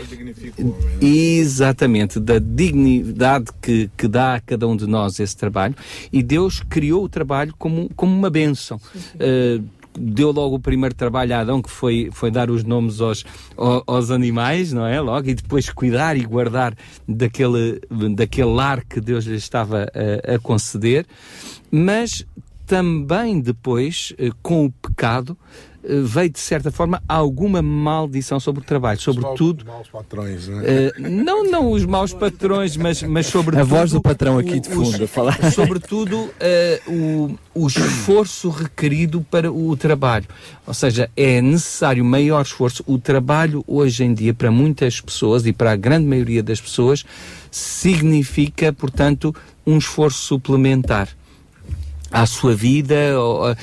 Exatamente, 1.02 2.22
da 2.22 2.40
dignidade 2.40 3.48
que, 3.62 3.92
que 3.98 4.08
dá 4.08 4.36
a 4.36 4.40
cada 4.40 4.66
um 4.66 4.78
de 4.78 4.88
nós 4.88 5.09
esse 5.18 5.36
trabalho. 5.36 5.76
E 6.12 6.22
Deus 6.22 6.62
criou 6.70 7.06
o 7.06 7.10
trabalho 7.10 7.54
como, 7.58 7.90
como 7.96 8.14
uma 8.14 8.30
benção. 8.30 8.80
Uh, 9.16 9.64
deu 9.98 10.32
logo 10.32 10.56
o 10.56 10.60
primeiro 10.60 10.94
trabalho 10.96 11.36
a 11.36 11.40
Adão, 11.40 11.62
que 11.62 11.70
foi, 11.70 12.10
foi 12.12 12.30
dar 12.30 12.50
os 12.50 12.64
nomes 12.64 13.02
aos, 13.02 13.26
aos 13.58 14.12
animais, 14.12 14.72
não 14.72 14.86
é? 14.86 15.00
Logo, 15.02 15.30
e 15.30 15.34
depois 15.34 15.70
cuidar 15.70 16.16
e 16.16 16.24
guardar 16.24 16.76
daquele, 17.08 17.82
daquele 18.16 18.52
lar 18.52 18.84
que 18.84 19.02
Deus 19.02 19.26
lhe 19.26 19.36
estava 19.36 19.88
a, 19.94 20.36
a 20.36 20.40
conceder. 20.40 21.06
Mas 21.72 22.26
também 22.70 23.40
depois, 23.40 24.14
eh, 24.20 24.30
com 24.44 24.66
o 24.66 24.72
pecado, 24.72 25.36
eh, 25.36 25.69
veio 26.04 26.30
de 26.30 26.40
certa 26.40 26.72
forma 26.72 27.02
alguma 27.08 27.62
maldição 27.62 28.40
sobre 28.40 28.62
o 28.62 28.66
trabalho, 28.66 29.00
sobretudo. 29.00 29.62
Os 29.62 29.68
maus 29.68 29.88
patrões, 29.90 30.48
né? 30.48 30.92
Uh, 30.98 31.10
não, 31.10 31.44
não 31.44 31.72
os 31.72 31.86
maus 31.86 32.14
patrões, 32.14 32.78
mas, 32.78 33.02
mas 33.04 33.26
sobretudo. 33.26 33.62
A 33.62 33.64
voz 33.64 33.92
do 33.92 34.02
patrão 34.02 34.38
aqui 34.38 34.60
de 34.60 34.70
fundo, 34.70 34.90
os, 34.90 35.02
a 35.02 35.08
falar. 35.08 35.38
Sobretudo 35.52 36.18
uh, 36.18 36.92
o, 37.56 37.64
o 37.64 37.68
esforço 37.68 38.50
requerido 38.50 39.26
para 39.30 39.52
o 39.52 39.76
trabalho. 39.76 40.26
Ou 40.68 40.74
seja, 40.74 41.10
é 41.16 41.42
necessário 41.42 42.06
maior 42.06 42.42
esforço. 42.42 42.84
O 42.86 42.98
trabalho, 42.98 43.64
hoje 43.66 44.04
em 44.04 44.14
dia, 44.14 44.34
para 44.34 44.52
muitas 44.52 45.02
pessoas 45.02 45.46
e 45.46 45.54
para 45.54 45.72
a 45.72 45.76
grande 45.76 46.06
maioria 46.06 46.44
das 46.44 46.62
pessoas, 46.62 47.04
significa, 47.50 48.72
portanto, 48.72 49.36
um 49.66 49.78
esforço 49.78 50.20
suplementar 50.20 51.10
à 52.12 52.26
sua 52.26 52.56
vida, 52.56 52.96
ou, 53.20 53.56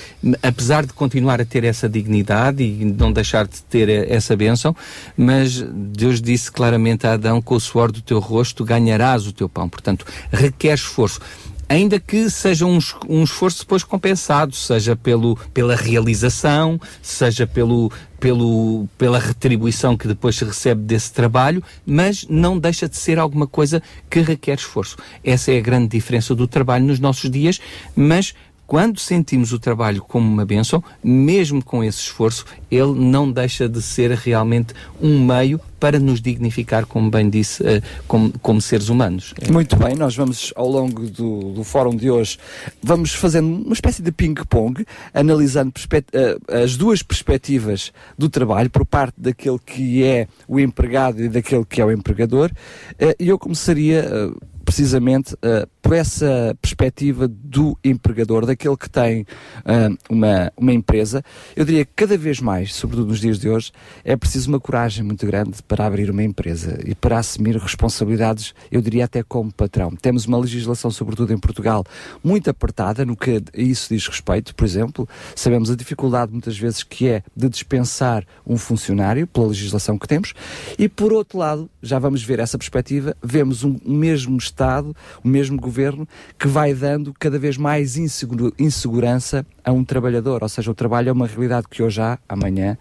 apesar 0.42 0.86
de 0.86 0.92
continuar 0.92 1.40
a 1.40 1.44
ter 1.44 1.64
essa 1.64 1.88
dignidade 1.88 2.62
e 2.62 2.84
não 2.84 3.12
deixar 3.12 3.46
de 3.46 3.62
ter 3.62 3.88
essa 4.10 4.36
bênção, 4.36 4.74
mas 5.16 5.62
Deus 5.62 6.20
disse 6.20 6.50
claramente 6.50 7.06
a 7.06 7.14
Adão: 7.14 7.42
com 7.42 7.54
o 7.54 7.60
suor 7.60 7.90
do 7.90 8.00
teu 8.00 8.18
rosto 8.18 8.64
ganharás 8.64 9.26
o 9.26 9.32
teu 9.32 9.48
pão. 9.48 9.68
Portanto, 9.68 10.06
requer 10.30 10.74
esforço 10.74 11.20
ainda 11.68 11.98
que 11.98 12.30
seja 12.30 12.66
um, 12.66 12.78
um, 13.08 13.24
esforço 13.24 13.60
depois 13.60 13.82
compensado, 13.82 14.54
seja 14.54 14.94
pelo, 14.94 15.36
pela 15.52 15.74
realização, 15.74 16.80
seja 17.02 17.46
pelo, 17.46 17.90
pelo, 18.20 18.88
pela 18.96 19.18
retribuição 19.18 19.96
que 19.96 20.08
depois 20.08 20.36
se 20.36 20.44
recebe 20.44 20.82
desse 20.82 21.12
trabalho, 21.12 21.62
mas 21.84 22.26
não 22.28 22.58
deixa 22.58 22.88
de 22.88 22.96
ser 22.96 23.18
alguma 23.18 23.46
coisa 23.46 23.82
que 24.08 24.20
requer 24.20 24.58
esforço. 24.58 24.96
Essa 25.24 25.52
é 25.52 25.58
a 25.58 25.62
grande 25.62 25.88
diferença 25.88 26.34
do 26.34 26.46
trabalho 26.46 26.84
nos 26.84 27.00
nossos 27.00 27.30
dias, 27.30 27.60
mas 27.94 28.34
quando 28.66 28.98
sentimos 28.98 29.52
o 29.52 29.60
trabalho 29.60 30.02
como 30.02 30.28
uma 30.28 30.44
bênção, 30.44 30.82
mesmo 31.02 31.62
com 31.64 31.84
esse 31.84 32.00
esforço, 32.00 32.44
ele 32.68 32.92
não 32.94 33.30
deixa 33.30 33.68
de 33.68 33.80
ser 33.80 34.10
realmente 34.10 34.74
um 35.00 35.24
meio 35.24 35.60
para 35.78 35.98
nos 35.98 36.20
dignificar, 36.20 36.86
como 36.86 37.10
bem 37.10 37.28
disse, 37.28 37.62
uh, 37.62 37.82
como, 38.06 38.32
como, 38.40 38.60
seres 38.60 38.88
humanos. 38.88 39.34
Muito 39.50 39.76
bem, 39.76 39.94
nós 39.94 40.16
vamos 40.16 40.52
ao 40.56 40.68
longo 40.68 41.08
do, 41.08 41.52
do 41.52 41.64
fórum 41.64 41.94
de 41.94 42.10
hoje, 42.10 42.38
vamos 42.82 43.12
fazendo 43.12 43.64
uma 43.64 43.72
espécie 43.72 44.02
de 44.02 44.12
ping-pong, 44.12 44.84
analisando 45.12 45.72
uh, 45.76 46.52
as 46.64 46.76
duas 46.76 47.02
perspectivas 47.02 47.92
do 48.16 48.28
trabalho, 48.28 48.70
por 48.70 48.84
parte 48.84 49.14
daquele 49.18 49.58
que 49.58 50.04
é 50.04 50.28
o 50.48 50.58
empregado 50.58 51.22
e 51.22 51.28
daquele 51.28 51.64
que 51.64 51.80
é 51.80 51.84
o 51.84 51.92
empregador. 51.92 52.50
Uh, 52.92 53.14
e 53.18 53.28
eu 53.28 53.38
começaria 53.38 54.32
precisamente 54.66 55.32
uh, 55.34 55.66
por 55.80 55.94
essa 55.94 56.58
perspectiva 56.60 57.28
do 57.28 57.78
empregador, 57.84 58.44
daquele 58.44 58.76
que 58.76 58.90
tem 58.90 59.22
uh, 59.22 59.96
uma, 60.10 60.52
uma 60.56 60.72
empresa. 60.72 61.22
Eu 61.54 61.64
diria 61.64 61.84
que 61.84 61.92
cada 61.94 62.18
vez 62.18 62.40
mais, 62.40 62.74
sobretudo 62.74 63.08
nos 63.08 63.20
dias 63.20 63.38
de 63.38 63.48
hoje, 63.48 63.70
é 64.04 64.16
preciso 64.16 64.48
uma 64.48 64.58
coragem 64.58 65.04
muito 65.04 65.24
grande 65.24 65.62
para 65.66 65.86
abrir 65.86 66.10
uma 66.10 66.22
empresa 66.22 66.78
e 66.84 66.94
para 66.94 67.18
assumir 67.18 67.56
responsabilidades, 67.56 68.54
eu 68.70 68.80
diria 68.80 69.04
até 69.04 69.22
como 69.22 69.52
patrão. 69.52 69.94
Temos 69.94 70.26
uma 70.26 70.38
legislação, 70.38 70.90
sobretudo 70.90 71.32
em 71.32 71.38
Portugal, 71.38 71.84
muito 72.22 72.48
apertada 72.48 73.04
no 73.04 73.16
que 73.16 73.42
isso 73.54 73.92
diz 73.92 74.06
respeito. 74.06 74.54
Por 74.54 74.64
exemplo, 74.64 75.08
sabemos 75.34 75.70
a 75.70 75.76
dificuldade 75.76 76.32
muitas 76.32 76.58
vezes 76.58 76.82
que 76.82 77.08
é 77.08 77.22
de 77.34 77.48
dispensar 77.48 78.24
um 78.46 78.56
funcionário 78.56 79.26
pela 79.26 79.48
legislação 79.48 79.98
que 79.98 80.06
temos 80.06 80.32
e, 80.78 80.88
por 80.88 81.12
outro 81.12 81.38
lado, 81.38 81.70
já 81.82 81.98
vamos 81.98 82.22
ver 82.22 82.38
essa 82.38 82.56
perspectiva, 82.56 83.16
vemos 83.22 83.64
um 83.64 83.78
mesmo 83.84 84.36
Estado, 84.36 84.94
o 85.22 85.28
mesmo 85.28 85.60
governo, 85.60 86.06
que 86.38 86.48
vai 86.48 86.72
dando 86.74 87.12
cada 87.18 87.38
vez 87.38 87.56
mais 87.56 87.96
insegurança 87.96 89.44
a 89.64 89.72
um 89.72 89.84
trabalhador. 89.84 90.42
Ou 90.42 90.48
seja, 90.48 90.70
o 90.70 90.74
trabalho 90.74 91.08
é 91.08 91.12
uma 91.12 91.26
realidade 91.26 91.66
que 91.68 91.82
hoje 91.82 92.00
há, 92.00 92.18
amanhã 92.28 92.78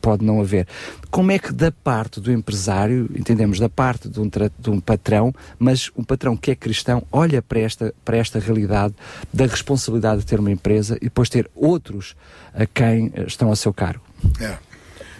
pode 0.00 0.24
não 0.24 0.40
haver. 0.40 0.66
Como 1.10 1.30
é 1.30 1.38
que, 1.38 1.52
da 1.52 1.70
parte 1.70 2.20
do 2.20 2.32
empresário, 2.32 3.08
entendemos, 3.14 3.58
da 3.58 3.68
parte 3.68 4.08
de 4.08 4.20
um, 4.20 4.28
de 4.28 4.70
um 4.70 4.80
patrão, 4.80 5.34
mas 5.58 5.90
um 5.96 6.02
patrão 6.04 6.36
que 6.36 6.50
é 6.50 6.54
cristão, 6.54 7.02
olha 7.12 7.42
para 7.42 7.60
esta, 7.60 7.94
para 8.04 8.16
esta 8.16 8.38
realidade 8.38 8.94
da 9.32 9.46
responsabilidade 9.46 10.20
de 10.20 10.26
ter 10.26 10.40
uma 10.40 10.50
empresa 10.50 10.96
e 10.96 11.04
depois 11.04 11.28
ter 11.28 11.50
outros 11.54 12.16
a 12.54 12.66
quem 12.66 13.12
estão 13.26 13.50
a 13.50 13.56
seu 13.56 13.72
cargo? 13.72 14.02
É. 14.40 14.56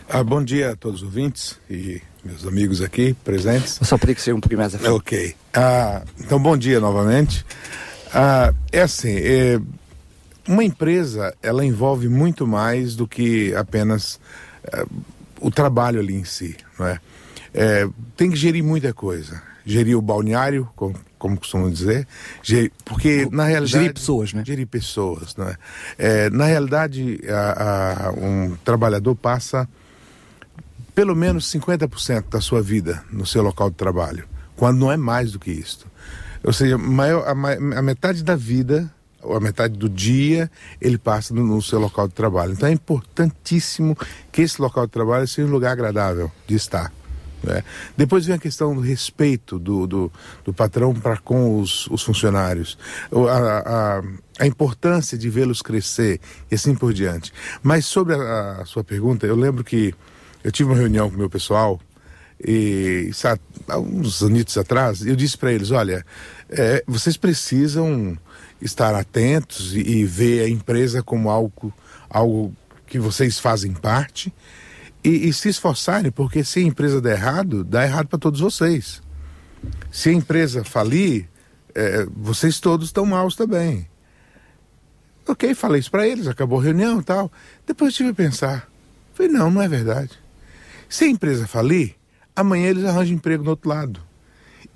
Ah, 0.08 0.22
bom 0.22 0.42
dia 0.42 0.72
a 0.72 0.76
todos 0.76 1.00
os 1.00 1.06
ouvintes 1.06 1.58
e 1.70 2.02
meus 2.24 2.46
amigos 2.46 2.82
aqui 2.82 3.14
presentes. 3.24 3.78
Eu 3.80 3.86
só 3.86 3.96
pedi 3.96 4.14
que 4.14 4.20
seja 4.20 4.36
um 4.36 4.40
pouquinho 4.40 4.60
mais 4.60 4.74
à 4.74 4.78
frente. 4.78 4.92
Ok. 4.92 5.34
Ah, 5.54 6.02
então, 6.20 6.38
bom 6.38 6.56
dia 6.56 6.78
novamente. 6.80 7.44
Ah, 8.12 8.52
é 8.70 8.82
assim, 8.82 9.14
é, 9.16 9.58
uma 10.46 10.64
empresa, 10.64 11.34
ela 11.42 11.64
envolve 11.64 12.08
muito 12.08 12.46
mais 12.46 12.96
do 12.96 13.06
que 13.06 13.54
apenas 13.54 14.20
é, 14.64 14.84
o 15.40 15.50
trabalho 15.50 16.00
ali 16.00 16.14
em 16.14 16.24
si, 16.24 16.56
não 16.78 16.86
é? 16.86 17.00
é? 17.54 17.88
Tem 18.16 18.30
que 18.30 18.36
gerir 18.36 18.62
muita 18.62 18.92
coisa. 18.92 19.42
Gerir 19.64 19.96
o 19.96 20.02
balneário, 20.02 20.68
como, 20.74 20.96
como 21.18 21.36
costumam 21.38 21.70
dizer, 21.70 22.06
gerir, 22.42 22.72
porque 22.84 23.28
na 23.30 23.44
realidade... 23.44 23.72
Gerir 23.72 23.94
pessoas, 23.94 24.32
né? 24.32 24.42
Gerir 24.44 24.66
pessoas, 24.66 25.36
não 25.36 25.46
é? 25.46 25.56
é 25.98 26.30
na 26.30 26.46
realidade, 26.46 27.20
a, 27.28 28.08
a, 28.08 28.10
um 28.10 28.56
trabalhador 28.64 29.14
passa 29.14 29.68
pelo 30.94 31.14
menos 31.14 31.50
50% 31.52 32.24
da 32.28 32.40
sua 32.40 32.60
vida 32.60 33.02
no 33.10 33.24
seu 33.24 33.42
local 33.42 33.70
de 33.70 33.76
trabalho, 33.76 34.24
quando 34.56 34.78
não 34.78 34.92
é 34.92 34.96
mais 34.96 35.32
do 35.32 35.38
que 35.38 35.50
isso. 35.50 35.86
Ou 36.44 36.52
seja, 36.52 36.76
maior, 36.76 37.24
a, 37.26 37.78
a, 37.78 37.82
metade 37.82 38.22
da 38.22 38.34
vida, 38.34 38.92
a 39.24 39.40
metade 39.40 39.76
do 39.78 39.88
dia, 39.88 40.50
ele 40.80 40.98
passa 40.98 41.34
no, 41.34 41.44
no, 41.44 41.62
seu 41.62 41.78
local 41.78 42.08
de 42.08 42.14
trabalho. 42.14 42.52
Então 42.52 42.68
é 42.68 42.72
importantíssimo 42.72 43.96
que 44.30 44.42
esse 44.42 44.60
local 44.60 44.86
de 44.86 44.92
trabalho 44.92 45.26
seja 45.26 45.46
um 45.46 45.50
lugar 45.50 45.72
agradável 45.72 46.30
de 46.46 46.54
estar. 46.54 46.92
Né? 47.42 47.62
Depois 47.96 48.26
vem 48.26 48.36
a 48.36 48.38
questão 48.38 48.74
do 48.74 48.80
respeito 48.80 49.58
do, 49.58 49.86
do, 49.86 50.12
do 50.44 50.52
patrão 50.52 50.94
para 50.94 51.16
com 51.16 51.60
os, 51.60 51.86
os 51.88 52.02
funcionários, 52.02 52.78
a, 53.12 53.98
a, 53.98 54.02
a 54.38 54.46
importância 54.46 55.18
de 55.18 55.28
vê-los 55.28 55.60
crescer 55.60 56.20
e 56.50 56.54
assim 56.54 56.74
por 56.74 56.92
diante. 56.92 57.32
Mas 57.62 57.86
sobre 57.86 58.14
a, 58.14 58.58
a 58.60 58.64
sua 58.64 58.84
pergunta, 58.84 59.26
eu 59.26 59.36
lembro 59.36 59.64
que 59.64 59.94
eu 60.44 60.50
tive 60.50 60.70
uma 60.70 60.78
reunião 60.78 61.08
com 61.08 61.16
o 61.16 61.18
meu 61.18 61.30
pessoal 61.30 61.80
e 62.44 63.10
sabe, 63.12 63.40
há 63.68 63.78
uns 63.78 64.22
anos 64.22 64.58
atrás, 64.58 65.06
eu 65.06 65.14
disse 65.14 65.38
para 65.38 65.52
eles, 65.52 65.70
olha, 65.70 66.04
é, 66.48 66.82
vocês 66.86 67.16
precisam 67.16 68.18
estar 68.62 68.94
atentos 68.94 69.74
e, 69.74 69.80
e, 69.80 70.04
ver 70.04 70.44
a 70.44 70.48
empresa 70.48 71.02
como 71.02 71.28
algo, 71.28 71.72
algo 72.08 72.54
que 72.86 72.98
vocês 72.98 73.38
fazem 73.38 73.72
parte 73.72 74.32
e, 75.04 75.28
e 75.28 75.32
se 75.32 75.48
esforçarem, 75.48 76.10
porque 76.10 76.44
se 76.44 76.60
a 76.60 76.62
empresa 76.62 77.00
der 77.00 77.18
errado, 77.18 77.64
dá 77.64 77.84
errado 77.84 78.06
para 78.06 78.18
todos 78.18 78.40
vocês. 78.40 79.02
Se 79.90 80.08
a 80.08 80.12
empresa 80.12 80.64
falir, 80.64 81.28
é, 81.74 82.06
vocês 82.16 82.60
todos 82.60 82.88
estão 82.88 83.04
maus 83.04 83.34
também. 83.34 83.88
Ok, 85.26 85.54
falei 85.54 85.80
isso 85.80 85.90
para 85.90 86.06
eles, 86.06 86.26
acabou 86.26 86.60
a 86.60 86.62
reunião 86.62 87.00
e 87.00 87.04
tal. 87.04 87.30
Depois 87.66 87.94
tive 87.94 88.10
a 88.10 88.14
pensar. 88.14 88.68
Falei, 89.14 89.30
não, 89.30 89.50
não 89.50 89.62
é 89.62 89.68
verdade. 89.68 90.10
Se 90.88 91.04
a 91.04 91.08
empresa 91.08 91.46
falir, 91.46 91.94
amanhã 92.34 92.68
eles 92.68 92.84
arranjam 92.84 93.14
emprego 93.14 93.44
no 93.44 93.50
outro 93.50 93.68
lado. 93.68 94.00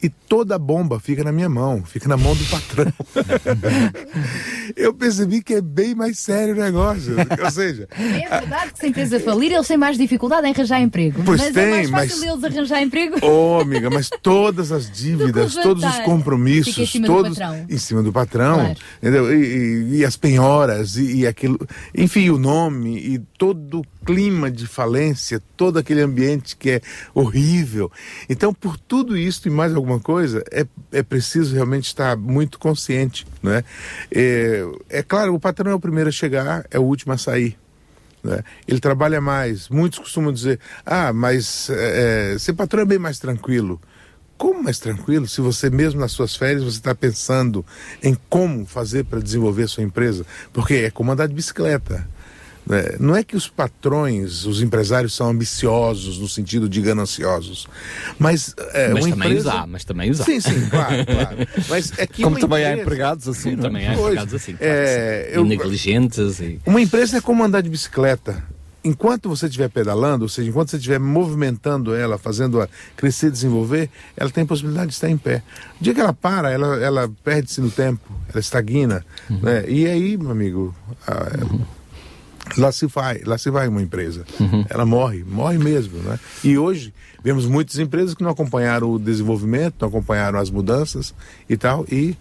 E 0.07 0.09
toda 0.29 0.55
a 0.55 0.59
bomba 0.59 1.01
fica 1.01 1.25
na 1.25 1.33
minha 1.33 1.49
mão, 1.49 1.83
fica 1.85 2.09
na 2.09 2.17
mão 2.17 2.33
do 2.37 2.45
patrão. 2.45 2.93
eu 4.77 4.95
percebi 4.95 5.43
que 5.43 5.55
é 5.55 5.61
bem 5.61 5.97
mais 5.97 6.19
sério 6.21 6.55
o 6.55 6.59
negócio. 6.59 7.17
Ou 7.43 7.51
seja. 7.51 7.89
É 7.97 8.41
verdade 8.41 8.73
que 8.73 8.79
se 8.79 8.87
a 8.87 8.89
empresa 8.89 9.21
falir, 9.21 9.53
eles 9.53 9.67
têm 9.67 9.77
mais 9.77 9.97
dificuldade 9.99 10.47
em 10.47 10.51
arranjar 10.53 10.81
emprego. 10.81 11.23
Pois 11.25 11.41
mas 11.41 11.53
tem, 11.53 11.65
é 11.65 11.71
mais 11.71 11.91
fácil 11.91 12.19
mas- 12.21 12.45
eles 12.45 12.45
arranjar 12.57 12.83
emprego. 12.83 13.25
Ô, 13.27 13.61
amiga, 13.61 13.91
mas 13.91 14.09
todas 14.23 14.71
as 14.73 14.89
dívidas, 14.91 15.55
Do 15.55 15.63
todos 15.63 15.85
os 15.85 15.99
compromissos, 16.01 16.77
em 16.79 16.87
cima 16.87 17.07
do 17.07 17.13
todos 17.15 17.39
patrão. 17.39 17.67
em 17.69 17.79
cima 17.79 18.03
do 18.03 18.13
patrão, 18.13 18.55
Claro. 18.57 18.77
entendeu? 19.03 19.35
E, 19.35 19.45
e- 19.45 19.97
e 19.99 20.05
as 20.05 20.17
penhoras, 20.17 20.97
e, 20.97 21.17
e 21.19 21.27
aquilo, 21.27 21.59
enfim, 21.97 22.31
o 22.31 22.39
nome, 22.39 22.97
e 22.99 23.19
todo 23.39 23.81
o 23.81 23.96
clima 24.07 24.51
de 24.51 24.67
falência, 24.67 25.43
todo 25.57 25.79
aquele 25.79 26.01
ambiente 26.01 26.57
que 26.57 26.71
é 26.71 26.81
horrível. 27.13 27.91
Então, 28.29 28.55
por 28.55 28.79
tudo 28.79 29.17
isso 29.17 29.47
e 29.49 29.51
mais 29.51 29.75
alguma 29.75 30.01
coisa, 30.01 30.43
é, 30.51 30.65
é 30.93 31.03
preciso 31.03 31.55
realmente 31.55 31.87
estar 31.87 32.17
muito 32.17 32.59
consciente, 32.59 33.27
né? 33.43 33.65
É, 34.11 34.65
é 34.89 35.03
claro, 35.03 35.35
o 35.35 35.41
patrão 35.41 35.73
é 35.73 35.75
o 35.75 35.81
primeiro 35.81 36.09
a 36.09 36.13
chegar, 36.13 36.65
é 36.71 36.79
o 36.79 36.83
último 36.83 37.13
a 37.13 37.19
sair 37.19 37.59
né? 38.27 38.43
Ele 38.67 38.81
trabalha 38.81 39.21
mais. 39.21 39.69
Muitos 39.69 40.01
costumam 40.01 40.33
dizer: 40.33 40.59
ah, 40.85 41.13
mas 41.13 41.71
é, 41.71 42.35
é, 42.35 42.39
ser 42.39 42.53
patrão 42.53 42.83
é 42.83 42.85
bem 42.85 42.99
mais 42.99 43.19
tranquilo. 43.19 43.81
Como 44.37 44.63
mais 44.63 44.79
tranquilo 44.79 45.27
se 45.27 45.41
você 45.41 45.71
mesmo 45.71 46.01
nas 46.01 46.13
suas 46.13 46.37
férias 46.37 46.63
você 46.63 46.77
está 46.77 46.95
pensando 46.95 47.65
em 48.03 48.15
como 48.29 48.67
fazer 48.67 49.05
para 49.05 49.21
desenvolver 49.21 49.67
sua 49.67 49.83
empresa? 49.83 50.27
Porque 50.53 50.75
é 50.75 50.91
como 50.91 51.13
andar 51.13 51.27
de 51.27 51.35
bicicleta. 51.35 52.07
Né? 52.67 52.97
Não 52.99 53.15
é 53.15 53.23
que 53.23 53.37
os 53.37 53.49
patrões, 53.49 54.45
os 54.45 54.61
empresários 54.61 55.15
são 55.15 55.29
ambiciosos 55.31 56.19
no 56.19 56.29
sentido 56.29 56.69
de 56.69 56.81
gananciosos, 56.83 57.69
mas 58.19 58.55
é, 58.73 58.89
Mas 58.93 59.05
uma 59.07 59.15
também 59.17 59.29
empresa... 59.31 59.53
há, 59.53 59.67
mas 59.67 59.85
também 59.85 60.11
há. 60.11 60.15
Sim, 60.15 60.41
sim, 60.41 60.69
claro, 60.69 60.95
claro. 61.07 61.37
Mas 61.69 61.93
é 61.99 62.07
que 62.07 62.23
Como 62.23 62.39
também 62.39 62.65
há 62.65 62.69
empresa- 62.71 62.83
empregados 62.83 63.29
assim, 63.29 63.51
não 63.57 63.61
é? 63.61 63.63
Também 63.69 63.87
há 63.89 63.95
empregados 63.95 64.35
assim. 64.35 64.53
Claro 64.57 64.73
é, 64.73 65.31
eu- 65.33 65.45
E 65.45 65.49
negligentes 65.49 66.41
e. 66.41 66.61
Uma 66.67 66.81
empresa 66.81 67.19
é 67.19 67.21
como 67.21 67.45
andar 67.45 67.61
de 67.63 67.69
bicicleta. 67.71 68.43
Enquanto 68.85 69.29
você 69.29 69.47
estiver 69.47 69.69
pedalando, 69.69 70.23
ou 70.25 70.29
seja, 70.29 70.49
enquanto 70.49 70.71
você 70.71 70.77
estiver 70.77 71.01
movimentando 71.01 71.93
ela, 71.93 72.19
fazendo-a 72.19 72.69
crescer, 72.97 73.33
desenvolver, 73.33 73.91
ela 74.17 74.31
tem 74.31 74.47
possibilidade 74.47 74.89
de 74.89 74.95
estar 74.95 75.11
em 75.11 75.17
pé. 75.19 75.43
O 75.81 75.83
dia 75.83 75.93
que 75.93 76.01
ela 76.01 76.13
para, 76.13 76.53
ela, 76.53 76.77
ela 76.81 77.11
perde-se 77.25 77.61
no 77.61 77.69
tempo, 77.69 78.09
ela 78.29 78.39
estagna. 78.39 79.05
Né? 79.29 79.65
E 79.67 79.87
aí, 79.89 80.17
meu 80.17 80.31
amigo, 80.31 80.73
ah, 81.05 81.31
lá 82.57 82.73
se 82.73 82.87
vai, 82.87 83.21
lá 83.25 83.37
se 83.39 83.51
vai 83.51 83.69
uma 83.69 83.83
empresa. 83.83 84.25
Ela 84.69 84.85
morre, 84.87 85.25
morre 85.25 85.59
mesmo. 85.59 85.99
Né? 85.99 86.19
E 86.45 86.57
hoje 86.59 86.93
vemos 87.23 87.47
muitas 87.47 87.79
empresas 87.79 88.15
que 88.15 88.23
não 88.23 88.31
acompanharam 88.31 88.91
o 88.91 88.99
desenvolvimento, 88.99 89.75
não 89.81 89.89
acompanharam 89.89 90.39
as 90.39 90.51
mudanças 90.51 91.15
e 91.49 91.57
tal, 91.57 91.85
e 91.91 92.17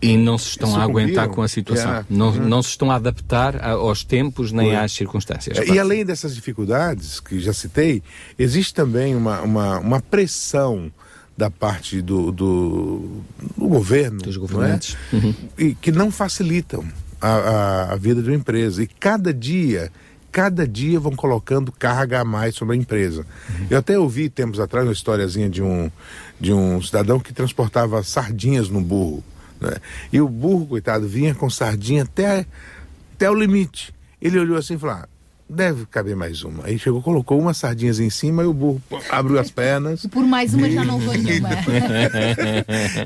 E 0.00 0.16
não 0.16 0.36
se 0.38 0.50
estão 0.50 0.74
a 0.76 0.82
aguentar 0.82 1.28
com 1.28 1.42
a 1.42 1.48
situação. 1.48 1.86
Yeah. 1.88 2.06
Não, 2.10 2.28
Uhum. 2.30 2.48
não 2.48 2.62
se 2.62 2.70
estão 2.70 2.90
a 2.90 2.96
adaptar 2.96 3.56
a- 3.56 3.70
aos 3.72 4.02
tempos 4.04 4.50
nem 4.50 4.74
às 4.74 4.92
circunstâncias. 4.92 5.58
É, 5.58 5.66
E 5.68 5.78
além 5.78 6.04
dessas 6.04 6.34
dificuldades 6.34 7.20
que 7.20 7.38
já 7.40 7.52
citei, 7.52 8.02
existe 8.38 8.74
também 8.74 9.14
uma, 9.14 9.40
uma, 9.42 9.78
uma 9.78 10.00
pressão 10.00 10.90
da 11.36 11.50
parte 11.50 12.00
do, 12.02 12.30
do, 12.32 13.22
do 13.56 13.66
governo, 13.68 14.18
dos 14.20 14.36
governantes. 14.36 14.96
e 15.58 15.74
que 15.74 15.90
não 15.92 16.10
facilitam 16.10 16.84
a, 17.22 17.28
a, 17.28 17.92
a 17.92 17.96
vida 17.96 18.20
de 18.20 18.28
uma 18.28 18.36
empresa. 18.36 18.82
E 18.82 18.86
cada 18.86 19.32
dia, 19.32 19.92
cada 20.32 20.66
dia 20.66 20.98
vão 20.98 21.12
colocando 21.12 21.70
carga 21.70 22.20
a 22.20 22.24
mais 22.24 22.56
sobre 22.56 22.74
a 22.74 22.78
empresa. 22.78 23.24
Eu 23.70 23.78
até 23.78 23.96
ouvi 23.98 24.28
tempos 24.28 24.58
atrás 24.58 24.84
uma 24.86 24.92
historiazinha 24.92 25.48
de 25.48 25.62
um, 25.62 25.90
de 26.40 26.52
um 26.52 26.82
cidadão 26.82 27.20
que 27.20 27.32
transportava 27.32 28.02
sardinhas 28.02 28.68
no 28.68 28.80
burro. 28.80 29.22
né? 29.60 29.76
E 30.12 30.20
o 30.20 30.28
burro, 30.28 30.66
coitado, 30.66 31.06
vinha 31.06 31.34
com 31.34 31.48
sardinha 31.48 32.02
até, 32.02 32.44
até 33.14 33.30
o 33.30 33.34
limite. 33.34 33.94
Ele 34.20 34.38
olhou 34.38 34.56
assim 34.56 34.74
e 34.74 34.78
falou: 34.78 34.96
ah, 34.96 35.08
deve 35.52 35.86
caber 35.86 36.16
mais 36.16 36.42
uma. 36.42 36.66
Aí 36.66 36.78
chegou, 36.78 37.02
colocou 37.02 37.38
umas 37.38 37.56
sardinhas 37.56 38.00
em 38.00 38.10
cima 38.10 38.42
e 38.42 38.46
o 38.46 38.52
burro 38.52 38.82
abriu 39.10 39.38
as 39.38 39.50
pernas. 39.50 40.06
Por 40.06 40.26
mais 40.26 40.54
uma 40.54 40.70
já 40.70 40.84
não 40.84 40.98
vou 40.98 41.14
nenhuma. 41.14 41.50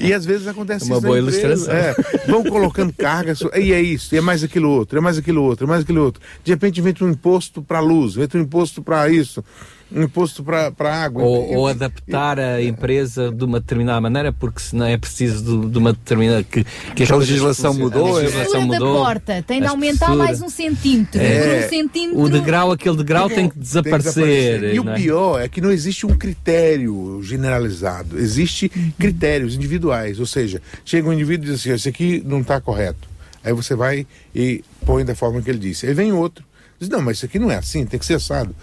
E 0.00 0.12
às 0.12 0.24
vezes 0.24 0.46
acontece 0.46 0.84
Uma 0.86 0.96
isso 0.96 1.02
na 1.02 1.08
boa 1.08 1.18
ilustração. 1.18 1.72
É, 1.72 1.94
vão 2.26 2.42
colocando 2.44 2.92
cargas, 2.92 3.40
e 3.54 3.72
é 3.72 3.80
isso, 3.80 4.14
e 4.14 4.18
é 4.18 4.20
mais 4.20 4.44
aquilo 4.44 4.70
outro, 4.70 4.98
é 4.98 5.00
mais 5.00 5.18
aquilo 5.18 5.42
outro, 5.42 5.66
é 5.66 5.68
mais 5.68 5.82
aquilo 5.82 6.02
outro. 6.02 6.20
De 6.44 6.52
repente 6.52 6.80
inventa 6.80 7.04
um 7.04 7.10
imposto 7.10 7.62
para 7.62 7.80
luz, 7.80 8.16
inventa 8.16 8.38
um 8.38 8.42
imposto 8.42 8.82
para 8.82 9.08
isso, 9.08 9.44
um 9.92 10.02
imposto 10.02 10.42
para 10.44 10.72
água. 11.04 11.22
Ou, 11.22 11.52
E- 11.52 11.56
ou 11.56 11.66
adaptar 11.68 12.38
a 12.40 12.62
empresa 12.62 13.30
de 13.30 13.44
uma 13.44 13.60
determinada 13.60 14.00
maneira, 14.00 14.32
porque 14.32 14.60
senão 14.60 14.84
é 14.86 14.96
preciso 14.98 15.44
de, 15.60 15.70
de 15.70 15.78
uma 15.78 15.92
determinada. 15.92 16.42
Que, 16.42 16.64
que 16.64 17.02
a 17.04 17.06
coisas 17.06 17.28
legislação 17.28 17.72
mudou, 17.74 18.06
A 18.16 18.18
A 18.18 18.22
legislação 18.22 18.60
da 18.68 18.78
mudou. 18.78 18.96
porta 19.04 19.44
tem 19.46 19.60
de 19.60 19.66
a 19.66 19.70
aumentar 19.70 20.06
espessura. 20.06 20.16
mais 20.24 20.42
um 20.42 20.48
centímetro. 20.48 21.20
É. 21.20 21.40
Por 21.60 21.64
um 21.66 21.68
centímetro. 21.68 22.20
O 22.22 22.28
degrau, 22.28 22.72
aquele 22.72 22.96
degrau 22.96 23.28
tem 23.28 23.36
que 23.36 23.42
Tem 23.42 23.50
que 23.50 23.58
desaparecer. 23.60 24.74
E 24.74 24.80
o 24.80 24.84
não 24.84 24.92
é? 24.92 24.96
pior 24.96 25.40
é 25.40 25.48
que 25.48 25.60
não 25.60 25.70
existe 25.70 26.04
um 26.06 26.16
critério 26.16 27.20
generalizado, 27.22 28.18
existe 28.18 28.68
critérios 28.98 29.54
individuais. 29.54 30.18
Ou 30.20 30.26
seja, 30.26 30.60
chega 30.84 31.08
um 31.08 31.12
indivíduo 31.12 31.46
e 31.46 31.50
diz 31.50 31.60
assim: 31.60 31.70
esse 31.72 31.88
aqui 31.88 32.22
não 32.26 32.40
está 32.40 32.60
correto. 32.60 33.08
Aí 33.44 33.52
você 33.52 33.76
vai 33.76 34.06
e 34.34 34.64
põe 34.84 35.04
da 35.04 35.14
forma 35.14 35.40
que 35.40 35.48
ele 35.48 35.58
disse. 35.58 35.86
Aí 35.86 35.94
vem 35.94 36.12
outro. 36.12 36.44
Diz, 36.78 36.88
não, 36.88 37.00
mas 37.02 37.16
isso 37.18 37.26
aqui 37.26 37.38
não 37.38 37.50
é 37.50 37.56
assim, 37.56 37.84
tem 37.86 37.98
que 37.98 38.06
ser 38.06 38.14
assado. 38.14 38.54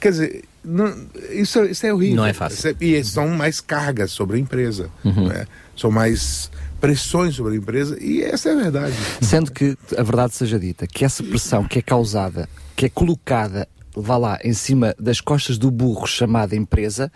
Quer 0.00 0.10
dizer, 0.10 0.44
não- 0.64 0.94
isso, 1.30 1.58
é- 1.60 1.70
isso 1.70 1.86
é 1.86 1.92
horrível. 1.94 2.16
Não 2.16 2.26
é 2.26 2.32
fácil. 2.32 2.70
É- 2.70 2.84
e 2.84 3.02
são 3.04 3.28
mais 3.28 3.60
cargas 3.60 4.10
sobre 4.10 4.36
a 4.36 4.40
empresa. 4.40 4.88
Uhum. 5.04 5.28
né? 5.28 5.46
São 5.76 5.90
mais 5.90 6.50
pressões 6.80 7.34
sobre 7.34 7.54
a 7.54 7.56
empresa. 7.56 7.96
E 8.02 8.22
essa 8.22 8.50
é 8.50 8.52
a 8.52 8.56
verdade. 8.56 8.94
Sendo 9.22 9.50
que 9.50 9.76
a 9.96 10.02
verdade 10.02 10.34
seja 10.34 10.58
dita, 10.58 10.86
que 10.86 11.04
essa 11.04 11.22
pressão 11.22 11.64
que 11.64 11.78
é 11.78 11.82
causada, 11.82 12.48
que 12.76 12.86
é 12.86 12.88
colocada, 12.88 13.66
vá 13.94 14.16
lá, 14.16 14.38
em 14.42 14.52
cima 14.54 14.94
das 14.98 15.20
costas 15.20 15.58
do 15.58 15.70
burro 15.70 16.06
chamada 16.06 16.56
empresa, 16.56 17.10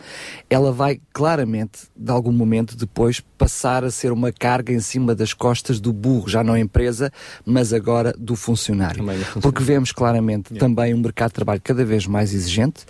ela 0.51 0.73
vai 0.73 1.01
claramente, 1.13 1.81
de 1.97 2.11
algum 2.11 2.33
momento 2.33 2.77
depois, 2.77 3.21
passar 3.39 3.85
a 3.85 3.91
ser 3.91 4.13
uma 4.13 4.31
carga 4.33 4.73
em 4.73 4.81
cima 4.81 5.15
das 5.15 5.33
costas 5.33 5.81
do 5.81 5.93
burro, 5.93 6.29
já 6.29 6.43
não 6.45 6.55
a 6.55 6.61
empresa, 6.61 7.11
mas 7.45 7.73
agora 7.73 8.13
do 8.19 8.37
funcionário. 8.37 9.03
Porque 9.41 9.63
vemos 9.63 9.93
claramente 9.93 10.53
também 10.55 10.93
um 10.95 10.99
mercado 10.99 11.29
de 11.31 11.35
trabalho 11.35 11.61
cada 11.63 11.85
vez 11.85 12.07
mais 12.07 12.33
exigente, 12.35 12.85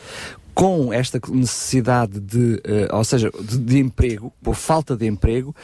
com 0.54 0.90
esta 0.92 1.20
necessidade 1.28 2.18
de, 2.18 2.60
eh, 2.64 2.88
ou 2.90 3.04
seja, 3.04 3.30
de, 3.42 3.58
de 3.58 3.78
emprego, 3.78 4.32
por 4.42 4.54
falta 4.54 4.96
de 4.96 5.06
emprego, 5.06 5.54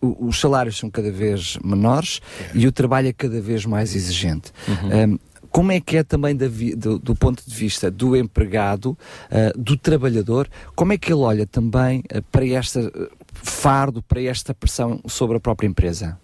o- 0.00 0.26
os 0.28 0.38
salários 0.38 0.76
são 0.78 0.88
cada 0.90 1.10
vez 1.10 1.58
menores 1.64 2.20
e 2.54 2.66
o 2.66 2.70
trabalho 2.72 3.08
é 3.08 3.12
cada 3.12 3.40
vez 3.40 3.64
mais 3.66 3.94
exigente. 3.96 4.52
Eh, 4.68 5.18
como 5.54 5.70
é 5.70 5.78
que 5.78 5.98
é 5.98 6.02
também 6.02 6.34
da 6.34 6.46
do, 6.76 6.98
do 6.98 7.14
ponto 7.14 7.40
de 7.46 7.54
vista 7.54 7.88
do 7.88 8.16
empregado, 8.16 8.98
eh, 9.30 9.52
do 9.56 9.76
trabalhador, 9.76 10.50
como 10.74 10.92
é 10.92 10.98
que 10.98 11.12
ele 11.12 11.20
olha 11.20 11.46
também 11.46 12.02
eh, 12.08 12.20
para 12.20 12.44
este 12.44 12.80
eh, 12.80 13.08
fardo, 13.34 14.02
para 14.02 14.20
esta 14.20 14.52
pressão 14.52 15.00
sobre 15.06 15.36
a 15.36 15.40
própria 15.40 15.68
empresa? 15.68 16.18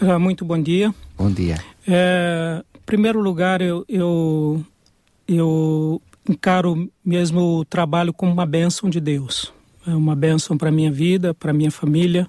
Ah, 0.00 0.18
muito 0.18 0.44
bom 0.44 0.60
dia. 0.60 0.92
Bom 1.16 1.30
dia. 1.30 1.62
É, 1.86 2.64
em 2.74 2.80
primeiro 2.84 3.20
lugar, 3.20 3.60
eu, 3.62 3.84
eu, 3.88 4.64
eu 5.28 6.02
encaro 6.28 6.90
mesmo 7.04 7.60
o 7.60 7.64
trabalho 7.64 8.12
como 8.12 8.32
uma 8.32 8.44
bênção 8.44 8.90
de 8.90 8.98
Deus. 8.98 9.52
É 9.86 9.94
uma 9.94 10.16
bênção 10.16 10.58
para 10.58 10.72
minha 10.72 10.90
vida, 10.90 11.32
para 11.32 11.52
minha 11.52 11.70
família 11.70 12.26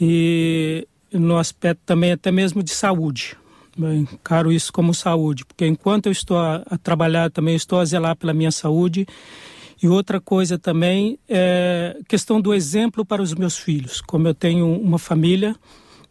e 0.00 0.84
no 1.12 1.38
aspecto 1.38 1.82
também 1.86 2.10
até 2.10 2.32
mesmo 2.32 2.60
de 2.60 2.72
saúde. 2.72 3.36
Eu 3.78 3.94
encaro 3.94 4.50
isso 4.50 4.72
como 4.72 4.92
saúde, 4.92 5.44
porque 5.44 5.66
enquanto 5.66 6.06
eu 6.06 6.12
estou 6.12 6.38
a, 6.38 6.62
a 6.66 6.76
trabalhar, 6.76 7.30
também 7.30 7.54
estou 7.54 7.78
a 7.78 7.84
zelar 7.84 8.16
pela 8.16 8.34
minha 8.34 8.50
saúde. 8.50 9.06
E 9.80 9.86
outra 9.86 10.20
coisa 10.20 10.58
também 10.58 11.18
é 11.28 11.96
questão 12.08 12.40
do 12.40 12.52
exemplo 12.52 13.04
para 13.04 13.22
os 13.22 13.32
meus 13.32 13.56
filhos. 13.56 14.00
Como 14.00 14.26
eu 14.26 14.34
tenho 14.34 14.68
uma 14.72 14.98
família, 14.98 15.54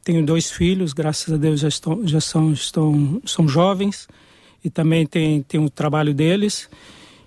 tenho 0.04 0.26
dois 0.26 0.50
filhos, 0.50 0.94
graças 0.94 1.34
a 1.34 1.38
Deus 1.38 1.60
já 1.60 1.68
estão 1.68 2.08
já 2.08 2.22
são 2.22 2.54
estão 2.54 3.22
são 3.26 3.46
jovens 3.46 4.08
e 4.64 4.70
também 4.70 5.06
tem 5.06 5.42
tem 5.42 5.60
o 5.60 5.70
trabalho 5.70 6.14
deles. 6.14 6.70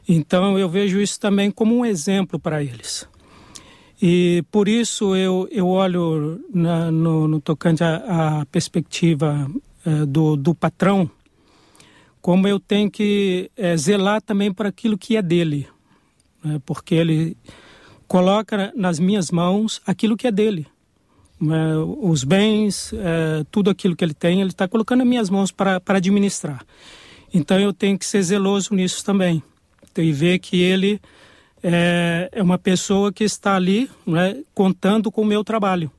Então 0.08 0.58
eu 0.58 0.68
vejo 0.68 0.98
isso 0.98 1.20
também 1.20 1.50
como 1.50 1.76
um 1.76 1.84
exemplo 1.84 2.38
para 2.38 2.62
eles. 2.62 3.06
E 4.00 4.42
por 4.50 4.66
isso 4.66 5.14
eu, 5.14 5.46
eu 5.50 5.68
olho 5.68 6.42
na, 6.52 6.90
no, 6.90 7.28
no 7.28 7.38
tocante 7.38 7.84
à 7.84 8.46
perspectiva 8.50 9.46
eh, 9.84 10.06
do, 10.06 10.36
do 10.36 10.54
patrão, 10.54 11.10
como 12.20 12.46
eu 12.46 12.60
tenho 12.60 12.90
que 12.90 13.50
eh, 13.56 13.76
zelar 13.76 14.20
também 14.20 14.52
para 14.52 14.68
aquilo 14.68 14.98
que 14.98 15.16
é 15.16 15.22
dele, 15.22 15.66
né? 16.44 16.60
porque 16.66 16.94
ele 16.94 17.36
coloca 18.06 18.72
nas 18.76 18.98
minhas 18.98 19.30
mãos 19.30 19.80
aquilo 19.86 20.16
que 20.16 20.26
é 20.26 20.32
dele. 20.32 20.66
né? 21.40 21.76
os 21.76 22.24
bens, 22.24 22.92
eh, 22.92 23.44
tudo 23.50 23.70
aquilo 23.70 23.96
que 23.96 24.04
ele 24.04 24.14
tem, 24.14 24.40
ele 24.40 24.50
está 24.50 24.68
colocando 24.68 24.98
nas 24.98 25.08
minhas 25.08 25.30
mãos 25.30 25.50
para, 25.50 25.80
para 25.80 25.98
administrar. 25.98 26.64
Então 27.32 27.58
eu 27.58 27.72
tenho 27.72 27.98
que 27.98 28.04
ser 28.04 28.22
zeloso 28.22 28.74
nisso 28.74 29.04
também. 29.04 29.42
E 29.96 30.12
ver 30.12 30.38
que 30.38 30.60
ele 30.60 31.00
é, 31.62 32.28
é 32.32 32.42
uma 32.42 32.58
pessoa 32.58 33.12
que 33.12 33.24
está 33.24 33.54
ali 33.54 33.90
né, 34.06 34.42
contando 34.54 35.10
com 35.10 35.22
o 35.22 35.26
meu 35.26 35.44
trabalho. 35.44 35.90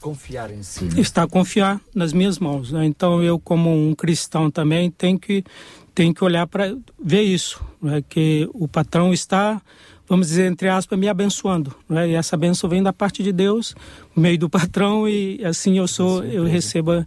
Confiar 0.00 0.50
em 0.50 0.62
si. 0.62 0.84
Né? 0.84 1.00
Está 1.00 1.24
a 1.24 1.28
confiar 1.28 1.80
nas 1.94 2.12
minhas 2.12 2.38
mãos. 2.38 2.72
Né? 2.72 2.86
Então 2.86 3.22
eu, 3.22 3.38
como 3.38 3.70
um 3.70 3.94
cristão 3.94 4.50
também, 4.50 4.90
tenho 4.90 5.18
que, 5.18 5.44
tenho 5.94 6.14
que 6.14 6.24
olhar 6.24 6.46
para 6.46 6.76
ver 7.02 7.22
isso, 7.22 7.62
né? 7.82 8.02
que 8.08 8.48
o 8.52 8.66
patrão 8.68 9.12
está 9.12 9.60
vamos 10.08 10.28
dizer, 10.28 10.50
entre 10.50 10.68
aspas, 10.68 10.98
me 10.98 11.08
abençoando. 11.08 11.74
Né? 11.88 12.10
E 12.10 12.14
essa 12.14 12.36
benção 12.36 12.68
vem 12.68 12.82
da 12.82 12.92
parte 12.92 13.22
de 13.22 13.32
Deus, 13.32 13.74
no 14.16 14.22
meio 14.22 14.38
do 14.38 14.48
patrão, 14.48 15.06
e 15.06 15.44
assim 15.44 15.78
eu 15.78 15.86
sou, 15.86 16.24
eu 16.24 16.44
recebo 16.44 17.04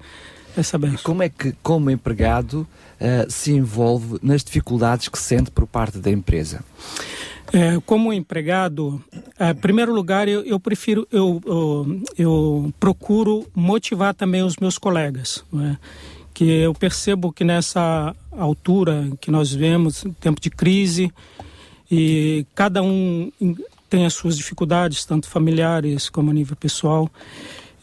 essa 0.56 0.78
benção. 0.78 1.00
Como 1.04 1.24
é 1.24 1.30
que, 1.30 1.54
como 1.64 1.90
empregado, 1.90 2.68
uh, 3.00 3.30
se 3.30 3.52
envolve 3.52 4.20
nas 4.22 4.44
dificuldades 4.44 5.08
que 5.10 5.18
sente 5.18 5.50
por 5.50 5.66
parte 5.66 5.98
da 5.98 6.12
empresa? 6.12 6.64
É, 7.54 7.82
como 7.86 8.14
empregado, 8.14 9.04
é, 9.38 9.50
em 9.50 9.56
primeiro 9.56 9.94
lugar, 9.94 10.28
eu, 10.28 10.42
eu 10.44 10.58
prefiro, 10.58 11.06
eu, 11.12 11.42
eu, 11.46 12.02
eu, 12.18 12.74
procuro 12.80 13.46
motivar 13.54 14.14
também 14.14 14.42
os 14.42 14.56
meus 14.56 14.78
colegas. 14.78 15.44
Né? 15.52 15.78
Que 16.34 16.46
eu 16.46 16.74
percebo 16.74 17.32
que 17.32 17.44
nessa 17.44 18.16
altura 18.32 19.10
que 19.20 19.30
nós 19.30 19.52
vemos, 19.52 20.06
tempo 20.22 20.40
de 20.40 20.50
crise, 20.50 21.12
e 21.92 22.46
cada 22.56 22.82
um 22.82 23.30
tem 23.90 24.06
as 24.06 24.14
suas 24.14 24.38
dificuldades, 24.38 25.04
tanto 25.04 25.28
familiares 25.28 26.10
como 26.10 26.32
a 26.32 26.34
nível 26.34 26.56
pessoal. 26.56 27.10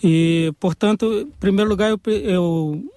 E, 0.03 0.51
portanto, 0.59 1.27
em 1.27 1.31
primeiro 1.39 1.69
lugar, 1.69 1.91
eu, 1.91 2.01
eu 2.07 2.91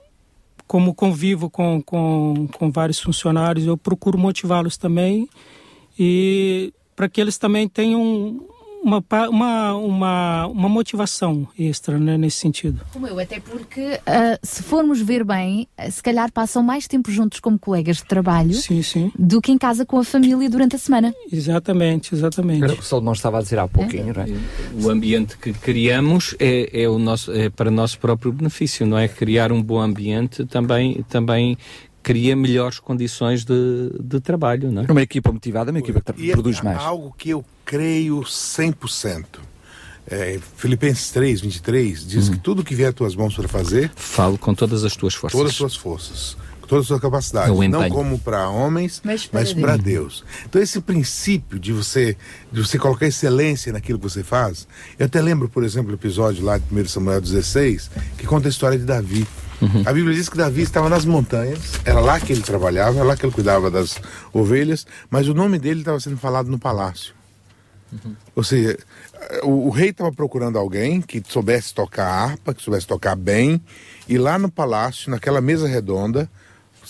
como 0.66 0.94
convivo 0.94 1.50
com, 1.50 1.82
com, 1.82 2.48
com 2.48 2.72
vários 2.72 3.02
funcionários, 3.02 3.68
eu 3.68 3.76
procuro 3.76 4.18
motivá-los 4.18 4.78
também 4.78 5.28
e 6.04 6.74
para 6.96 7.08
que 7.08 7.22
eles 7.22 7.38
também 7.38 7.70
tenham 7.70 8.42
uma, 8.82 9.04
uma, 9.30 9.76
uma, 9.76 10.48
uma 10.48 10.70
motivação 10.70 11.48
extra 11.58 12.00
né, 12.00 12.18
nesse 12.18 12.38
sentido. 12.38 12.82
Como 12.92 13.06
eu, 13.06 13.20
até 13.20 13.40
porque 13.40 14.00
uh, 14.00 14.40
se 14.42 14.64
formos 14.64 15.00
ver 15.00 15.24
bem, 15.24 15.68
se 15.92 16.02
calhar 16.02 16.32
passam 16.32 16.64
mais 16.64 16.88
tempo 16.88 17.12
juntos 17.12 17.40
como 17.40 17.60
colegas 17.60 17.98
de 17.98 18.06
trabalho 18.06 18.56
sim, 18.56 18.82
sim. 18.82 19.12
do 19.18 19.40
que 19.40 19.52
em 19.52 19.60
casa 19.60 19.86
com 19.86 20.00
a 20.00 20.04
família 20.04 20.50
durante 20.50 20.76
a 20.76 20.80
semana. 20.80 21.14
Exatamente, 21.32 22.16
exatamente. 22.16 22.64
Era 22.64 22.74
o 22.74 22.78
que 22.78 22.82
o 22.82 22.86
Salomão 22.86 23.14
estava 23.14 23.38
a 23.38 23.42
dizer 23.44 23.60
há 23.60 23.68
pouquinho, 23.68 24.10
é? 24.10 24.14
não 24.14 24.24
é? 24.24 24.84
O 24.84 24.90
ambiente 24.90 25.38
que 25.38 25.54
criamos 25.54 26.36
é, 26.40 26.82
é, 26.82 26.90
o 26.90 26.98
nosso, 26.98 27.32
é 27.32 27.52
para 27.52 27.70
nosso 27.70 28.00
próprio 28.00 28.32
benefício, 28.32 28.88
não 28.88 28.98
é? 28.98 29.08
Criar 29.08 29.52
um 29.52 29.62
bom 29.62 29.80
ambiente 29.80 30.44
também, 30.46 31.06
também 31.08 31.56
cria 32.02 32.36
melhores 32.36 32.80
condições 32.80 33.44
de, 33.44 33.92
de 34.00 34.20
trabalho. 34.20 34.72
Não 34.72 34.84
é? 34.84 34.92
Uma 34.92 35.02
equipa 35.02 35.32
motivada, 35.32 35.72
uma 35.72 35.80
equipa 35.80 36.02
que 36.02 36.30
e 36.30 36.32
produz 36.32 36.60
é 36.60 36.64
mais. 36.64 36.78
Algo 36.80 37.14
que 37.18 37.30
eu 37.30 37.46
creio 37.66 38.22
100%. 38.22 39.26
É, 40.08 40.40
Filipenses 40.58 41.12
3, 41.12 41.42
23 41.42 42.06
diz 42.06 42.28
uhum. 42.28 42.34
que 42.34 42.40
tudo 42.40 42.64
que 42.64 42.74
vier 42.74 42.90
às 42.90 42.96
tuas 42.96 43.16
mãos 43.16 43.36
para 43.36 43.48
fazer. 43.48 43.92
Falo 43.96 44.38
com 44.38 44.54
todas 44.54 44.84
as 44.84 44.96
tuas 44.96 45.14
forças. 45.14 45.38
Todas 45.38 45.52
as 45.52 45.58
tuas 45.58 45.76
forças. 45.76 46.38
Com 46.60 46.68
todas 46.68 46.84
as 46.84 46.88
tuas 46.88 47.00
capacidades. 47.00 47.70
Não 47.70 47.90
como 47.90 48.18
para 48.18 48.50
homens, 48.50 49.02
mas 49.06 49.28
para 49.28 49.78
Deus. 49.78 49.84
Deus. 49.84 50.26
Então, 50.46 50.62
esse 50.62 50.82
princípio 50.82 51.60
de 51.60 51.72
você, 51.72 52.18
de 52.52 52.66
você 52.66 52.78
colocar 52.80 53.06
excelência 53.06 53.72
naquilo 53.72 54.00
que 54.00 54.04
você 54.04 54.24
faz. 54.24 54.68
Eu 54.98 55.06
até 55.06 55.22
lembro, 55.22 55.48
por 55.48 55.64
exemplo, 55.64 55.92
o 55.92 55.96
episódio 55.96 56.44
lá 56.44 56.58
de 56.58 56.66
1 56.72 56.88
Samuel 56.88 57.22
16, 57.22 57.92
que 58.18 58.26
conta 58.26 58.48
a 58.48 58.50
história 58.50 58.78
de 58.78 58.86
Davi. 58.86 59.26
Uhum. 59.62 59.84
A 59.86 59.94
Bíblia 59.94 60.16
diz 60.16 60.28
que 60.28 60.38
Davi 60.38 60.64
estava 60.64 60.90
nas 60.90 61.06
montanhas, 61.06 61.80
era 61.86 62.00
lá 62.00 62.20
que 62.20 62.34
ele 62.34 62.42
trabalhava, 62.42 62.98
era 62.98 63.06
lá 63.06 63.16
que 63.16 63.26
ele 63.26 63.34
cuidava 63.34 63.70
das 63.70 64.00
ovelhas, 64.34 64.88
mas 65.10 65.28
o 65.28 65.34
nome 65.34 65.60
dele 65.60 65.82
estava 65.82 66.00
sendo 66.00 66.18
falado 66.18 66.50
no 66.50 66.58
palácio. 66.58 67.14
Uhum. 67.92 68.16
Ou 68.36 68.44
seja, 68.44 68.78
o, 69.44 69.68
o 69.68 69.70
rei 69.70 69.90
estava 69.90 70.12
procurando 70.12 70.58
alguém 70.58 71.02
que 71.02 71.22
soubesse 71.28 71.74
tocar 71.74 72.08
harpa, 72.08 72.54
que 72.54 72.64
soubesse 72.64 72.88
tocar 72.88 73.16
bem, 73.16 73.62
e 74.08 74.18
lá 74.18 74.40
no 74.40 74.50
palácio, 74.50 75.12
naquela 75.12 75.42
mesa 75.42 75.68
redonda, 75.68 76.30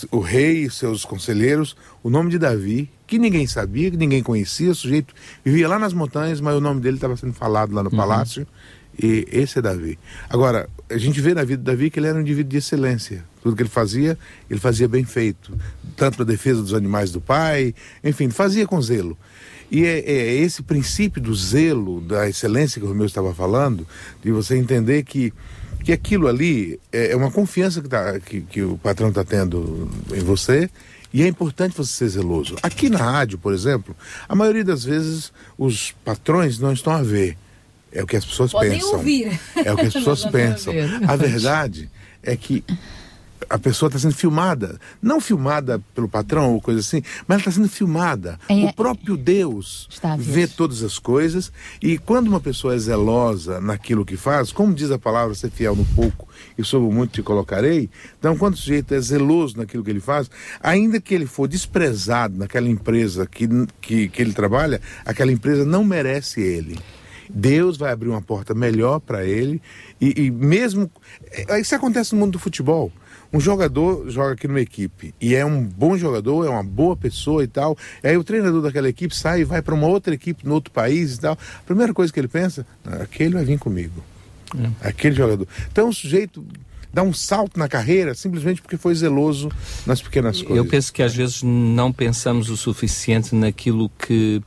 o 0.09 0.19
rei 0.19 0.63
e 0.63 0.69
seus 0.69 1.03
conselheiros, 1.03 1.75
o 2.01 2.09
nome 2.09 2.29
de 2.29 2.39
Davi, 2.39 2.89
que 3.05 3.19
ninguém 3.19 3.45
sabia, 3.45 3.91
que 3.91 3.97
ninguém 3.97 4.23
conhecia, 4.23 4.71
o 4.71 4.75
sujeito 4.75 5.13
vivia 5.43 5.67
lá 5.67 5.77
nas 5.77 5.91
montanhas, 5.91 6.39
mas 6.39 6.55
o 6.55 6.61
nome 6.61 6.79
dele 6.79 6.95
estava 6.95 7.17
sendo 7.17 7.33
falado 7.33 7.73
lá 7.73 7.83
no 7.83 7.89
uhum. 7.89 7.97
palácio. 7.97 8.47
E 8.97 9.27
esse 9.31 9.59
é 9.59 9.61
Davi. 9.61 9.97
Agora, 10.29 10.69
a 10.93 10.97
gente 10.97 11.19
vê 11.21 11.33
na 11.33 11.43
vida 11.43 11.57
de 11.57 11.63
Davi 11.63 11.89
que 11.89 11.99
ele 11.99 12.07
era 12.07 12.17
um 12.17 12.21
indivíduo 12.21 12.51
de 12.51 12.57
excelência. 12.57 13.23
Tudo 13.41 13.55
que 13.55 13.61
ele 13.61 13.69
fazia, 13.69 14.17
ele 14.49 14.59
fazia 14.59 14.87
bem 14.87 15.03
feito. 15.03 15.57
Tanto 15.95 16.19
na 16.19 16.25
defesa 16.25 16.61
dos 16.61 16.73
animais 16.73 17.11
do 17.11 17.19
pai, 17.19 17.73
enfim, 18.03 18.29
fazia 18.29 18.67
com 18.67 18.81
zelo. 18.81 19.17
E 19.71 19.85
é, 19.85 19.99
é 19.99 20.35
esse 20.35 20.61
princípio 20.61 21.21
do 21.21 21.33
zelo, 21.33 22.01
da 22.01 22.27
excelência 22.27 22.79
que 22.79 22.85
o 22.85 22.89
Romeu 22.89 23.05
estava 23.05 23.33
falando, 23.33 23.87
de 24.21 24.31
você 24.31 24.57
entender 24.57 25.03
que, 25.03 25.33
que 25.83 25.93
aquilo 25.93 26.27
ali 26.27 26.79
é, 26.91 27.11
é 27.11 27.15
uma 27.15 27.31
confiança 27.31 27.81
que, 27.81 27.87
tá, 27.87 28.19
que, 28.19 28.41
que 28.41 28.61
o 28.61 28.77
patrão 28.77 29.09
está 29.09 29.23
tendo 29.23 29.89
em 30.13 30.19
você 30.19 30.69
e 31.13 31.23
é 31.23 31.27
importante 31.27 31.75
você 31.75 31.93
ser 31.93 32.09
zeloso. 32.09 32.55
Aqui 32.61 32.89
na 32.89 32.99
rádio, 32.99 33.37
por 33.37 33.53
exemplo, 33.53 33.95
a 34.27 34.35
maioria 34.35 34.63
das 34.63 34.83
vezes 34.83 35.31
os 35.57 35.93
patrões 36.03 36.59
não 36.59 36.73
estão 36.73 36.93
a 36.93 37.01
ver. 37.01 37.37
É 37.91 38.01
o 38.01 38.07
que 38.07 38.15
as 38.15 38.25
pessoas 38.25 38.51
Podem 38.51 38.71
pensam. 38.71 38.93
Ouvir. 38.93 39.39
É 39.55 39.73
o 39.73 39.75
que 39.75 39.85
as 39.85 39.93
pessoas 39.93 40.25
pensam. 40.25 40.73
A 41.07 41.15
verdade 41.15 41.89
é 42.23 42.35
que 42.35 42.63
a 43.49 43.59
pessoa 43.59 43.87
está 43.87 43.99
sendo 43.99 44.15
filmada. 44.15 44.79
Não 45.01 45.19
filmada 45.19 45.81
pelo 45.93 46.07
patrão 46.07 46.53
ou 46.53 46.61
coisa 46.61 46.79
assim, 46.79 47.01
mas 47.27 47.35
ela 47.35 47.39
está 47.39 47.51
sendo 47.51 47.69
filmada. 47.69 48.39
É, 48.47 48.65
o 48.65 48.73
próprio 48.73 49.17
Deus 49.17 49.89
vê 50.17 50.47
todas 50.47 50.83
as 50.83 50.97
coisas. 50.97 51.51
E 51.81 51.97
quando 51.97 52.27
uma 52.27 52.39
pessoa 52.39 52.75
é 52.75 52.77
zelosa 52.77 53.59
naquilo 53.59 54.05
que 54.05 54.15
faz, 54.15 54.51
como 54.51 54.73
diz 54.73 54.91
a 54.91 54.97
palavra, 54.97 55.35
ser 55.35 55.51
fiel 55.51 55.75
no 55.75 55.85
pouco 55.85 56.27
e 56.57 56.63
sobre 56.63 56.93
muito 56.93 57.11
te 57.11 57.21
colocarei. 57.21 57.89
Então, 58.17 58.37
quando 58.37 58.53
o 58.53 58.57
sujeito 58.57 58.93
é 58.93 59.01
zeloso 59.01 59.57
naquilo 59.57 59.83
que 59.83 59.89
ele 59.89 59.99
faz, 59.99 60.29
ainda 60.61 60.99
que 60.99 61.13
ele 61.13 61.25
for 61.25 61.47
desprezado 61.47 62.37
naquela 62.37 62.69
empresa 62.69 63.25
que, 63.25 63.47
que, 63.81 64.07
que 64.07 64.21
ele 64.21 64.33
trabalha, 64.33 64.81
aquela 65.05 65.31
empresa 65.31 65.65
não 65.65 65.83
merece 65.83 66.41
ele. 66.41 66.79
Deus 67.33 67.77
vai 67.77 67.91
abrir 67.91 68.09
uma 68.09 68.21
porta 68.21 68.53
melhor 68.53 68.99
para 68.99 69.25
ele. 69.25 69.61
E, 69.99 70.25
e, 70.25 70.31
mesmo. 70.31 70.89
É, 71.31 71.59
isso 71.59 71.75
acontece 71.75 72.13
no 72.13 72.19
mundo 72.19 72.33
do 72.33 72.39
futebol. 72.39 72.91
Um 73.33 73.39
jogador 73.39 74.09
joga 74.09 74.33
aqui 74.33 74.45
numa 74.45 74.59
equipe 74.59 75.15
e 75.21 75.35
é 75.35 75.45
um 75.45 75.63
bom 75.63 75.97
jogador, 75.97 76.45
é 76.45 76.49
uma 76.49 76.63
boa 76.63 76.97
pessoa 76.97 77.43
e 77.43 77.47
tal. 77.47 77.77
Aí 78.03 78.17
o 78.17 78.23
treinador 78.23 78.61
daquela 78.61 78.89
equipe 78.89 79.15
sai 79.15 79.41
e 79.41 79.43
vai 79.45 79.61
para 79.61 79.73
uma 79.73 79.87
outra 79.87 80.13
equipe 80.13 80.45
no 80.45 80.53
outro 80.53 80.71
país 80.71 81.15
e 81.15 81.21
tal. 81.21 81.33
A 81.33 81.63
primeira 81.65 81.93
coisa 81.93 82.11
que 82.11 82.19
ele 82.19 82.27
pensa, 82.27 82.65
aquele 82.83 83.35
vai 83.35 83.45
vir 83.45 83.57
comigo. 83.57 84.03
É. 84.83 84.89
Aquele 84.89 85.15
jogador. 85.15 85.47
Então 85.71 85.87
o 85.87 85.93
sujeito 85.93 86.45
dá 86.93 87.03
um 87.03 87.13
salto 87.13 87.57
na 87.57 87.69
carreira 87.69 88.13
simplesmente 88.13 88.61
porque 88.61 88.75
foi 88.75 88.93
zeloso 88.93 89.49
nas 89.85 90.01
pequenas 90.01 90.41
coisas. 90.41 90.57
Eu 90.57 90.65
penso 90.65 90.91
que 90.91 91.01
às 91.01 91.15
vezes 91.15 91.41
não 91.41 91.91
pensamos 91.91 92.49
o 92.49 92.57
suficiente 92.57 93.33
naquilo 93.33 93.89
que 93.97 94.41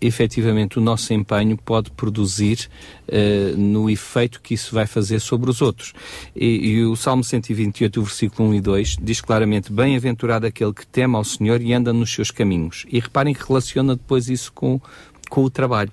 efetivamente 0.00 0.78
o 0.78 0.82
nosso 0.82 1.12
empenho 1.12 1.56
pode 1.56 1.90
produzir 1.90 2.68
uh, 3.08 3.56
no 3.56 3.90
efeito 3.90 4.40
que 4.40 4.54
isso 4.54 4.74
vai 4.74 4.86
fazer 4.86 5.20
sobre 5.20 5.50
os 5.50 5.60
outros. 5.60 5.92
E, 6.34 6.68
e, 6.68 6.84
o 6.84 6.96
Salmo 6.96 7.24
128, 7.24 8.00
o 8.00 8.04
versículo 8.04 8.48
1 8.50 8.54
e 8.54 8.60
2, 8.60 8.96
diz 9.00 9.20
claramente: 9.20 9.72
Bem-aventurado 9.72 10.46
aquele 10.46 10.72
que 10.72 10.86
teme 10.86 11.16
ao 11.16 11.24
Senhor 11.24 11.60
e 11.60 11.72
anda 11.72 11.92
nos 11.92 12.12
seus 12.12 12.30
caminhos. 12.30 12.86
E 12.88 13.00
reparem 13.00 13.34
que 13.34 13.46
relaciona 13.46 13.96
depois 13.96 14.28
isso 14.28 14.52
com, 14.52 14.80
com 15.28 15.42
o 15.42 15.50
trabalho 15.50 15.92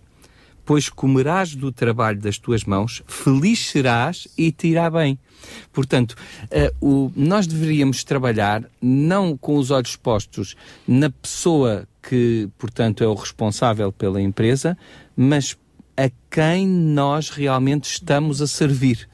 pois 0.64 0.88
comerás 0.88 1.54
do 1.54 1.72
trabalho 1.72 2.20
das 2.20 2.38
tuas 2.38 2.64
mãos, 2.64 3.04
feliz 3.06 3.68
serás 3.68 4.28
e 4.38 4.52
te 4.52 4.68
irá 4.68 4.90
bem. 4.90 5.20
Portanto, 5.74 6.16
uh, 6.44 6.88
o, 6.88 7.12
nós 7.16 7.48
deveríamos 7.48 8.04
trabalhar 8.04 8.64
não 8.82 9.36
com 9.36 9.58
os 9.58 9.72
olhos 9.72 9.96
postos 9.96 10.56
na 10.88 11.10
pessoa 11.10 11.88
que, 12.02 12.50
portanto, 12.58 13.04
é 13.04 13.08
o 13.08 13.14
responsável 13.14 13.92
pela 13.92 14.22
empresa, 14.22 14.78
mas 15.16 15.58
a 15.96 16.10
quem 16.30 16.68
nós 16.68 17.30
realmente 17.30 17.86
estamos 17.86 18.42
a 18.42 18.48
servir. 18.48 19.08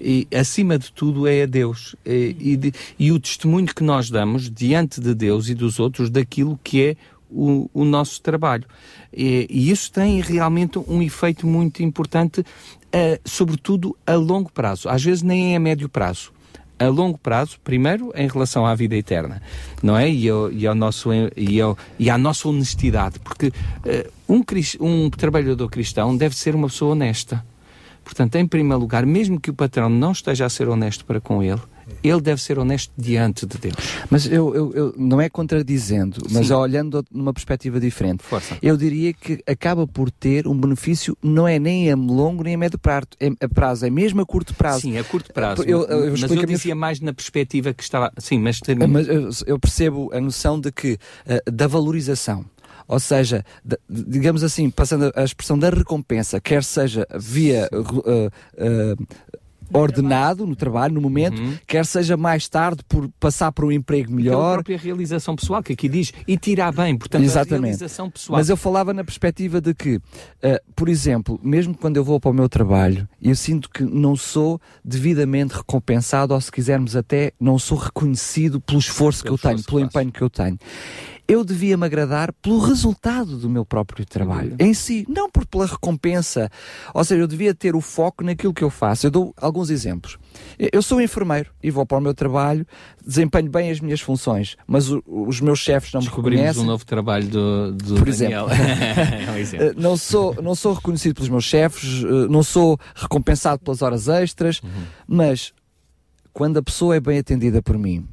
E, 0.00 0.26
acima 0.34 0.78
de 0.78 0.92
tudo, 0.92 1.26
é 1.26 1.42
a 1.42 1.46
Deus. 1.46 1.94
E, 2.06 2.36
e, 2.38 2.56
de, 2.56 2.72
e, 2.98 3.12
o 3.12 3.20
testemunho 3.20 3.66
que 3.66 3.82
nós 3.82 4.08
damos 4.08 4.50
diante 4.50 5.00
de 5.00 5.14
Deus 5.14 5.48
e 5.48 5.54
dos 5.54 5.78
outros 5.78 6.08
daquilo 6.08 6.58
que 6.62 6.82
é 6.82 6.96
o, 7.30 7.68
o 7.74 7.84
nosso 7.84 8.20
trabalho. 8.22 8.64
E, 9.12 9.46
e, 9.50 9.70
isso 9.70 9.92
tem 9.92 10.20
realmente 10.20 10.78
um 10.78 11.02
efeito 11.02 11.46
muito 11.46 11.82
importante, 11.82 12.40
uh, 12.40 13.20
sobretudo 13.24 13.96
a 14.06 14.14
longo 14.14 14.50
prazo. 14.50 14.88
Às 14.88 15.02
vezes 15.02 15.22
nem 15.22 15.52
é 15.52 15.56
a 15.56 15.60
médio 15.60 15.88
prazo. 15.88 16.32
A 16.80 16.88
longo 16.88 17.18
prazo, 17.18 17.58
primeiro, 17.62 18.10
em 18.16 18.26
relação 18.26 18.64
à 18.64 18.74
vida 18.74 18.96
eterna, 18.96 19.42
não 19.82 19.96
é? 19.96 20.10
E, 20.10 20.28
ao, 20.30 20.50
e, 20.50 20.66
ao 20.66 20.74
nosso, 20.74 21.10
e, 21.36 21.60
ao, 21.60 21.76
e 21.98 22.08
à 22.08 22.16
nossa 22.16 22.48
honestidade. 22.48 23.18
Porque 23.18 23.48
uh, 23.48 24.12
um, 24.26 24.42
um 24.80 25.10
trabalhador 25.10 25.68
cristão 25.68 26.16
deve 26.16 26.34
ser 26.34 26.54
uma 26.54 26.68
pessoa 26.68 26.92
honesta. 26.92 27.44
Portanto, 28.02 28.36
em 28.36 28.46
primeiro 28.46 28.80
lugar, 28.80 29.04
mesmo 29.04 29.38
que 29.38 29.50
o 29.50 29.54
patrão 29.54 29.90
não 29.90 30.12
esteja 30.12 30.46
a 30.46 30.48
ser 30.48 30.68
honesto 30.68 31.04
para 31.04 31.20
com 31.20 31.42
ele, 31.42 31.60
ele 32.02 32.20
deve 32.20 32.40
ser 32.42 32.58
honesto 32.58 32.92
diante 32.96 33.46
de 33.46 33.58
Deus. 33.58 33.74
Mas 34.10 34.26
eu, 34.26 34.54
eu, 34.54 34.72
eu 34.74 34.94
não 34.96 35.20
é 35.20 35.28
contradizendo, 35.28 36.22
mas 36.30 36.48
Sim. 36.48 36.54
olhando 36.54 37.04
numa 37.10 37.32
perspectiva 37.32 37.78
diferente. 37.80 38.22
Força. 38.22 38.56
Eu 38.62 38.76
diria 38.76 39.12
que 39.12 39.42
acaba 39.46 39.86
por 39.86 40.10
ter 40.10 40.46
um 40.46 40.54
benefício, 40.54 41.16
não 41.22 41.46
é 41.46 41.58
nem 41.58 41.90
a 41.90 41.96
longo 41.96 42.42
nem 42.42 42.54
a 42.54 42.58
médio 42.58 42.78
prazo, 42.78 43.08
é, 43.18 43.28
a 43.40 43.48
prazo, 43.48 43.86
é 43.86 43.90
mesmo 43.90 44.20
a 44.20 44.26
curto 44.26 44.54
prazo. 44.54 44.80
Sim, 44.80 44.98
a 44.98 45.04
curto 45.04 45.32
prazo. 45.32 45.62
Eu, 45.62 45.84
eu, 45.84 46.10
mas 46.12 46.30
eu 46.30 46.46
dizia 46.46 46.74
mais 46.74 47.00
na 47.00 47.12
perspectiva 47.12 47.72
que 47.72 47.82
estava. 47.82 48.12
Sim, 48.18 48.38
mas, 48.38 48.60
termina. 48.60 48.88
mas 48.88 49.42
eu 49.46 49.58
percebo 49.58 50.10
a 50.12 50.20
noção 50.20 50.60
de 50.60 50.72
que 50.72 50.98
uh, 51.26 51.50
da 51.50 51.66
valorização. 51.66 52.44
Ou 52.90 52.98
seja, 52.98 53.44
digamos 53.88 54.42
assim, 54.42 54.68
passando 54.68 55.12
a 55.14 55.22
expressão 55.22 55.56
da 55.56 55.70
recompensa, 55.70 56.40
quer 56.40 56.64
seja 56.64 57.06
via 57.16 57.68
uh, 57.72 58.26
uh, 58.26 59.06
ordenado 59.72 60.46
no 60.46 60.56
trabalho, 60.56 60.94
no 60.94 61.00
momento, 61.00 61.40
uhum. 61.40 61.56
quer 61.66 61.84
seja 61.84 62.16
mais 62.16 62.48
tarde 62.48 62.82
por 62.88 63.08
passar 63.20 63.52
por 63.52 63.64
um 63.64 63.72
emprego 63.72 64.12
melhor. 64.12 64.52
a 64.52 64.54
própria 64.54 64.78
realização 64.78 65.36
pessoal, 65.36 65.62
que 65.62 65.72
aqui 65.72 65.88
diz, 65.88 66.12
e 66.26 66.36
tirar 66.36 66.72
bem, 66.72 66.96
portanto, 66.96 67.22
Exatamente. 67.22 67.54
a 67.54 67.66
realização 67.66 68.10
pessoal. 68.10 68.38
Mas 68.38 68.48
eu 68.48 68.56
falava 68.56 68.92
na 68.92 69.04
perspectiva 69.04 69.60
de 69.60 69.74
que, 69.74 69.96
uh, 69.96 70.02
por 70.74 70.88
exemplo, 70.88 71.38
mesmo 71.42 71.74
quando 71.74 71.96
eu 71.96 72.04
vou 72.04 72.20
para 72.20 72.30
o 72.30 72.34
meu 72.34 72.48
trabalho, 72.48 73.08
eu 73.22 73.34
sinto 73.34 73.68
que 73.70 73.82
não 73.82 74.16
sou 74.16 74.60
devidamente 74.84 75.54
recompensado, 75.54 76.34
ou 76.34 76.40
se 76.40 76.50
quisermos 76.50 76.96
até, 76.96 77.32
não 77.40 77.58
sou 77.58 77.78
reconhecido 77.78 78.60
pelo 78.60 78.78
esforço 78.78 79.22
pelo 79.22 79.38
que 79.38 79.46
eu 79.46 79.50
tenho, 79.50 79.64
pelo 79.64 79.80
empenho 79.80 80.12
que 80.12 80.22
eu 80.22 80.30
tenho 80.30 80.58
eu 81.30 81.44
devia 81.44 81.76
me 81.76 81.86
agradar 81.86 82.32
pelo 82.32 82.58
resultado 82.58 83.36
do 83.36 83.48
meu 83.48 83.64
próprio 83.64 84.04
trabalho 84.04 84.56
em 84.58 84.74
si, 84.74 85.06
não 85.08 85.30
por 85.30 85.46
pela 85.46 85.64
recompensa. 85.64 86.50
Ou 86.92 87.04
seja, 87.04 87.22
eu 87.22 87.28
devia 87.28 87.54
ter 87.54 87.76
o 87.76 87.80
foco 87.80 88.24
naquilo 88.24 88.52
que 88.52 88.64
eu 88.64 88.68
faço. 88.68 89.06
Eu 89.06 89.12
dou 89.12 89.32
alguns 89.36 89.70
exemplos. 89.70 90.18
Eu 90.58 90.82
sou 90.82 91.00
enfermeiro 91.00 91.48
e 91.62 91.70
vou 91.70 91.86
para 91.86 91.98
o 91.98 92.00
meu 92.00 92.12
trabalho, 92.12 92.66
desempenho 93.06 93.48
bem 93.48 93.70
as 93.70 93.78
minhas 93.78 94.00
funções, 94.00 94.56
mas 94.66 94.90
o, 94.90 95.00
os 95.06 95.40
meus 95.40 95.60
chefes 95.60 95.92
não 95.92 96.00
me 96.00 96.08
reconhecem. 96.08 96.64
um 96.64 96.66
novo 96.66 96.84
trabalho 96.84 97.28
do, 97.28 97.72
do 97.74 97.94
Por 97.94 98.10
Daniel. 98.10 98.48
exemplo. 98.50 98.50
é 99.28 99.30
um 99.30 99.36
exemplo. 99.36 99.66
Eh, 99.66 99.74
não, 99.76 99.96
sou, 99.96 100.34
não 100.42 100.56
sou 100.56 100.72
reconhecido 100.72 101.14
pelos 101.14 101.28
meus 101.28 101.44
chefes, 101.44 102.02
eh, 102.02 102.26
não 102.28 102.42
sou 102.42 102.76
recompensado 102.92 103.62
pelas 103.62 103.82
horas 103.82 104.08
extras, 104.08 104.60
uhum. 104.64 104.70
mas 105.06 105.52
quando 106.32 106.56
a 106.56 106.62
pessoa 106.62 106.96
é 106.96 107.00
bem 107.00 107.18
atendida 107.18 107.62
por 107.62 107.78
mim, 107.78 108.04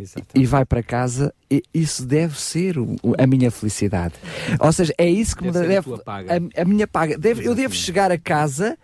Exatamente. 0.00 0.30
e 0.34 0.46
vai 0.46 0.64
para 0.64 0.82
casa, 0.82 1.34
isso 1.72 2.04
deve 2.04 2.40
ser 2.40 2.78
o, 2.78 2.96
a 3.18 3.26
minha 3.26 3.50
felicidade. 3.50 4.14
Ou 4.58 4.72
seja, 4.72 4.94
é 4.96 5.08
isso 5.08 5.36
que 5.36 5.44
deve 5.44 5.60
me 5.60 5.68
deve. 5.68 5.90
A, 5.94 6.62
a, 6.62 6.64
minha 6.64 6.86
paga. 6.86 7.18
Deve, 7.18 7.44
eu 7.44 7.54
devo 7.54 7.74
chegar 7.74 8.10
a 8.10 8.18
casa. 8.18 8.76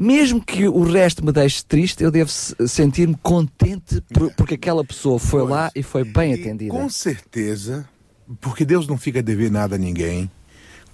Mesmo 0.00 0.40
que 0.40 0.68
o 0.68 0.84
resto 0.84 1.26
me 1.26 1.32
deixe 1.32 1.64
triste, 1.64 2.04
eu 2.04 2.10
devo 2.12 2.30
sentir-me 2.30 3.16
contente 3.20 4.00
por, 4.14 4.32
porque 4.34 4.54
aquela 4.54 4.84
pessoa 4.84 5.18
foi 5.18 5.40
pois. 5.40 5.50
lá 5.50 5.72
e 5.74 5.82
foi 5.82 6.04
bem 6.04 6.30
e 6.30 6.40
atendida. 6.40 6.70
Com 6.72 6.88
certeza, 6.88 7.84
porque 8.40 8.64
Deus 8.64 8.86
não 8.86 8.96
fica 8.96 9.18
a 9.18 9.22
dever 9.22 9.50
nada 9.50 9.74
a 9.74 9.78
ninguém 9.78 10.30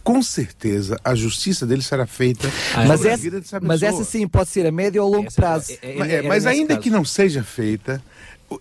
com 0.04 0.22
certeza 0.22 1.00
a 1.02 1.14
justiça 1.14 1.66
dele 1.66 1.80
será 1.80 2.06
feita 2.06 2.46
ah, 2.74 2.84
mas, 2.84 3.04
essa, 3.06 3.60
mas 3.60 3.82
essa 3.82 4.04
sim 4.04 4.28
pode 4.28 4.50
ser 4.50 4.66
a 4.66 4.70
médio 4.70 5.02
ou 5.02 5.10
longo 5.10 5.28
essa, 5.28 5.40
prazo. 5.40 5.72
É, 5.80 5.98
é, 5.98 6.14
é, 6.16 6.22
mas 6.22 6.44
ainda 6.44 6.74
caso. 6.74 6.80
que 6.80 6.90
não 6.90 7.04
seja 7.04 7.42
feita, 7.42 8.02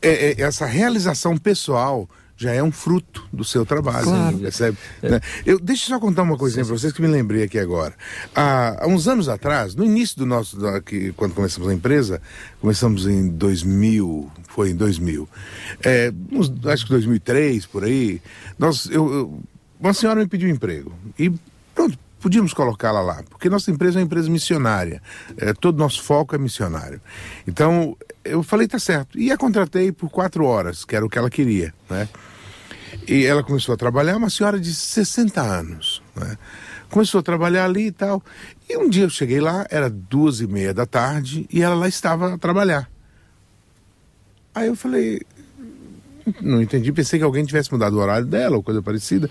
é, 0.01 0.31
é, 0.31 0.41
essa 0.41 0.65
realização 0.65 1.37
pessoal 1.37 2.09
já 2.35 2.51
é 2.51 2.61
um 2.61 2.71
fruto 2.71 3.25
do 3.31 3.43
seu 3.43 3.65
trabalho. 3.65 4.05
Claro. 4.05 4.37
Percebe? 4.39 4.77
É. 5.01 5.21
Eu, 5.45 5.59
deixa 5.59 5.85
eu 5.85 5.95
só 5.95 5.99
contar 5.99 6.23
uma 6.23 6.37
coisinha 6.37 6.65
para 6.65 6.75
vocês 6.75 6.91
que 6.91 7.01
me 7.01 7.07
lembrei 7.07 7.43
aqui 7.43 7.59
agora. 7.59 7.93
Há, 8.35 8.83
há 8.83 8.87
uns 8.87 9.07
anos 9.07 9.29
atrás, 9.29 9.75
no 9.75 9.85
início 9.85 10.17
do 10.17 10.25
nosso, 10.25 10.59
da, 10.59 10.81
que, 10.81 11.13
quando 11.13 11.33
começamos 11.33 11.69
a 11.69 11.73
empresa, 11.73 12.21
começamos 12.59 13.07
em 13.07 13.29
2000, 13.29 14.31
foi 14.49 14.71
em 14.71 14.75
2000, 14.75 15.29
é, 15.83 16.11
uns, 16.31 16.51
acho 16.65 16.85
que 16.85 16.91
2003, 16.91 17.65
por 17.67 17.83
aí, 17.83 18.21
nós, 18.57 18.87
eu, 18.87 19.13
eu, 19.13 19.39
uma 19.79 19.93
senhora 19.93 20.19
me 20.19 20.27
pediu 20.27 20.49
emprego 20.49 20.91
e 21.17 21.31
pronto, 21.73 21.97
podíamos 22.19 22.53
colocá-la 22.53 23.01
lá, 23.01 23.23
porque 23.29 23.49
nossa 23.49 23.69
empresa 23.69 23.99
é 23.99 24.01
uma 24.01 24.05
empresa 24.05 24.29
missionária. 24.29 25.01
É, 25.37 25.53
todo 25.53 25.77
nosso 25.77 26.01
foco 26.01 26.33
é 26.33 26.37
missionário. 26.37 27.01
Então, 27.45 27.97
eu 28.23 28.43
falei, 28.43 28.67
tá 28.67 28.79
certo. 28.79 29.19
E 29.19 29.31
a 29.31 29.37
contratei 29.37 29.91
por 29.91 30.09
quatro 30.09 30.45
horas, 30.45 30.85
que 30.85 30.95
era 30.95 31.05
o 31.05 31.09
que 31.09 31.17
ela 31.17 31.29
queria, 31.29 31.73
né? 31.89 32.07
E 33.07 33.25
ela 33.25 33.43
começou 33.43 33.73
a 33.73 33.77
trabalhar, 33.77 34.17
uma 34.17 34.29
senhora 34.29 34.59
de 34.59 34.73
60 34.73 35.41
anos, 35.41 36.01
né? 36.15 36.37
Começou 36.89 37.19
a 37.19 37.23
trabalhar 37.23 37.65
ali 37.65 37.87
e 37.87 37.91
tal. 37.91 38.23
E 38.69 38.77
um 38.77 38.87
dia 38.87 39.03
eu 39.03 39.09
cheguei 39.09 39.41
lá, 39.41 39.65
era 39.69 39.89
duas 39.89 40.41
e 40.41 40.47
meia 40.47 40.73
da 40.73 40.85
tarde, 40.85 41.47
e 41.51 41.61
ela 41.61 41.75
lá 41.75 41.87
estava 41.87 42.35
a 42.35 42.37
trabalhar. 42.37 42.89
Aí 44.53 44.67
eu 44.67 44.75
falei, 44.75 45.21
não 46.41 46.61
entendi, 46.61 46.91
pensei 46.91 47.19
que 47.19 47.25
alguém 47.25 47.43
tivesse 47.43 47.71
mudado 47.71 47.97
o 47.97 47.99
horário 47.99 48.25
dela 48.25 48.55
ou 48.55 48.63
coisa 48.63 48.81
parecida. 48.81 49.29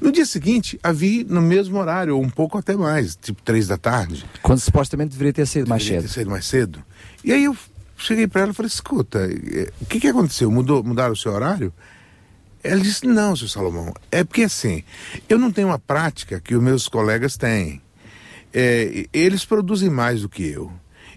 No 0.00 0.10
dia 0.10 0.24
seguinte, 0.24 0.80
a 0.82 0.90
vi 0.90 1.24
no 1.24 1.42
mesmo 1.42 1.78
horário, 1.78 2.16
ou 2.16 2.22
um 2.22 2.30
pouco 2.30 2.58
até 2.58 2.74
mais, 2.74 3.14
tipo 3.14 3.42
três 3.42 3.68
da 3.68 3.76
tarde. 3.76 4.24
Quando 4.42 4.58
supostamente 4.58 5.10
deveria 5.10 5.32
ter 5.32 5.46
sido 5.46 5.68
mais 5.68 5.82
deveria 5.82 6.00
cedo. 6.02 6.14
Ter 6.14 6.20
sido 6.20 6.30
mais 6.30 6.46
cedo. 6.46 6.82
E 7.22 7.32
aí 7.32 7.44
eu 7.44 7.56
cheguei 8.02 8.26
para 8.26 8.42
ela 8.42 8.50
e 8.50 8.54
falei, 8.54 8.68
escuta, 8.68 9.18
eh, 9.20 9.70
o 9.80 9.86
que, 9.86 10.00
que 10.00 10.08
aconteceu? 10.08 10.50
Mudou, 10.50 10.82
mudaram 10.82 11.12
o 11.12 11.16
seu 11.16 11.32
horário? 11.32 11.72
Ela 12.62 12.80
disse, 12.80 13.06
não, 13.06 13.34
seu 13.34 13.48
Salomão, 13.48 13.92
é 14.10 14.22
porque 14.22 14.44
assim, 14.44 14.84
eu 15.28 15.38
não 15.38 15.50
tenho 15.50 15.68
uma 15.68 15.78
prática 15.78 16.40
que 16.40 16.54
os 16.54 16.62
meus 16.62 16.86
colegas 16.86 17.36
têm. 17.36 17.82
É, 18.52 19.06
eles 19.12 19.44
produzem 19.44 19.90
mais 19.90 20.22
do 20.22 20.28
que 20.28 20.46
eu. 20.46 20.70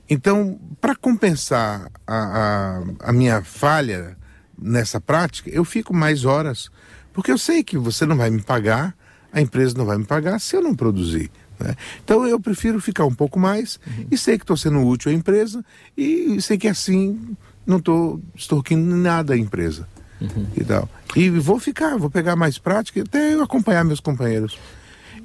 Então, 0.10 0.60
para 0.80 0.96
compensar 0.96 1.92
a, 2.08 2.16
a, 2.16 3.10
a 3.10 3.14
minha 3.14 3.44
falha 3.44 4.18
nessa 4.58 5.02
prática, 5.02 5.50
eu 5.50 5.66
fico 5.66 5.94
mais 5.94 6.26
horas, 6.26 6.70
porque 7.14 7.32
eu 7.32 7.38
sei 7.38 7.64
que 7.64 7.78
você 7.78 8.06
não 8.06 8.16
vai 8.16 8.30
me 8.30 8.42
pagar, 8.42 8.96
a 9.32 9.42
empresa 9.42 9.78
não 9.78 9.86
vai 9.86 9.98
me 9.98 10.06
pagar 10.06 10.40
se 10.40 10.56
eu 10.56 10.62
não 10.62 10.74
produzir. 10.74 11.30
Né? 11.60 11.76
Então 12.04 12.26
eu 12.28 12.40
prefiro 12.40 12.80
ficar 12.80 13.06
um 13.06 13.14
pouco 13.14 13.40
mais 13.40 13.80
uhum. 13.86 14.08
e 14.12 14.18
sei 14.18 14.38
que 14.38 14.44
estou 14.44 14.58
sendo 14.58 14.86
útil 14.86 15.12
à 15.12 15.14
empresa 15.14 15.64
e 15.98 16.42
sei 16.42 16.58
que 16.58 16.68
assim 16.68 17.36
não 17.66 17.78
estou 17.78 18.22
extorquindo 18.36 18.96
nada 18.96 19.34
à 19.34 19.38
empresa. 19.38 19.88
Uhum. 20.22 20.48
E, 20.56 20.64
tal. 20.64 20.90
e 21.16 21.30
vou 21.30 21.60
ficar, 21.60 21.98
vou 21.98 22.10
pegar 22.10 22.36
mais 22.36 22.58
prática 22.58 23.02
até 23.02 23.34
eu 23.34 23.44
acompanhar 23.44 23.84
meus 23.84 24.00
companheiros. 24.00 24.58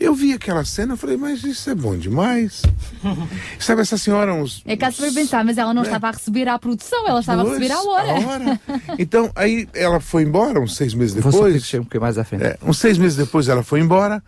Eu 0.00 0.14
vi 0.14 0.32
aquela 0.32 0.64
cena 0.64 0.96
falei, 0.96 1.18
mas 1.18 1.44
isso 1.44 1.68
é 1.68 1.74
bom 1.74 1.94
demais. 1.94 2.62
Sabe, 3.60 3.82
essa 3.82 3.98
senhora. 3.98 4.32
Uns, 4.32 4.62
é 4.64 4.74
caso 4.74 4.96
para 4.96 5.12
pensar, 5.12 5.44
mas 5.44 5.58
ela 5.58 5.74
não 5.74 5.82
é. 5.82 5.84
estava 5.84 6.08
a 6.08 6.10
receber 6.12 6.48
a 6.48 6.58
produção, 6.58 7.06
ela 7.06 7.20
estava 7.20 7.42
pois, 7.42 7.56
a 7.56 7.58
receber 7.58 7.74
a 7.74 7.82
hora. 7.82 8.12
a 8.12 8.26
hora. 8.26 8.60
Então, 8.98 9.30
aí 9.36 9.68
ela 9.74 10.00
foi 10.00 10.22
embora, 10.22 10.58
uns 10.58 10.74
seis 10.74 10.94
meses 10.94 11.14
depois. 11.14 11.34
Um 11.74 12.00
mais 12.00 12.16
à 12.16 12.24
frente. 12.24 12.44
É, 12.44 12.58
uns 12.62 12.78
seis 12.78 12.96
meses 12.96 13.18
depois 13.18 13.46
ela 13.46 13.62
foi 13.62 13.80
embora. 13.80 14.22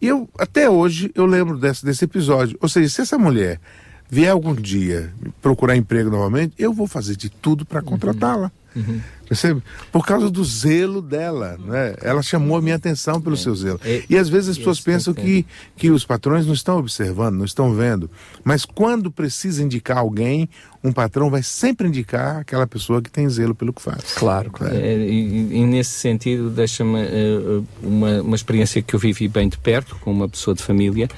E 0.00 0.06
eu, 0.06 0.28
até 0.38 0.68
hoje, 0.68 1.10
eu 1.14 1.26
lembro 1.26 1.58
desse, 1.58 1.84
desse 1.84 2.04
episódio. 2.04 2.56
Ou 2.60 2.68
seja, 2.68 2.88
se 2.88 3.00
essa 3.02 3.18
mulher 3.18 3.60
vier 4.08 4.30
algum 4.30 4.54
dia 4.54 5.12
procurar 5.40 5.76
emprego 5.76 6.10
novamente, 6.10 6.54
eu 6.58 6.72
vou 6.72 6.86
fazer 6.86 7.16
de 7.16 7.28
tudo 7.28 7.64
para 7.64 7.82
contratá-la. 7.82 8.50
Uhum. 8.74 9.00
Percebe? 9.28 9.62
Por 9.92 10.04
causa 10.04 10.28
do 10.28 10.44
zelo 10.44 11.00
dela, 11.00 11.56
né? 11.64 11.94
Ela 12.02 12.20
chamou 12.20 12.56
a 12.56 12.62
minha 12.62 12.74
atenção 12.74 13.20
pelo 13.20 13.36
é. 13.36 13.38
seu 13.38 13.54
zelo. 13.54 13.80
É, 13.84 14.02
e 14.10 14.18
às 14.18 14.28
vezes 14.28 14.50
as 14.50 14.58
pessoas 14.58 14.80
pensam 14.80 15.14
que, 15.14 15.46
que 15.76 15.88
os 15.88 16.04
patrões 16.04 16.46
não 16.46 16.52
estão 16.52 16.78
observando, 16.78 17.36
não 17.36 17.44
estão 17.44 17.72
vendo. 17.72 18.10
Mas 18.42 18.64
quando 18.64 19.08
precisa 19.08 19.62
indicar 19.62 19.98
alguém, 19.98 20.48
um 20.82 20.92
patrão 20.92 21.30
vai 21.30 21.42
sempre 21.42 21.86
indicar 21.86 22.38
aquela 22.38 22.66
pessoa 22.66 23.00
que 23.00 23.10
tem 23.10 23.28
zelo 23.28 23.54
pelo 23.54 23.72
que 23.72 23.82
faz. 23.82 24.14
Claro, 24.14 24.50
claro. 24.50 24.74
É, 24.74 24.96
e, 24.96 25.58
e, 25.58 25.66
nesse 25.66 25.92
sentido, 25.92 26.50
deixa-me 26.50 27.00
uh, 27.00 27.66
uma, 27.82 28.22
uma 28.22 28.34
experiência 28.34 28.82
que 28.82 28.94
eu 28.94 28.98
vivi 28.98 29.28
bem 29.28 29.48
de 29.48 29.58
perto 29.58 29.94
com 30.00 30.10
uma 30.10 30.28
pessoa 30.28 30.54
de 30.54 30.62
família, 30.62 31.08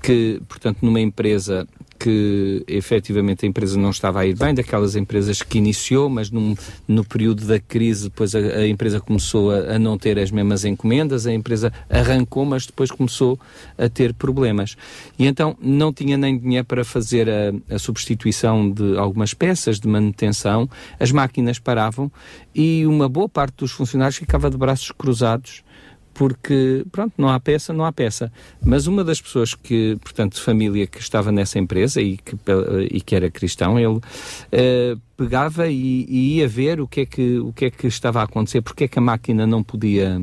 que, 0.00 0.40
portanto, 0.46 0.78
numa 0.82 1.00
empresa 1.00 1.66
que 1.98 2.64
efetivamente 2.68 3.44
a 3.44 3.48
empresa 3.48 3.78
não 3.78 3.90
estava 3.90 4.20
a 4.20 4.26
ir 4.26 4.36
bem, 4.36 4.54
daquelas 4.54 4.96
empresas 4.96 5.42
que 5.42 5.58
iniciou, 5.58 6.08
mas 6.08 6.30
num, 6.30 6.54
no 6.86 7.04
período 7.04 7.44
da 7.46 7.58
crise, 7.58 8.04
depois 8.04 8.34
a, 8.34 8.38
a 8.38 8.66
empresa 8.66 9.00
começou 9.00 9.50
a, 9.50 9.74
a, 9.74 9.78
não 9.78 9.98
ter 9.98 10.18
as 10.18 10.30
mesmas 10.30 10.64
encomendas, 10.64 11.26
a 11.26 11.32
empresa 11.32 11.72
arrancou, 11.88 12.44
mas 12.44 12.66
depois 12.66 12.90
começou 12.90 13.38
a 13.76 13.88
ter 13.88 14.14
problemas. 14.14 14.76
E 15.18 15.26
então 15.26 15.56
não 15.60 15.92
tinha 15.92 16.16
nem 16.16 16.38
dinheiro 16.38 16.66
para 16.66 16.84
fazer 16.84 17.28
a, 17.28 17.74
a 17.74 17.78
substituição 17.78 18.70
de 18.70 18.96
algumas 18.96 19.34
peças 19.34 19.80
de 19.80 19.88
manutenção, 19.88 20.68
as 21.00 21.10
máquinas 21.10 21.58
paravam 21.58 22.10
e 22.54 22.86
uma 22.86 23.08
boa 23.08 23.28
parte 23.28 23.56
dos 23.58 23.72
funcionários 23.72 24.16
ficava 24.16 24.50
de 24.50 24.56
braços 24.56 24.90
cruzados 24.92 25.62
porque, 26.16 26.82
pronto, 26.90 27.12
não 27.18 27.28
há 27.28 27.38
peça, 27.38 27.74
não 27.74 27.84
há 27.84 27.92
peça. 27.92 28.32
Mas 28.64 28.86
uma 28.86 29.04
das 29.04 29.20
pessoas 29.20 29.54
que, 29.54 29.96
portanto, 30.00 30.36
de 30.36 30.40
família 30.40 30.86
que 30.86 30.98
estava 30.98 31.30
nessa 31.30 31.58
empresa 31.58 32.00
e 32.00 32.16
que, 32.16 32.34
e 32.90 33.00
que 33.02 33.14
era 33.14 33.30
cristão, 33.30 33.78
ele 33.78 33.96
uh, 33.96 35.00
pegava 35.14 35.68
e, 35.68 36.06
e, 36.08 36.36
ia 36.38 36.48
ver 36.48 36.80
o 36.80 36.88
que, 36.88 37.02
é 37.02 37.06
que, 37.06 37.38
o 37.38 37.52
que 37.52 37.66
é 37.66 37.70
que 37.70 37.86
estava 37.86 38.20
a 38.20 38.24
acontecer, 38.24 38.62
porque 38.62 38.84
é 38.84 38.88
que 38.88 38.98
a 38.98 39.02
máquina 39.02 39.46
não 39.46 39.62
podia 39.62 40.18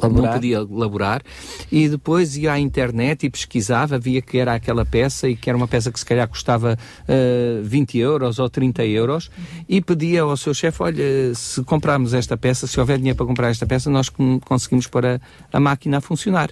Laborar. 0.00 0.24
Não 0.24 0.32
podia 0.32 0.60
laborar. 0.60 1.22
E 1.70 1.88
depois 1.88 2.36
ia 2.36 2.52
à 2.52 2.58
internet 2.58 3.26
e 3.26 3.30
pesquisava, 3.30 3.98
via 3.98 4.22
que 4.22 4.38
era 4.38 4.54
aquela 4.54 4.84
peça 4.84 5.28
e 5.28 5.36
que 5.36 5.50
era 5.50 5.56
uma 5.56 5.68
peça 5.68 5.92
que 5.92 5.98
se 5.98 6.06
calhar 6.06 6.26
custava 6.26 6.78
uh, 7.02 7.62
20 7.62 7.98
euros 7.98 8.38
ou 8.38 8.48
30 8.48 8.84
euros 8.86 9.30
e 9.68 9.80
pedia 9.82 10.22
ao 10.22 10.36
seu 10.36 10.54
chefe: 10.54 10.82
olha, 10.82 11.34
se 11.34 11.62
comprarmos 11.64 12.14
esta 12.14 12.36
peça, 12.36 12.66
se 12.66 12.80
houver 12.80 12.96
dinheiro 12.96 13.16
para 13.16 13.26
comprar 13.26 13.50
esta 13.50 13.66
peça, 13.66 13.90
nós 13.90 14.10
conseguimos 14.44 14.86
pôr 14.86 15.04
a, 15.04 15.20
a 15.52 15.60
máquina 15.60 15.98
a 15.98 16.00
funcionar. 16.00 16.50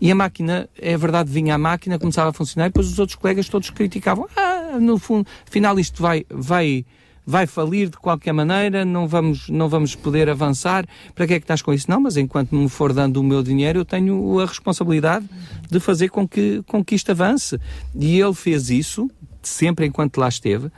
E 0.00 0.10
a 0.10 0.14
máquina, 0.14 0.68
é 0.78 0.96
verdade, 0.96 1.30
vinha 1.30 1.54
a 1.54 1.58
máquina, 1.58 1.98
começava 1.98 2.30
a 2.30 2.32
funcionar 2.32 2.66
e 2.66 2.68
depois 2.68 2.86
os 2.86 2.98
outros 2.98 3.16
colegas 3.16 3.48
todos 3.48 3.70
criticavam: 3.70 4.28
ah, 4.36 4.78
no 4.80 4.98
fundo, 4.98 5.26
afinal 5.46 5.78
isto 5.78 6.00
vai. 6.00 6.24
vai 6.30 6.84
vai 7.26 7.46
falir 7.46 7.88
de 7.90 7.96
qualquer 7.96 8.32
maneira, 8.32 8.84
não 8.84 9.08
vamos, 9.08 9.48
não 9.48 9.68
vamos 9.68 9.96
poder 9.96 10.30
avançar. 10.30 10.86
Para 11.14 11.26
que 11.26 11.34
é 11.34 11.38
que 11.40 11.44
estás 11.44 11.60
com 11.60 11.74
isso? 11.74 11.90
Não, 11.90 12.00
mas 12.00 12.16
enquanto 12.16 12.54
me 12.54 12.68
for 12.68 12.92
dando 12.92 13.16
o 13.16 13.24
meu 13.24 13.42
dinheiro, 13.42 13.80
eu 13.80 13.84
tenho 13.84 14.38
a 14.38 14.46
responsabilidade 14.46 15.28
de 15.68 15.80
fazer 15.80 16.08
com 16.08 16.26
que, 16.26 16.62
com 16.66 16.84
que 16.84 16.94
isto 16.94 17.10
avance. 17.10 17.58
E 17.94 18.20
ele 18.20 18.34
fez 18.34 18.70
isso, 18.70 19.10
sempre 19.42 19.86
enquanto 19.86 20.18
lá 20.18 20.28
esteve. 20.28 20.70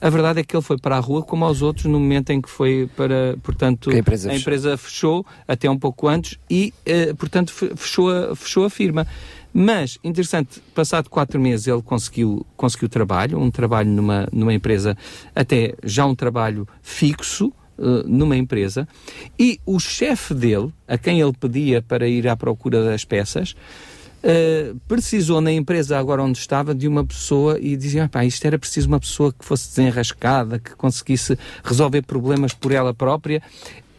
A 0.00 0.10
verdade 0.10 0.40
é 0.40 0.44
que 0.44 0.54
ele 0.54 0.62
foi 0.62 0.78
para 0.78 0.96
a 0.96 1.00
rua 1.00 1.22
como 1.22 1.44
aos 1.44 1.62
outros 1.62 1.86
no 1.86 1.98
momento 1.98 2.30
em 2.30 2.40
que 2.40 2.50
foi 2.50 2.88
para, 2.96 3.36
portanto, 3.42 3.90
a 3.90 3.98
empresa, 3.98 4.30
a 4.30 4.36
empresa 4.36 4.76
fechou. 4.76 5.24
fechou. 5.24 5.44
até 5.48 5.68
um 5.70 5.78
pouco 5.78 6.06
antes 6.06 6.38
e, 6.50 6.72
eh, 6.84 7.14
portanto, 7.14 7.52
fechou 7.52 8.10
a, 8.10 8.36
fechou 8.36 8.64
a 8.64 8.70
firma. 8.70 9.06
Mas, 9.58 9.98
interessante, 10.04 10.60
passado 10.74 11.08
quatro 11.08 11.40
meses 11.40 11.66
ele 11.66 11.80
conseguiu, 11.80 12.44
conseguiu 12.58 12.90
trabalho, 12.90 13.38
um 13.40 13.50
trabalho 13.50 13.88
numa, 13.88 14.28
numa 14.30 14.52
empresa, 14.52 14.94
até 15.34 15.72
já 15.82 16.04
um 16.04 16.14
trabalho 16.14 16.68
fixo, 16.82 17.46
uh, 17.78 18.06
numa 18.06 18.36
empresa, 18.36 18.86
e 19.38 19.58
o 19.64 19.78
chefe 19.80 20.34
dele, 20.34 20.70
a 20.86 20.98
quem 20.98 21.22
ele 21.22 21.32
pedia 21.32 21.80
para 21.80 22.06
ir 22.06 22.28
à 22.28 22.36
procura 22.36 22.84
das 22.84 23.02
peças, 23.02 23.56
Uh, 24.24 24.74
precisou 24.88 25.40
na 25.40 25.52
empresa 25.52 25.96
agora 25.96 26.20
onde 26.20 26.38
estava 26.38 26.74
de 26.74 26.88
uma 26.88 27.04
pessoa 27.04 27.60
e 27.60 27.76
dizia, 27.76 28.08
pá, 28.08 28.24
isto 28.24 28.44
era 28.44 28.58
preciso 28.58 28.88
uma 28.88 28.98
pessoa 28.98 29.32
que 29.32 29.44
fosse 29.44 29.68
desenrascada, 29.68 30.58
que 30.58 30.74
conseguisse 30.74 31.38
resolver 31.62 32.02
problemas 32.02 32.52
por 32.52 32.72
ela 32.72 32.92
própria. 32.92 33.40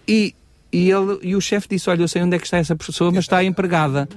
E, 0.05 0.35
e, 0.73 0.91
ele, 0.91 1.19
e 1.21 1.33
o 1.33 1.39
chefe 1.39 1.69
disse, 1.69 1.89
olha, 1.89 2.01
eu 2.01 2.09
sei 2.09 2.23
onde 2.23 2.35
é 2.35 2.39
que 2.39 2.45
está 2.45 2.57
essa 2.57 2.75
pessoa, 2.75 3.09
mas 3.09 3.23
está 3.23 3.41
empregada 3.41 4.09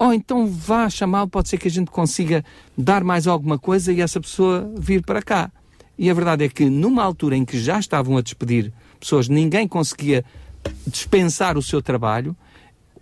ou 0.00 0.14
então 0.14 0.46
vá 0.46 0.88
chamá-lo, 0.88 1.28
pode 1.28 1.50
ser 1.50 1.58
que 1.58 1.68
a 1.68 1.70
gente 1.70 1.90
consiga 1.90 2.42
dar 2.76 3.04
mais 3.04 3.26
alguma 3.26 3.58
coisa 3.58 3.92
e 3.92 4.00
essa 4.00 4.18
pessoa 4.18 4.72
vir 4.78 5.04
para 5.04 5.20
cá. 5.20 5.52
E 5.98 6.08
a 6.08 6.14
verdade 6.14 6.42
é 6.42 6.48
que 6.48 6.70
numa 6.70 7.04
altura 7.04 7.36
em 7.36 7.44
que 7.44 7.60
já 7.60 7.78
estavam 7.78 8.16
a 8.16 8.22
despedir 8.22 8.72
pessoas, 8.98 9.28
ninguém 9.28 9.68
conseguia 9.68 10.24
dispensar 10.86 11.58
o 11.58 11.62
seu 11.62 11.82
trabalho, 11.82 12.34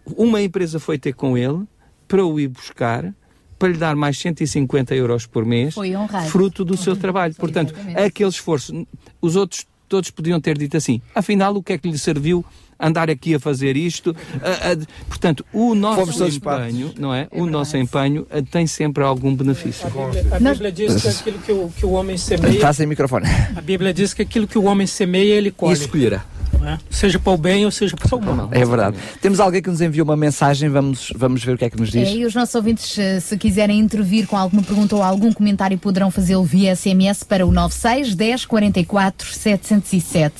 uma 0.04 0.42
empresa 0.42 0.80
foi 0.80 0.98
ter 0.98 1.12
com 1.12 1.38
ele 1.38 1.62
para 2.08 2.26
o 2.26 2.40
ir 2.40 2.48
buscar, 2.48 3.14
para 3.56 3.68
lhe 3.68 3.78
dar 3.78 3.94
mais 3.94 4.18
150 4.18 4.92
euros 4.96 5.24
por 5.24 5.44
mês, 5.44 5.76
fruto 6.30 6.64
do 6.64 6.76
seu 6.76 6.96
trabalho. 6.96 7.32
Portanto, 7.36 7.74
aquele 7.94 8.30
esforço, 8.30 8.84
os 9.20 9.36
outros 9.36 9.64
todos 9.88 10.10
podiam 10.10 10.40
ter 10.40 10.56
dito 10.58 10.76
assim, 10.76 11.00
afinal, 11.14 11.54
o 11.56 11.62
que 11.62 11.72
é 11.72 11.78
que 11.78 11.90
lhe 11.90 11.98
serviu 11.98 12.44
andar 12.78 13.10
aqui 13.10 13.34
a 13.34 13.40
fazer 13.40 13.76
isto. 13.76 14.14
portanto, 15.08 15.44
o 15.52 15.74
nosso 15.74 16.24
empenho, 16.24 16.92
não 16.98 17.12
é? 17.12 17.26
é 17.30 17.40
o 17.40 17.46
nosso 17.46 17.76
empenho 17.76 18.26
eh, 18.30 18.42
tem 18.42 18.66
sempre 18.66 19.02
algum 19.02 19.34
benefício. 19.34 19.86
A 20.30 20.38
Bíblia, 20.38 20.70
diz 20.70 21.02
que 21.02 21.08
aquilo 21.08 21.38
que 21.38 21.52
o, 21.52 21.68
que 21.70 21.86
o 21.86 21.90
homem 21.92 22.16
semeia. 22.16 22.54
Está 22.54 22.72
sem 22.72 22.86
microfone. 22.86 23.26
A 23.56 23.60
Bíblia 23.60 23.92
diz 23.92 24.14
que 24.14 24.22
aquilo 24.22 24.46
que 24.46 24.58
o 24.58 24.64
homem 24.64 24.86
semeia, 24.86 25.34
ele 25.34 25.50
colhe. 25.50 25.78
E 25.78 25.80
escolherá. 25.80 26.24
É? 26.64 26.78
Seja 26.90 27.18
para 27.18 27.32
o 27.32 27.36
bem 27.36 27.64
ou 27.64 27.70
seja 27.70 27.96
para 27.96 28.16
o 28.16 28.20
mal. 28.20 28.48
É 28.50 28.64
verdade. 28.64 28.96
Temos 29.20 29.40
alguém 29.40 29.62
que 29.62 29.70
nos 29.70 29.80
enviou 29.80 30.04
uma 30.04 30.16
mensagem, 30.16 30.68
vamos, 30.68 31.12
vamos 31.16 31.44
ver 31.44 31.54
o 31.54 31.58
que 31.58 31.64
é 31.64 31.70
que 31.70 31.78
nos 31.78 31.90
diz. 31.90 32.08
É, 32.08 32.12
e 32.12 32.24
os 32.24 32.34
nossos 32.34 32.54
ouvintes, 32.54 32.98
eh, 32.98 33.20
se 33.20 33.36
quiserem 33.36 33.78
intervir 33.78 34.26
com 34.26 34.36
alguma 34.36 34.62
pergunta 34.62 34.96
ou 34.96 35.02
algum 35.02 35.32
comentário, 35.32 35.78
poderão 35.78 36.10
fazê-lo 36.10 36.44
via 36.44 36.74
SMS 36.74 37.22
para 37.22 37.46
o 37.46 37.52
96 37.52 38.14
10 38.14 38.44
44 38.46 39.34
707. 39.34 40.34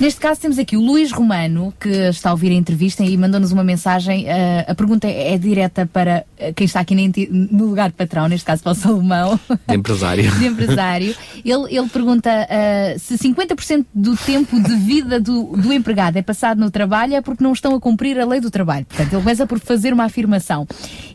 Neste 0.00 0.20
caso, 0.20 0.40
temos 0.40 0.58
aqui 0.58 0.76
o 0.76 0.80
Luís 0.80 1.12
Romano, 1.12 1.74
que 1.78 1.88
está 1.88 2.30
a 2.30 2.32
ouvir 2.32 2.50
a 2.50 2.54
entrevista 2.54 3.04
e 3.04 3.16
mandou-nos 3.16 3.52
uma 3.52 3.62
mensagem. 3.62 4.24
Uh, 4.24 4.70
a 4.70 4.74
pergunta 4.74 5.06
é, 5.06 5.34
é 5.34 5.38
direta 5.38 5.86
para 5.86 6.24
eh, 6.38 6.52
quem 6.52 6.64
está 6.64 6.80
aqui 6.80 6.94
no 7.30 7.66
lugar 7.66 7.90
de 7.90 7.96
patrão, 7.96 8.26
neste 8.26 8.46
caso 8.46 8.62
para 8.62 8.72
o 8.72 8.74
Salomão. 8.74 9.38
De 9.68 9.74
empresário. 9.74 10.30
de 10.38 10.46
empresário. 10.46 11.14
Ele, 11.44 11.76
ele 11.76 11.88
pergunta 11.88 12.30
uh, 12.30 12.98
se 12.98 13.18
50% 13.18 13.84
do 13.94 14.16
tempo 14.16 14.60
de 14.60 14.74
vida 14.76 15.20
do, 15.20 15.49
do 15.56 15.72
empregado 15.72 16.16
é 16.16 16.22
passado 16.22 16.58
no 16.58 16.70
trabalho 16.70 17.14
é 17.14 17.20
porque 17.20 17.42
não 17.42 17.52
estão 17.52 17.74
a 17.74 17.80
cumprir 17.80 18.18
a 18.18 18.24
lei 18.24 18.40
do 18.40 18.50
trabalho. 18.50 18.86
Portanto, 18.86 19.12
ele 19.12 19.22
começa 19.22 19.46
por 19.46 19.58
fazer 19.58 19.92
uma 19.92 20.04
afirmação 20.04 20.66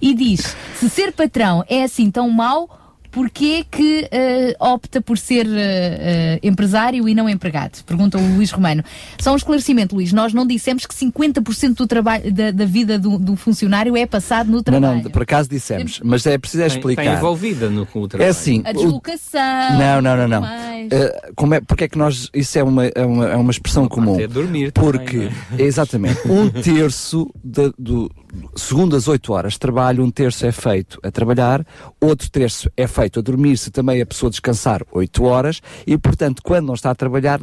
e 0.02 0.14
diz: 0.14 0.56
se 0.76 0.90
ser 0.90 1.12
patrão 1.12 1.64
é 1.68 1.84
assim 1.84 2.12
tão 2.12 2.30
mau, 2.30 2.85
porquê 3.16 3.66
que 3.72 4.10
uh, 4.12 4.74
opta 4.74 5.00
por 5.00 5.18
ser 5.18 5.46
uh, 5.46 5.50
uh, 5.50 6.40
empresário 6.44 7.08
e 7.08 7.16
não 7.16 7.30
empregado? 7.30 7.82
Pergunta 7.86 8.18
o 8.18 8.36
Luís 8.36 8.52
Romano. 8.52 8.84
Só 9.22 9.32
um 9.32 9.38
esclarecimento, 9.38 9.96
Luís, 9.96 10.12
nós 10.12 10.34
não 10.34 10.46
dissemos 10.46 10.86
que 10.86 10.94
50% 10.94 11.76
do 11.76 11.88
trabalho, 11.88 12.30
da, 12.34 12.52
da 12.52 12.66
vida 12.66 13.00
do, 13.00 13.18
do, 13.18 13.38
funcionário 13.38 13.96
é 13.96 14.06
passado 14.06 14.52
no 14.52 14.62
trabalho. 14.62 14.98
Não, 14.98 15.04
não, 15.04 15.12
por 15.12 15.22
acaso 15.22 15.50
dissemos, 15.50 16.02
mas 16.04 16.26
é 16.26 16.38
preciso 16.38 16.66
explicar. 16.66 17.06
Está 17.06 17.16
envolvida 17.16 17.70
no, 17.70 17.86
com 17.86 18.02
o 18.02 18.08
trabalho. 18.10 18.28
É 18.28 18.32
assim. 18.32 18.62
A 18.66 18.74
deslocação. 18.74 19.42
Não, 19.80 20.02
não, 20.02 20.18
não, 20.18 20.28
não. 20.28 20.44
Uh, 20.44 21.34
como 21.38 21.54
é, 21.54 21.62
porque 21.62 21.86
é 21.86 21.88
que 21.88 21.98
nós, 21.98 22.30
isso 22.34 22.60
é 22.60 22.64
uma, 22.64 22.86
é 22.86 23.06
uma, 23.06 23.30
é 23.30 23.36
uma 23.38 23.52
expressão 23.52 23.88
comum. 23.88 24.20
É 24.20 24.28
dormir 24.28 24.74
Porque, 24.74 25.30
também, 25.30 25.32
é? 25.58 25.62
exatamente, 25.62 26.20
um 26.28 26.50
terço 26.62 27.32
de, 27.42 27.72
do, 27.80 28.12
segundo 28.56 28.96
as 28.96 29.08
8 29.08 29.34
horas 29.34 29.54
de 29.54 29.60
trabalho, 29.60 30.04
um 30.04 30.12
terço 30.12 30.46
é 30.46 30.52
feito 30.52 31.00
a 31.02 31.12
trabalhar, 31.12 31.66
outro 32.00 32.30
terço 32.30 32.70
é 32.76 32.88
feito 32.88 33.05
a 33.20 33.22
dormir, 33.22 33.58
se 33.58 33.72
também 33.72 34.02
a 34.02 34.06
pessoa 34.06 34.30
descansar 34.30 34.82
8 34.92 35.24
horas, 35.24 35.62
e 35.86 35.98
portanto, 35.98 36.42
quando 36.44 36.68
não 36.68 36.74
está 36.74 36.92
a 36.92 36.96
trabalhar 36.96 37.40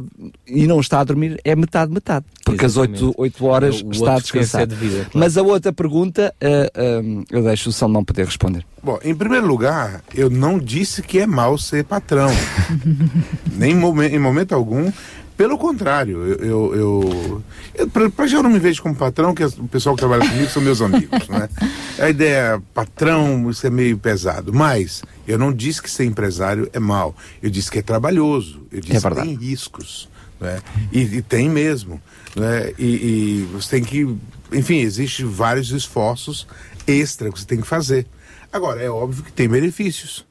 e 0.47 0.67
não 0.67 0.79
está 0.79 0.99
a 0.99 1.03
dormir, 1.03 1.39
é 1.43 1.55
metade, 1.55 1.91
metade. 1.91 2.25
Porque 2.43 2.65
Exatamente. 2.65 2.97
as 2.97 3.03
8, 3.03 3.15
8 3.17 3.45
horas 3.45 3.81
o 3.81 3.91
está 3.91 4.15
a 4.15 4.19
descansar. 4.19 4.67
De 4.67 4.75
vida, 4.75 4.95
claro. 4.95 5.11
Mas 5.13 5.37
a 5.37 5.41
outra 5.41 5.71
pergunta, 5.71 6.33
uh, 6.41 7.19
uh, 7.19 7.25
eu 7.31 7.43
deixo 7.43 7.69
o 7.69 7.71
Sal 7.71 7.89
não 7.89 8.03
poder 8.03 8.25
responder. 8.25 8.65
Bom, 8.81 8.99
em 9.03 9.15
primeiro 9.15 9.47
lugar, 9.47 10.03
eu 10.13 10.29
não 10.29 10.59
disse 10.59 11.01
que 11.01 11.19
é 11.19 11.25
mal 11.25 11.57
ser 11.57 11.85
patrão. 11.85 12.27
Nem 13.55 13.71
em 13.71 14.19
momento 14.19 14.53
algum 14.53 14.91
pelo 15.35 15.57
contrário, 15.57 16.17
eu, 16.25 16.35
eu, 16.37 16.75
eu, 16.75 17.43
eu 17.75 17.89
para 18.11 18.27
já 18.27 18.37
eu 18.37 18.43
não 18.43 18.49
me 18.49 18.59
vejo 18.59 18.81
como 18.81 18.95
patrão, 18.95 19.33
que 19.33 19.43
o 19.43 19.67
pessoal 19.67 19.95
que 19.95 20.01
trabalha 20.01 20.27
comigo 20.29 20.49
são 20.49 20.61
meus 20.61 20.81
amigos, 20.81 21.27
né? 21.27 21.49
A 21.99 22.09
ideia 22.09 22.61
patrão, 22.73 23.49
isso 23.49 23.65
é 23.65 23.69
meio 23.69 23.97
pesado, 23.97 24.53
mas 24.53 25.01
eu 25.27 25.37
não 25.37 25.51
disse 25.51 25.81
que 25.81 25.89
ser 25.89 26.05
empresário 26.05 26.69
é 26.71 26.79
mal, 26.79 27.15
eu 27.41 27.49
disse 27.49 27.71
que 27.71 27.79
é 27.79 27.81
trabalhoso, 27.81 28.65
eu 28.71 28.79
disse 28.79 29.05
é 29.05 29.09
que 29.09 29.15
tem 29.15 29.35
riscos, 29.35 30.09
né? 30.39 30.61
E, 30.91 31.01
e 31.01 31.21
tem 31.21 31.49
mesmo, 31.49 32.01
né? 32.35 32.71
E, 32.77 32.85
e 32.85 33.49
você 33.51 33.77
tem 33.77 33.83
que, 33.83 34.15
enfim, 34.51 34.79
existem 34.79 35.25
vários 35.25 35.71
esforços 35.71 36.47
extra 36.85 37.31
que 37.31 37.39
você 37.39 37.45
tem 37.45 37.59
que 37.59 37.67
fazer. 37.67 38.05
Agora, 38.51 38.81
é 38.81 38.89
óbvio 38.89 39.23
que 39.23 39.31
tem 39.31 39.47
benefícios? 39.49 40.25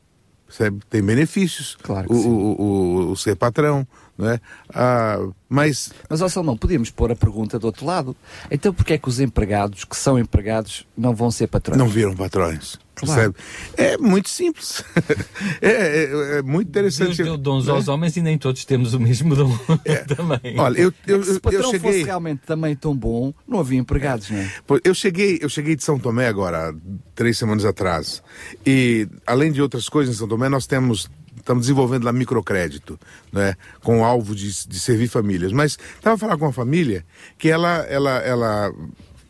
Tem 0.91 1.03
benefícios. 1.03 1.77
Claro 1.83 2.13
o, 2.13 2.17
o, 2.17 2.63
o, 2.63 3.11
o 3.13 3.17
ser 3.17 3.37
patrão, 3.37 3.87
não 4.17 4.31
é? 4.31 4.41
Ah, 4.75 5.19
mas... 5.49 5.93
Mas, 6.09 6.21
ó 6.21 6.29
Salomão, 6.29 6.57
podíamos 6.57 6.91
pôr 6.91 7.11
a 7.11 7.17
pergunta 7.17 7.59
do 7.59 7.67
outro 7.67 7.85
lado. 7.87 8.17
Então, 8.51 8.73
porquê 8.73 8.95
é 8.95 8.99
que 8.99 9.09
os 9.09 9.21
empregados 9.21 9.85
que 9.85 9.97
são 9.97 10.19
empregados 10.19 10.87
não 10.97 11.15
vão 11.15 11.31
ser 11.31 11.47
patrões? 11.47 11.79
Não 11.79 11.89
viram 11.89 12.15
patrões. 12.15 12.79
Claro. 12.95 13.35
É 13.77 13.97
muito 13.97 14.29
simples. 14.29 14.85
é, 15.61 15.71
é, 15.71 16.39
é, 16.39 16.43
muito 16.43 16.69
interessante. 16.69 17.17
Deus 17.17 17.29
deu 17.29 17.37
dons 17.37 17.69
aos 17.69 17.89
homens 17.89 18.17
e 18.17 18.23
nem 18.23 18.37
todos 18.37 18.65
temos 18.65 18.95
o 18.95 19.01
mesmo 19.01 19.35
dom 19.35 19.59
é. 19.85 19.97
também. 19.97 20.59
Olha, 20.59 20.79
eu, 20.79 20.93
eu, 21.07 21.21
é 21.21 21.25
se 21.25 21.33
o 21.33 21.41
patrão 21.41 21.63
eu 21.63 21.71
cheguei... 21.71 21.93
fosse 21.93 22.05
realmente 22.05 22.43
também 22.47 22.77
tão 22.77 22.95
bom, 22.95 23.33
não 23.49 23.61
havia 23.61 23.79
empregados, 23.79 24.31
não 24.31 24.39
é? 24.39 24.51
Eu 24.85 24.95
cheguei, 24.95 25.39
eu 25.41 25.49
cheguei 25.49 25.75
de 25.75 25.83
São 25.83 25.99
Tomé 25.99 26.29
agora, 26.29 26.75
três 27.15 27.39
semanas 27.39 27.65
atrás. 27.65 28.23
E, 28.65 29.09
além 29.27 29.51
de 29.51 29.61
outras 29.63 29.89
coisas, 29.89 30.15
em 30.15 30.19
São 30.19 30.29
Tomé 30.29 30.49
nós 30.49 30.67
temos 30.67 31.11
estamos 31.43 31.65
desenvolvendo 31.65 32.05
lá 32.05 32.12
microcrédito, 32.12 32.99
né, 33.33 33.55
com 33.83 34.01
o 34.01 34.05
alvo 34.05 34.35
de, 34.35 34.67
de 34.67 34.81
servir 34.81 35.09
famílias. 35.09 35.53
Mas 35.53 35.79
estava 35.97 36.17
falando 36.17 36.39
com 36.39 36.47
uma 36.47 36.53
família 36.53 37.05
que 37.37 37.49
ela, 37.49 37.79
ela, 37.89 38.19
ela 38.21 38.73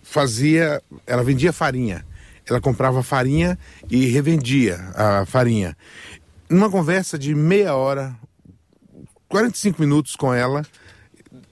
fazia, 0.02 0.80
ela 1.06 1.24
vendia 1.24 1.52
farinha. 1.52 2.04
Ela 2.46 2.60
comprava 2.60 3.02
farinha 3.02 3.58
e 3.90 4.06
revendia 4.06 4.76
a 4.94 5.24
farinha. 5.24 5.76
Numa 6.50 6.70
conversa 6.70 7.18
de 7.18 7.34
meia 7.34 7.74
hora, 7.74 8.14
45 9.28 9.80
minutos 9.80 10.14
com 10.14 10.34
ela, 10.34 10.62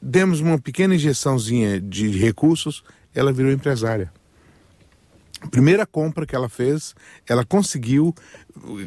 demos 0.02 0.40
uma 0.40 0.58
pequena 0.58 0.94
injeçãozinha 0.94 1.80
de 1.80 2.10
recursos, 2.10 2.82
ela 3.14 3.32
virou 3.32 3.50
empresária. 3.50 4.12
Primeira 5.50 5.86
compra 5.86 6.26
que 6.26 6.36
ela 6.36 6.50
fez, 6.50 6.94
ela 7.26 7.46
conseguiu 7.46 8.14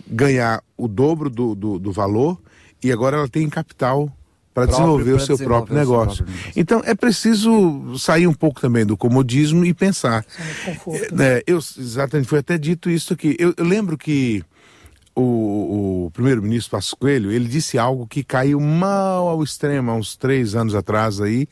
ganhar 0.08 0.64
o 0.77 0.88
dobro 0.88 1.30
do, 1.30 1.56
do, 1.56 1.80
do 1.80 1.92
valor 1.92 2.38
e 2.83 2.92
agora 2.92 3.17
ela 3.17 3.27
tem 3.27 3.50
capital 3.50 4.11
para 4.53 4.67
desenvolver 4.67 5.14
o 5.14 5.19
seu 5.19 5.38
próprio 5.38 5.75
negócio. 5.75 6.25
Então 6.56 6.82
é 6.85 6.93
preciso 6.93 7.98
sair 7.98 8.27
um 8.27 8.33
pouco 8.33 8.61
também 8.61 8.85
do 8.85 8.95
comodismo 8.95 9.66
e 9.66 9.74
pensar. 9.74 10.24
É, 11.19 11.43
eu 11.48 11.58
exatamente 11.58 12.27
foi 12.27 12.40
até 12.40 12.58
dito 12.58 12.90
isso 12.90 13.14
aqui. 13.14 13.35
Eu, 13.40 13.53
eu 13.58 13.66
lembro 13.66 13.98
que 13.98 14.43
o, 15.16 16.06
o 16.06 16.11
primeiro-ministro 16.11 16.72
Passos 16.72 16.93
Coelho 16.93 17.32
ele 17.32 17.48
disse 17.48 17.77
algo 17.77 18.08
que 18.08 18.24
caiu 18.24 18.59
mal 18.59 19.27
ao 19.27 19.43
extremo 19.43 19.92
há 19.92 19.95
uns 19.95 20.16
três 20.16 20.56
anos 20.56 20.75
atrás 20.75 21.22
aí, 21.22 21.48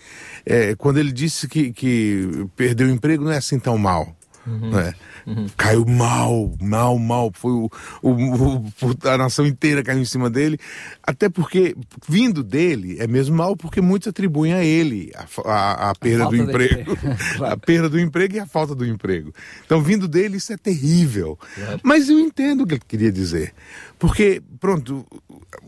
é, 0.45 0.75
quando 0.75 0.98
ele 0.98 1.11
disse 1.11 1.48
que, 1.48 1.72
que 1.72 2.48
perdeu 2.56 2.88
o 2.88 2.91
emprego 2.91 3.23
não 3.23 3.31
é 3.31 3.38
assim 3.38 3.59
tão 3.59 3.77
mal. 3.77 4.15
Uhum. 4.45 4.72
Né? 4.72 4.93
Uhum. 5.25 5.48
Caiu 5.58 5.85
mal, 5.85 6.53
mal, 6.61 6.98
mal. 6.98 7.32
Foi 7.33 7.51
o, 7.51 7.69
o, 8.01 8.11
o, 8.11 8.64
a 9.03 9.17
nação 9.17 9.45
inteira 9.45 9.83
caiu 9.83 10.00
em 10.00 10.06
cima 10.06 10.30
dele. 10.30 10.59
Até 11.03 11.30
porque, 11.30 11.75
vindo 12.08 12.43
dele, 12.43 12.98
é 13.00 13.08
mesmo 13.08 13.35
mal 13.35 13.56
porque 13.56 13.82
muitos 13.82 14.08
atribuem 14.08 14.53
a 14.53 14.64
ele 14.64 15.11
a, 15.16 15.50
a, 15.50 15.90
a 15.90 15.95
perda 15.95 16.25
a 16.25 16.30
do 16.30 16.35
emprego. 16.35 16.98
a 17.45 17.58
perda 17.58 17.90
do 17.90 18.00
emprego 18.00 18.35
e 18.35 18.40
a 18.40 18.45
falta 18.45 18.75
do 18.75 18.85
emprego. 18.85 19.33
Então, 19.66 19.82
vindo 19.82 20.08
dele, 20.08 20.38
isso 20.38 20.53
é 20.53 20.58
terrível. 20.58 21.38
Claro. 21.56 21.80
Mas 21.83 22.09
eu 22.09 22.19
entendo 22.19 22.61
o 22.61 22.67
que 22.67 22.74
ele 22.75 22.83
queria 22.88 23.11
dizer. 23.11 23.53
Porque, 24.01 24.41
pronto, 24.59 25.05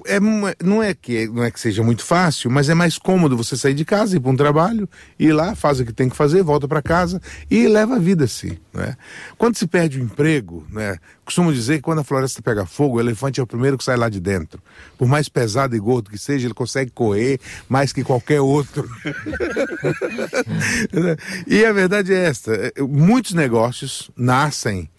é, 0.08 0.20
não, 0.20 0.82
é 0.82 0.96
que, 0.96 1.28
não 1.28 1.44
é 1.44 1.52
que 1.52 1.60
seja 1.60 1.84
muito 1.84 2.04
fácil, 2.04 2.50
mas 2.50 2.68
é 2.68 2.74
mais 2.74 2.98
cômodo 2.98 3.38
você 3.38 3.56
sair 3.56 3.76
de 3.76 3.86
casa, 3.86 4.18
ir 4.18 4.20
para 4.20 4.32
um 4.32 4.36
trabalho, 4.36 4.90
ir 5.20 5.32
lá, 5.32 5.54
faz 5.54 5.80
o 5.80 5.86
que 5.86 5.94
tem 5.94 6.10
que 6.10 6.16
fazer, 6.16 6.42
volta 6.42 6.68
para 6.68 6.82
casa 6.82 7.22
e 7.48 7.68
leva 7.68 7.98
a 7.98 8.00
vida 8.00 8.24
assim. 8.24 8.58
Né? 8.74 8.98
Quando 9.38 9.56
se 9.56 9.68
perde 9.68 10.00
o 10.00 10.04
emprego, 10.04 10.66
né, 10.72 10.98
costumo 11.24 11.54
dizer 11.54 11.76
que 11.76 11.84
quando 11.84 12.00
a 12.00 12.04
floresta 12.04 12.42
pega 12.42 12.66
fogo, 12.66 12.98
o 12.98 13.00
elefante 13.00 13.40
é 13.40 13.44
o 13.44 13.46
primeiro 13.46 13.78
que 13.78 13.84
sai 13.84 13.98
lá 13.98 14.10
de 14.10 14.20
dentro. 14.20 14.60
Por 14.98 15.08
mais 15.08 15.30
pesado 15.30 15.76
e 15.76 15.80
gordo 15.80 16.10
que 16.10 16.18
seja, 16.18 16.48
ele 16.48 16.56
consegue 16.56 16.90
correr 16.90 17.40
mais 17.70 17.94
que 17.94 18.04
qualquer 18.04 18.42
outro. 18.42 18.90
e 21.46 21.64
a 21.64 21.72
verdade 21.72 22.12
é 22.12 22.26
esta: 22.26 22.52
é, 22.52 22.82
muitos 22.82 23.34
negócios 23.34 24.10
nascem 24.18 24.90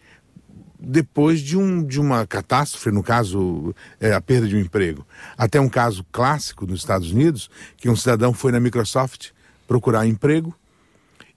depois 0.86 1.40
de, 1.40 1.56
um, 1.56 1.82
de 1.82 2.00
uma 2.00 2.26
catástrofe, 2.26 2.90
no 2.90 3.02
caso, 3.02 3.74
é, 4.00 4.12
a 4.12 4.20
perda 4.20 4.46
de 4.46 4.56
um 4.56 4.60
emprego. 4.60 5.06
Até 5.36 5.60
um 5.60 5.68
caso 5.68 6.04
clássico 6.12 6.66
nos 6.66 6.80
Estados 6.80 7.10
Unidos, 7.10 7.50
que 7.76 7.88
um 7.88 7.96
cidadão 7.96 8.32
foi 8.32 8.52
na 8.52 8.60
Microsoft 8.60 9.30
procurar 9.66 10.06
emprego 10.06 10.54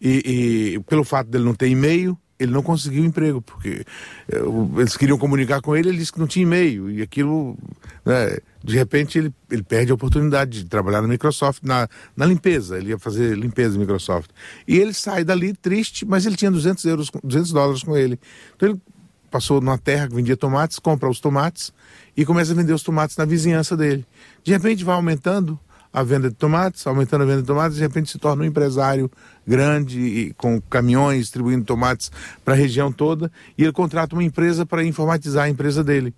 e, 0.02 0.74
e 0.76 0.80
pelo 0.82 1.04
fato 1.04 1.30
dele 1.30 1.44
não 1.44 1.54
ter 1.54 1.68
e-mail, 1.68 2.18
ele 2.40 2.52
não 2.52 2.62
conseguiu 2.62 3.04
emprego, 3.04 3.42
porque 3.42 3.84
é, 4.32 4.38
eles 4.80 4.96
queriam 4.96 5.18
comunicar 5.18 5.60
com 5.62 5.76
ele, 5.76 5.90
ele 5.90 5.98
disse 5.98 6.14
que 6.14 6.20
não 6.20 6.28
tinha 6.28 6.44
e-mail, 6.44 6.90
e 6.92 7.02
aquilo, 7.02 7.58
né, 8.06 8.38
de 8.64 8.76
repente, 8.76 9.18
ele, 9.18 9.34
ele 9.50 9.64
perde 9.64 9.92
a 9.92 9.96
oportunidade 9.96 10.64
de 10.64 10.70
trabalhar 10.70 11.02
na 11.02 11.08
Microsoft, 11.08 11.64
na, 11.64 11.88
na 12.16 12.26
limpeza, 12.26 12.78
ele 12.78 12.90
ia 12.90 13.00
fazer 13.00 13.36
limpeza 13.36 13.74
na 13.74 13.80
Microsoft. 13.80 14.30
E 14.68 14.78
ele 14.78 14.94
sai 14.94 15.24
dali 15.24 15.54
triste, 15.54 16.06
mas 16.06 16.26
ele 16.26 16.36
tinha 16.36 16.52
200, 16.52 16.86
euros, 16.86 17.10
200 17.24 17.52
dólares 17.52 17.84
com 17.84 17.98
ele. 17.98 18.20
Então 18.56 18.70
ele 18.70 18.82
passou 19.30 19.62
numa 19.62 19.78
terra 19.78 20.08
que 20.08 20.16
vendia 20.16 20.38
tomates, 20.38 20.80
compra 20.80 21.10
os 21.10 21.20
tomates 21.20 21.72
e 22.16 22.26
começa 22.26 22.52
a 22.52 22.56
vender 22.56 22.74
os 22.74 22.84
tomates 22.84 23.16
na 23.18 23.26
vizinhança 23.26 23.76
dele. 23.76 24.06
De 24.44 24.52
repente 24.52 24.84
vai 24.84 24.96
aumentando 24.96 25.60
a 25.92 26.04
venda 26.04 26.30
de 26.30 26.36
tomates, 26.36 26.86
aumentando 26.86 27.24
a 27.24 27.26
venda 27.26 27.42
de 27.42 27.48
tomates, 27.48 27.78
de 27.78 27.82
repente 27.82 28.12
se 28.12 28.20
torna 28.20 28.44
um 28.44 28.46
empresário 28.46 29.10
grande 29.48 30.00
e 30.00 30.34
com 30.34 30.62
caminhões 30.62 31.22
distribuindo 31.22 31.66
tomates 31.66 32.12
para 32.44 32.54
a 32.54 32.58
região 32.58 32.92
toda 32.92 33.32
e 33.58 33.64
ele 33.64 33.72
contrata 33.72 34.16
uma 34.16 34.24
empresa 34.24 34.66
para 34.66 34.84
informatizar 34.84 35.46
a 35.46 35.50
empresa 35.50 35.84
dele. 35.84 36.14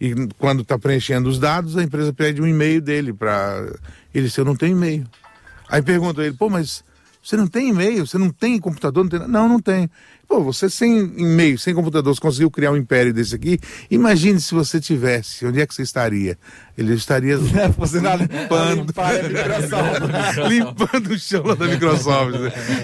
E 0.00 0.14
quando 0.38 0.62
está 0.62 0.78
preenchendo 0.78 1.28
os 1.28 1.38
dados, 1.38 1.76
a 1.76 1.82
empresa 1.82 2.12
pede 2.12 2.40
um 2.40 2.46
e-mail 2.46 2.80
dele 2.80 3.12
para 3.12 3.66
ele 4.14 4.26
disse, 4.26 4.40
eu 4.40 4.44
não 4.44 4.56
tenho 4.56 4.72
e-mail. 4.72 5.04
Aí 5.68 5.82
pergunta 5.82 6.22
ele, 6.22 6.34
pô, 6.34 6.48
mas 6.48 6.82
você 7.28 7.36
não 7.36 7.46
tem 7.46 7.68
e-mail? 7.68 8.06
Você 8.06 8.16
não 8.16 8.30
tem 8.30 8.58
computador? 8.58 9.04
Não, 9.04 9.10
tem... 9.10 9.28
não, 9.28 9.46
não 9.46 9.60
tenho. 9.60 9.90
Pô, 10.26 10.42
você 10.42 10.70
sem 10.70 10.98
e-mail, 10.98 11.58
sem 11.58 11.74
computador, 11.74 12.14
você 12.14 12.20
conseguiu 12.20 12.50
criar 12.50 12.72
um 12.72 12.76
império 12.76 13.12
desse 13.12 13.34
aqui. 13.34 13.58
Imagine 13.90 14.40
se 14.40 14.54
você 14.54 14.80
tivesse, 14.80 15.44
onde 15.44 15.60
é 15.60 15.66
que 15.66 15.74
você 15.74 15.82
estaria? 15.82 16.38
Ele 16.76 16.94
estaria 16.94 17.36
limpando, 17.36 18.92
limpando 20.48 21.10
o 21.10 21.18
chão 21.18 21.44
lá 21.44 21.54
da 21.54 21.66
Microsoft. 21.66 22.34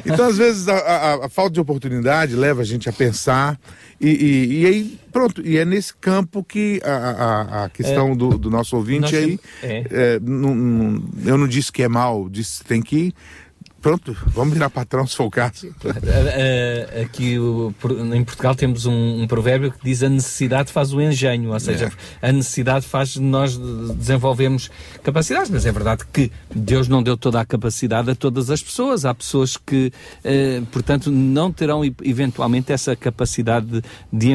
Então, 0.05 0.27
às 0.27 0.37
vezes, 0.37 0.69
a, 0.69 0.77
a, 0.77 1.27
a, 1.27 1.29
falta 1.31 1.53
de 1.53 1.61
oportunidade 1.61 2.37
leva 2.37 2.61
a 2.61 2.65
gente 2.67 2.87
a 2.87 2.93
pensar. 2.93 3.59
E, 3.99 4.09
e, 4.09 4.61
e 4.61 4.67
aí, 4.67 5.01
pronto, 5.11 5.41
e 5.47 5.57
é 5.57 5.65
nesse 5.65 5.95
campo 5.95 6.45
que 6.45 6.83
a, 6.85 7.65
a 7.65 7.69
questão 7.71 8.13
é, 8.13 8.15
do, 8.15 8.37
do, 8.37 8.51
nosso 8.51 8.77
ouvinte 8.77 9.17
aí. 9.17 9.39
É. 9.63 9.85
É, 9.91 10.21
não, 10.21 10.55
não, 10.55 11.05
eu 11.25 11.39
não 11.39 11.49
disse 11.49 11.73
que 11.73 11.83
é 11.83 11.89
mal, 11.89 12.29
disse 12.29 12.59
que 12.59 12.69
tem 12.69 12.83
que 12.83 12.97
ir 12.97 13.15
Pronto, 13.85 14.17
vamos 14.29 14.55
virar 14.55 14.71
patrão 14.71 15.07
se 15.07 15.15
for 15.15 15.25
o 15.25 15.31
caso. 15.31 15.69
Aqui 17.03 17.35
em 18.15 18.25
Portugal 18.25 18.55
temos 18.55 18.87
um, 18.87 19.23
um, 19.23 19.27
provérbio 19.27 19.71
que 19.73 19.79
diz 19.85 20.03
a 20.03 20.09
necessidade 20.09 20.73
faz 20.73 20.95
o 20.95 21.03
engenho, 21.03 21.53
ou 21.53 21.61
seja, 21.61 21.93
é. 22.23 22.31
a 22.31 22.33
necessidade 22.33 22.87
faz 22.87 23.17
nós 23.17 23.59
desenvolvermos 23.59 24.71
capacidades, 25.03 25.51
mas 25.51 25.67
é 25.67 25.71
verdade 25.73 26.03
que 26.11 26.33
Deus 26.55 26.89
não 26.89 27.03
deu 27.03 27.15
toda 27.15 27.39
a 27.39 27.45
capacidade 27.45 28.11
a 28.11 28.15
todas 28.15 28.49
as 28.49 28.63
pessoas. 28.63 29.05
Há 29.05 29.15
pessoas 29.15 29.59
que, 29.59 29.93
eh, 30.25 30.63
portanto, 30.73 31.11
não 31.11 31.53
terão 31.53 31.83
eventualmente 32.03 32.73
essa 32.73 32.97
capacidade 32.97 33.67
de, 33.67 33.83
de 34.11 34.33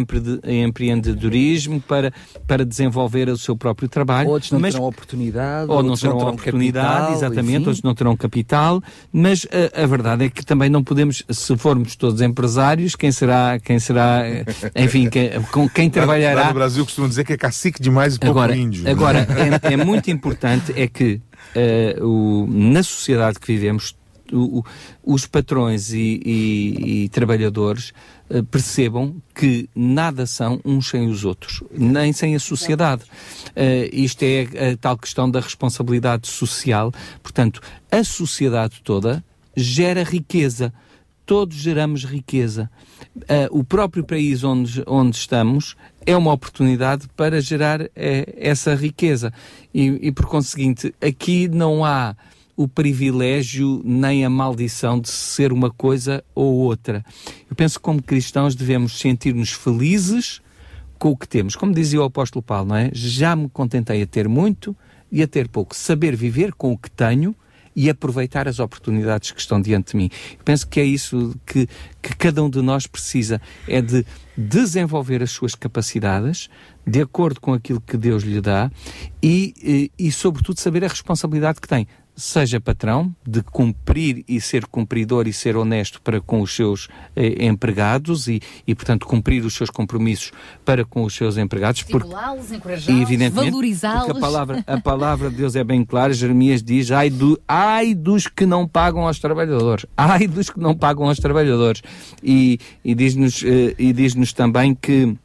empreendedorismo 0.64 1.82
para, 1.82 2.14
para 2.46 2.64
desenvolver 2.64 3.28
o 3.30 3.38
seu 3.38 3.58
próprio 3.58 3.90
trabalho. 3.90 4.30
Outros 4.30 4.52
não 4.52 4.60
mas, 4.60 4.76
terão 4.76 4.86
oportunidade, 4.86 5.72
ou 5.72 5.82
não 5.82 5.96
terão, 5.96 6.18
terão 6.20 6.34
oportunidade, 6.34 6.88
capital, 6.88 7.14
exatamente, 7.14 7.50
enfim. 7.50 7.58
outros 7.58 7.82
não 7.82 7.96
terão 7.96 8.16
capital, 8.16 8.84
mas 9.12 9.39
mas 9.40 9.48
a, 9.76 9.84
a, 9.84 9.86
verdade 9.86 10.26
é 10.26 10.30
que 10.30 10.46
também 10.46 10.70
não 10.70 10.84
podemos, 10.84 11.24
se 11.30 11.58
formos 11.58 11.96
todos 11.96 12.22
empresários, 12.22 12.96
quem 12.96 13.12
será, 13.12 13.60
quem 13.60 13.80
será, 13.80 14.24
enfim, 14.76 15.10
quem, 15.10 15.42
com 15.52 15.70
quem 15.70 15.90
trabalhará. 15.90 16.42
Lá 16.42 16.48
no 16.48 16.54
Brasil 16.54 16.84
costumam 16.84 17.10
dizer 17.10 17.24
que 17.24 17.34
é 17.34 17.38
cacique 17.38 17.82
demais 17.82 18.16
e 18.16 18.20
pouco 18.20 18.40
agora, 18.40 18.56
índio. 18.56 18.84
Né? 18.84 18.92
Agora, 18.92 19.20
é, 19.64 19.74
é, 19.74 19.78
muito 19.78 20.10
importante 20.10 20.74
é 20.76 20.88
que 20.88 21.22
uh, 21.56 22.06
o, 22.06 22.48
na 22.48 22.84
sociedade 22.84 23.40
que 23.40 23.48
vivemos, 23.48 23.96
o, 24.32 24.64
os 25.04 25.26
patrões 25.26 25.92
e, 25.92 26.22
e, 26.26 27.04
e 27.04 27.10
trabalhadores 27.10 27.94
uh, 28.30 28.44
percebam 28.46 29.16
que 29.34 29.70
nada 29.76 30.26
são 30.26 30.60
uns 30.66 30.90
sem 30.90 31.08
os 31.08 31.24
outros, 31.24 31.64
nem 31.72 32.12
sem 32.14 32.36
a 32.36 32.40
sociedade. 32.40 33.04
Uh, 33.50 33.90
isto 33.92 34.24
é 34.24 34.72
a 34.74 34.78
tal 34.78 34.98
questão 34.98 35.30
da 35.30 35.40
responsabilidade 35.40 36.28
social. 36.28 36.92
Portanto, 37.22 37.62
a 37.92 38.04
sociedade 38.04 38.82
toda 38.84 39.24
gera 39.60 40.04
riqueza. 40.04 40.74
Todos 41.26 41.58
geramos 41.58 42.06
riqueza. 42.06 42.70
Uh, 43.16 43.60
o 43.60 43.64
próprio 43.64 44.04
país 44.04 44.44
onde, 44.44 44.84
onde 44.88 45.16
estamos 45.16 45.76
é 46.06 46.18
uma 46.18 46.34
oportunidade 46.34 47.08
para 47.16 47.40
gerar 47.40 47.82
uh, 47.82 47.90
essa 48.36 48.74
riqueza. 48.74 49.32
E, 49.74 50.08
e, 50.08 50.12
por 50.12 50.26
conseguinte, 50.26 50.94
aqui 51.00 51.48
não 51.48 51.86
há 51.86 52.16
o 52.56 52.68
privilégio 52.68 53.82
nem 53.86 54.26
a 54.26 54.30
maldição 54.30 55.00
de 55.00 55.10
ser 55.10 55.54
uma 55.54 55.70
coisa 55.70 56.24
ou 56.36 56.56
outra. 56.56 57.06
Eu 57.50 57.56
penso 57.56 57.80
que, 57.80 57.84
como 57.84 58.02
cristãos, 58.02 58.56
devemos 58.56 59.00
sentir-nos 59.00 59.52
felizes 59.52 60.42
com 60.98 61.12
o 61.12 61.18
que 61.18 61.28
temos. 61.28 61.56
Como 61.56 61.74
dizia 61.74 62.02
o 62.02 62.04
apóstolo 62.04 62.44
Paulo, 62.44 62.70
não 62.70 62.76
é? 62.76 62.90
Já 62.92 63.34
me 63.34 63.48
contentei 63.48 64.02
a 64.02 64.06
ter 64.06 64.28
muito 64.28 64.76
e 65.10 65.24
a 65.24 65.28
ter 65.28 65.48
pouco. 65.48 65.76
Saber 65.76 66.16
viver 66.16 66.54
com 66.54 66.74
o 66.74 66.78
que 66.78 66.92
tenho 66.92 67.34
e 67.80 67.90
aproveitar 67.90 68.46
as 68.46 68.60
oportunidades 68.60 69.32
que 69.32 69.40
estão 69.40 69.62
diante 69.62 69.92
de 69.92 69.98
mim. 69.98 70.10
Eu 70.34 70.44
penso 70.44 70.68
que 70.68 70.82
é 70.82 70.84
isso 70.84 71.34
que, 71.46 71.66
que 72.02 72.14
cada 72.14 72.44
um 72.44 72.50
de 72.50 72.62
nós 72.62 72.86
precisa, 72.86 73.40
é 73.70 73.82
de 73.82 74.06
desenvolver 74.36 75.24
as 75.24 75.32
suas 75.32 75.56
capacidades 75.56 76.50
de 76.86 77.02
acordo 77.02 77.40
com 77.40 77.54
aquilo 77.54 77.80
que 77.80 77.96
Deus 77.96 78.24
lhe 78.24 78.42
dá 78.42 78.70
e, 79.24 79.54
e, 79.98 80.08
e 80.08 80.12
sobretudo, 80.12 80.60
saber 80.60 80.84
a 80.84 80.90
responsabilidade 80.90 81.62
que 81.62 81.70
tem 81.70 81.88
seja 82.20 82.60
patrão, 82.60 83.16
de 83.26 83.42
cumprir 83.42 84.24
e 84.28 84.42
ser 84.42 84.66
cumpridor 84.66 85.28
e 85.28 85.34
ser 85.34 85.56
honesto 85.56 86.02
para 86.02 86.20
com 86.20 86.42
os 86.42 86.54
seus 86.54 86.90
eh, 87.16 87.46
empregados 87.46 88.28
e, 88.28 88.42
e, 88.68 88.76
portanto, 88.76 89.08
cumprir 89.08 89.46
os 89.46 89.54
seus 89.54 89.70
compromissos 89.70 90.32
para 90.66 90.84
com 90.84 91.04
os 91.04 91.16
seus 91.16 91.38
empregados. 91.38 91.82
Estimulá-los, 91.82 92.52
encorajá-los, 92.52 93.34
valorizá-los. 93.34 94.06
Porque 94.06 94.18
a 94.18 94.22
palavra, 94.22 94.64
a 94.68 94.82
palavra 94.82 95.30
de 95.30 95.38
Deus 95.38 95.56
é 95.56 95.64
bem 95.64 95.86
clara, 95.86 96.14
Jeremias 96.14 96.62
diz, 96.62 96.92
ai, 96.92 97.10
do, 97.10 97.40
ai 97.48 97.96
dos 97.96 98.28
que 98.28 98.46
não 98.46 98.68
pagam 98.68 99.08
aos 99.08 99.18
trabalhadores, 99.20 99.86
ai 99.96 100.28
dos 100.28 100.50
que 100.50 100.60
não 100.60 100.76
pagam 100.76 101.08
aos 101.08 101.20
trabalhadores. 101.20 101.82
E, 102.22 102.60
e 102.84 102.94
diz-nos 102.94 103.44
eh, 103.44 103.94
diz 103.94 104.34
também 104.34 104.76
que 104.76 105.16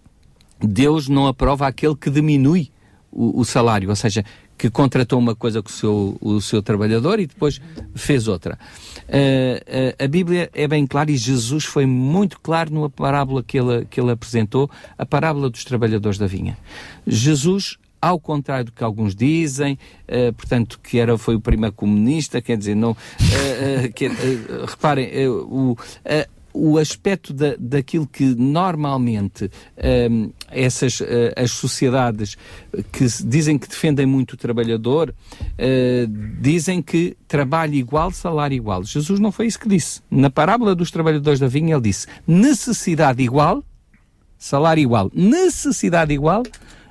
Deus 0.61 1.09
não 1.09 1.27
aprova 1.27 1.67
aquele 1.67 1.97
que 1.97 2.09
diminui 2.09 2.71
o, 3.11 3.41
o 3.41 3.45
salário, 3.45 3.89
ou 3.89 3.97
seja, 3.97 4.25
que 4.57 4.71
contratou 4.71 5.19
uma 5.19 5.35
coisa 5.35 5.63
com 5.63 5.69
o 5.69 5.73
seu, 5.73 6.17
o 6.21 6.41
seu 6.41 6.63
trabalhador 6.63 7.21
e 7.21 7.27
depois 7.27 7.61
fez 7.95 8.29
outra. 8.29 8.59
Uh, 9.09 10.01
uh, 10.01 10.05
a 10.05 10.09
Bíblia 10.09 10.51
é 10.55 10.67
bem 10.67 10.87
clara 10.87 11.11
e 11.11 11.17
Jesus 11.17 11.65
foi 11.65 11.87
muito 11.87 12.41
claro 12.41 12.73
numa 12.73 12.91
parábola 12.91 13.43
que 13.43 13.59
ele, 13.59 13.85
que 13.87 14.01
ele 14.01 14.11
apresentou, 14.11 14.71
a 14.97 15.05
parábola 15.05 15.51
dos 15.51 15.65
trabalhadores 15.65 16.19
da 16.19 16.27
vinha. 16.27 16.57
Jesus 17.07 17.79
ao 18.01 18.21
contrário 18.21 18.67
do 18.67 18.73
que 18.73 18.85
alguns 18.85 19.15
dizem, 19.15 19.79
uh, 20.09 20.31
portanto, 20.35 20.79
que 20.83 20.99
era, 20.99 21.17
foi 21.17 21.37
o 21.37 21.41
primeiro 21.41 21.75
comunista, 21.75 22.43
quer 22.43 22.59
dizer, 22.59 22.75
não. 22.75 22.91
Uh, 22.91 23.93
que, 23.95 24.09
reparem, 24.69 25.27
o 25.27 25.75
o 26.55 26.79
aspecto 26.79 27.35
da, 27.35 27.57
daquilo 27.59 28.07
que 28.07 28.25
normalmente 28.25 29.51
um, 30.11 30.31
essas 30.49 31.01
uh, 31.01 31.05
as 31.37 31.51
sociedades 31.51 32.37
que 32.93 33.05
dizem 33.25 33.59
que 33.59 33.69
defendem 33.69 34.07
muito 34.07 34.33
o 34.33 34.37
trabalhador 34.37 35.11
uh, 35.11 36.41
dizem 36.41 36.81
que 36.81 37.17
trabalho 37.27 37.75
igual, 37.75 38.13
salário 38.13 38.55
igual. 38.55 38.85
Jesus 38.85 39.19
não 39.19 39.33
foi 39.33 39.47
isso 39.47 39.59
que 39.59 39.69
disse. 39.69 40.01
Na 40.09 40.31
parábola 40.31 40.77
dos 40.77 40.93
trabalhadores 40.93 41.41
da 41.41 41.49
vinha 41.49 41.75
ele 41.75 41.83
disse 41.83 42.07
necessidade 42.27 43.21
igual, 43.21 43.65
salário 44.39 44.81
igual. 44.81 45.11
Necessidade 45.13 46.15
igual, 46.15 46.45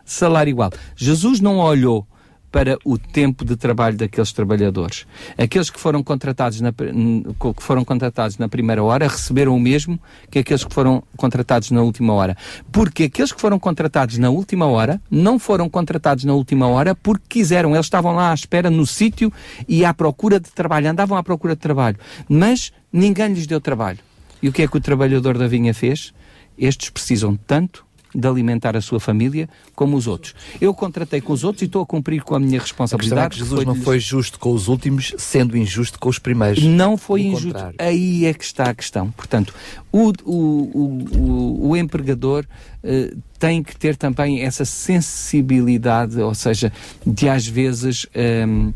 salário 0.04 0.52
igual. 0.52 0.72
Jesus 0.96 1.40
não 1.40 1.60
olhou 1.60 2.06
para 2.54 2.78
o 2.86 3.00
tempo 3.00 3.44
de 3.44 3.56
trabalho 3.56 3.98
daqueles 3.98 4.32
trabalhadores. 4.32 5.08
Aqueles 5.36 5.72
que 5.72 5.80
foram 5.80 6.04
contratados 6.04 6.62
na, 6.62 6.72
que 6.72 7.64
foram 7.64 7.84
contratados 7.84 8.38
na 8.38 8.48
primeira 8.48 8.84
hora 8.84 9.08
receberam 9.08 9.56
o 9.56 9.60
mesmo 9.60 10.00
que 10.30 10.38
aqueles 10.38 10.64
que 10.64 10.72
foram 10.72 11.02
contratados 11.18 11.72
na 11.72 11.82
última 11.82 12.14
hora. 12.14 12.38
Porque 12.72 13.06
aqueles 13.06 13.32
que 13.32 13.42
foram 13.42 13.58
contratados 13.58 14.20
na 14.20 14.30
última 14.30 14.68
hora 14.68 15.02
não 15.10 15.40
foram 15.40 15.68
contratados 15.68 16.26
na 16.26 16.34
última 16.36 16.68
hora 16.68 16.94
porque 16.94 17.40
quiseram. 17.40 17.74
Eles 17.74 17.88
estavam 17.88 18.14
lá 18.14 18.30
à 18.30 18.34
espera 18.36 18.70
no 18.70 18.86
sítio 18.86 19.34
e 19.68 19.84
à 19.84 19.92
procura 19.92 20.40
de 20.40 20.52
trabalho. 20.52 20.92
Andavam 20.92 21.18
à 21.18 21.24
procura 21.24 21.56
de 21.56 21.62
trabalho. 21.62 21.98
Mas 22.30 22.72
ninguém 22.92 23.34
lhes 23.34 23.48
deu 23.48 23.60
trabalho. 23.60 23.98
E 24.44 24.48
o 24.48 24.54
que 24.54 24.62
é 24.62 24.68
que 24.68 24.78
o 24.78 24.82
trabalhador 24.82 25.40
da 25.40 25.48
vinha 25.48 25.74
fez? 25.74 26.14
Estes 26.56 26.92
precisam 26.92 27.36
tanto 27.36 27.84
de 28.14 28.28
alimentar 28.28 28.76
a 28.76 28.82
sua 28.82 29.00
família 29.00 29.50
como 29.76 29.98
os 29.98 30.08
outros. 30.08 30.36
Eu 30.62 30.74
contratei 30.74 31.22
com 31.22 31.34
os 31.34 31.44
outros 31.44 31.62
e 31.62 31.66
estou 31.66 31.82
a 31.82 31.86
cumprir 31.86 32.22
com 32.24 32.36
a 32.36 32.40
minha 32.40 32.60
responsabilidade. 32.60 33.22
A 33.22 33.26
é 33.26 33.30
que 33.30 33.38
Jesus 33.38 33.66
não 33.66 33.76
foi 33.76 34.00
justo 34.00 34.40
com 34.40 34.52
os 34.52 34.68
últimos, 34.68 35.14
sendo 35.18 35.58
injusto 35.58 36.00
com 36.00 36.10
os 36.10 36.20
primeiros. 36.20 36.64
Não 36.64 36.98
foi 36.98 37.24
injusto. 37.24 37.54
Contrário. 37.54 37.76
Aí 37.80 38.26
é 38.26 38.34
que 38.34 38.44
está 38.44 38.66
a 38.66 38.74
questão. 38.74 39.12
Portanto, 39.12 39.54
o, 39.92 40.12
o, 40.24 41.08
o, 41.18 41.70
o 41.70 41.78
empregador 41.78 42.46
uh, 42.84 43.18
tem 43.40 43.64
que 43.64 43.76
ter 43.76 43.96
também 43.96 44.42
essa 44.42 44.66
sensibilidade, 44.66 46.20
ou 46.22 46.34
seja, 46.34 46.72
de 47.06 47.28
às 47.28 47.48
vezes 47.48 48.06
um, 48.16 48.20
ehm, 48.20 48.74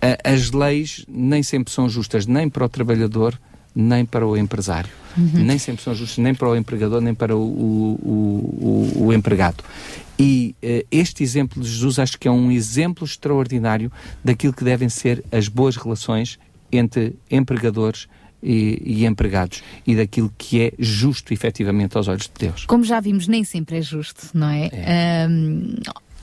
a, 0.00 0.32
as 0.32 0.50
leis 0.50 1.04
nem 1.08 1.42
sempre 1.42 1.72
são 1.72 1.88
justas, 1.88 2.26
nem 2.26 2.48
para 2.48 2.64
o 2.64 2.68
trabalhador, 2.68 3.38
nem 3.74 4.04
para 4.04 4.26
o 4.26 4.36
empresário. 4.36 4.90
Uhum. 5.16 5.44
Nem 5.44 5.58
sempre 5.58 5.82
são 5.82 5.94
justos, 5.94 6.18
nem 6.18 6.34
para 6.34 6.48
o 6.48 6.56
empregador, 6.56 7.00
nem 7.00 7.14
para 7.14 7.36
o, 7.36 7.40
o, 7.40 8.92
o, 8.96 9.06
o 9.06 9.12
empregado. 9.12 9.64
E 10.18 10.54
uh, 10.62 10.86
este 10.90 11.22
exemplo 11.22 11.62
de 11.62 11.68
Jesus 11.68 11.98
acho 11.98 12.18
que 12.18 12.28
é 12.28 12.30
um 12.30 12.50
exemplo 12.50 13.04
extraordinário 13.04 13.90
daquilo 14.22 14.52
que 14.52 14.62
devem 14.62 14.88
ser 14.88 15.24
as 15.32 15.48
boas 15.48 15.76
relações 15.76 16.38
entre 16.70 17.16
empregadores 17.30 18.06
e, 18.42 18.82
e, 18.84 19.06
empregados 19.06 19.62
e 19.86 19.94
daquilo 19.94 20.32
que 20.36 20.62
é 20.62 20.72
justo 20.78 21.32
efetivamente 21.32 21.96
aos 21.96 22.08
olhos 22.08 22.24
de 22.24 22.46
Deus. 22.46 22.64
Como 22.66 22.84
já 22.84 23.00
vimos, 23.00 23.28
nem 23.28 23.44
sempre 23.44 23.78
é 23.78 23.82
justo, 23.82 24.28
não 24.34 24.48
é? 24.48 24.70
é. 24.72 25.26
Um, 25.28 25.76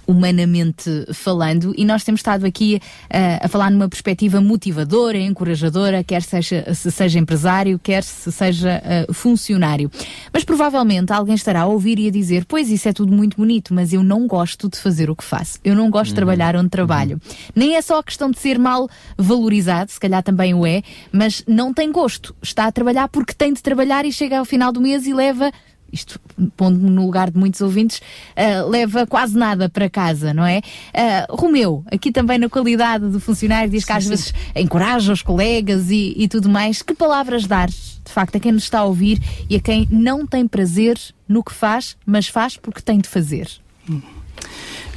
humanamente 0.08 1.06
falando, 1.14 1.74
e 1.78 1.84
nós 1.84 2.04
temos 2.04 2.20
estado 2.20 2.46
aqui 2.46 2.80
uh, 3.06 3.46
a 3.46 3.48
falar 3.48 3.70
numa 3.70 3.90
perspectiva 3.90 4.40
motivadora, 4.40 5.18
encorajadora, 5.18 6.04
quer 6.04 6.24
seja, 6.24 6.74
se 6.74 6.90
seja 6.90 7.20
empresário, 7.20 7.78
quer 7.78 8.04
se 8.04 8.32
seja 8.32 8.82
uh, 9.10 9.14
funcionário. 9.14 9.92
Mas 10.34 10.44
provavelmente 10.44 11.12
alguém 11.12 11.36
estará 11.36 11.62
a 11.62 11.66
ouvir 11.66 12.00
e 12.00 12.08
a 12.08 12.12
dizer: 12.12 12.46
Pois 12.46 12.70
isso 12.70 12.88
é 12.88 12.94
tudo 12.94 13.12
muito 13.12 13.38
bonito, 13.38 13.74
mas 13.74 13.92
eu 13.92 14.04
não 14.04 14.26
gosto 14.26 14.70
de 14.70 14.78
fazer 14.78 15.10
o 15.10 15.16
que 15.16 15.24
faço. 15.24 15.60
Eu 15.64 15.76
não 15.76 15.90
gosto 15.90 16.10
uhum. 16.10 16.14
de 16.14 16.16
trabalhar 16.16 16.56
onde 16.56 16.70
trabalho. 16.70 17.20
Uhum. 17.24 17.36
Nem 17.56 17.76
é 17.76 17.82
só 17.82 18.00
a 18.00 18.04
questão 18.04 18.32
de 18.32 18.40
ser 18.40 18.58
mal 18.58 18.90
valorizado, 19.18 19.92
se 19.92 20.00
calhar 20.00 20.24
também 20.24 20.54
o 20.54 20.66
é, 20.66 20.82
mas 21.12 21.44
não 21.48 21.74
tem 21.74 21.92
gosto. 21.92 22.36
Está 22.42 22.66
a 22.66 22.72
trabalhar 22.72 23.10
porque 23.10 23.34
tem 23.34 23.54
de 23.54 23.62
trabalhar 23.62 24.06
e 24.06 24.12
chega 24.12 24.40
ao 24.40 24.46
final 24.46 24.72
do 24.72 24.80
mês 24.80 25.06
e 25.06 25.14
leva 25.14 25.52
isto 25.92 26.20
pondo-me 26.56 26.90
no 26.90 27.06
lugar 27.06 27.32
de 27.32 27.38
muitos 27.38 27.62
ouvintes, 27.62 28.00
uh, 28.00 28.68
leva 28.70 29.08
quase 29.08 29.38
nada 29.38 29.70
para 29.70 29.90
casa, 29.90 30.34
não 30.34 30.46
é? 30.46 30.60
Uh, 30.60 31.36
Romeu, 31.36 31.84
aqui 31.92 32.12
também 32.12 32.38
na 32.38 32.50
qualidade 32.50 33.10
de 33.10 33.20
funcionário, 33.20 33.70
diz 33.70 33.86
que 33.86 33.92
às 33.92 34.04
sim. 34.04 34.10
vezes 34.10 34.34
encoraja 34.56 35.12
os 35.12 35.22
colegas 35.22 35.90
e, 35.90 36.14
e, 36.18 36.28
tudo 36.28 36.50
mais. 36.50 36.82
Que 36.82 36.94
palavras 36.94 37.46
dar, 37.46 37.70
de 37.70 38.12
facto, 38.12 38.36
a 38.38 38.40
quem 38.40 38.52
nos 38.52 38.64
está 38.64 38.80
a 38.80 38.86
ouvir 38.86 39.22
e 39.50 39.56
a 39.56 39.60
quem 39.60 39.88
não 39.92 40.26
tem 40.26 40.48
prazer 40.48 40.98
no 41.28 41.44
que 41.44 41.54
faz, 41.54 41.98
mas 42.06 42.28
faz 42.28 42.58
porque 42.58 42.82
tem 42.82 43.00
de 43.00 43.08
fazer? 43.08 43.50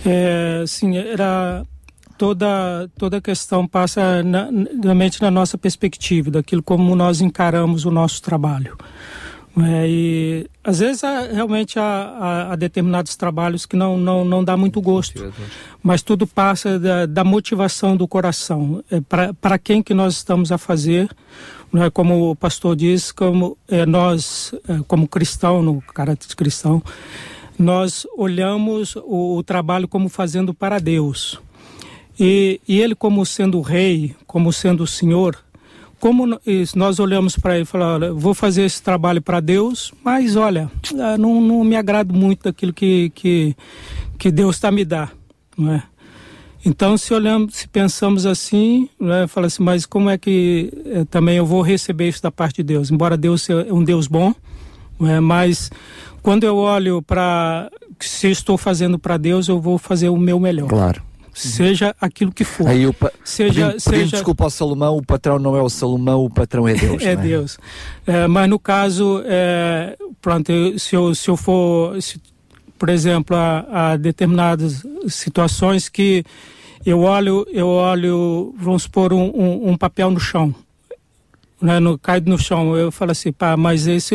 É, 0.05 0.65
sim, 0.67 0.97
era 0.97 1.65
toda 2.19 2.91
toda 2.99 3.17
a 3.17 3.21
questão 3.21 3.67
passa 3.67 4.23
na, 4.23 4.49
realmente 4.83 5.23
na 5.23 5.31
nossa 5.31 5.57
perspectiva, 5.57 6.31
daquilo 6.31 6.63
como 6.63 6.95
nós 6.95 7.21
encaramos 7.21 7.85
o 7.85 7.91
nosso 7.91 8.21
trabalho. 8.21 8.77
É, 9.65 9.89
e 9.89 10.47
às 10.63 10.79
vezes 10.79 11.03
há, 11.03 11.23
realmente 11.23 11.79
há, 11.79 12.49
há, 12.51 12.57
determinados 12.57 13.17
trabalhos 13.17 13.67
que 13.67 13.77
não, 13.77 13.97
não, 13.97 14.25
não 14.25 14.45
dá 14.45 14.57
muito 14.57 14.81
gosto, 14.81 15.33
mas 15.83 16.03
tudo 16.03 16.27
passa 16.27 16.79
da, 16.79 17.07
da 17.07 17.25
motivação 17.25 17.97
do 17.97 18.07
coração. 18.07 18.83
É, 18.91 19.01
Para 19.41 19.59
quem 19.59 19.83
que 19.83 19.95
nós 19.95 20.15
estamos 20.15 20.53
a 20.53 20.59
fazer, 20.59 21.09
né, 21.73 21.91
como 21.91 22.31
o 22.31 22.37
pastor 22.37 22.77
diz, 22.77 23.11
como 23.13 23.57
é, 23.69 23.85
nós, 23.87 24.55
é, 24.69 24.81
como 24.87 25.09
cristão, 25.09 25.63
no 25.63 25.81
caráter 25.81 26.29
de 26.29 26.37
cristão, 26.37 26.83
nós 27.59 28.07
olhamos 28.17 28.97
o, 28.97 29.37
o 29.37 29.43
trabalho 29.43 29.87
como 29.87 30.09
fazendo 30.09 30.55
para 30.55 30.79
Deus. 30.79 31.39
E, 32.19 32.61
e 32.69 32.81
ele 32.81 32.95
como 32.95 33.25
sendo 33.25 33.59
o 33.59 33.63
rei, 33.63 34.15
como 34.27 34.53
sendo 34.53 34.83
o 34.83 34.87
senhor, 34.87 35.37
como 36.01 36.41
nós 36.75 36.99
olhamos 36.99 37.37
para 37.37 37.55
ele 37.55 37.63
e 37.63 37.67
falamos, 37.67 38.21
vou 38.21 38.33
fazer 38.33 38.63
esse 38.63 38.83
trabalho 38.83 39.21
para 39.21 39.39
Deus, 39.39 39.93
mas 40.03 40.35
olha, 40.35 40.71
ah, 40.99 41.19
não, 41.19 41.41
não 41.41 41.63
me 41.63 41.77
agrado 41.77 42.15
muito 42.15 42.45
daquilo 42.45 42.73
que, 42.73 43.13
que, 43.15 43.55
que 44.19 44.31
Deus 44.31 44.57
está 44.57 44.73
me 44.73 44.85
dando, 44.85 45.11
não 45.57 45.75
é? 45.75 45.83
Então, 46.65 46.97
se 46.99 47.15
olhamos, 47.15 47.57
se 47.57 47.69
pensamos 47.69 48.27
assim, 48.27 48.89
né, 48.99 49.27
fala 49.27 49.47
assim, 49.47 49.63
mas 49.63 49.87
como 49.87 50.11
é 50.11 50.19
que 50.19 50.71
eh, 50.85 51.07
também 51.09 51.39
eu 51.39 51.47
vou 51.47 51.63
receber 51.63 52.09
isso 52.09 52.23
da 52.23 52.31
parte 52.31 52.57
de 52.57 52.65
Deus? 52.65 52.91
Embora 52.91 53.17
Deus 53.17 53.43
seja 53.43 53.73
um 53.73 53.83
Deus 53.83 54.07
bom, 54.07 54.35
é, 55.01 55.21
mas 55.21 55.71
quando 56.23 56.45
eu 56.45 56.57
olho 56.57 57.01
para 57.01 57.71
se 57.99 58.31
estou 58.31 58.59
fazendo 58.59 58.99
para 58.99 59.17
Deus, 59.17 59.49
eu 59.49 59.59
vou 59.59 59.79
fazer 59.79 60.11
o 60.11 60.19
meu 60.19 60.39
melhor. 60.39 60.69
Claro 60.69 61.10
seja 61.35 61.95
aquilo 62.01 62.33
que 62.33 62.45
for. 62.45 62.69
Aí 62.69 62.87
o 62.87 62.93
pa... 62.93 63.11
seja, 63.25 63.67
pedindo, 63.67 63.81
seja... 63.81 63.97
Pedindo 63.97 64.11
desculpa 64.11 64.45
ao 64.45 64.51
Salomão, 64.51 64.97
o 64.97 65.05
patrão 65.05 65.39
não 65.39 65.57
é 65.57 65.63
o 65.63 65.69
Salomão, 65.69 66.25
o 66.25 66.31
patrão 66.31 66.67
é 66.69 66.75
Deus. 66.75 67.03
é, 67.05 67.13
é, 67.13 67.17
Deus. 67.17 67.59
É, 68.07 68.27
mas 68.27 68.49
no 68.49 68.59
caso, 68.59 69.23
é, 69.25 69.97
pronto, 70.21 70.53
se 70.79 70.95
eu, 70.95 71.15
se 71.15 71.29
eu 71.29 71.37
for, 71.37 72.01
se, 72.03 72.21
por 72.79 72.89
exemplo, 72.89 73.37
a, 73.37 73.93
a, 73.93 73.97
determinadas 73.97 74.83
situações 75.09 75.89
que 75.89 76.25
eu 76.85 77.01
olho, 77.01 77.47
eu 77.51 77.69
olho, 77.69 78.55
vamos 78.59 78.85
supor, 78.85 79.13
um, 79.13 79.31
um, 79.35 79.71
um 79.71 79.77
papel 79.77 80.11
no 80.11 80.21
chão. 80.21 80.55
Né, 81.61 81.79
no, 81.79 81.99
cai 81.99 82.21
no 82.21 82.39
chão, 82.39 82.75
eu 82.75 82.91
falo 82.91 83.11
assim, 83.11 83.31
pá, 83.31 83.55
mas 83.55 83.87
esse, 83.87 84.15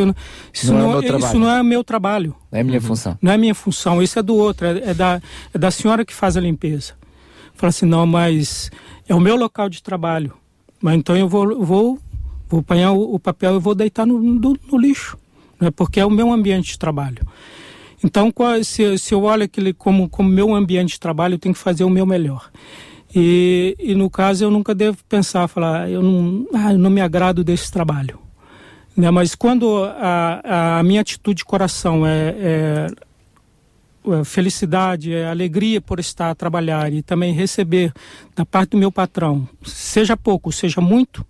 isso, 0.52 0.74
não, 0.74 0.94
não 0.94 1.00
é 1.00 1.06
isso 1.06 1.38
não 1.38 1.48
é 1.48 1.61
meu 1.61 1.84
trabalho. 1.84 2.35
Não 2.52 2.60
é 2.60 2.64
minha 2.64 2.82
função. 2.82 3.16
Não 3.22 3.32
é 3.32 3.38
minha 3.38 3.53
função, 3.53 4.02
isso 4.02 4.18
é 4.18 4.24
do 4.24 4.35
outro, 4.35 4.66
é, 4.66 4.90
é, 4.90 4.94
da, 4.95 5.22
é 5.53 5.58
da 5.58 5.69
senhora 5.69 6.03
que 6.03 6.14
faz 6.14 6.35
a 6.35 6.42
limpeza. 6.42 6.94
Fala 7.56 7.69
assim, 7.69 7.85
não, 7.85 8.06
mas 8.06 8.69
é 9.08 9.16
o 9.16 9.19
meu 9.19 9.35
local 9.35 9.69
de 9.69 9.82
trabalho. 9.82 10.34
Mas 10.82 10.95
então 10.95 11.16
eu 11.16 11.27
vou, 11.27 11.64
vou, 11.64 12.00
vou 12.48 12.59
apanhar 12.59 12.92
o, 12.92 13.16
o 13.16 13.19
papel 13.19 13.56
e 13.56 13.59
vou 13.59 13.74
deitar 13.74 14.06
no, 14.06 14.19
no, 14.19 14.58
no, 14.72 14.77
lixo, 14.77 15.17
né? 15.59 15.72
porque 15.72 16.00
é 16.00 16.06
o 16.06 16.11
meu 16.11 16.32
ambiente 16.32 16.72
de 16.72 16.80
trabalho. 16.80 17.25
Então, 18.03 18.32
se, 18.64 18.98
se 18.98 19.14
eu 19.14 19.24
olho 19.24 19.43
aquele 19.43 19.74
como, 19.74 20.08
como 20.09 20.30
meu 20.30 20.53
ambiente 20.53 20.93
de 20.93 21.00
trabalho, 21.00 21.35
eu 21.35 21.40
tenho 21.40 21.56
que 21.56 21.61
fazer 21.61 21.84
o 21.84 21.90
meu 21.90 22.06
melhor. 22.06 22.51
E, 23.16 23.75
e 23.80 23.95
no 23.95 24.09
caso, 24.09 24.43
eu 24.43 24.51
nunca 24.51 24.75
devo 24.75 24.98
pensar, 25.08 25.48
falar, 25.48 25.90
eu 25.90 26.03
não, 26.03 26.45
ah, 26.53 26.74
eu 26.74 26.77
não 26.77 26.90
me 26.90 27.01
agrado 27.01 27.43
desse 27.43 27.72
trabalho. 27.72 28.19
Né? 28.95 29.09
Mas 29.09 29.34
quando 29.34 29.85
a, 29.85 30.80
a 30.80 30.84
minha 30.84 31.01
atitude 31.01 31.38
de 31.38 31.45
coração 31.45 32.06
é, 32.06 32.35
é 32.38 32.88
é, 32.88 32.88
felicidade, 34.24 35.14
é 35.14 35.27
alegria 35.27 35.82
por 35.82 36.00
estar 36.00 36.30
a 36.30 36.35
trabalhar 36.35 36.92
e 36.93 37.01
também 37.01 37.34
receber 37.34 37.93
da 38.35 38.45
parte 38.45 38.72
do 38.72 38.77
meu 38.77 38.92
patrão, 38.92 39.48
seja 39.64 40.16
pouco, 40.16 40.51
seja 40.51 40.82
muito, 40.82 41.25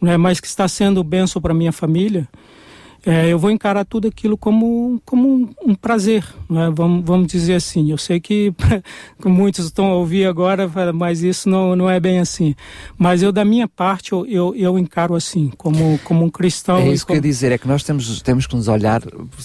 né, 0.00 0.16
mas 0.16 0.40
que 0.40 0.46
está 0.46 0.66
sendo 0.68 1.02
benção 1.02 1.40
para 1.40 1.54
minha 1.54 1.72
família, 1.72 2.28
é, 3.06 3.28
eu 3.28 3.38
vou 3.38 3.52
encarar 3.52 3.84
tudo 3.84 4.08
aquilo 4.08 4.36
como, 4.36 5.00
como 5.04 5.28
um, 5.28 5.48
um 5.64 5.74
prazer, 5.76 6.26
né? 6.50 6.72
vamos, 6.74 7.04
vamos 7.04 7.28
dizer 7.28 7.54
assim. 7.54 7.92
Eu 7.92 7.98
sei 7.98 8.18
que 8.18 8.52
muitos 9.24 9.66
estão 9.66 9.86
a 9.86 9.94
ouvir 9.94 10.26
agora, 10.26 10.68
mas 10.92 11.22
isso 11.22 11.48
não, 11.48 11.76
não 11.76 11.88
é 11.88 12.00
bem 12.00 12.18
assim. 12.18 12.56
Mas 12.98 13.22
eu, 13.22 13.30
da 13.30 13.44
minha 13.44 13.68
parte, 13.68 14.10
eu, 14.10 14.26
eu, 14.26 14.54
eu 14.56 14.76
encaro 14.76 15.14
assim, 15.14 15.52
como, 15.56 16.00
como 16.00 16.24
um 16.24 16.28
cristão. 16.28 16.78
É 16.78 16.88
isso 16.88 17.06
como... 17.06 17.14
que 17.14 17.24
eu 17.24 17.28
ia 17.28 17.32
dizer, 17.32 17.52
é 17.52 17.58
que 17.58 17.68
nós 17.68 17.84
temos, 17.84 18.20
temos 18.22 18.44
que 18.44 18.56
nos 18.56 18.66
olhar, 18.66 19.00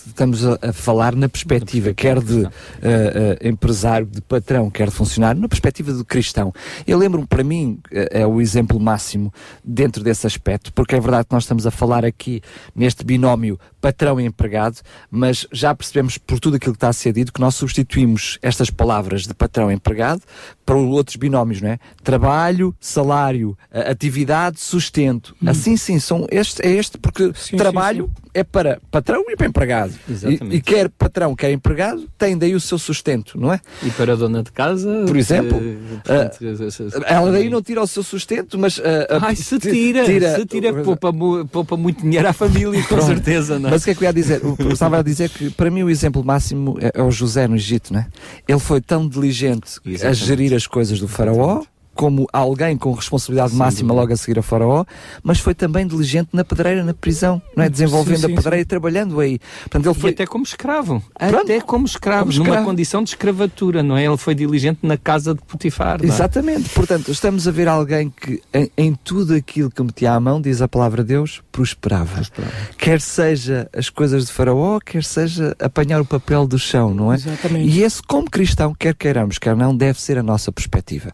estamos 0.07 0.43
a, 0.43 0.57
a 0.59 0.73
falar 0.73 1.15
na 1.15 1.30
perspectiva, 1.30 1.93
quer 1.93 2.19
de 2.19 2.41
uh, 2.41 2.48
uh, 2.48 3.48
empresário, 3.48 4.07
de 4.07 4.22
patrão, 4.22 4.72
quer 4.72 4.88
de 4.88 4.95
funcionário, 4.95 5.40
na 5.40 5.48
perspectiva 5.48 5.93
do 5.93 6.03
cristão. 6.03 6.51
Eu 6.88 6.98
lembro-me, 6.98 7.27
para 7.27 7.43
mim, 7.43 7.77
é, 7.91 8.22
é 8.22 8.25
o 8.25 8.41
exemplo 8.41 8.80
máximo 8.80 9.31
dentro 9.64 10.03
desse 10.03 10.25
aspecto, 10.25 10.73
porque 10.73 10.95
é 10.95 10.99
verdade 10.99 11.27
que 11.27 11.33
nós 11.35 11.43
estamos 11.43 11.67
a 11.67 11.72
falar 11.72 12.03
aqui 12.03 12.41
neste 12.75 13.06
binómio 13.06 13.50
you 13.51 13.59
patrão 13.82 14.22
e 14.22 14.26
empregado, 14.26 14.77
mas 15.10 15.48
já 15.51 15.74
percebemos 15.74 16.18
por 16.18 16.40
tudo 16.40 16.58
aquilo 16.58 16.74
que 16.74 16.77
está 16.77 16.90
a 16.90 16.93
ser 16.93 17.11
dito 17.11 17.34
que 17.34 17.42
nós 17.42 17.56
substituímos 17.56 18.38
estas 18.42 18.69
palavras 18.69 19.24
de 19.24 19.34
patrão 19.34 19.72
e 19.72 19.74
empregado 19.74 20.22
para 20.66 20.76
outros 20.76 21.16
binómios, 21.16 21.61
não 21.61 21.69
é? 21.69 21.80
Trabalho, 22.03 22.74
salário, 22.80 23.58
atividade, 23.72 24.60
sustento. 24.60 25.35
Hum. 25.42 25.50
Assim 25.50 25.76
sim, 25.76 26.00
são 26.00 26.27
este, 26.32 26.66
é 26.66 26.72
este, 26.72 26.98
porque 26.98 27.32
sim, 27.35 27.58
trabalho 27.58 28.06
sim, 28.06 28.22
sim. 28.24 28.30
é 28.35 28.43
para 28.43 28.80
patrão 28.90 29.24
e 29.27 29.35
para 29.35 29.48
empregado. 29.48 29.93
Exatamente. 30.10 30.56
E, 30.56 30.58
e, 30.58 30.61
quer 30.61 30.88
patrão, 30.90 31.35
quer 31.35 31.51
empregado, 31.51 32.08
tem 32.18 32.38
daí 32.38 32.53
o 32.53 32.60
seu 32.60 32.77
sustento, 32.77 33.40
não 33.40 33.51
é? 33.51 33.60
E 33.84 33.90
para 33.92 34.14
a 34.14 34.16
dona 34.16 34.43
de 34.43 34.51
casa, 34.51 35.03
por 35.06 35.18
exemplo, 35.18 35.58
uh, 35.58 37.03
ela 37.06 37.32
daí 37.32 37.50
não 37.50 37.61
tira 37.61 37.82
o 37.82 37.88
seu 37.88 38.03
sustento, 38.03 38.58
mas. 38.58 38.77
Uh, 38.77 38.84
Ai, 39.22 39.35
se 39.35 39.60
tira, 39.60 40.06
tira 40.06 40.35
se 40.35 40.45
tira, 40.45 40.74
poupa, 40.84 41.11
poupa 41.51 41.76
muito 41.76 42.01
dinheiro 42.01 42.27
à 42.27 42.34
família, 42.34 42.82
com 42.84 43.01
certeza, 43.01 43.60
não 43.60 43.69
é? 43.69 43.70
Mas 43.72 43.82
o 43.82 43.85
que 43.85 43.91
é 43.91 43.95
que 43.95 44.03
eu 44.03 44.08
ia 44.08 44.14
dizer? 44.14 44.41
Eu 44.43 44.72
estava 44.72 45.00
a 45.00 45.01
dizer 45.01 45.30
que 45.30 45.50
para 45.50 45.72
mim 45.72 45.83
o 45.83 45.90
exemplo 45.90 46.24
máximo 46.24 46.77
é, 46.80 46.91
é 46.93 47.01
o 47.01 47.09
José 47.09 47.48
no 47.48 47.56
Egito, 47.56 47.93
né? 47.93 48.08
Ele 48.48 48.59
foi 48.59 48.82
tão 48.82 49.08
diligente 49.08 49.80
Exatamente. 49.85 50.06
a 50.06 50.11
gerir 50.14 50.53
as 50.53 50.67
coisas 50.67 51.00
do 51.00 51.08
faraó 51.08 51.64
como 52.01 52.27
alguém 52.33 52.75
com 52.75 52.93
responsabilidade 52.93 53.51
sim, 53.51 53.57
máxima 53.57 53.93
logo 53.93 54.11
a 54.11 54.17
seguir 54.17 54.39
a 54.39 54.41
Faraó, 54.41 54.85
mas 55.21 55.39
foi 55.39 55.53
também 55.53 55.85
diligente 55.85 56.30
na 56.33 56.43
pedreira, 56.43 56.83
na 56.83 56.95
prisão, 56.95 57.39
não 57.55 57.63
é? 57.63 57.69
Desenvolvendo 57.69 58.21
sim, 58.21 58.25
sim, 58.25 58.33
a 58.33 58.35
pedreira 58.35 58.59
e 58.59 58.65
trabalhando 58.65 59.19
aí. 59.19 59.38
Portanto, 59.59 59.85
ele 59.85 59.93
foi... 59.93 60.09
E 60.09 60.13
até 60.13 60.25
como 60.25 60.43
escravo. 60.43 61.03
Pronto. 61.15 61.43
Até 61.43 61.61
como 61.61 61.85
escravo, 61.85 62.21
como 62.21 62.31
escravo, 62.31 62.55
numa 62.55 62.65
condição 62.65 63.03
de 63.03 63.11
escravatura, 63.11 63.83
não 63.83 63.95
é? 63.95 64.03
Ele 64.03 64.17
foi 64.17 64.33
diligente 64.33 64.80
na 64.81 64.97
casa 64.97 65.35
de 65.35 65.41
Potifar. 65.43 65.99
É? 66.01 66.07
Exatamente. 66.07 66.69
Portanto, 66.69 67.11
estamos 67.11 67.47
a 67.47 67.51
ver 67.51 67.67
alguém 67.67 68.09
que 68.09 68.41
em, 68.51 68.71
em, 68.75 68.95
tudo 68.95 69.35
aquilo 69.35 69.69
que 69.69 69.83
metia 69.83 70.13
à 70.13 70.19
mão, 70.19 70.41
diz 70.41 70.59
a 70.59 70.67
palavra 70.67 71.03
de 71.03 71.09
Deus, 71.09 71.43
prosperava. 71.51 72.15
prosperava. 72.15 72.51
Quer 72.80 72.99
seja 72.99 73.69
as 73.77 73.91
coisas 73.91 74.25
de 74.25 74.31
Faraó, 74.31 74.80
quer 74.80 75.03
seja 75.03 75.55
apanhar 75.59 76.01
o 76.01 76.05
papel 76.05 76.47
do 76.47 76.57
chão, 76.57 76.95
não 76.95 77.13
é? 77.13 77.15
Exatamente. 77.15 77.69
E 77.69 77.83
esse, 77.83 78.01
como 78.01 78.27
cristão, 78.27 78.73
quer 78.73 78.95
queiramos, 78.95 79.38
quer 79.38 79.55
não, 79.55 79.77
deve 79.77 80.01
ser 80.01 80.17
a 80.17 80.23
nossa 80.23 80.51
perspectiva. 80.51 81.11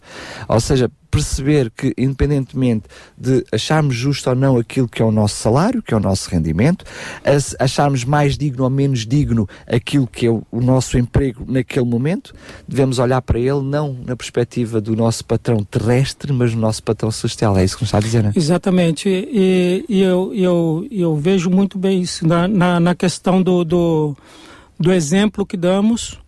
Ou 0.47 0.61
seja, 0.61 0.76
perceber 1.09 1.71
que, 1.71 1.93
independentemente 1.97 2.85
de 3.17 3.43
acharmos 3.51 3.95
justo 3.95 4.29
ou 4.29 4.35
não 4.35 4.57
aquilo 4.57 4.87
que 4.87 5.01
é 5.01 5.05
o 5.05 5.11
nosso 5.11 5.35
salário, 5.35 5.81
que 5.81 5.93
é 5.93 5.97
o 5.97 5.99
nosso 5.99 6.29
rendimento, 6.29 6.85
acharmos 7.59 8.03
mais 8.03 8.37
digno 8.37 8.63
ou 8.63 8.69
menos 8.69 9.05
digno 9.05 9.47
aquilo 9.65 10.05
que 10.05 10.27
é 10.27 10.29
o, 10.29 10.43
nosso 10.51 10.97
emprego 10.97 11.43
naquele 11.47 11.85
momento, 11.85 12.35
devemos 12.67 12.99
olhar 12.99 13.21
para 13.21 13.39
ele 13.39 13.61
não 13.61 13.97
na 14.05 14.15
perspectiva 14.15 14.79
do 14.79 14.95
nosso 14.95 15.25
patrão 15.25 15.63
terrestre, 15.63 16.31
mas 16.31 16.53
do 16.53 16.59
nosso 16.59 16.83
patrão 16.83 17.09
celestial. 17.09 17.57
É 17.57 17.63
isso 17.63 17.77
que 17.77 17.83
nos 17.83 17.89
está 17.89 17.97
a 17.97 18.01
dizer, 18.01 18.21
não 18.21 18.29
é? 18.29 18.33
Exatamente. 18.35 19.09
E, 19.09 19.85
e 19.89 20.01
eu, 20.01 20.31
eu, 20.35 20.87
eu 20.91 21.15
vejo 21.15 21.49
muito 21.49 21.79
bem 21.79 22.01
isso 22.01 22.27
na, 22.27 22.47
na, 22.47 22.79
na 22.79 22.95
questão 22.95 23.41
do, 23.41 23.63
do, 23.63 24.15
do 24.79 24.91
exemplo 24.91 25.45
que 25.45 25.57
damos. 25.57 26.19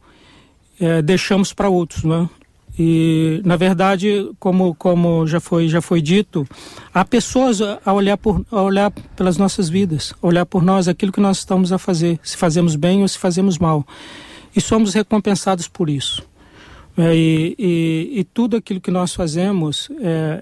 É, 0.80 1.02
deixamos 1.02 1.54
para 1.54 1.68
outros, 1.68 2.04
não 2.04 2.24
é? 2.24 2.39
E, 2.82 3.42
na 3.44 3.58
verdade, 3.58 4.32
como, 4.40 4.74
como 4.74 5.28
já, 5.28 5.42
foi, 5.42 5.68
já 5.68 5.82
foi 5.82 6.02
dito, 6.02 6.48
há 6.94 7.04
pessoas 7.04 7.60
a 7.62 7.92
olhar, 7.92 8.16
por, 8.16 8.46
a 8.50 8.62
olhar 8.62 8.90
pelas 9.18 9.38
nossas 9.38 9.68
vidas, 9.68 10.14
olhar 10.22 10.46
por 10.46 10.64
nós 10.64 10.88
aquilo 10.88 11.12
que 11.12 11.20
nós 11.20 11.40
estamos 11.40 11.74
a 11.74 11.78
fazer, 11.78 12.18
se 12.24 12.38
fazemos 12.38 12.78
bem 12.78 13.02
ou 13.02 13.08
se 13.10 13.20
fazemos 13.20 13.58
mal. 13.58 13.86
E 14.56 14.62
somos 14.62 14.94
recompensados 14.94 15.68
por 15.68 15.90
isso. 15.90 16.24
É, 16.98 17.14
e, 17.14 17.56
e, 17.60 18.20
e, 18.20 18.24
tudo 18.24 18.56
aquilo 18.56 18.80
que 18.80 18.92
nós 18.92 19.14
fazemos, 19.14 19.90
é, 20.02 20.42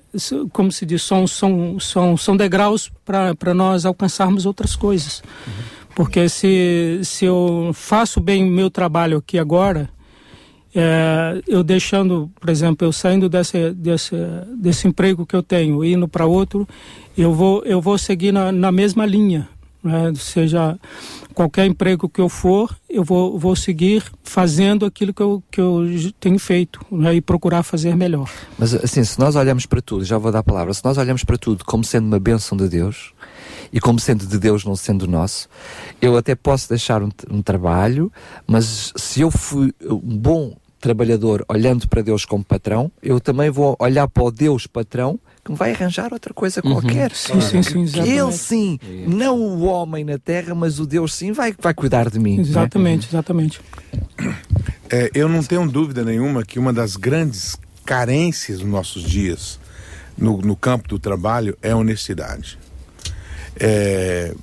como 0.51 0.72
se 0.72 0.85
diz, 0.85 1.01
são, 1.01 1.25
são, 1.25 1.80
são, 1.80 2.16
são 2.17 2.38
degraus 2.38 2.91
para 3.03 3.53
nós 3.53 3.83
alcançarmos 3.83 4.45
outras 4.45 4.75
coisas. 4.75 5.24
Uhum. 5.45 5.53
Porque 5.95 6.30
se, 6.30 6.99
se 7.03 7.25
eu 7.25 7.72
faço 7.74 8.19
bem 8.19 8.43
o 8.43 8.51
meu 8.51 8.69
trabalho 8.69 9.17
aqui 9.17 9.40
agora, 9.40 9.90
é, 10.75 11.41
eu 11.47 11.63
deixando, 11.63 12.31
por 12.39 12.49
exemplo, 12.49 12.87
eu 12.87 12.91
saindo 12.91 13.29
desse, 13.29 13.71
desse, 13.71 14.15
desse 14.55 14.87
emprego 14.87 15.25
que 15.25 15.35
eu 15.35 15.43
tenho, 15.43 15.83
indo 15.83 16.07
para 16.07 16.25
outro, 16.25 16.67
eu 17.17 17.33
vou, 17.33 17.63
eu 17.63 17.81
vou 17.81 17.97
seguir 17.97 18.31
na, 18.31 18.51
na 18.51 18.71
mesma 18.71 19.05
linha. 19.05 19.47
Né? 19.83 20.13
Seja 20.15 20.77
qualquer 21.33 21.65
emprego 21.65 22.09
que 22.09 22.19
eu 22.19 22.27
for, 22.27 22.75
eu 22.89 23.03
vou, 23.03 23.37
vou 23.37 23.55
seguir 23.55 24.03
fazendo 24.23 24.85
aquilo 24.85 25.13
que 25.13 25.21
eu, 25.21 25.43
que 25.51 25.61
eu 25.61 25.85
tenho 26.19 26.39
feito 26.39 26.79
né? 26.91 27.15
e 27.15 27.21
procurar 27.21 27.63
fazer 27.63 27.95
melhor. 27.95 28.29
Mas 28.57 28.73
assim, 28.73 29.03
se 29.03 29.19
nós 29.19 29.35
olhamos 29.35 29.65
para 29.65 29.81
tudo, 29.81 30.03
já 30.03 30.17
vou 30.17 30.31
dar 30.31 30.39
a 30.39 30.43
palavra, 30.43 30.73
se 30.73 30.83
nós 30.83 30.97
olhamos 30.97 31.23
para 31.23 31.37
tudo 31.37 31.63
como 31.63 31.83
sendo 31.83 32.07
uma 32.07 32.19
bênção 32.19 32.57
de 32.57 32.67
Deus, 32.67 33.13
e 33.71 33.79
como 33.79 33.99
sendo 33.99 34.25
de 34.25 34.37
Deus, 34.37 34.63
não 34.65 34.75
sendo 34.75 35.07
nosso, 35.07 35.49
eu 36.01 36.17
até 36.17 36.35
posso 36.35 36.69
deixar 36.69 37.01
um, 37.03 37.09
um 37.29 37.41
trabalho, 37.41 38.11
mas 38.45 38.93
se 38.95 39.21
eu 39.21 39.31
fui 39.31 39.73
um 39.81 40.17
bom 40.17 40.55
trabalhador 40.79 41.43
olhando 41.49 41.87
para 41.87 42.01
Deus 42.01 42.25
como 42.25 42.43
patrão, 42.43 42.91
eu 43.01 43.19
também 43.19 43.49
vou 43.49 43.75
olhar 43.79 44.07
para 44.07 44.23
o 44.23 44.31
Deus 44.31 44.67
patrão 44.67 45.19
que 45.43 45.51
me 45.51 45.57
vai 45.57 45.71
arranjar 45.71 46.11
outra 46.11 46.33
coisa 46.33 46.61
uhum. 46.63 46.73
qualquer. 46.73 47.11
Sim, 47.13 47.39
sim, 47.39 47.63
sim, 47.63 47.81
exatamente. 47.83 48.11
Ele 48.11 48.31
sim, 48.33 48.79
não 49.07 49.39
o 49.39 49.63
homem 49.63 50.03
na 50.03 50.17
terra, 50.17 50.53
mas 50.53 50.79
o 50.79 50.85
Deus 50.85 51.13
sim 51.13 51.31
vai, 51.31 51.55
vai 51.57 51.73
cuidar 51.73 52.09
de 52.09 52.19
mim. 52.19 52.39
Exatamente, 52.39 53.03
né? 53.03 53.07
exatamente. 53.11 53.61
É, 54.89 55.09
eu 55.13 55.29
não 55.29 55.41
tenho 55.41 55.65
dúvida 55.69 56.03
nenhuma 56.03 56.43
que 56.43 56.59
uma 56.59 56.73
das 56.73 56.97
grandes 56.97 57.57
carências 57.85 58.59
dos 58.59 58.67
nossos 58.67 59.03
dias 59.03 59.57
no, 60.17 60.37
no 60.39 60.55
campo 60.55 60.89
do 60.89 60.99
trabalho 60.99 61.57
é 61.61 61.71
a 61.71 61.77
honestidade. 61.77 62.59
É, 63.60 64.34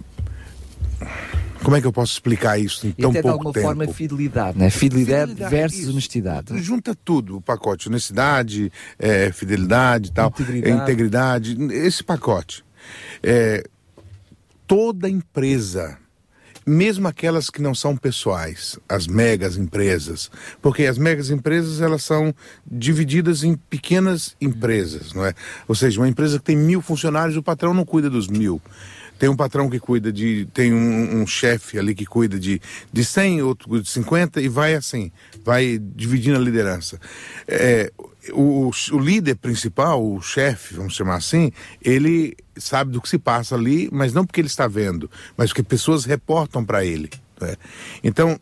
como 1.65 1.77
é 1.77 1.81
que 1.81 1.87
eu 1.87 1.93
posso 1.93 2.13
explicar 2.13 2.59
isso 2.59 2.87
em 2.87 2.93
tão 2.93 3.11
até 3.11 3.23
pouco 3.23 3.39
de 3.39 3.39
alguma 3.39 3.53
tempo? 3.55 3.67
forma 3.67 3.87
fidelidade, 3.89 4.59
né? 4.59 4.69
Fidelidade, 4.69 5.31
fidelidade 5.31 5.51
versus 5.51 5.81
isso. 5.81 5.91
honestidade. 5.91 6.63
Junta 6.63 6.95
tudo, 6.95 7.39
o 7.39 7.41
pacote, 7.41 7.89
honestidade, 7.89 8.71
é, 8.99 9.33
fidelidade, 9.33 10.13
tal, 10.13 10.29
integridade. 10.29 10.83
integridade, 10.83 11.57
esse 11.73 12.05
pacote. 12.05 12.63
É, 13.23 13.65
toda 14.67 15.09
empresa, 15.09 15.97
mesmo 16.67 17.09
aquelas 17.09 17.49
que 17.49 17.63
não 17.63 17.75
são 17.75 17.97
pessoais, 17.97 18.79
as 18.87 19.07
megas 19.07 19.57
empresas, 19.57 20.31
porque 20.61 20.85
as 20.85 20.99
megas 20.99 21.31
empresas 21.31 21.81
elas 21.81 22.03
são 22.03 22.35
divididas 22.71 23.43
em 23.43 23.57
pequenas 23.57 24.37
empresas, 24.39 25.15
não 25.15 25.25
é? 25.25 25.33
Ou 25.67 25.75
seja, 25.75 25.99
uma 25.99 26.09
empresa 26.09 26.39
que 26.39 26.45
tem 26.45 26.57
mil 26.57 26.83
funcionários, 26.83 27.39
o 27.39 27.43
patrão 27.43 27.73
não 27.73 27.87
cuida 27.87 28.11
dos 28.11 28.29
mil. 28.29 28.61
Tem 29.25 29.31
um 29.31 29.37
patrão 29.37 29.71
que 29.71 29.81
cuida 29.81 30.13
de. 30.13 30.47
Tem 30.53 30.75
um, 30.75 31.23
um 31.23 31.27
chefe 31.27 31.79
ali 31.79 31.95
que 31.95 32.05
cuida 32.05 32.39
de, 32.39 32.61
de 32.93 33.03
100, 33.03 33.41
outro 33.41 33.81
de 33.81 33.89
50 33.89 34.39
e 34.43 34.49
vai 34.49 34.75
assim, 34.75 35.11
vai 35.43 35.79
dividindo 35.79 36.37
a 36.37 36.39
liderança. 36.39 37.01
É, 37.49 37.91
o, 38.35 38.71
o 38.93 38.99
líder 38.99 39.37
principal, 39.37 40.07
o 40.07 40.21
chefe, 40.21 40.75
vamos 40.75 40.95
chamar 40.95 41.15
assim, 41.15 41.51
ele 41.81 42.37
sabe 42.55 42.93
do 42.93 43.01
que 43.01 43.09
se 43.09 43.17
passa 43.17 43.55
ali, 43.55 43.89
mas 43.91 44.13
não 44.13 44.27
porque 44.27 44.43
ele 44.43 44.49
está 44.49 44.69
vendo, 44.69 45.11
mas 45.39 45.49
porque 45.49 45.63
pessoas 45.63 46.05
reportam 46.05 46.63
para 46.63 46.85
ele. 46.85 47.09
Né? 47.41 47.57
Então, 48.03 48.39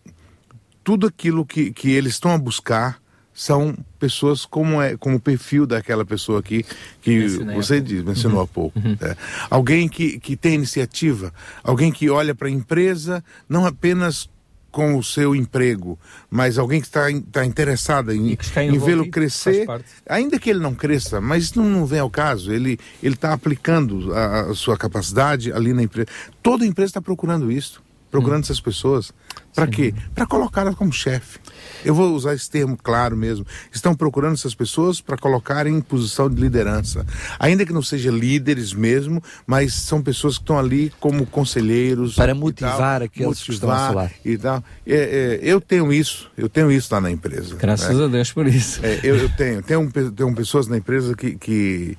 tudo 0.82 1.06
aquilo 1.06 1.46
que, 1.46 1.70
que 1.70 1.92
eles 1.92 2.14
estão 2.14 2.32
a 2.32 2.38
buscar 2.38 3.00
são 3.42 3.76
pessoas 3.98 4.46
como 4.46 4.80
é 4.80 4.96
como 4.96 5.16
o 5.16 5.20
perfil 5.20 5.66
daquela 5.66 6.04
pessoa 6.04 6.38
aqui 6.38 6.64
que 7.00 7.26
você 7.54 7.80
diz, 7.80 8.02
mencionou 8.02 8.38
uhum. 8.38 8.44
há 8.44 8.46
pouco. 8.46 8.78
Uhum. 8.78 8.96
Né? 9.00 9.16
Alguém 9.50 9.88
que, 9.88 10.20
que 10.20 10.36
tem 10.36 10.54
iniciativa, 10.54 11.32
alguém 11.64 11.90
que 11.90 12.08
olha 12.08 12.34
para 12.34 12.48
a 12.48 12.50
empresa 12.50 13.22
não 13.48 13.66
apenas 13.66 14.30
com 14.70 14.96
o 14.96 15.04
seu 15.04 15.36
emprego, 15.36 15.98
mas 16.30 16.56
alguém 16.56 16.80
que 16.80 16.86
está, 16.86 17.10
está 17.10 17.44
interessado 17.44 18.10
em, 18.10 18.38
em 18.56 18.78
vê-lo 18.78 19.10
crescer, 19.10 19.66
ainda 20.08 20.38
que 20.38 20.48
ele 20.48 20.60
não 20.60 20.74
cresça, 20.74 21.20
mas 21.20 21.44
isso 21.44 21.60
não, 21.60 21.68
não 21.68 21.84
vem 21.84 22.00
ao 22.00 22.08
caso, 22.08 22.50
ele 22.50 22.78
está 23.02 23.34
aplicando 23.34 24.14
a, 24.14 24.50
a, 24.50 24.54
sua 24.54 24.78
capacidade 24.78 25.52
ali 25.52 25.74
na 25.74 25.82
empresa. 25.82 26.08
Toda 26.42 26.64
empresa 26.64 26.90
está 26.90 27.02
procurando 27.02 27.52
isso. 27.52 27.82
Procurando 28.12 28.44
essas 28.44 28.60
pessoas. 28.60 29.10
Para 29.55 29.66
quê? 29.66 29.94
Para 30.15 30.26
colocá-las 30.26 30.74
como 30.74 30.92
chefe. 30.92 31.39
Eu 31.84 31.94
vou 31.94 32.15
usar 32.15 32.34
esse 32.34 32.49
termo 32.49 32.76
claro 32.81 33.16
mesmo. 33.16 33.47
Estão 33.73 33.94
procurando 33.94 34.34
essas 34.34 34.55
pessoas 34.55 35.00
para 35.00 35.16
colocarem 35.16 35.74
em 35.74 35.81
posição 35.81 36.28
de 36.28 36.41
liderança. 36.41 37.05
Ainda 37.39 37.65
que 37.66 37.73
não 37.73 37.82
sejam 37.82 38.15
líderes 38.15 38.73
mesmo, 38.73 39.23
mas 39.47 39.74
são 39.74 40.02
pessoas 40.02 40.36
que 40.36 40.42
estão 40.42 40.58
ali 40.58 40.92
como 41.00 41.26
conselheiros. 41.26 42.15
Para 42.15 42.34
motivar 42.34 42.99
tal, 42.99 43.07
aqueles 43.07 43.28
motivar 43.28 43.44
que 43.47 43.52
estão 43.52 43.70
a 43.70 43.89
falar. 43.89 44.12
E 44.24 44.39
tal. 44.39 44.65
É, 44.86 44.94
é, 44.94 45.41
eu 45.42 45.60
tenho 45.60 45.92
isso, 45.92 46.31
eu 46.36 46.49
tenho 46.49 46.70
isso 46.70 46.92
lá 46.92 47.00
na 47.00 47.10
empresa. 47.10 47.57
Graças 47.57 47.97
né? 47.97 48.05
a 48.05 48.08
Deus 48.08 48.32
por 48.32 48.47
isso. 48.47 48.81
É, 48.84 49.00
eu, 49.02 49.16
eu, 49.16 49.28
tenho. 49.31 49.62
Tenho, 49.62 49.91
tenho 49.91 50.34
pessoas 50.34 50.68
na 50.68 50.76
empresa 50.76 51.15
que, 51.15 51.34
que 51.36 51.97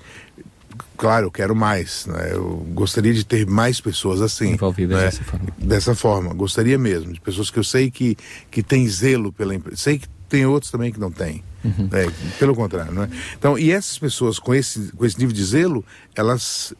claro, 1.03 1.25
eu 1.25 1.32
quero 1.32 1.53
mais. 1.53 2.06
Né? 2.06 2.30
Eu 2.32 2.65
gostaria 2.73 3.14
de 3.14 3.25
ter 3.25 3.45
mais 3.45 3.82
pessoas 3.82 4.22
assim. 4.22 4.53
Envolvidas 4.53 4.98
né? 4.98 5.03
dessa 5.03 5.23
forma. 5.23 5.48
Dessa 5.57 5.95
forma. 5.95 6.33
Gostaria 6.33 6.77
mesmo. 6.77 7.11
De 7.11 7.19
pessoas 7.19 7.51
que 7.51 7.59
eu 7.59 7.64
sei 7.64 7.91
que, 7.91 8.15
que 8.49 8.64
têm 8.64 8.88
zelo 8.88 9.30
pela 9.33 9.53
empresa. 9.53 9.75
Sei 9.75 9.99
que 9.99 10.07
tem 10.30 10.45
outros 10.45 10.72
também 10.72 10.93
que 10.93 10.99
não 11.01 11.11
têm. 11.11 11.43
Uhum. 11.61 11.90
Né? 11.91 12.09
Pelo 12.40 12.56
contrário. 12.56 12.93
Né? 12.93 13.09
Então, 13.38 13.59
e 13.59 13.69
essas 13.69 13.99
pessoas 13.99 14.40
com 14.40 14.56
esse, 14.56 14.93
com 14.93 15.06
esse 15.06 15.19
nível 15.19 15.35
de 15.35 15.43
zelo, 15.43 15.83
elas, 16.15 16.73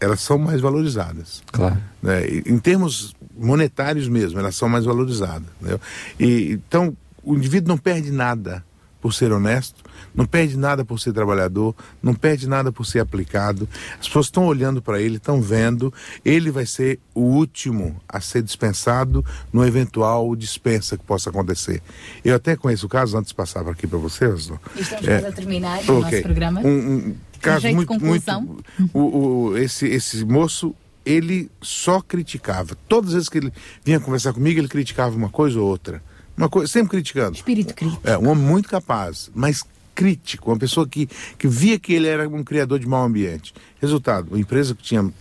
elas 0.00 0.20
são 0.20 0.38
mais 0.38 0.60
valorizadas. 0.60 1.44
Claro. 1.52 1.78
Né? 2.02 2.26
Em 2.46 2.58
termos 2.58 3.14
monetários 3.38 4.08
mesmo, 4.08 4.40
elas 4.40 4.56
são 4.56 4.68
mais 4.68 4.86
valorizadas. 4.86 5.46
Né? 5.60 5.78
E, 6.18 6.50
então, 6.54 6.96
o 7.22 7.36
indivíduo 7.36 7.68
não 7.68 7.78
perde 7.78 8.10
nada 8.10 8.64
por 9.00 9.14
ser 9.14 9.32
honesto, 9.32 9.84
não 10.14 10.26
perde 10.26 10.56
nada 10.56 10.84
por 10.84 10.98
ser 10.98 11.12
trabalhador, 11.12 11.74
não 12.02 12.14
perde 12.14 12.48
nada 12.48 12.72
por 12.72 12.84
ser 12.84 13.00
aplicado. 13.00 13.68
As 13.98 14.06
pessoas 14.06 14.26
estão 14.26 14.46
olhando 14.46 14.82
para 14.82 15.00
ele, 15.00 15.16
estão 15.16 15.40
vendo. 15.40 15.92
Ele 16.24 16.50
vai 16.50 16.66
ser 16.66 16.98
o 17.14 17.20
último 17.20 18.00
a 18.08 18.20
ser 18.20 18.42
dispensado 18.42 19.24
no 19.52 19.64
eventual 19.64 20.34
dispensa 20.34 20.96
que 20.96 21.04
possa 21.04 21.30
acontecer. 21.30 21.82
Eu 22.24 22.34
até 22.34 22.56
conheço 22.56 22.86
o 22.86 22.88
caso, 22.88 23.16
antes 23.16 23.32
passava 23.32 23.70
aqui 23.70 23.86
para 23.86 23.98
vocês. 23.98 24.50
Estamos 24.76 25.08
é, 25.08 25.26
a 25.26 25.32
terminar 25.32 25.78
okay. 25.80 25.94
o 25.94 26.00
nosso 26.00 26.22
programa. 26.22 26.60
Um, 26.60 26.96
um 26.96 27.16
caso 27.40 27.68
muito, 27.68 28.00
muito 28.00 28.64
o, 28.92 29.00
o, 29.00 29.58
esse, 29.58 29.86
esse 29.86 30.24
moço 30.24 30.74
ele 31.04 31.50
só 31.62 32.00
criticava. 32.00 32.76
Todas 32.86 33.10
as 33.10 33.14
vezes 33.14 33.28
que 33.28 33.38
ele 33.38 33.52
vinha 33.84 33.98
conversar 33.98 34.32
comigo, 34.32 34.60
ele 34.60 34.68
criticava 34.68 35.16
uma 35.16 35.30
coisa 35.30 35.58
ou 35.58 35.66
outra. 35.66 36.02
Uma 36.38 36.48
coisa, 36.48 36.72
sempre 36.72 36.90
criticando. 36.90 37.36
Espírito 37.36 37.74
crítico. 37.74 38.00
É, 38.08 38.16
um 38.16 38.28
homem 38.28 38.44
muito 38.44 38.68
capaz, 38.68 39.30
mas 39.34 39.64
crítico, 39.94 40.50
uma 40.50 40.56
pessoa 40.56 40.86
que, 40.86 41.08
que 41.36 41.48
via 41.48 41.78
que 41.78 41.92
ele 41.92 42.06
era 42.06 42.28
um 42.28 42.44
criador 42.44 42.78
de 42.78 42.86
mau 42.86 43.04
ambiente. 43.04 43.52
Resultado, 43.80 44.28
uma 44.28 44.38
empresa 44.38 44.72
que 44.72 44.82
tinha 44.82 45.12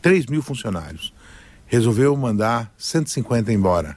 3 0.00 0.26
mil 0.26 0.40
funcionários 0.40 1.12
resolveu 1.66 2.16
mandar 2.16 2.72
150 2.78 3.52
embora 3.52 3.96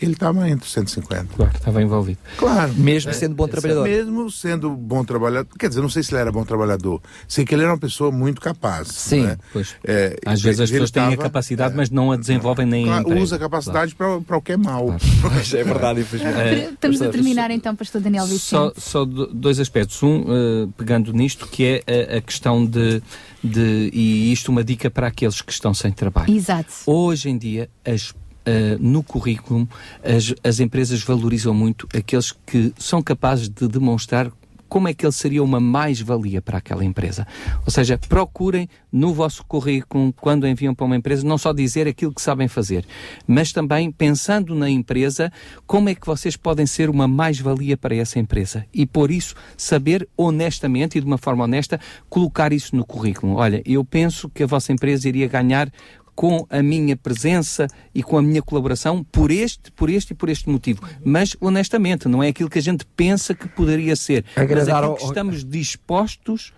ele 0.00 0.12
estava 0.12 0.48
entre 0.48 0.68
150. 0.68 1.26
Claro, 1.36 1.52
estava 1.54 1.82
envolvido. 1.82 2.18
Claro. 2.36 2.72
Mesmo 2.74 3.10
é, 3.10 3.14
sendo 3.14 3.34
bom 3.34 3.48
trabalhador. 3.48 3.84
Mesmo 3.84 4.30
sendo 4.30 4.70
bom 4.70 5.04
trabalhador. 5.04 5.48
Quer 5.58 5.68
dizer, 5.68 5.80
não 5.80 5.88
sei 5.88 6.02
se 6.02 6.12
ele 6.12 6.20
era 6.20 6.32
bom 6.32 6.44
trabalhador. 6.44 7.00
Sei 7.28 7.44
que 7.44 7.54
ele 7.54 7.62
era 7.62 7.72
uma 7.72 7.78
pessoa 7.78 8.10
muito 8.10 8.40
capaz. 8.40 8.88
Sim, 8.88 9.22
né? 9.22 9.38
pois. 9.52 9.74
É, 9.84 10.16
Às 10.24 10.42
vezes 10.42 10.60
as 10.60 10.70
pessoas 10.70 10.90
têm 10.90 11.14
a 11.14 11.16
capacidade, 11.16 11.74
é, 11.74 11.76
mas 11.76 11.90
não 11.90 12.12
a 12.12 12.16
desenvolvem 12.16 12.66
nem 12.66 12.86
claro, 12.86 13.18
Usa 13.18 13.36
a 13.36 13.38
capacidade 13.38 13.94
claro. 13.94 14.22
para 14.22 14.36
o 14.36 14.42
que 14.42 14.52
é 14.52 14.56
mau. 14.56 14.86
Claro. 14.86 15.36
é 15.54 15.64
verdade, 15.64 16.00
infelizmente. 16.00 16.38
É, 16.38 16.70
Estamos 16.70 17.02
a 17.02 17.08
terminar 17.08 17.50
então, 17.50 17.74
pastor 17.74 18.00
Daniel 18.00 18.26
Vicente. 18.26 18.40
Só, 18.44 18.72
só 18.76 19.04
dois 19.04 19.60
aspectos. 19.60 20.02
Um, 20.02 20.20
uh, 20.22 20.72
pegando 20.76 21.12
nisto, 21.12 21.46
que 21.46 21.82
é 21.86 22.12
a, 22.12 22.18
a 22.18 22.20
questão 22.20 22.64
de, 22.64 23.02
de... 23.42 23.90
E 23.92 24.32
isto 24.32 24.50
uma 24.50 24.64
dica 24.64 24.90
para 24.90 25.06
aqueles 25.06 25.40
que 25.40 25.52
estão 25.52 25.72
sem 25.72 25.92
trabalho. 25.92 26.34
Exato. 26.34 26.72
Hoje 26.86 27.28
em 27.28 27.38
dia, 27.38 27.68
as 27.84 28.14
Uh, 28.46 28.76
no 28.78 29.02
currículo, 29.02 29.66
as, 30.02 30.34
as 30.44 30.60
empresas 30.60 31.02
valorizam 31.02 31.54
muito 31.54 31.88
aqueles 31.96 32.30
que 32.30 32.74
são 32.78 33.02
capazes 33.02 33.48
de 33.48 33.66
demonstrar 33.66 34.30
como 34.74 34.88
é 34.88 34.92
que 34.92 35.06
ele 35.06 35.12
seria 35.12 35.40
uma 35.40 35.60
mais-valia 35.60 36.42
para 36.42 36.58
aquela 36.58 36.84
empresa. 36.84 37.24
Ou 37.64 37.70
seja, 37.70 37.96
procurem 38.08 38.68
no 38.90 39.14
vosso 39.14 39.44
currículo, 39.44 40.12
quando 40.14 40.48
enviam 40.48 40.74
para 40.74 40.84
uma 40.84 40.96
empresa, 40.96 41.24
não 41.24 41.38
só 41.38 41.52
dizer 41.52 41.86
aquilo 41.86 42.12
que 42.12 42.20
sabem 42.20 42.48
fazer, 42.48 42.84
mas 43.24 43.52
também 43.52 43.92
pensando 43.92 44.52
na 44.52 44.68
empresa, 44.68 45.32
como 45.64 45.88
é 45.88 45.94
que 45.94 46.04
vocês 46.04 46.36
podem 46.36 46.66
ser 46.66 46.90
uma 46.90 47.06
mais-valia 47.06 47.76
para 47.76 47.94
essa 47.94 48.18
empresa. 48.18 48.66
E 48.74 48.84
por 48.84 49.12
isso, 49.12 49.36
saber 49.56 50.08
honestamente 50.16 50.98
e 50.98 51.00
de 51.00 51.06
uma 51.06 51.18
forma 51.18 51.44
honesta, 51.44 51.78
colocar 52.08 52.52
isso 52.52 52.74
no 52.74 52.84
currículo. 52.84 53.34
Olha, 53.36 53.62
eu 53.64 53.84
penso 53.84 54.28
que 54.28 54.42
a 54.42 54.46
vossa 54.46 54.72
empresa 54.72 55.08
iria 55.08 55.28
ganhar 55.28 55.70
com 56.14 56.46
a 56.48 56.62
minha 56.62 56.96
presença 56.96 57.66
e 57.94 58.02
com 58.02 58.16
a 58.16 58.22
minha 58.22 58.42
colaboração 58.42 59.04
por 59.04 59.30
este, 59.30 59.70
por 59.72 59.90
este 59.90 60.12
e 60.12 60.14
por 60.14 60.28
este 60.28 60.48
motivo. 60.48 60.82
Mas, 61.04 61.36
honestamente, 61.40 62.08
não 62.08 62.22
é 62.22 62.28
aquilo 62.28 62.48
que 62.48 62.58
a 62.58 62.62
gente 62.62 62.84
pensa 62.96 63.34
que 63.34 63.48
poderia 63.48 63.96
ser. 63.96 64.24
Agradar 64.36 64.82
mas 64.82 64.84
aquilo 64.84 64.96
que 64.96 65.04
estamos 65.04 65.44
dispostos 65.44 66.52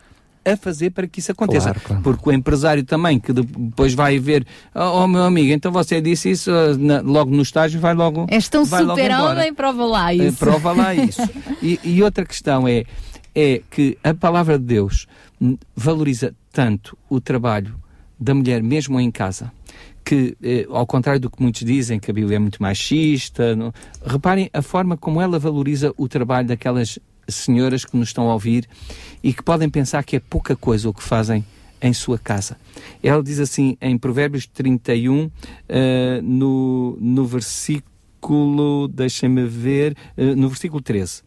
a 0.46 0.56
fazer 0.56 0.90
para 0.90 1.08
que 1.08 1.18
isso 1.18 1.32
aconteça. 1.32 1.70
Claro, 1.72 1.80
claro. 1.80 2.02
Porque 2.02 2.30
o 2.30 2.32
empresário 2.32 2.84
também, 2.84 3.18
que 3.18 3.32
depois 3.32 3.94
vai 3.94 4.18
ver, 4.18 4.46
oh, 4.72 5.02
oh 5.02 5.08
meu 5.08 5.24
amigo, 5.24 5.52
então 5.52 5.72
você 5.72 6.00
disse 6.00 6.30
isso 6.30 6.52
uh, 6.52 6.78
na, 6.78 7.00
logo 7.00 7.34
no 7.34 7.42
estágio, 7.42 7.80
vai 7.80 7.94
logo. 7.94 8.26
És 8.30 8.48
tão 8.48 8.64
super-homem, 8.64 9.52
prova 9.52 9.84
lá 9.84 10.14
eh, 10.14 10.28
isso. 10.28 10.38
prova 10.38 10.72
lá 10.72 10.94
isso. 10.94 11.20
e, 11.60 11.80
e 11.82 12.02
outra 12.02 12.24
questão 12.24 12.68
é, 12.68 12.84
é 13.34 13.60
que 13.68 13.98
a 14.04 14.14
palavra 14.14 14.56
de 14.56 14.64
Deus 14.64 15.08
valoriza 15.74 16.32
tanto 16.52 16.96
o 17.10 17.20
trabalho 17.20 17.74
da 18.18 18.34
mulher 18.34 18.62
mesmo 18.62 18.98
em 19.00 19.10
casa, 19.10 19.52
que, 20.04 20.36
eh, 20.42 20.66
ao 20.70 20.86
contrário 20.86 21.20
do 21.20 21.30
que 21.30 21.42
muitos 21.42 21.62
dizem, 21.62 21.98
que 21.98 22.10
a 22.10 22.14
Bíblia 22.14 22.36
é 22.36 22.38
muito 22.38 22.62
machista, 22.62 23.56
não... 23.56 23.72
reparem 24.04 24.48
a 24.52 24.62
forma 24.62 24.96
como 24.96 25.20
ela 25.20 25.38
valoriza 25.38 25.92
o 25.96 26.08
trabalho 26.08 26.48
daquelas 26.48 26.98
senhoras 27.28 27.84
que 27.84 27.96
nos 27.96 28.08
estão 28.08 28.30
a 28.30 28.32
ouvir 28.32 28.68
e 29.22 29.32
que 29.32 29.42
podem 29.42 29.68
pensar 29.68 30.04
que 30.04 30.16
é 30.16 30.20
pouca 30.20 30.54
coisa 30.54 30.88
o 30.88 30.94
que 30.94 31.02
fazem 31.02 31.44
em 31.82 31.92
sua 31.92 32.18
casa. 32.18 32.56
Ela 33.02 33.22
diz 33.22 33.38
assim 33.38 33.76
em 33.80 33.98
Provérbios 33.98 34.46
31, 34.46 35.24
uh, 35.24 35.32
eh, 35.68 36.20
no, 36.22 36.96
no 37.00 37.26
versículo, 37.26 38.88
deixem-me 38.88 39.44
ver, 39.44 39.96
uh, 40.16 40.36
no 40.36 40.48
versículo 40.48 40.80
13. 40.80 41.22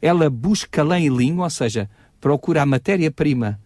Ela 0.00 0.30
busca 0.30 0.82
lã 0.82 1.00
e 1.00 1.08
linho, 1.08 1.42
ou 1.42 1.50
seja, 1.50 1.90
procura 2.20 2.62
a 2.62 2.66
matéria-prima 2.66 3.58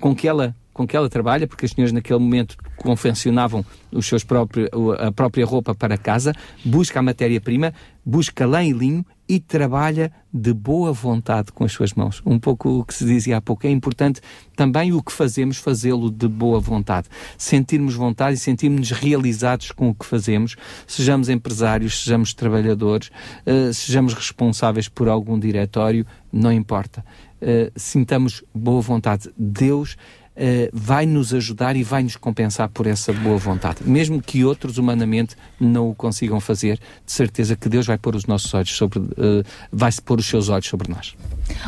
com 0.00 0.14
que 0.14 0.28
ela 0.28 0.54
com 0.76 0.86
que 0.86 0.94
ela 0.94 1.08
trabalha, 1.08 1.46
porque 1.46 1.64
as 1.64 1.70
senhoras 1.70 1.90
naquele 1.90 2.18
momento 2.18 2.54
confeccionavam 2.76 3.64
os 3.90 4.06
seus 4.06 4.22
próprios, 4.22 4.68
a 4.98 5.10
própria 5.10 5.46
roupa 5.46 5.74
para 5.74 5.96
casa, 5.96 6.34
busca 6.62 6.98
a 6.98 7.02
matéria-prima, 7.02 7.72
busca 8.04 8.44
lã 8.44 8.62
e 8.62 8.72
linho 8.72 9.02
e 9.26 9.40
trabalha 9.40 10.12
de 10.30 10.52
boa 10.52 10.92
vontade 10.92 11.50
com 11.50 11.64
as 11.64 11.72
suas 11.72 11.94
mãos. 11.94 12.20
Um 12.26 12.38
pouco 12.38 12.80
o 12.80 12.84
que 12.84 12.92
se 12.92 13.06
dizia 13.06 13.38
há 13.38 13.40
pouco. 13.40 13.66
É 13.66 13.70
importante 13.70 14.20
também 14.54 14.92
o 14.92 15.02
que 15.02 15.10
fazemos, 15.10 15.56
fazê-lo 15.56 16.10
de 16.10 16.28
boa 16.28 16.60
vontade. 16.60 17.08
Sentirmos 17.38 17.94
vontade 17.94 18.36
e 18.36 18.38
sentirmos 18.38 18.90
realizados 18.90 19.72
com 19.72 19.88
o 19.88 19.94
que 19.94 20.04
fazemos, 20.04 20.56
sejamos 20.86 21.30
empresários, 21.30 22.04
sejamos 22.04 22.34
trabalhadores, 22.34 23.10
uh, 23.46 23.72
sejamos 23.72 24.12
responsáveis 24.12 24.90
por 24.90 25.08
algum 25.08 25.38
diretório, 25.38 26.06
não 26.30 26.52
importa. 26.52 27.02
Uh, 27.40 27.72
sintamos 27.74 28.44
boa 28.54 28.82
vontade. 28.82 29.30
Deus 29.38 29.96
uh, 30.36 30.70
vai 30.72 31.06
nos 31.06 31.32
ajudar 31.34 31.76
e 31.76 31.82
vai 31.82 32.02
nos 32.02 32.16
compensar 32.16 32.68
por 32.68 32.86
essa 32.86 33.12
boa 33.12 33.36
vontade. 33.36 33.78
Mesmo 33.84 34.20
que 34.20 34.44
outros 34.44 34.78
humanamente 34.78 35.36
não 35.58 35.90
o 35.90 35.94
consigam 35.94 36.40
fazer, 36.40 36.78
de 37.04 37.12
certeza 37.12 37.56
que 37.56 37.68
Deus 37.68 37.86
vai 37.86 37.98
pôr 37.98 38.14
os 38.14 38.26
nossos 38.26 38.52
olhos 38.54 38.76
sobre, 38.76 38.98
uh, 38.98 39.44
vai 39.72 39.90
pôr 40.04 40.20
os 40.20 40.26
seus 40.26 40.48
olhos 40.48 40.66
sobre 40.66 40.90
nós. 40.90 41.14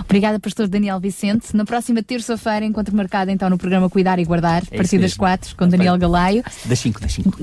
Obrigada, 0.04 0.38
pastor 0.38 0.68
Daniel 0.68 0.98
Vicente. 1.00 1.54
Na 1.54 1.64
próxima 1.64 2.02
terça-feira, 2.02 2.64
encontro 2.64 2.94
marcado 2.96 3.30
então 3.30 3.48
no 3.50 3.58
programa 3.58 3.88
Cuidar 3.88 4.18
e 4.18 4.24
Guardar, 4.24 4.62
a 4.62 4.74
é 4.74 4.76
partir 4.76 4.98
das 4.98 5.14
quatro, 5.14 5.54
com 5.56 5.68
Daniel 5.68 5.96
Galaio. 5.98 6.42
Das 6.64 6.78
cinco, 6.78 7.00
das 7.00 7.12
cinco. 7.12 7.38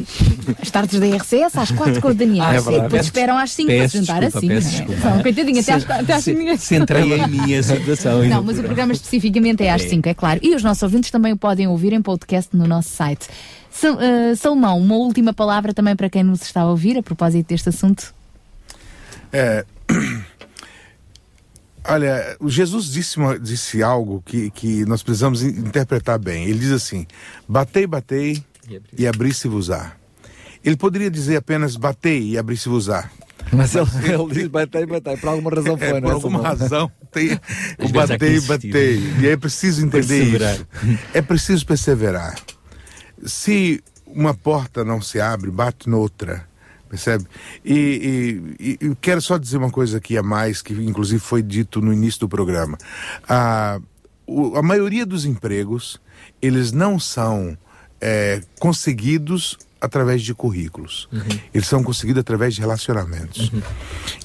As 0.62 0.70
tardes 0.72 1.00
da 1.00 1.08
RCS 1.08 1.58
às 1.58 1.72
quatro 1.72 2.02
com 2.02 2.10
o 2.10 2.14
Daniel. 2.14 2.46
Ah, 2.46 2.56
é 2.56 2.82
depois 2.82 3.06
esperam 3.06 3.38
às 3.38 3.52
cinco 3.52 3.72
para 3.72 3.90
se 3.90 3.98
juntar 3.98 4.24
assim. 4.24 4.50
São, 4.62 5.22
coitadinha, 5.22 5.62
até 5.62 5.74
às, 5.74 5.90
até 5.90 6.14
às 6.14 6.24
cinco. 6.24 6.58
Centrei 6.58 7.14
em 7.14 7.28
mim 7.28 7.56
a 7.56 7.64
situação. 7.64 8.24
Não, 8.26 8.44
mas 8.44 8.60
o 8.60 8.64
programa 8.64 8.94
especificamente 8.94 9.64
é 9.64 9.72
às 9.72 9.84
é. 9.84 9.90
cinco, 9.90 10.10
é 10.10 10.14
claro. 10.14 10.40
E 10.44 10.56
os 10.56 10.64
nossos 10.64 10.84
ouvintes 10.84 11.12
também 11.12 11.34
o 11.34 11.38
podem 11.38 11.68
ouvir 11.68 11.94
em 11.94 12.02
podcast 12.02 12.56
no 12.56 12.68
nosso 12.68 12.90
site. 12.90 13.28
Salomão, 14.38 14.78
uma 14.78 14.96
última 14.96 15.34
palavra 15.34 15.74
também 15.74 15.96
para 15.96 16.10
quem 16.10 16.24
nos 16.24 16.42
está 16.42 16.62
a 16.62 16.70
ouvir 16.70 16.98
a 16.98 17.04
propósito 17.04 17.48
deste 17.48 17.70
assunto. 17.70 18.14
É, 19.32 19.66
olha, 21.88 22.38
Jesus 22.46 22.86
disse, 22.92 23.18
disse 23.42 23.84
algo 23.84 24.22
que, 24.26 24.50
que 24.52 24.86
nós 24.86 25.04
precisamos 25.04 25.42
interpretar 25.42 26.20
bem. 26.20 26.46
Ele 26.46 26.60
diz 26.60 26.72
assim: 26.72 27.06
batei, 27.48 27.86
batei 27.88 28.44
e 28.98 29.08
abri-se-vos-á. 29.08 29.94
Ele 30.64 30.76
poderia 30.76 31.12
dizer 31.12 31.38
apenas 31.38 31.76
batei 31.76 32.32
e 32.32 32.38
abri-se-vos-á. 32.38 33.10
Mas 33.52 33.76
ele, 33.76 33.88
ele 34.12 34.34
diz 34.34 34.48
batei, 34.48 34.86
batei, 34.86 35.18
por 35.18 35.30
alguma 35.30 35.52
razão 35.52 35.78
foi, 35.78 35.88
é, 35.88 35.92
não 35.92 35.98
é? 35.98 36.02
Por 36.02 36.12
alguma 36.14 36.42
razão 36.42 36.92
tem 37.12 37.40
o 37.80 37.90
batei, 37.90 38.40
batei. 38.42 39.00
E 39.22 39.28
é 39.28 39.38
preciso 39.38 39.86
entender 39.86 40.24
isso. 40.24 40.68
É 41.14 41.22
preciso 41.22 41.66
perseverar. 41.66 42.36
Se 43.24 43.84
uma 44.08 44.34
porta 44.34 44.84
não 44.84 45.02
se 45.02 45.20
abre, 45.20 45.52
bate 45.52 45.90
noutra. 45.90 46.48
Percebe? 46.96 47.26
E, 47.64 48.42
e, 48.58 48.78
e, 48.86 48.96
quero 49.02 49.22
só 49.22 49.38
dizer 49.38 49.58
uma 49.58 49.70
coisa 49.70 49.98
aqui 49.98 50.18
a 50.18 50.24
mais, 50.24 50.62
que 50.62 50.74
inclusive 50.74 51.20
foi 51.20 51.42
dito 51.42 51.82
no 51.82 51.92
início 51.92 52.22
do 52.22 52.30
programa. 52.30 52.78
A, 53.28 53.80
o, 54.26 54.56
a 54.56 54.64
maioria 54.64 55.06
dos 55.06 55.26
empregos, 55.26 56.00
eles 56.42 56.72
não 56.72 56.98
são 56.98 57.58
é, 58.00 58.42
conseguidos 58.60 59.58
através 59.82 60.22
de 60.22 60.34
currículos. 60.34 61.10
Uhum. 61.12 61.40
Eles 61.54 61.68
são 61.68 61.84
conseguidos 61.84 62.22
através 62.22 62.56
de 62.56 62.62
relacionamentos. 62.62 63.52
Uhum. 63.52 63.62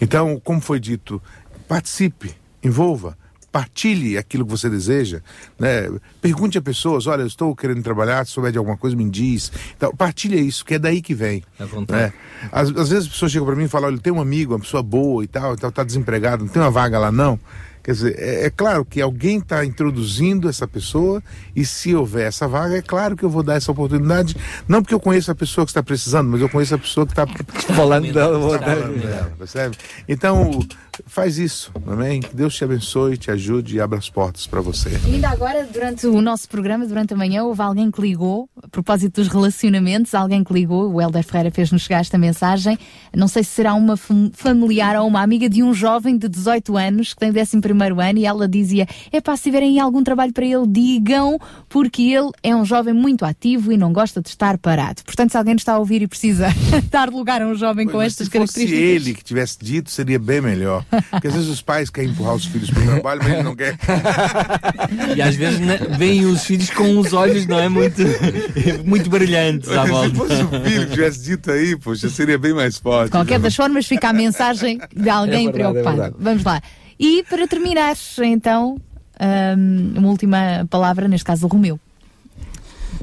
Então, 0.00 0.40
como 0.42 0.60
foi 0.60 0.78
dito, 0.78 1.20
participe, 1.66 2.34
envolva 2.62 3.18
partilhe 3.50 4.16
aquilo 4.16 4.44
que 4.44 4.50
você 4.50 4.70
deseja, 4.70 5.20
né? 5.58 5.90
Pergunte 6.20 6.56
a 6.58 6.62
pessoas, 6.62 7.06
olha, 7.06 7.22
eu 7.22 7.26
estou 7.26 7.54
querendo 7.54 7.82
trabalhar, 7.82 8.24
se 8.26 8.32
souber 8.32 8.52
de 8.52 8.58
alguma 8.58 8.76
coisa, 8.76 8.96
me 8.96 9.08
diz. 9.08 9.50
Então, 9.76 9.94
partilha 9.94 10.36
isso, 10.36 10.64
que 10.64 10.74
é 10.74 10.78
daí 10.78 11.02
que 11.02 11.14
vem. 11.14 11.42
É 11.58 11.64
né? 11.92 12.12
Às, 12.52 12.68
às, 12.68 12.88
vezes 12.90 13.06
as 13.06 13.08
pessoas 13.08 13.32
chegam 13.32 13.46
para 13.46 13.56
mim 13.56 13.64
e 13.64 13.68
falam, 13.68 13.88
olha, 13.88 13.98
tem 13.98 14.12
um 14.12 14.20
amigo, 14.20 14.52
uma 14.52 14.60
pessoa 14.60 14.82
boa 14.82 15.24
e 15.24 15.26
tal, 15.26 15.54
está 15.54 15.82
desempregado, 15.82 16.44
não 16.44 16.52
tem 16.52 16.62
uma 16.62 16.70
vaga 16.70 16.98
lá 16.98 17.10
não. 17.10 17.38
Quer 17.82 17.92
dizer, 17.92 18.16
é, 18.18 18.46
é 18.46 18.50
claro 18.50 18.84
que 18.84 19.00
alguém 19.00 19.38
está 19.38 19.64
introduzindo 19.64 20.48
essa 20.48 20.68
pessoa 20.68 21.22
e 21.56 21.64
se 21.64 21.94
houver 21.94 22.28
essa 22.28 22.46
vaga, 22.46 22.76
é 22.76 22.82
claro 22.82 23.16
que 23.16 23.24
eu 23.24 23.30
vou 23.30 23.42
dar 23.42 23.54
essa 23.54 23.72
oportunidade, 23.72 24.36
não 24.68 24.82
porque 24.82 24.94
eu 24.94 25.00
conheço 25.00 25.30
a 25.30 25.34
pessoa 25.34 25.64
que 25.64 25.70
está 25.70 25.82
precisando, 25.82 26.28
mas 26.28 26.40
eu 26.40 26.48
conheço 26.48 26.74
a 26.74 26.78
pessoa 26.78 27.06
que 27.06 27.12
está 27.18 27.26
falando 27.74 28.12
dela, 28.12 28.58
dela, 28.58 29.32
percebe? 29.38 29.76
Então, 30.06 30.60
faz 31.06 31.38
isso, 31.38 31.72
amém? 31.86 32.20
Que 32.20 32.34
Deus 32.34 32.54
te 32.54 32.64
abençoe, 32.64 33.16
te 33.16 33.30
ajude 33.30 33.76
e 33.76 33.80
abra 33.80 33.98
as 33.98 34.08
portas 34.08 34.46
para 34.46 34.60
você. 34.60 34.90
E 35.06 35.14
ainda 35.14 35.28
agora, 35.28 35.68
durante 35.70 36.06
o 36.06 36.20
nosso 36.20 36.48
programa, 36.48 36.86
durante 36.86 37.14
a 37.14 37.16
manhã, 37.16 37.44
houve 37.44 37.62
alguém 37.62 37.90
que 37.90 38.00
ligou, 38.00 38.48
a 38.62 38.68
propósito 38.68 39.20
dos 39.20 39.28
relacionamentos, 39.28 40.14
alguém 40.14 40.42
que 40.44 40.52
ligou, 40.52 40.92
o 40.92 41.00
Helder 41.00 41.24
Ferreira 41.24 41.50
fez-nos 41.50 41.82
chegar 41.82 42.00
esta 42.00 42.18
mensagem, 42.18 42.78
não 43.14 43.28
sei 43.28 43.42
se 43.42 43.50
será 43.50 43.74
uma 43.74 43.96
familiar 44.32 44.96
ou 44.96 45.06
uma 45.06 45.22
amiga 45.22 45.48
de 45.48 45.62
um 45.62 45.74
jovem 45.74 46.16
de 46.16 46.28
18 46.28 46.76
anos 46.76 47.14
que 47.14 47.20
tem 47.20 47.30
11 47.30 47.60
primeiro 47.60 48.00
ano 48.00 48.18
e 48.18 48.26
ela 48.26 48.48
dizia, 48.48 48.86
é 49.12 49.20
pá, 49.20 49.36
se 49.36 49.44
tiverem 49.44 49.78
algum 49.80 50.02
trabalho 50.02 50.32
para 50.32 50.44
ele, 50.44 50.66
digam, 50.66 51.38
porque 51.68 52.02
ele 52.02 52.30
é 52.42 52.54
um 52.54 52.64
jovem 52.64 52.94
muito 52.94 53.24
ativo 53.24 53.72
e 53.72 53.76
não 53.76 53.92
gosta 53.92 54.20
de 54.20 54.28
estar 54.28 54.58
parado. 54.58 55.02
Portanto, 55.04 55.30
se 55.30 55.36
alguém 55.36 55.54
está 55.54 55.74
a 55.74 55.78
ouvir 55.78 56.02
e 56.02 56.06
precisa 56.06 56.48
dar 56.90 57.08
lugar 57.10 57.42
a 57.42 57.46
um 57.46 57.54
jovem 57.54 57.86
com 57.86 58.00
estas 58.00 58.26
se 58.26 58.32
características... 58.32 58.78
Se 58.78 58.84
ele 58.84 59.14
que 59.14 59.24
tivesse 59.24 59.58
dito, 59.60 59.90
seria 59.90 60.18
bem 60.18 60.40
melhor. 60.40 60.84
Porque 61.10 61.28
às 61.28 61.34
vezes 61.34 61.48
os 61.48 61.62
pais 61.62 61.90
querem 61.90 62.10
empurrar 62.10 62.34
os 62.34 62.44
filhos 62.44 62.70
para 62.70 62.82
o 62.82 62.86
trabalho, 62.86 63.20
mas 63.22 63.32
ele 63.32 63.42
não 63.42 63.56
quer. 63.56 63.76
e 65.16 65.22
às 65.22 65.36
vezes 65.36 65.60
né, 65.60 65.78
veem 65.96 66.26
os 66.26 66.44
filhos 66.44 66.70
com 66.70 66.98
os 66.98 67.12
olhos, 67.12 67.46
não 67.46 67.58
é? 67.58 67.68
Muito, 67.68 68.02
muito 68.84 69.08
brilhantes 69.08 69.70
à 69.70 69.84
volta. 69.84 70.10
Se 70.10 70.14
fosse 70.16 70.42
o 70.42 70.48
filho 70.48 70.86
que 70.86 70.92
tivesse 70.92 71.22
dito 71.22 71.50
aí, 71.50 71.76
poxa, 71.76 72.08
seria 72.08 72.38
bem 72.38 72.52
mais 72.52 72.78
forte. 72.78 73.06
De 73.06 73.12
qualquer 73.12 73.38
das 73.38 73.54
formas, 73.54 73.86
fica 73.86 74.08
a 74.08 74.12
mensagem 74.12 74.80
de 74.94 75.08
alguém 75.08 75.48
é 75.48 75.52
verdade, 75.52 75.78
é 75.78 75.82
preocupado. 75.82 76.02
É 76.02 76.22
Vamos 76.22 76.44
lá. 76.44 76.60
E 76.98 77.22
para 77.24 77.46
terminar, 77.48 77.96
então, 78.24 78.76
um, 79.20 79.98
uma 79.98 80.08
última 80.08 80.66
palavra, 80.68 81.08
neste 81.08 81.24
caso, 81.24 81.42
do 81.42 81.52
Romeu. 81.52 81.78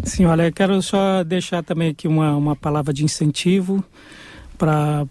Sim, 0.03 0.25
olha, 0.25 0.51
quero 0.51 0.81
só 0.81 1.23
deixar 1.23 1.63
também 1.63 1.89
aqui 1.89 2.07
uma, 2.07 2.35
uma 2.35 2.55
palavra 2.55 2.93
de 2.93 3.03
incentivo 3.03 3.83
para 4.57 5.05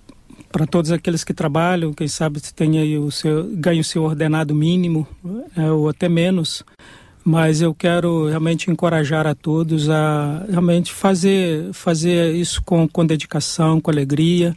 para 0.57 0.67
todos 0.67 0.91
aqueles 0.91 1.23
que 1.23 1.35
trabalham, 1.35 1.93
quem 1.93 2.09
sabe 2.09 2.41
tenha 2.41 2.99
o 2.99 3.10
seu 3.10 3.44
ganhe 3.57 3.78
o 3.78 3.85
seu 3.85 4.02
ordenado 4.02 4.55
mínimo 4.55 5.07
é, 5.55 5.70
ou 5.70 5.86
até 5.86 6.09
menos, 6.09 6.65
mas 7.23 7.60
eu 7.60 7.75
quero 7.75 8.26
realmente 8.26 8.70
encorajar 8.70 9.26
a 9.26 9.35
todos 9.35 9.91
a 9.91 10.47
realmente 10.49 10.94
fazer 10.94 11.70
fazer 11.75 12.35
isso 12.35 12.62
com, 12.65 12.89
com 12.89 13.05
dedicação, 13.05 13.83
com 13.83 13.91
alegria 13.91 14.57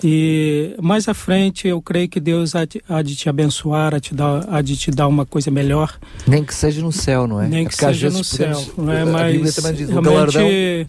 e 0.00 0.76
mais 0.80 1.08
à 1.08 1.14
frente 1.14 1.66
eu 1.66 1.82
creio 1.82 2.08
que 2.08 2.20
Deus 2.20 2.54
há 2.54 2.64
de, 2.64 2.80
há 2.88 3.02
de 3.02 3.16
te 3.16 3.28
abençoar, 3.28 3.96
há 3.96 3.98
de, 3.98 4.10
te 4.10 4.14
dar, 4.14 4.46
há 4.48 4.62
de 4.62 4.76
te 4.76 4.92
dar 4.92 5.08
uma 5.08 5.26
coisa 5.26 5.50
melhor. 5.50 5.98
Nem 6.24 6.44
que 6.44 6.54
seja 6.54 6.80
no 6.80 6.92
céu, 6.92 7.26
não 7.26 7.40
é? 7.40 7.48
Nem 7.48 7.64
é 7.64 7.68
que 7.68 7.74
seja 7.74 8.10
no 8.10 8.22
céu, 8.22 8.64
não 8.78 8.92
é? 8.92 9.04
Mas 9.04 9.56
realmente 9.88 10.86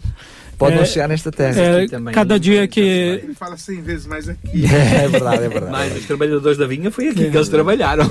pode 0.58 0.76
é, 0.76 0.84
chegar 0.84 1.08
nesta 1.08 1.30
terra. 1.30 1.60
É, 1.60 1.86
cada 2.12 2.38
dia 2.38 2.66
que. 2.66 2.80
Ele 2.80 3.34
fala 3.34 3.56
100 3.56 3.82
vezes 3.82 4.06
mais 4.06 4.28
aqui. 4.28 4.64
É, 4.66 5.04
é 5.06 5.08
verdade, 5.08 5.44
é 5.44 5.48
verdade. 5.48 5.70
Mas 5.70 5.96
os 5.96 6.04
trabalhadores 6.04 6.58
da 6.58 6.66
vinha 6.66 6.90
foi 6.90 7.08
aqui 7.08 7.26
é. 7.26 7.30
que 7.30 7.36
eles 7.36 7.48
trabalharam. 7.48 8.10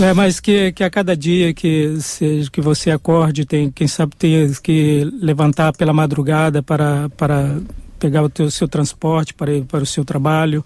É, 0.00 0.12
mas 0.14 0.38
que, 0.38 0.72
que 0.72 0.84
a 0.84 0.90
cada 0.90 1.16
dia 1.16 1.52
que, 1.52 1.96
seja, 2.00 2.50
que 2.50 2.60
você 2.60 2.90
acorde, 2.90 3.44
tem, 3.44 3.70
quem 3.70 3.88
sabe 3.88 4.14
tem 4.16 4.52
que 4.62 5.10
levantar 5.20 5.72
pela 5.76 5.92
madrugada 5.92 6.62
para, 6.62 7.08
para 7.10 7.56
pegar 7.98 8.22
o 8.22 8.28
teu, 8.28 8.50
seu 8.50 8.68
transporte 8.68 9.34
para 9.34 9.52
ir 9.52 9.64
para 9.64 9.82
o 9.82 9.86
seu 9.86 10.04
trabalho. 10.04 10.64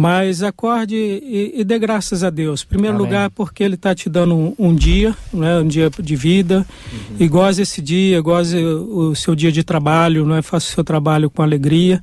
Mas 0.00 0.42
acorde 0.42 0.96
e, 0.96 1.52
e 1.56 1.62
dê 1.62 1.78
graças 1.78 2.24
a 2.24 2.30
Deus. 2.30 2.62
Em 2.62 2.66
primeiro 2.66 2.96
Amém. 2.96 3.06
lugar, 3.06 3.28
porque 3.28 3.62
Ele 3.62 3.74
está 3.74 3.94
te 3.94 4.08
dando 4.08 4.34
um, 4.34 4.54
um, 4.58 4.74
dia, 4.74 5.14
né, 5.30 5.58
um 5.58 5.68
dia 5.68 5.90
de 5.90 6.16
vida, 6.16 6.66
uhum. 6.90 7.16
e 7.20 7.28
goze 7.28 7.60
esse 7.60 7.82
dia, 7.82 8.18
goze 8.22 8.56
o, 8.56 9.10
o 9.10 9.14
seu 9.14 9.34
dia 9.34 9.52
de 9.52 9.62
trabalho, 9.62 10.24
não 10.24 10.36
é? 10.36 10.40
faça 10.40 10.70
o 10.70 10.74
seu 10.74 10.82
trabalho 10.82 11.28
com 11.28 11.42
alegria. 11.42 12.00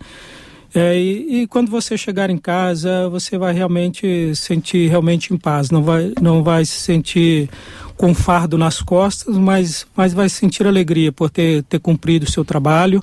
É, 0.76 0.96
e, 0.96 1.42
e, 1.42 1.48
quando 1.48 1.72
você 1.72 1.98
chegar 1.98 2.30
em 2.30 2.38
casa, 2.38 3.10
você 3.10 3.36
vai 3.36 3.52
realmente 3.52 4.36
sentir 4.36 4.88
realmente 4.88 5.34
em 5.34 5.38
paz. 5.38 5.72
Não 5.72 5.82
vai, 5.82 6.14
não 6.22 6.44
vai 6.44 6.66
se 6.66 6.80
sentir 6.80 7.50
com 7.96 8.14
fardo 8.14 8.60
nas 8.60 8.80
costas, 8.80 9.36
mas, 9.40 9.88
mas 9.96 10.14
vai 10.14 10.30
sentir 10.30 10.68
alegria 10.68 11.12
por 11.12 11.32
ter, 11.32 11.64
ter 11.64 11.80
cumprido 11.80 12.28
o 12.28 12.32
seu 12.32 12.46
trabalho 12.46 13.02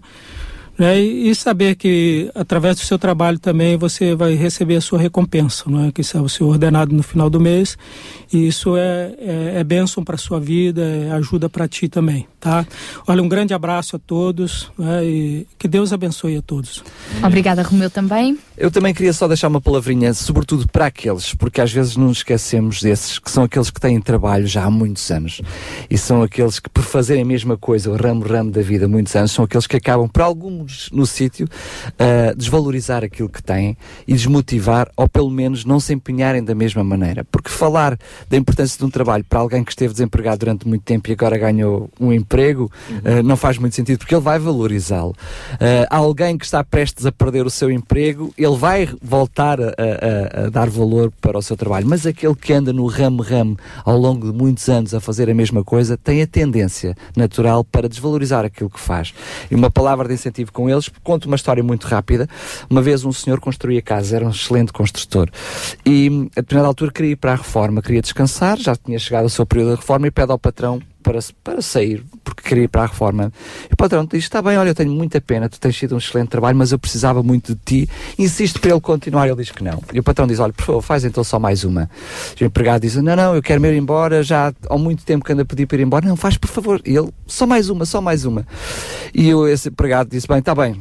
né? 0.78 1.00
E, 1.00 1.34
saber 1.34 1.74
que 1.74 2.30
através 2.34 2.76
do 2.76 2.82
seu 2.82 2.98
trabalho 2.98 3.38
também 3.38 3.76
você 3.76 4.14
vai 4.14 4.34
receber 4.34 4.76
a 4.76 4.80
sua 4.80 4.98
recompensa, 4.98 5.64
não 5.66 5.86
é? 5.86 5.92
que 5.92 6.00
é 6.00 6.20
o 6.20 6.28
seu 6.28 6.46
ordenado 6.46 6.94
no 6.94 7.02
final 7.02 7.28
do 7.28 7.40
mês 7.40 7.76
e 8.32 8.46
isso 8.46 8.76
é, 8.76 9.14
é, 9.18 9.52
é 9.56 9.64
bênção 9.64 10.04
para 10.04 10.14
a 10.14 10.18
sua 10.18 10.40
vida, 10.40 10.82
é 10.82 11.10
ajuda 11.12 11.48
para 11.48 11.68
ti 11.68 11.88
também, 11.88 12.26
tá? 12.40 12.66
Olha, 13.06 13.22
um 13.22 13.28
grande 13.28 13.52
abraço 13.52 13.96
a 13.96 13.98
todos 13.98 14.70
né? 14.78 15.04
e 15.04 15.46
que 15.58 15.68
Deus 15.68 15.92
abençoe 15.92 16.36
a 16.36 16.42
todos. 16.42 16.82
Obrigada, 17.22 17.62
Romeu, 17.62 17.90
também. 17.90 18.38
Eu 18.56 18.70
também 18.70 18.94
queria 18.94 19.12
só 19.12 19.26
deixar 19.26 19.48
uma 19.48 19.60
palavrinha, 19.60 20.14
sobretudo 20.14 20.68
para 20.68 20.86
aqueles, 20.86 21.34
porque 21.34 21.60
às 21.60 21.72
vezes 21.72 21.96
não 21.96 22.06
nos 22.06 22.18
esquecemos 22.18 22.80
desses, 22.80 23.18
que 23.18 23.28
são 23.28 23.42
aqueles 23.42 23.68
que 23.68 23.80
têm 23.80 24.00
trabalho 24.00 24.46
já 24.46 24.62
há 24.62 24.70
muitos 24.70 25.10
anos 25.10 25.40
e 25.90 25.98
são 25.98 26.22
aqueles 26.22 26.60
que, 26.60 26.70
por 26.70 26.84
fazerem 26.84 27.24
a 27.24 27.26
mesma 27.26 27.56
coisa, 27.58 27.90
o 27.90 27.96
ramo-ramo 27.96 28.52
da 28.52 28.62
vida 28.62 28.84
há 28.84 28.88
muitos 28.88 29.14
anos, 29.16 29.32
são 29.32 29.44
aqueles 29.44 29.66
que 29.66 29.76
acabam, 29.76 30.08
por 30.08 30.22
alguns 30.22 30.88
no 30.92 31.04
sítio, 31.04 31.48
uh, 31.48 32.36
desvalorizar 32.36 33.02
aquilo 33.02 33.28
que 33.28 33.42
têm 33.42 33.76
e 34.06 34.12
desmotivar, 34.12 34.88
ou 34.96 35.08
pelo 35.08 35.30
menos 35.30 35.64
não 35.64 35.80
se 35.80 35.92
empenharem 35.92 36.44
da 36.44 36.54
mesma 36.54 36.84
maneira. 36.84 37.24
Porque 37.24 37.48
falar 37.48 37.98
da 38.30 38.36
importância 38.36 38.78
de 38.78 38.84
um 38.84 38.90
trabalho 38.90 39.24
para 39.24 39.40
alguém 39.40 39.64
que 39.64 39.72
esteve 39.72 39.92
desempregado 39.92 40.38
durante 40.38 40.68
muito 40.68 40.82
tempo 40.82 41.10
e 41.10 41.12
agora 41.12 41.36
ganhou 41.36 41.90
um 41.98 42.12
emprego, 42.12 42.70
uhum. 42.88 43.18
uh, 43.18 43.22
não 43.24 43.36
faz 43.36 43.58
muito 43.58 43.74
sentido, 43.74 43.98
porque 43.98 44.14
ele 44.14 44.22
vai 44.22 44.38
valorizá-lo. 44.38 45.10
Uh, 45.54 45.86
alguém 45.90 46.38
que 46.38 46.44
está 46.44 46.62
prestes 46.62 47.04
a 47.04 47.10
perder 47.10 47.44
o 47.44 47.50
seu 47.50 47.68
emprego, 47.68 48.32
ele 48.44 48.56
vai 48.56 48.88
voltar 49.02 49.60
a, 49.60 49.64
a, 49.68 50.44
a, 50.44 50.50
dar 50.50 50.68
valor 50.68 51.12
para 51.20 51.38
o 51.38 51.42
seu 51.42 51.56
trabalho. 51.56 51.86
Mas 51.86 52.06
aquele 52.06 52.34
que 52.34 52.52
anda 52.52 52.72
no 52.72 52.86
ramo-ramo 52.86 53.56
ao 53.84 53.96
longo 53.96 54.30
de 54.30 54.36
muitos 54.36 54.68
anos 54.68 54.94
a 54.94 55.00
fazer 55.00 55.30
a 55.30 55.34
mesma 55.34 55.64
coisa, 55.64 55.96
tem 55.96 56.22
a 56.22 56.26
tendência 56.26 56.94
natural 57.16 57.64
para 57.64 57.88
desvalorizar 57.88 58.44
aquilo 58.44 58.70
que 58.70 58.80
faz. 58.80 59.14
E 59.50 59.54
uma 59.54 59.70
palavra 59.70 60.08
de 60.08 60.14
incentivo 60.14 60.52
com 60.52 60.68
eles, 60.68 60.90
conto 61.02 61.26
uma 61.26 61.36
história 61.36 61.62
muito 61.62 61.86
rápida. 61.86 62.28
Uma 62.68 62.82
vez 62.82 63.04
um 63.04 63.12
senhor 63.12 63.40
construía 63.40 63.80
casa, 63.80 64.16
era 64.16 64.26
um 64.26 64.30
excelente 64.30 64.72
construtor. 64.72 65.28
E 65.84 66.28
a 66.36 66.40
determinada 66.40 66.68
altura 66.68 66.92
queria 66.92 67.12
ir 67.12 67.16
para 67.16 67.32
a 67.32 67.36
reforma, 67.36 67.82
queria 67.82 68.02
descansar, 68.02 68.58
já 68.58 68.76
tinha 68.76 68.98
chegado 68.98 69.26
o 69.26 69.30
seu 69.30 69.46
período 69.46 69.70
de 69.70 69.76
reforma 69.76 70.06
e 70.06 70.10
pede 70.10 70.32
ao 70.32 70.38
patrão 70.38 70.80
para, 71.04 71.20
para 71.44 71.62
sair, 71.62 72.02
porque 72.24 72.42
queria 72.48 72.64
ir 72.64 72.68
para 72.68 72.82
a 72.82 72.86
reforma. 72.86 73.30
E 73.70 73.74
o 73.74 73.76
patrão 73.76 74.04
diz: 74.04 74.24
Está 74.24 74.40
bem, 74.42 74.56
olha, 74.56 74.70
eu 74.70 74.74
tenho 74.74 74.90
muita 74.90 75.20
pena, 75.20 75.48
tu 75.48 75.60
tens 75.60 75.76
sido 75.76 75.94
um 75.94 75.98
excelente 75.98 76.30
trabalho, 76.30 76.56
mas 76.56 76.72
eu 76.72 76.78
precisava 76.78 77.22
muito 77.22 77.54
de 77.54 77.60
ti. 77.64 77.88
Insisto 78.18 78.58
para 78.60 78.70
ele 78.70 78.80
continuar, 78.80 79.28
ele 79.28 79.36
diz 79.36 79.50
que 79.50 79.62
não. 79.62 79.80
E 79.92 80.00
o 80.00 80.02
patrão 80.02 80.26
diz: 80.26 80.40
Olha, 80.40 80.52
por 80.52 80.64
favor, 80.64 80.82
faz 80.82 81.04
então 81.04 81.22
só 81.22 81.38
mais 81.38 81.62
uma. 81.62 81.88
E 82.40 82.42
o 82.42 82.46
empregado 82.46 82.82
diz: 82.82 82.96
Não, 82.96 83.14
não, 83.14 83.36
eu 83.36 83.42
quero 83.42 83.60
me 83.60 83.70
ir 83.70 83.76
embora, 83.76 84.22
já 84.22 84.52
há 84.68 84.78
muito 84.78 85.04
tempo 85.04 85.24
que 85.24 85.32
ando 85.32 85.42
a 85.42 85.44
pedir 85.44 85.66
para 85.66 85.76
ir 85.76 85.82
embora. 85.82 86.08
Não, 86.08 86.16
faz 86.16 86.38
por 86.38 86.48
favor. 86.48 86.80
E 86.84 86.96
ele: 86.96 87.12
Só 87.26 87.46
mais 87.46 87.68
uma, 87.68 87.84
só 87.84 88.00
mais 88.00 88.24
uma. 88.24 88.46
E 89.14 89.28
eu, 89.28 89.46
esse 89.46 89.68
empregado 89.68 90.08
disse: 90.10 90.26
Bem, 90.26 90.38
está 90.38 90.54
bem, 90.54 90.80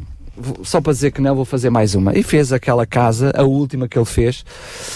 só 0.64 0.82
para 0.82 0.94
dizer 0.94 1.12
que 1.12 1.22
não, 1.22 1.36
vou 1.36 1.46
fazer 1.46 1.70
mais 1.70 1.96
uma. 1.96 2.18
E 2.18 2.24
fez 2.24 2.52
aquela 2.52 2.86
casa, 2.86 3.32
a 3.36 3.44
última 3.44 3.88
que 3.88 3.98
ele 3.98 4.06
fez, 4.06 4.44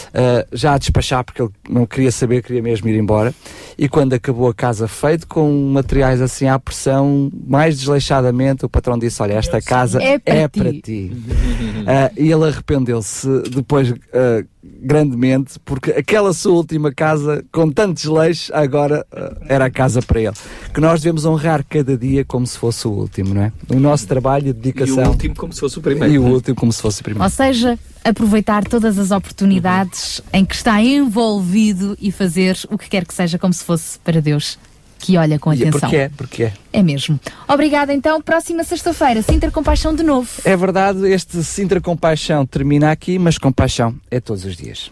uh, 0.10 0.48
já 0.52 0.74
a 0.74 0.78
despachar, 0.78 1.24
porque 1.24 1.42
ele 1.42 1.52
não 1.70 1.86
queria 1.86 2.12
saber, 2.12 2.42
queria 2.42 2.62
mesmo 2.62 2.88
ir 2.90 2.98
embora. 2.98 3.34
E 3.78 3.88
quando 3.88 4.14
acabou 4.14 4.50
a 4.50 4.54
casa 4.54 4.88
feito, 4.88 5.28
com 5.28 5.52
materiais 5.72 6.22
assim 6.22 6.48
à 6.48 6.58
pressão, 6.58 7.32
mais 7.48 7.78
desleixadamente, 7.80 8.66
o 8.66 8.70
patrão 8.70 8.98
disse: 8.98 9.22
Olha, 9.22 9.34
esta 9.34 9.62
casa 9.62 10.02
é 10.02 10.18
para, 10.18 10.36
é 10.36 10.48
ti. 10.48 10.60
para 10.60 10.74
ti. 10.74 11.12
Uh, 11.14 12.14
e 12.18 12.32
ele 12.32 12.46
arrependeu-se 12.46 13.28
depois. 13.52 13.92
Uh, 13.92 14.46
grandemente, 14.82 15.60
porque 15.66 15.92
aquela 15.92 16.34
sua 16.34 16.54
última 16.54 16.94
casa, 16.94 17.44
com 17.52 17.70
tantos 17.70 18.06
leis, 18.06 18.50
agora 18.54 19.06
uh, 19.12 19.46
era 19.48 19.66
a 19.66 19.72
casa 19.72 20.02
para 20.02 20.22
ele. 20.22 20.36
Que 20.74 20.80
nós 20.80 21.02
devemos 21.02 21.26
honrar 21.26 21.66
cada 21.68 21.98
dia 21.98 22.24
como 22.24 22.46
se 22.46 22.58
fosse 22.58 22.88
o 22.88 22.92
último, 22.92 23.34
não 23.34 23.44
é? 23.44 23.52
O 23.70 23.80
nosso 23.80 24.08
trabalho, 24.08 24.50
a 24.50 24.54
dedicação. 24.54 25.04
E 25.04 25.08
o 25.08 25.10
último 25.10 25.36
como 25.36 25.54
se 25.54 25.60
fosse 25.60 25.80
o 25.80 25.82
primeiro. 25.82 26.14
E 26.14 26.20
o 26.20 26.24
último 26.24 26.56
como 26.56 26.72
se 26.72 26.82
fosse 26.82 27.02
o 27.02 27.04
primeiro. 27.04 27.24
Ou 27.24 27.30
seja, 27.30 27.78
aproveitar 28.04 28.64
todas 28.64 28.98
as 28.98 29.12
oportunidades 29.12 30.22
em 30.32 30.46
que 30.46 30.56
está 30.56 30.82
envolvido 30.82 31.98
e 32.00 32.12
fazer 32.12 32.58
o 32.70 32.78
que 32.78 32.90
quer 32.90 33.06
que 33.06 33.14
seja 33.14 33.38
como 33.38 33.54
se 33.54 33.64
fosse 33.64 34.00
para 34.00 34.22
Deus 34.22 34.58
que 34.98 35.18
olha 35.18 35.40
com 35.40 35.50
atenção. 35.50 35.80
Porque 35.80 35.96
é, 35.96 36.10
porque 36.10 36.44
é. 36.44 36.54
É 36.74 36.84
mesmo. 36.84 37.20
Obrigada 37.48 37.94
então. 37.94 38.22
Próxima 38.22 38.64
sexta-feira, 38.64 39.22
Sintra 39.22 39.52
Compaixão 39.52 39.96
de 39.96 40.04
novo. 40.04 40.30
É 40.44 40.56
verdade, 40.56 41.08
este 41.10 41.44
Sintra 41.44 41.80
Compaixão 41.80 42.46
termina 42.46 42.92
aqui, 42.92 43.18
mas 43.18 43.38
compaixão 43.38 43.96
é 44.10 44.20
todos 44.20 44.46
os 44.46 44.56
dias. 44.56 44.90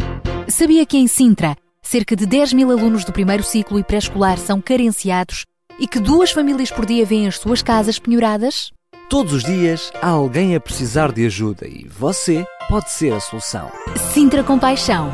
Sabia 0.48 0.85
que 0.85 0.98
em 0.98 1.08
Sintra, 1.08 1.56
cerca 1.82 2.16
de 2.16 2.25
10 2.25 2.53
mil 2.53 2.72
alunos 2.72 3.03
do 3.03 3.11
primeiro 3.11 3.43
ciclo 3.43 3.80
e 3.80 3.84
pré-escolar 3.84 4.38
são 4.38 4.61
carenciados 4.61 5.45
e 5.80 5.88
que 5.88 6.00
duas 6.00 6.32
famílias 6.32 6.72
por 6.72 6.85
dia 6.85 7.06
vêm 7.06 7.27
as 7.27 7.38
suas 7.38 7.61
casas 7.61 8.00
penhoradas? 8.00 8.72
Todos 9.09 9.34
os 9.34 9.43
dias 9.43 9.92
há 10.01 10.09
alguém 10.09 10.56
a 10.56 10.59
precisar 10.59 11.11
de 11.11 11.25
ajuda 11.25 11.67
e 11.67 11.88
você 11.88 12.45
pode 12.67 12.92
ser 12.92 13.14
a 13.14 13.19
solução. 13.19 13.72
Sintra 14.14 14.43
Compaixão, 14.43 15.14